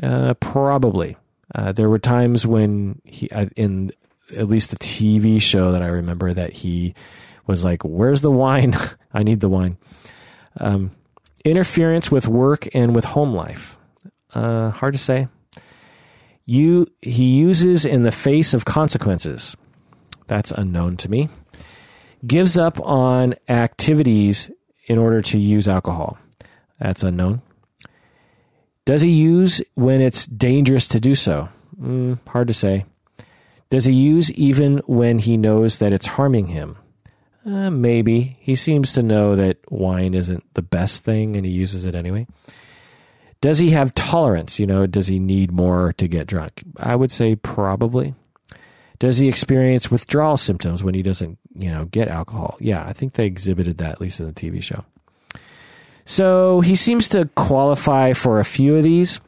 uh, 0.01 0.33
probably. 0.35 1.17
Uh, 1.53 1.71
there 1.71 1.89
were 1.89 1.99
times 1.99 2.45
when 2.45 3.01
he, 3.05 3.29
uh, 3.31 3.47
in 3.55 3.91
at 4.35 4.49
least 4.49 4.69
the 4.69 4.77
TV 4.77 5.41
show 5.41 5.71
that 5.71 5.81
I 5.81 5.87
remember, 5.87 6.33
that 6.33 6.53
he 6.53 6.93
was 7.45 7.63
like, 7.63 7.83
"Where's 7.83 8.21
the 8.21 8.31
wine? 8.31 8.75
I 9.13 9.23
need 9.23 9.39
the 9.39 9.49
wine." 9.49 9.77
Um, 10.59 10.91
interference 11.45 12.11
with 12.11 12.27
work 12.27 12.67
and 12.73 12.95
with 12.95 13.05
home 13.05 13.33
life. 13.33 13.77
Uh, 14.33 14.71
hard 14.71 14.93
to 14.93 14.99
say. 14.99 15.27
You 16.45 16.87
he 17.01 17.25
uses 17.37 17.85
in 17.85 18.03
the 18.03 18.11
face 18.11 18.53
of 18.53 18.65
consequences. 18.65 19.55
That's 20.27 20.51
unknown 20.51 20.97
to 20.97 21.09
me. 21.09 21.29
Gives 22.25 22.57
up 22.57 22.79
on 22.81 23.35
activities 23.47 24.49
in 24.87 24.97
order 24.97 25.21
to 25.21 25.37
use 25.37 25.67
alcohol. 25.67 26.17
That's 26.79 27.03
unknown. 27.03 27.41
Does 28.87 29.01
he 29.01 29.09
use 29.09 29.61
when 29.73 29.99
it's 29.99 30.25
dangerous 30.25 30.87
to 30.87 30.99
do 31.01 31.13
so? 31.13 31.49
Mm, 31.77 32.19
hard 32.25 32.47
to 32.47 32.53
say. 32.53 32.85
Does 33.69 33.83
he 33.83 33.91
use 33.91 34.31
even 34.31 34.77
when 34.87 35.19
he 35.19 35.35
knows 35.35 35.79
that 35.79 35.91
it's 35.91 36.05
harming 36.05 36.47
him? 36.47 36.77
Uh, 37.45 37.69
maybe. 37.69 38.37
He 38.39 38.55
seems 38.55 38.93
to 38.93 39.03
know 39.03 39.35
that 39.35 39.57
wine 39.69 40.13
isn't 40.13 40.45
the 40.53 40.61
best 40.61 41.03
thing 41.03 41.35
and 41.35 41.45
he 41.45 41.51
uses 41.51 41.83
it 41.83 41.95
anyway. 41.95 42.27
Does 43.41 43.59
he 43.59 43.71
have 43.71 43.93
tolerance? 43.93 44.57
You 44.57 44.65
know, 44.65 44.87
does 44.87 45.07
he 45.07 45.19
need 45.19 45.51
more 45.51 45.91
to 45.91 46.07
get 46.07 46.25
drunk? 46.25 46.63
I 46.77 46.95
would 46.95 47.11
say 47.11 47.35
probably. 47.35 48.15
Does 48.99 49.17
he 49.17 49.27
experience 49.27 49.91
withdrawal 49.91 50.37
symptoms 50.37 50.81
when 50.81 50.93
he 50.93 51.01
doesn't, 51.01 51.39
you 51.53 51.69
know, 51.69 51.83
get 51.83 52.07
alcohol? 52.07 52.55
Yeah, 52.61 52.85
I 52.87 52.93
think 52.93 53.15
they 53.15 53.25
exhibited 53.25 53.79
that 53.79 53.91
at 53.91 54.01
least 54.01 54.21
in 54.21 54.27
the 54.27 54.31
TV 54.31 54.63
show. 54.63 54.85
So 56.07 56.61
he 56.61 56.77
seems 56.77 57.09
to 57.09 57.25
qualify 57.35 58.13
for 58.13 58.39
a 58.39 58.45
few 58.45 58.77
of 58.77 58.83
these. 58.83 59.19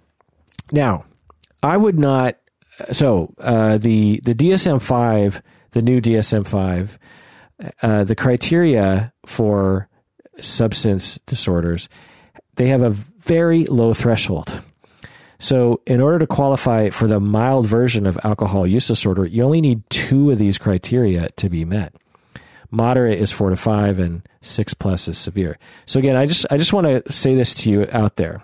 Now, 0.71 1.03
I 1.61 1.75
would 1.75 1.99
not. 1.99 2.37
So 2.93 3.33
uh, 3.37 3.77
the 3.77 4.21
the 4.23 4.33
DSM 4.33 4.81
five, 4.81 5.41
the 5.71 5.81
new 5.81 5.99
DSM 5.99 6.47
five, 6.47 6.97
uh, 7.81 8.05
the 8.05 8.15
criteria 8.15 9.11
for 9.25 9.89
substance 10.39 11.19
disorders, 11.25 11.89
they 12.55 12.69
have 12.69 12.81
a 12.81 12.91
very 12.91 13.65
low 13.65 13.93
threshold. 13.93 14.61
So, 15.37 15.81
in 15.85 15.99
order 15.99 16.19
to 16.19 16.27
qualify 16.27 16.89
for 16.89 17.07
the 17.07 17.19
mild 17.19 17.65
version 17.65 18.05
of 18.05 18.17
alcohol 18.23 18.65
use 18.65 18.87
disorder, 18.87 19.25
you 19.25 19.43
only 19.43 19.61
need 19.61 19.89
two 19.89 20.31
of 20.31 20.37
these 20.37 20.57
criteria 20.57 21.29
to 21.37 21.49
be 21.49 21.65
met. 21.65 21.93
Moderate 22.71 23.19
is 23.19 23.31
four 23.31 23.49
to 23.49 23.55
five, 23.55 23.99
and 23.99 24.27
six 24.41 24.73
plus 24.73 25.07
is 25.07 25.17
severe. 25.17 25.57
So, 25.85 25.99
again, 25.99 26.15
I 26.15 26.25
just 26.25 26.45
I 26.51 26.57
just 26.57 26.73
want 26.73 26.87
to 26.87 27.11
say 27.11 27.35
this 27.35 27.55
to 27.55 27.69
you 27.69 27.87
out 27.91 28.15
there: 28.17 28.43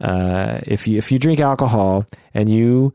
uh, 0.00 0.60
if 0.64 0.86
you 0.86 0.98
if 0.98 1.10
you 1.10 1.18
drink 1.18 1.40
alcohol 1.40 2.04
and 2.34 2.48
you 2.48 2.92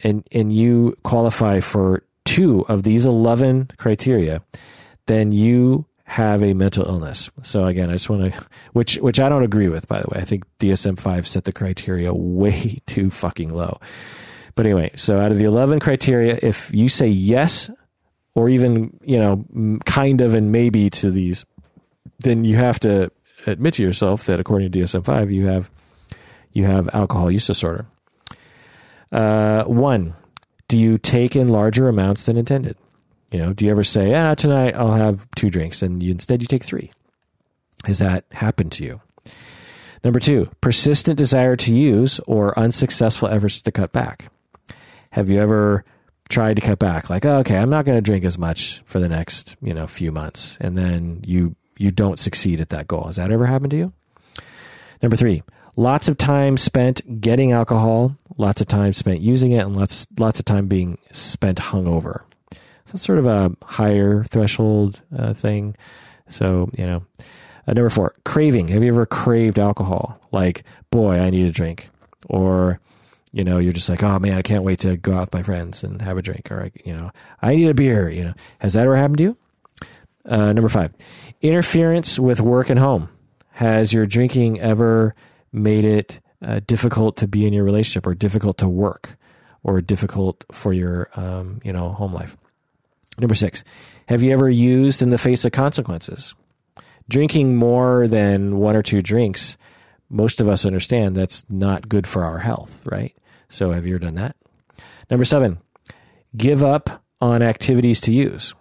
and 0.00 0.26
and 0.32 0.52
you 0.52 0.96
qualify 1.02 1.60
for 1.60 2.04
two 2.24 2.64
of 2.68 2.82
these 2.82 3.04
eleven 3.04 3.70
criteria, 3.78 4.42
then 5.06 5.32
you 5.32 5.86
have 6.04 6.42
a 6.42 6.52
mental 6.52 6.86
illness. 6.86 7.30
So 7.42 7.64
again, 7.64 7.88
I 7.88 7.94
just 7.94 8.10
want 8.10 8.32
to, 8.32 8.44
which 8.74 8.96
which 8.96 9.18
I 9.18 9.28
don't 9.28 9.44
agree 9.44 9.68
with, 9.68 9.88
by 9.88 10.00
the 10.00 10.08
way. 10.08 10.20
I 10.20 10.24
think 10.24 10.44
DSM 10.58 10.98
five 10.98 11.26
set 11.26 11.44
the 11.44 11.52
criteria 11.52 12.12
way 12.12 12.80
too 12.86 13.10
fucking 13.10 13.50
low. 13.54 13.80
But 14.54 14.66
anyway, 14.66 14.90
so 14.96 15.18
out 15.18 15.32
of 15.32 15.38
the 15.38 15.44
eleven 15.44 15.80
criteria, 15.80 16.38
if 16.42 16.70
you 16.72 16.88
say 16.88 17.08
yes, 17.08 17.70
or 18.34 18.48
even 18.48 18.98
you 19.02 19.18
know 19.18 19.44
kind 19.84 20.20
of 20.20 20.34
and 20.34 20.52
maybe 20.52 20.90
to 20.90 21.10
these, 21.10 21.44
then 22.20 22.44
you 22.44 22.56
have 22.56 22.80
to 22.80 23.10
admit 23.46 23.74
to 23.74 23.82
yourself 23.82 24.26
that 24.26 24.40
according 24.40 24.70
to 24.70 24.78
DSM 24.78 25.04
five, 25.04 25.30
you 25.30 25.46
have 25.46 25.70
you 26.52 26.64
have 26.64 26.88
alcohol 26.94 27.30
use 27.30 27.46
disorder. 27.46 27.86
Uh, 29.10 29.64
one, 29.64 30.14
do 30.68 30.78
you 30.78 30.96
take 30.98 31.36
in 31.36 31.48
larger 31.48 31.88
amounts 31.88 32.24
than 32.24 32.36
intended? 32.36 32.76
You 33.30 33.38
know, 33.38 33.52
do 33.52 33.64
you 33.64 33.70
ever 33.70 33.84
say, 33.84 34.14
ah, 34.14 34.34
tonight 34.34 34.74
I'll 34.74 34.92
have 34.92 35.26
two 35.34 35.50
drinks 35.50 35.82
and 35.82 36.02
you, 36.02 36.10
instead 36.10 36.42
you 36.42 36.46
take 36.46 36.64
three? 36.64 36.90
Has 37.84 37.98
that 37.98 38.24
happened 38.32 38.72
to 38.72 38.84
you? 38.84 39.00
Number 40.04 40.20
two, 40.20 40.50
persistent 40.60 41.16
desire 41.16 41.56
to 41.56 41.72
use 41.72 42.20
or 42.26 42.58
unsuccessful 42.58 43.28
efforts 43.28 43.62
to 43.62 43.72
cut 43.72 43.92
back. 43.92 44.30
Have 45.10 45.30
you 45.30 45.40
ever 45.40 45.84
tried 46.28 46.56
to 46.56 46.62
cut 46.62 46.78
back? 46.78 47.10
Like, 47.10 47.24
oh, 47.24 47.38
okay, 47.38 47.56
I'm 47.56 47.70
not 47.70 47.84
going 47.84 47.98
to 47.98 48.02
drink 48.02 48.24
as 48.24 48.38
much 48.38 48.82
for 48.84 49.00
the 49.00 49.08
next, 49.08 49.56
you 49.62 49.74
know, 49.74 49.86
few 49.86 50.12
months. 50.12 50.56
And 50.60 50.76
then 50.76 51.22
you, 51.26 51.56
you 51.78 51.90
don't 51.90 52.18
succeed 52.18 52.60
at 52.60 52.70
that 52.70 52.88
goal. 52.88 53.04
Has 53.04 53.16
that 53.16 53.30
ever 53.30 53.46
happened 53.46 53.70
to 53.72 53.76
you? 53.76 53.92
Number 55.02 55.16
three, 55.16 55.42
lots 55.76 56.08
of 56.08 56.16
time 56.16 56.56
spent 56.56 57.20
getting 57.20 57.52
alcohol, 57.52 58.16
lots 58.38 58.60
of 58.60 58.68
time 58.68 58.92
spent 58.92 59.20
using 59.20 59.52
it, 59.52 59.64
and 59.64 59.76
lots, 59.76 60.06
lots 60.18 60.38
of 60.38 60.44
time 60.44 60.68
being 60.68 60.98
spent 61.10 61.58
hungover. 61.58 62.22
So 62.52 62.94
it's 62.94 63.02
sort 63.02 63.18
of 63.18 63.26
a 63.26 63.54
higher 63.64 64.24
threshold 64.24 65.02
uh, 65.16 65.34
thing. 65.34 65.76
So, 66.28 66.70
you 66.76 66.86
know, 66.86 67.02
uh, 67.66 67.72
number 67.72 67.90
four, 67.90 68.14
craving. 68.24 68.68
Have 68.68 68.82
you 68.82 68.92
ever 68.92 69.06
craved 69.06 69.58
alcohol? 69.58 70.18
Like, 70.30 70.64
boy, 70.90 71.18
I 71.18 71.30
need 71.30 71.46
a 71.46 71.52
drink. 71.52 71.90
Or, 72.28 72.80
you 73.32 73.44
know, 73.44 73.58
you're 73.58 73.72
just 73.72 73.88
like, 73.88 74.02
oh 74.02 74.18
man, 74.18 74.34
I 74.34 74.42
can't 74.42 74.62
wait 74.62 74.80
to 74.80 74.96
go 74.96 75.14
out 75.14 75.20
with 75.20 75.34
my 75.34 75.42
friends 75.42 75.82
and 75.82 76.00
have 76.02 76.18
a 76.18 76.22
drink. 76.22 76.52
Or, 76.52 76.70
you 76.84 76.94
know, 76.94 77.10
I 77.40 77.54
need 77.54 77.68
a 77.68 77.74
beer. 77.74 78.08
You 78.08 78.24
know, 78.26 78.34
has 78.58 78.74
that 78.74 78.84
ever 78.84 78.96
happened 78.96 79.18
to 79.18 79.24
you? 79.24 79.36
Uh, 80.24 80.52
number 80.52 80.68
five, 80.68 80.92
interference 81.40 82.18
with 82.18 82.40
work 82.40 82.70
and 82.70 82.78
home. 82.78 83.08
Has 83.52 83.92
your 83.92 84.06
drinking 84.06 84.60
ever 84.60 85.14
made 85.52 85.84
it 85.84 86.20
uh, 86.40 86.60
difficult 86.66 87.16
to 87.18 87.26
be 87.26 87.46
in 87.46 87.52
your 87.52 87.64
relationship 87.64 88.06
or 88.06 88.14
difficult 88.14 88.58
to 88.58 88.68
work 88.68 89.16
or 89.62 89.80
difficult 89.80 90.44
for 90.52 90.72
your, 90.72 91.08
um, 91.14 91.60
you 91.64 91.72
know, 91.72 91.90
home 91.90 92.12
life? 92.12 92.36
Number 93.18 93.34
six, 93.34 93.64
have 94.06 94.22
you 94.22 94.32
ever 94.32 94.48
used 94.48 95.02
in 95.02 95.10
the 95.10 95.18
face 95.18 95.44
of 95.44 95.52
consequences? 95.52 96.34
Drinking 97.08 97.56
more 97.56 98.06
than 98.08 98.58
one 98.58 98.76
or 98.76 98.82
two 98.82 99.02
drinks, 99.02 99.56
most 100.08 100.40
of 100.40 100.48
us 100.48 100.64
understand 100.64 101.16
that's 101.16 101.44
not 101.48 101.88
good 101.88 102.06
for 102.06 102.24
our 102.24 102.38
health, 102.38 102.86
right? 102.86 103.14
So 103.52 103.70
have 103.72 103.86
you 103.86 103.94
ever 103.94 104.04
done 104.04 104.14
that? 104.14 104.36
Number 105.10 105.24
seven, 105.24 105.58
give 106.36 106.64
up 106.64 107.02
on 107.20 107.42
activities 107.42 108.00
to 108.02 108.12
use. 108.12 108.54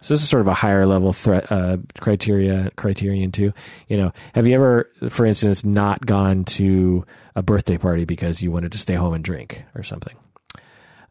So 0.00 0.14
this 0.14 0.22
is 0.22 0.28
sort 0.28 0.42
of 0.42 0.46
a 0.46 0.54
higher 0.54 0.86
level 0.86 1.12
threat 1.12 1.50
uh, 1.50 1.78
criteria 1.98 2.70
criterion 2.76 3.32
too. 3.32 3.52
You 3.88 3.96
know, 3.96 4.12
have 4.34 4.46
you 4.46 4.54
ever, 4.54 4.90
for 5.10 5.26
instance, 5.26 5.64
not 5.64 6.04
gone 6.04 6.44
to 6.44 7.04
a 7.34 7.42
birthday 7.42 7.78
party 7.78 8.04
because 8.04 8.42
you 8.42 8.52
wanted 8.52 8.72
to 8.72 8.78
stay 8.78 8.94
home 8.94 9.14
and 9.14 9.24
drink 9.24 9.64
or 9.74 9.82
something? 9.82 10.16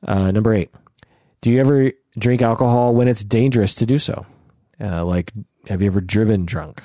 Uh, 0.08 0.32
number 0.32 0.54
eight, 0.54 0.70
do 1.42 1.50
you 1.50 1.60
ever 1.60 1.92
drink 2.18 2.42
alcohol 2.42 2.94
when 2.94 3.08
it's 3.08 3.24
dangerous 3.24 3.76
to 3.76 3.86
do 3.86 3.98
so. 3.98 4.26
Uh, 4.80 5.04
like, 5.06 5.32
have 5.68 5.82
you 5.82 5.88
ever 5.88 6.02
driven 6.02 6.46
drunk 6.46 6.84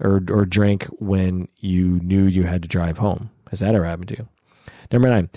or, 0.00 0.22
or 0.30 0.44
drank 0.44 0.84
when 0.98 1.48
you 1.58 2.00
knew 2.02 2.24
you 2.24 2.44
had 2.44 2.62
to 2.62 2.68
drive 2.68 2.98
home? 2.98 3.30
Has 3.50 3.60
that 3.60 3.74
ever 3.74 3.84
happened 3.84 4.08
to 4.08 4.16
you? 4.18 4.28
Number 4.90 5.08
nine, 5.08 5.30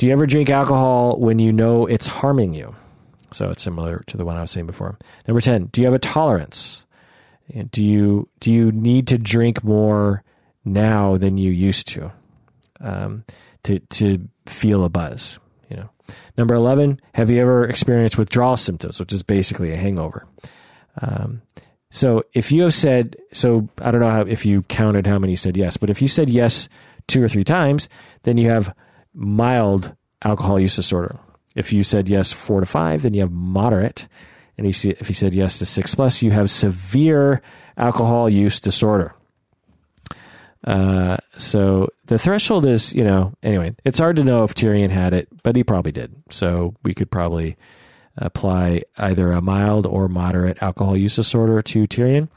do 0.00 0.06
you 0.06 0.12
ever 0.12 0.24
drink 0.24 0.48
alcohol 0.48 1.18
when 1.18 1.38
you 1.38 1.52
know 1.52 1.84
it's 1.84 2.06
harming 2.06 2.54
you? 2.54 2.74
So 3.34 3.50
it's 3.50 3.62
similar 3.62 4.02
to 4.06 4.16
the 4.16 4.24
one 4.24 4.38
I 4.38 4.40
was 4.40 4.50
saying 4.50 4.66
before. 4.66 4.98
Number 5.28 5.42
10, 5.42 5.66
do 5.66 5.82
you 5.82 5.84
have 5.84 5.92
a 5.92 5.98
tolerance? 5.98 6.86
Do 7.70 7.84
you, 7.84 8.26
do 8.40 8.50
you 8.50 8.72
need 8.72 9.08
to 9.08 9.18
drink 9.18 9.62
more 9.62 10.24
now 10.64 11.18
than 11.18 11.36
you 11.36 11.50
used 11.50 11.86
to, 11.88 12.12
um, 12.80 13.24
to, 13.64 13.80
to 13.80 14.26
feel 14.46 14.84
a 14.84 14.88
buzz? 14.88 15.38
You 15.68 15.76
know, 15.76 15.90
Number 16.38 16.54
11, 16.54 16.98
have 17.12 17.28
you 17.28 17.38
ever 17.38 17.64
experienced 17.64 18.16
withdrawal 18.16 18.56
symptoms, 18.56 18.98
which 18.98 19.12
is 19.12 19.22
basically 19.22 19.70
a 19.70 19.76
hangover? 19.76 20.26
Um, 21.02 21.42
so 21.90 22.24
if 22.32 22.50
you 22.50 22.62
have 22.62 22.72
said, 22.72 23.16
so 23.34 23.68
I 23.82 23.90
don't 23.90 24.00
know 24.00 24.10
how, 24.10 24.22
if 24.22 24.46
you 24.46 24.62
counted 24.62 25.06
how 25.06 25.18
many 25.18 25.36
said 25.36 25.58
yes, 25.58 25.76
but 25.76 25.90
if 25.90 26.00
you 26.00 26.08
said 26.08 26.30
yes 26.30 26.70
two 27.06 27.22
or 27.22 27.28
three 27.28 27.44
times, 27.44 27.90
then 28.22 28.38
you 28.38 28.48
have 28.48 28.74
mild 29.14 29.94
alcohol 30.22 30.60
use 30.60 30.76
disorder. 30.76 31.18
If 31.54 31.72
you 31.72 31.82
said 31.82 32.08
yes 32.08 32.32
four 32.32 32.60
to 32.60 32.66
five, 32.66 33.02
then 33.02 33.14
you 33.14 33.20
have 33.20 33.32
moderate. 33.32 34.06
And 34.56 34.66
if 34.66 34.84
you 34.84 35.14
said 35.14 35.34
yes 35.34 35.58
to 35.58 35.66
six 35.66 35.94
plus, 35.94 36.22
you 36.22 36.30
have 36.32 36.50
severe 36.50 37.40
alcohol 37.76 38.28
use 38.28 38.60
disorder. 38.60 39.14
Uh, 40.62 41.16
so 41.38 41.88
the 42.06 42.18
threshold 42.18 42.66
is, 42.66 42.92
you 42.92 43.02
know, 43.02 43.32
anyway, 43.42 43.72
it's 43.84 43.98
hard 43.98 44.16
to 44.16 44.24
know 44.24 44.44
if 44.44 44.54
Tyrion 44.54 44.90
had 44.90 45.14
it, 45.14 45.28
but 45.42 45.56
he 45.56 45.64
probably 45.64 45.92
did. 45.92 46.14
So 46.30 46.74
we 46.82 46.92
could 46.92 47.10
probably 47.10 47.56
apply 48.18 48.82
either 48.98 49.32
a 49.32 49.40
mild 49.40 49.86
or 49.86 50.08
moderate 50.08 50.62
alcohol 50.62 50.96
use 50.96 51.16
disorder 51.16 51.62
to 51.62 51.86
Tyrion, 51.86 52.28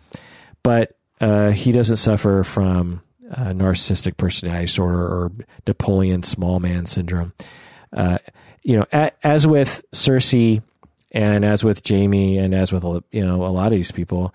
but 0.63 0.95
uh, 1.19 1.51
he 1.51 1.71
doesn't 1.73 1.97
suffer 1.97 2.43
from 2.43 3.01
uh, 3.33 3.51
narcissistic 3.51 4.17
personality 4.17 4.65
disorder 4.65 5.01
or 5.01 5.31
Napoleon 5.67 6.23
small 6.23 6.59
man 6.59 6.85
syndrome. 6.85 7.33
Uh, 7.91 8.17
you 8.63 8.77
know, 8.77 8.85
as 9.23 9.45
with 9.45 9.83
Cersei 9.93 10.61
and 11.11 11.45
as 11.45 11.63
with 11.63 11.87
Jaime 11.87 12.37
and 12.37 12.53
as 12.53 12.71
with 12.71 12.83
you 13.11 13.25
know 13.25 13.45
a 13.45 13.47
lot 13.47 13.67
of 13.67 13.73
these 13.73 13.91
people, 13.91 14.33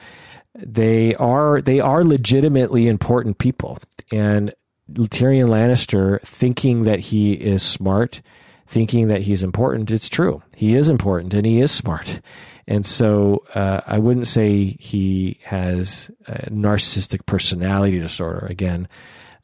they 0.54 1.14
are 1.16 1.60
they 1.60 1.80
are 1.80 2.04
legitimately 2.04 2.88
important 2.88 3.38
people. 3.38 3.78
And 4.12 4.54
Tyrion 4.92 5.48
Lannister 5.48 6.20
thinking 6.22 6.84
that 6.84 7.00
he 7.00 7.32
is 7.32 7.62
smart, 7.62 8.22
thinking 8.66 9.08
that 9.08 9.22
he's 9.22 9.42
important, 9.42 9.90
it's 9.90 10.08
true. 10.08 10.42
He 10.56 10.74
is 10.74 10.88
important 10.88 11.34
and 11.34 11.46
he 11.46 11.60
is 11.60 11.70
smart. 11.70 12.20
And 12.68 12.84
so 12.86 13.44
uh, 13.54 13.80
I 13.86 13.98
wouldn't 13.98 14.28
say 14.28 14.76
he 14.78 15.40
has 15.44 16.10
narcissistic 16.50 17.26
personality 17.26 17.98
disorder. 17.98 18.46
Again, 18.46 18.88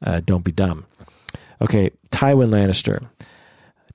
uh, 0.04 0.20
don't 0.24 0.44
be 0.44 0.52
dumb. 0.52 0.86
Okay, 1.60 1.90
Tywin 2.10 2.50
Lannister. 2.50 3.08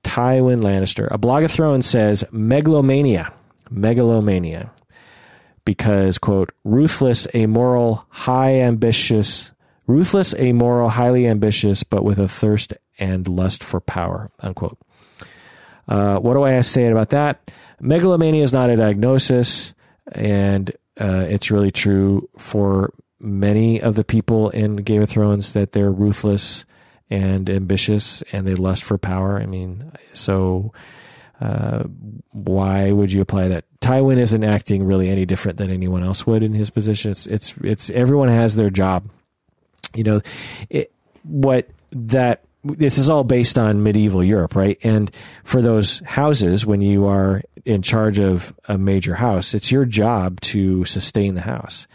Tywin 0.02 0.60
Lannister. 0.62 1.08
A 1.10 1.18
blog 1.18 1.44
of 1.44 1.52
Thrones 1.52 1.86
says 1.86 2.24
megalomania. 2.32 3.32
Megalomania 3.70 4.72
because, 5.64 6.18
quote, 6.18 6.50
ruthless, 6.64 7.28
amoral, 7.32 8.04
high 8.08 8.54
ambitious, 8.54 9.52
ruthless, 9.86 10.34
amoral, 10.34 10.88
highly 10.88 11.28
ambitious, 11.28 11.84
but 11.84 12.02
with 12.02 12.18
a 12.18 12.26
thirst 12.26 12.74
and 12.98 13.28
lust 13.28 13.62
for 13.62 13.80
power, 13.80 14.32
unquote. 14.40 14.78
Uh, 15.86 16.18
what 16.18 16.34
do 16.34 16.42
I 16.42 16.60
say 16.62 16.88
about 16.88 17.10
that? 17.10 17.52
Megalomania 17.80 18.42
is 18.42 18.52
not 18.52 18.70
a 18.70 18.76
diagnosis, 18.76 19.74
and 20.12 20.70
uh, 21.00 21.26
it's 21.28 21.50
really 21.50 21.70
true 21.70 22.28
for 22.38 22.92
many 23.18 23.80
of 23.80 23.94
the 23.94 24.04
people 24.04 24.50
in 24.50 24.76
Game 24.76 25.02
of 25.02 25.10
Thrones 25.10 25.52
that 25.52 25.72
they're 25.72 25.90
ruthless 25.90 26.64
and 27.10 27.50
ambitious 27.50 28.22
and 28.32 28.46
they 28.46 28.54
lust 28.54 28.84
for 28.84 28.96
power. 28.96 29.40
I 29.40 29.46
mean, 29.46 29.92
so 30.12 30.72
uh, 31.40 31.84
why 32.32 32.92
would 32.92 33.12
you 33.12 33.20
apply 33.20 33.48
that? 33.48 33.64
Tywin 33.80 34.18
isn't 34.18 34.44
acting 34.44 34.84
really 34.84 35.08
any 35.08 35.26
different 35.26 35.58
than 35.58 35.70
anyone 35.70 36.02
else 36.02 36.26
would 36.26 36.42
in 36.42 36.52
his 36.52 36.70
position. 36.70 37.10
It's 37.10 37.26
it's 37.26 37.54
it's 37.62 37.90
everyone 37.90 38.28
has 38.28 38.56
their 38.56 38.70
job. 38.70 39.08
You 39.94 40.04
know, 40.04 40.20
it, 40.68 40.92
what 41.22 41.68
that 41.92 42.44
this 42.62 42.98
is 42.98 43.08
all 43.08 43.24
based 43.24 43.58
on 43.58 43.82
medieval 43.82 44.22
Europe, 44.22 44.54
right? 44.54 44.78
And 44.82 45.10
for 45.44 45.62
those 45.62 46.00
houses, 46.00 46.66
when 46.66 46.80
you 46.80 47.06
are 47.06 47.42
in 47.64 47.82
charge 47.82 48.18
of 48.18 48.54
a 48.66 48.76
major 48.76 49.14
house, 49.14 49.54
it's 49.54 49.72
your 49.72 49.84
job 49.84 50.40
to 50.40 50.84
sustain 50.84 51.34
the 51.34 51.40
house. 51.42 51.86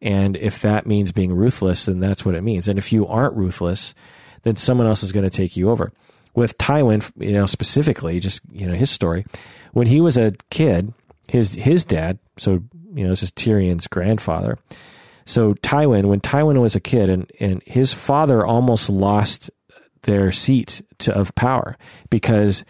And 0.00 0.36
if 0.36 0.62
that 0.62 0.86
means 0.86 1.12
being 1.12 1.32
ruthless, 1.32 1.86
then 1.86 2.00
that's 2.00 2.24
what 2.24 2.34
it 2.34 2.42
means. 2.42 2.68
And 2.68 2.78
if 2.78 2.92
you 2.92 3.06
aren't 3.06 3.36
ruthless, 3.36 3.94
then 4.42 4.56
someone 4.56 4.86
else 4.86 5.02
is 5.02 5.12
going 5.12 5.24
to 5.24 5.30
take 5.30 5.56
you 5.56 5.70
over 5.70 5.92
with 6.34 6.58
Tywin, 6.58 7.10
you 7.16 7.32
know, 7.32 7.46
specifically, 7.46 8.20
just 8.20 8.40
you 8.52 8.66
know 8.66 8.74
his 8.74 8.90
story. 8.90 9.24
When 9.72 9.86
he 9.86 10.00
was 10.00 10.16
a 10.16 10.32
kid, 10.50 10.92
his 11.28 11.54
his 11.54 11.84
dad, 11.84 12.18
so 12.36 12.62
you 12.94 13.04
know, 13.04 13.10
this 13.10 13.22
is 13.22 13.32
Tyrion's 13.32 13.86
grandfather. 13.86 14.58
So 15.24 15.54
Tywin, 15.54 16.06
when 16.06 16.20
Tywin 16.20 16.60
was 16.60 16.74
a 16.74 16.80
kid, 16.80 17.08
and 17.08 17.30
and 17.40 17.62
his 17.64 17.94
father 17.94 18.44
almost 18.44 18.90
lost 18.90 19.50
their 20.04 20.32
seat 20.32 20.82
to, 21.00 21.14
of 21.14 21.34
power 21.34 21.76
because 22.10 22.64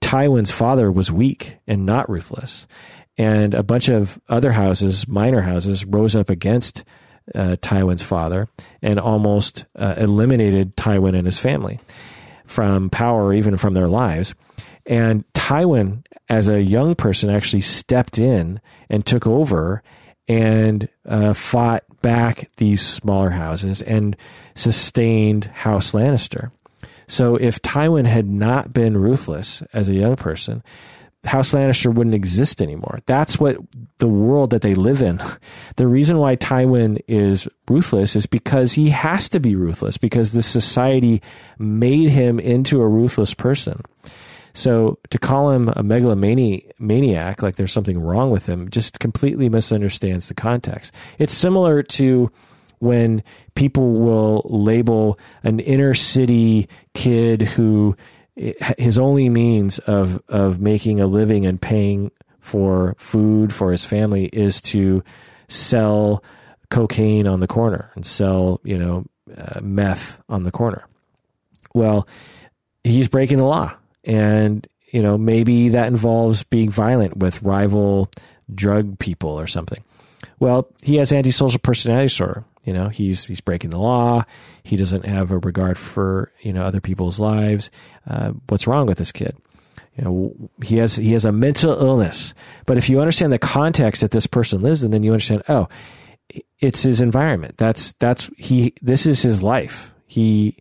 Tywin's 0.00 0.50
father 0.50 0.90
was 0.90 1.10
weak 1.10 1.58
and 1.66 1.86
not 1.86 2.08
ruthless, 2.08 2.66
and 3.16 3.54
a 3.54 3.62
bunch 3.62 3.88
of 3.88 4.20
other 4.28 4.52
houses, 4.52 5.08
minor 5.08 5.42
houses, 5.42 5.84
rose 5.84 6.14
up 6.14 6.30
against 6.30 6.84
uh, 7.34 7.56
Tywin's 7.60 8.02
father 8.02 8.48
and 8.80 8.98
almost 8.98 9.66
uh, 9.76 9.94
eliminated 9.96 10.76
Tywin 10.76 11.16
and 11.16 11.26
his 11.26 11.38
family 11.38 11.80
from 12.46 12.90
power, 12.90 13.32
even 13.32 13.56
from 13.56 13.74
their 13.74 13.88
lives. 13.88 14.34
And 14.86 15.24
Tywin, 15.34 16.04
as 16.28 16.48
a 16.48 16.62
young 16.62 16.94
person, 16.94 17.28
actually 17.28 17.60
stepped 17.60 18.18
in 18.18 18.60
and 18.88 19.04
took 19.04 19.26
over 19.26 19.82
and 20.28 20.88
uh, 21.06 21.34
fought 21.34 21.84
back 22.02 22.50
these 22.56 22.84
smaller 22.84 23.30
houses 23.30 23.82
and 23.82 24.16
sustained 24.54 25.46
House 25.46 25.92
Lannister. 25.92 26.50
So 27.08 27.34
if 27.36 27.60
Tywin 27.62 28.06
had 28.06 28.28
not 28.28 28.72
been 28.72 28.96
ruthless 28.96 29.62
as 29.72 29.88
a 29.88 29.94
young 29.94 30.14
person, 30.14 30.62
House 31.24 31.52
Lannister 31.52 31.92
wouldn't 31.92 32.14
exist 32.14 32.62
anymore. 32.62 33.00
That's 33.06 33.40
what 33.40 33.56
the 33.98 34.06
world 34.06 34.50
that 34.50 34.62
they 34.62 34.74
live 34.74 35.02
in. 35.02 35.20
The 35.76 35.86
reason 35.86 36.18
why 36.18 36.34
Tywin 36.34 37.00
is 37.06 37.46
ruthless 37.68 38.16
is 38.16 38.26
because 38.26 38.72
he 38.72 38.90
has 38.90 39.28
to 39.28 39.38
be 39.38 39.54
ruthless 39.54 39.96
because 39.96 40.32
the 40.32 40.42
society 40.42 41.22
made 41.56 42.08
him 42.08 42.40
into 42.40 42.80
a 42.80 42.88
ruthless 42.88 43.32
person. 43.32 43.82
So 44.54 44.98
to 45.10 45.18
call 45.18 45.52
him 45.52 45.72
a 45.76 45.84
megalomaniac, 45.84 47.42
like 47.42 47.54
there's 47.54 47.72
something 47.72 48.00
wrong 48.00 48.32
with 48.32 48.48
him, 48.48 48.70
just 48.70 48.98
completely 48.98 49.48
misunderstands 49.48 50.26
the 50.26 50.34
context. 50.34 50.92
It's 51.20 51.32
similar 51.32 51.84
to 51.84 52.32
when 52.80 53.22
people 53.54 53.94
will 53.94 54.42
label 54.44 55.18
an 55.42 55.60
inner 55.60 55.94
city 55.94 56.68
kid 56.94 57.42
who 57.42 57.96
his 58.36 58.98
only 58.98 59.28
means 59.28 59.78
of 59.80 60.22
of 60.28 60.60
making 60.60 61.00
a 61.00 61.06
living 61.06 61.44
and 61.44 61.60
paying 61.60 62.10
for 62.38 62.94
food 62.98 63.52
for 63.52 63.72
his 63.72 63.84
family 63.84 64.26
is 64.26 64.60
to 64.60 65.02
sell 65.48 66.22
cocaine 66.70 67.26
on 67.26 67.40
the 67.40 67.46
corner 67.46 67.90
and 67.94 68.06
sell 68.06 68.60
you 68.62 68.78
know 68.78 69.04
uh, 69.36 69.60
meth 69.60 70.20
on 70.28 70.44
the 70.44 70.50
corner. 70.50 70.84
Well, 71.74 72.08
he's 72.84 73.08
breaking 73.08 73.38
the 73.38 73.44
law, 73.44 73.74
and 74.04 74.66
you 74.92 75.02
know 75.02 75.18
maybe 75.18 75.70
that 75.70 75.88
involves 75.88 76.44
being 76.44 76.70
violent 76.70 77.16
with 77.16 77.42
rival 77.42 78.10
drug 78.54 78.98
people 78.98 79.30
or 79.30 79.46
something. 79.46 79.82
Well, 80.38 80.68
he 80.82 80.96
has 80.96 81.12
antisocial 81.12 81.58
personality 81.58 82.06
disorder. 82.06 82.44
You 82.68 82.74
know, 82.74 82.90
he's 82.90 83.24
he's 83.24 83.40
breaking 83.40 83.70
the 83.70 83.78
law. 83.78 84.26
He 84.62 84.76
doesn't 84.76 85.06
have 85.06 85.30
a 85.30 85.38
regard 85.38 85.78
for 85.78 86.30
you 86.42 86.52
know 86.52 86.64
other 86.64 86.82
people's 86.82 87.18
lives. 87.18 87.70
Uh, 88.06 88.32
what's 88.50 88.66
wrong 88.66 88.86
with 88.86 88.98
this 88.98 89.10
kid? 89.10 89.34
You 89.96 90.04
know, 90.04 90.50
he 90.62 90.76
has 90.76 90.96
he 90.96 91.14
has 91.14 91.24
a 91.24 91.32
mental 91.32 91.72
illness. 91.72 92.34
But 92.66 92.76
if 92.76 92.90
you 92.90 93.00
understand 93.00 93.32
the 93.32 93.38
context 93.38 94.02
that 94.02 94.10
this 94.10 94.26
person 94.26 94.60
lives 94.60 94.84
in, 94.84 94.90
then 94.90 95.02
you 95.02 95.12
understand. 95.12 95.44
Oh, 95.48 95.70
it's 96.58 96.82
his 96.82 97.00
environment. 97.00 97.56
That's 97.56 97.94
that's 98.00 98.28
he. 98.36 98.74
This 98.82 99.06
is 99.06 99.22
his 99.22 99.42
life. 99.42 99.90
He, 100.06 100.58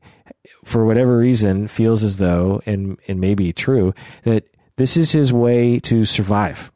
for 0.64 0.86
whatever 0.86 1.18
reason, 1.18 1.68
feels 1.68 2.06
as 2.06 2.16
though, 2.16 2.62
and 2.66 2.98
and 3.10 3.20
maybe 3.20 3.52
true 3.52 3.94
that 4.24 4.46
this 4.78 4.96
is 4.96 5.12
his 5.12 5.34
way 5.34 5.78
to 5.82 6.06
survive. 6.06 6.72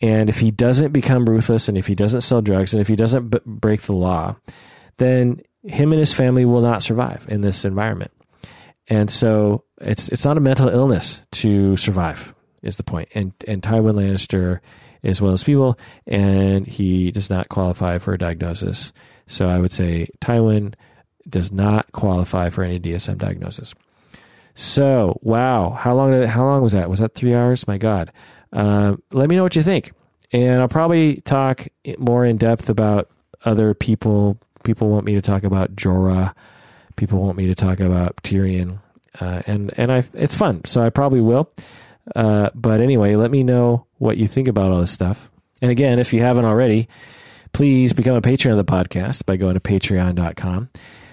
And 0.00 0.30
if 0.30 0.38
he 0.38 0.50
doesn't 0.50 0.92
become 0.92 1.28
ruthless, 1.28 1.68
and 1.68 1.76
if 1.76 1.86
he 1.86 1.94
doesn't 1.94 2.22
sell 2.22 2.40
drugs, 2.40 2.72
and 2.72 2.80
if 2.80 2.88
he 2.88 2.96
doesn't 2.96 3.28
b- 3.28 3.38
break 3.44 3.82
the 3.82 3.92
law, 3.92 4.36
then 4.96 5.42
him 5.64 5.92
and 5.92 5.98
his 5.98 6.14
family 6.14 6.44
will 6.44 6.62
not 6.62 6.82
survive 6.82 7.26
in 7.28 7.42
this 7.42 7.64
environment. 7.64 8.10
And 8.88 9.10
so 9.10 9.64
it's 9.80 10.08
it's 10.08 10.24
not 10.24 10.36
a 10.36 10.40
mental 10.40 10.68
illness 10.68 11.22
to 11.32 11.76
survive 11.76 12.34
is 12.62 12.76
the 12.76 12.82
point. 12.82 13.08
And 13.14 13.32
and 13.46 13.62
Tywin 13.62 13.94
Lannister 13.94 14.60
is 15.02 15.20
one 15.20 15.28
of 15.28 15.32
those 15.32 15.44
people, 15.44 15.78
and 16.06 16.66
he 16.66 17.10
does 17.10 17.30
not 17.30 17.48
qualify 17.48 17.98
for 17.98 18.12
a 18.14 18.18
diagnosis. 18.18 18.92
So 19.26 19.48
I 19.48 19.58
would 19.58 19.72
say 19.72 20.08
Tywin 20.20 20.74
does 21.28 21.52
not 21.52 21.92
qualify 21.92 22.50
for 22.50 22.64
any 22.64 22.80
DSM 22.80 23.18
diagnosis. 23.18 23.74
So 24.54 25.18
wow, 25.22 25.70
how 25.70 25.94
long 25.94 26.10
did, 26.10 26.28
how 26.28 26.44
long 26.44 26.62
was 26.62 26.72
that? 26.72 26.90
Was 26.90 26.98
that 26.98 27.14
three 27.14 27.34
hours? 27.34 27.66
My 27.68 27.78
God. 27.78 28.12
Uh, 28.52 28.96
let 29.12 29.28
me 29.28 29.36
know 29.36 29.42
what 29.42 29.56
you 29.56 29.62
think, 29.62 29.92
and 30.32 30.60
I'll 30.60 30.68
probably 30.68 31.20
talk 31.20 31.68
more 31.98 32.24
in 32.24 32.36
depth 32.36 32.68
about 32.68 33.10
other 33.44 33.74
people 33.74 34.38
people 34.64 34.88
want 34.88 35.04
me 35.04 35.14
to 35.14 35.22
talk 35.22 35.42
about 35.42 35.74
Jorah. 35.74 36.34
People 36.96 37.20
want 37.22 37.36
me 37.36 37.46
to 37.46 37.54
talk 37.54 37.80
about 37.80 38.16
Tyrion, 38.22 38.80
uh, 39.20 39.42
and 39.46 39.72
and 39.76 39.90
I 39.90 40.04
it's 40.14 40.34
fun, 40.34 40.64
so 40.64 40.82
I 40.82 40.90
probably 40.90 41.20
will. 41.20 41.50
Uh, 42.14 42.50
but 42.54 42.80
anyway, 42.80 43.16
let 43.16 43.30
me 43.30 43.42
know 43.42 43.86
what 43.98 44.16
you 44.16 44.26
think 44.26 44.48
about 44.48 44.72
all 44.72 44.80
this 44.80 44.90
stuff. 44.90 45.30
And 45.62 45.70
again, 45.70 45.98
if 45.98 46.12
you 46.12 46.22
haven't 46.22 46.44
already, 46.44 46.88
please 47.52 47.92
become 47.92 48.16
a 48.16 48.20
patron 48.20 48.58
of 48.58 48.64
the 48.64 48.70
podcast 48.70 49.26
by 49.26 49.36
going 49.36 49.54
to 49.54 49.60
patreon.com. 49.60 50.70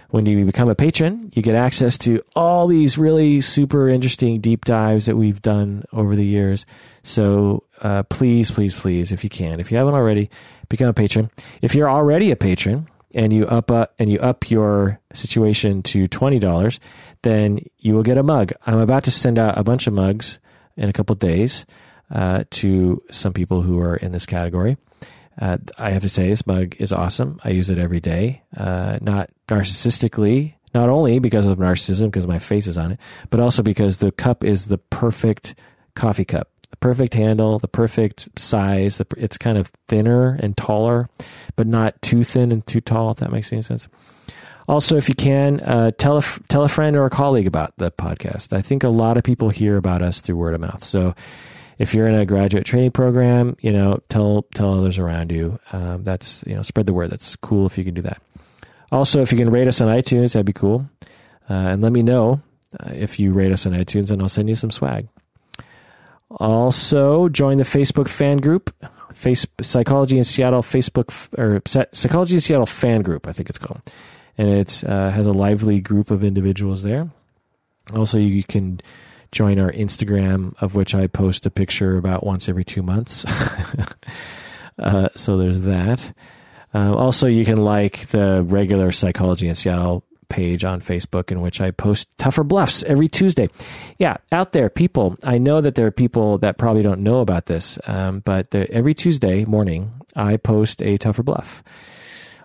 When 0.09 0.25
you 0.25 0.45
become 0.45 0.69
a 0.69 0.75
patron, 0.75 1.31
you 1.33 1.41
get 1.41 1.55
access 1.55 1.97
to 1.99 2.21
all 2.33 2.67
these 2.67 2.97
really 2.97 3.41
super 3.41 3.89
interesting 3.89 4.39
deep 4.39 4.63
dives 4.63 5.05
that 5.05 5.17
we've 5.17 5.41
done 5.41 5.83
over 5.91 6.15
the 6.15 6.25
years. 6.25 6.65
So 7.07 7.63
uh, 7.81 8.03
please, 8.03 8.51
please, 8.51 8.75
please, 8.75 9.13
if 9.13 9.23
you 9.23 9.29
can, 9.29 9.61
if 9.61 9.71
you 9.71 9.77
haven't 9.77 9.93
already, 9.93 10.29
become 10.67 10.89
a 10.89 10.93
patron. 10.93 11.31
If 11.61 11.73
you're 11.73 11.89
already 11.89 12.31
a 12.31 12.35
patron 12.35 12.89
and 13.15 13.31
you 13.31 13.47
up 13.47 13.71
uh, 13.71 13.87
and 13.97 14.11
you 14.11 14.19
up 14.19 14.51
your 14.51 14.99
situation 15.13 15.83
to 15.83 16.07
twenty 16.07 16.37
dollars, 16.37 16.81
then 17.21 17.59
you 17.77 17.93
will 17.95 18.03
get 18.03 18.17
a 18.17 18.23
mug. 18.23 18.51
I'm 18.65 18.79
about 18.79 19.05
to 19.05 19.11
send 19.11 19.39
out 19.39 19.57
a 19.57 19.63
bunch 19.63 19.87
of 19.87 19.93
mugs 19.93 20.39
in 20.75 20.89
a 20.89 20.93
couple 20.93 21.15
days 21.15 21.65
uh, 22.11 22.43
to 22.49 23.01
some 23.09 23.31
people 23.31 23.61
who 23.61 23.79
are 23.79 23.95
in 23.95 24.11
this 24.11 24.25
category. 24.25 24.75
Uh, 25.39 25.59
I 25.77 25.91
have 25.91 26.01
to 26.01 26.09
say, 26.09 26.27
this 26.27 26.45
mug 26.45 26.75
is 26.77 26.91
awesome. 26.91 27.39
I 27.41 27.51
use 27.51 27.69
it 27.69 27.77
every 27.77 28.01
day, 28.01 28.41
uh, 28.57 28.97
not 29.01 29.29
narcissistically, 29.47 30.55
not 30.73 30.89
only 30.89 31.19
because 31.19 31.45
of 31.45 31.57
narcissism, 31.57 32.07
because 32.07 32.27
my 32.27 32.39
face 32.39 32.67
is 32.67 32.77
on 32.77 32.91
it, 32.91 32.99
but 33.29 33.39
also 33.39 33.63
because 33.63 33.99
the 33.99 34.11
cup 34.11 34.43
is 34.43 34.65
the 34.65 34.77
perfect 34.77 35.55
coffee 35.95 36.25
cup. 36.25 36.49
The 36.71 36.77
perfect 36.77 37.13
handle, 37.13 37.59
the 37.59 37.67
perfect 37.67 38.29
size. 38.37 39.01
It's 39.17 39.37
kind 39.37 39.57
of 39.57 39.71
thinner 39.87 40.37
and 40.41 40.55
taller, 40.57 41.09
but 41.55 41.67
not 41.67 42.01
too 42.01 42.23
thin 42.23 42.51
and 42.51 42.65
too 42.67 42.81
tall, 42.81 43.11
if 43.11 43.17
that 43.17 43.31
makes 43.31 43.51
any 43.51 43.61
sense. 43.61 43.87
Also, 44.67 44.97
if 44.97 45.07
you 45.07 45.15
can, 45.15 45.61
uh, 45.61 45.91
tell 45.97 46.17
a 46.17 46.21
tell 46.49 46.63
a 46.63 46.67
friend 46.67 46.97
or 46.97 47.05
a 47.05 47.09
colleague 47.09 47.47
about 47.47 47.73
the 47.77 47.89
podcast. 47.89 48.51
I 48.51 48.61
think 48.61 48.83
a 48.83 48.89
lot 48.89 49.17
of 49.17 49.23
people 49.23 49.49
hear 49.49 49.77
about 49.77 50.01
us 50.01 50.19
through 50.19 50.35
word 50.35 50.55
of 50.55 50.61
mouth. 50.61 50.83
So, 50.83 51.15
if 51.77 51.93
you're 51.93 52.07
in 52.07 52.15
a 52.15 52.25
graduate 52.25 52.65
training 52.65 52.91
program, 52.91 53.55
you 53.61 53.71
know, 53.71 54.01
tell 54.09 54.45
tell 54.53 54.77
others 54.77 54.97
around 54.97 55.31
you. 55.31 55.57
Um, 55.71 56.03
that's 56.03 56.43
you 56.45 56.55
know, 56.55 56.63
spread 56.63 56.85
the 56.85 56.93
word. 56.93 57.11
That's 57.11 57.37
cool 57.37 57.65
if 57.65 57.77
you 57.77 57.85
can 57.85 57.93
do 57.93 58.01
that. 58.01 58.21
Also, 58.91 59.21
if 59.21 59.31
you 59.31 59.37
can 59.37 59.49
rate 59.49 59.67
us 59.67 59.79
on 59.79 59.87
iTunes, 59.87 60.33
that'd 60.33 60.45
be 60.45 60.53
cool. 60.53 60.89
Uh, 61.49 61.53
and 61.53 61.81
let 61.81 61.93
me 61.93 62.03
know 62.03 62.41
uh, 62.77 62.91
if 62.93 63.19
you 63.19 63.31
rate 63.31 63.53
us 63.53 63.65
on 63.65 63.71
iTunes, 63.71 64.11
and 64.11 64.21
I'll 64.21 64.29
send 64.29 64.49
you 64.49 64.55
some 64.55 64.71
swag. 64.71 65.07
Also, 66.29 67.29
join 67.29 67.57
the 67.57 67.63
Facebook 67.63 68.09
fan 68.09 68.37
group, 68.37 68.73
Face 69.13 69.47
Psychology 69.61 70.17
in 70.17 70.23
Seattle 70.23 70.61
Facebook 70.61 71.09
or 71.37 71.61
Psychology 71.93 72.35
in 72.35 72.41
Seattle 72.41 72.65
fan 72.65 73.01
group, 73.01 73.27
I 73.27 73.33
think 73.33 73.49
it's 73.49 73.57
called, 73.57 73.81
and 74.37 74.49
it 74.49 74.83
uh, 74.83 75.09
has 75.09 75.25
a 75.25 75.31
lively 75.31 75.79
group 75.79 76.11
of 76.11 76.23
individuals 76.23 76.83
there. 76.83 77.09
Also, 77.95 78.17
you 78.19 78.43
can 78.43 78.81
join 79.31 79.59
our 79.59 79.71
Instagram, 79.71 80.53
of 80.61 80.75
which 80.75 80.93
I 80.93 81.07
post 81.07 81.45
a 81.45 81.49
picture 81.49 81.97
about 81.97 82.25
once 82.25 82.49
every 82.49 82.65
two 82.65 82.83
months. 82.83 83.25
uh, 84.79 85.09
so 85.15 85.37
there's 85.37 85.61
that. 85.61 86.13
Uh, 86.73 86.93
also, 86.93 87.27
you 87.27 87.45
can 87.45 87.57
like 87.57 88.07
the 88.07 88.43
regular 88.43 88.91
Psychology 88.91 89.47
in 89.47 89.55
Seattle 89.55 90.03
page 90.29 90.63
on 90.63 90.81
Facebook 90.81 91.31
in 91.31 91.41
which 91.41 91.61
I 91.61 91.71
post 91.71 92.09
tougher 92.17 92.43
bluffs 92.43 92.83
every 92.83 93.07
Tuesday. 93.07 93.49
Yeah, 93.97 94.17
out 94.31 94.51
there, 94.51 94.69
people. 94.69 95.15
I 95.23 95.37
know 95.37 95.61
that 95.61 95.75
there 95.75 95.87
are 95.87 95.91
people 95.91 96.37
that 96.39 96.57
probably 96.57 96.81
don't 96.83 97.01
know 97.01 97.19
about 97.19 97.45
this, 97.45 97.79
um, 97.85 98.21
but 98.25 98.53
every 98.53 98.93
Tuesday 98.93 99.45
morning 99.45 99.91
I 100.15 100.37
post 100.37 100.81
a 100.81 100.97
tougher 100.97 101.23
bluff 101.23 101.63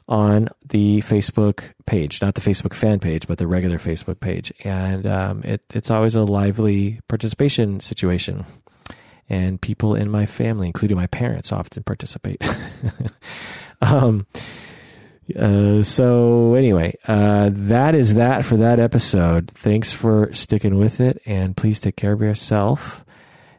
on 0.09 0.49
the 0.69 1.01
Facebook 1.03 1.73
page, 1.87 2.21
not 2.21 2.35
the 2.35 2.41
Facebook 2.41 2.75
fan 2.75 3.01
page, 3.01 3.27
but 3.27 3.39
the 3.39 3.47
regular 3.47 3.79
Facebook 3.79 4.21
page. 4.21 4.53
And 4.65 5.07
um, 5.07 5.43
it, 5.43 5.63
it's 5.73 5.91
always 5.91 6.15
a 6.15 6.23
lively 6.25 7.01
participation 7.09 7.81
situation. 7.81 8.45
And 9.29 9.61
people 9.61 9.95
in 9.95 10.11
my 10.11 10.27
family, 10.27 10.67
including 10.67 10.97
my 10.97 11.07
parents, 11.07 11.53
often 11.53 11.83
participate. 11.85 12.43
um, 13.81 14.27
uh, 15.37 15.83
so, 15.83 16.55
anyway, 16.55 16.95
uh, 17.07 17.51
that 17.53 17.95
is 17.95 18.15
that 18.15 18.45
for 18.45 18.57
that 18.57 18.79
episode. 18.79 19.51
Thanks 19.55 19.93
for 19.93 20.33
sticking 20.35 20.79
with 20.79 21.01
it. 21.01 21.21
And 21.27 21.57
please 21.57 21.81
take 21.81 21.97
care 21.97 22.13
of 22.13 22.21
yourself 22.21 23.05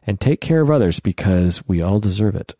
and 0.05 0.19
take 0.19 0.41
care 0.41 0.61
of 0.61 0.71
others 0.71 0.99
because 0.99 1.67
we 1.67 1.81
all 1.81 1.99
deserve 1.99 2.35
it. 2.35 2.55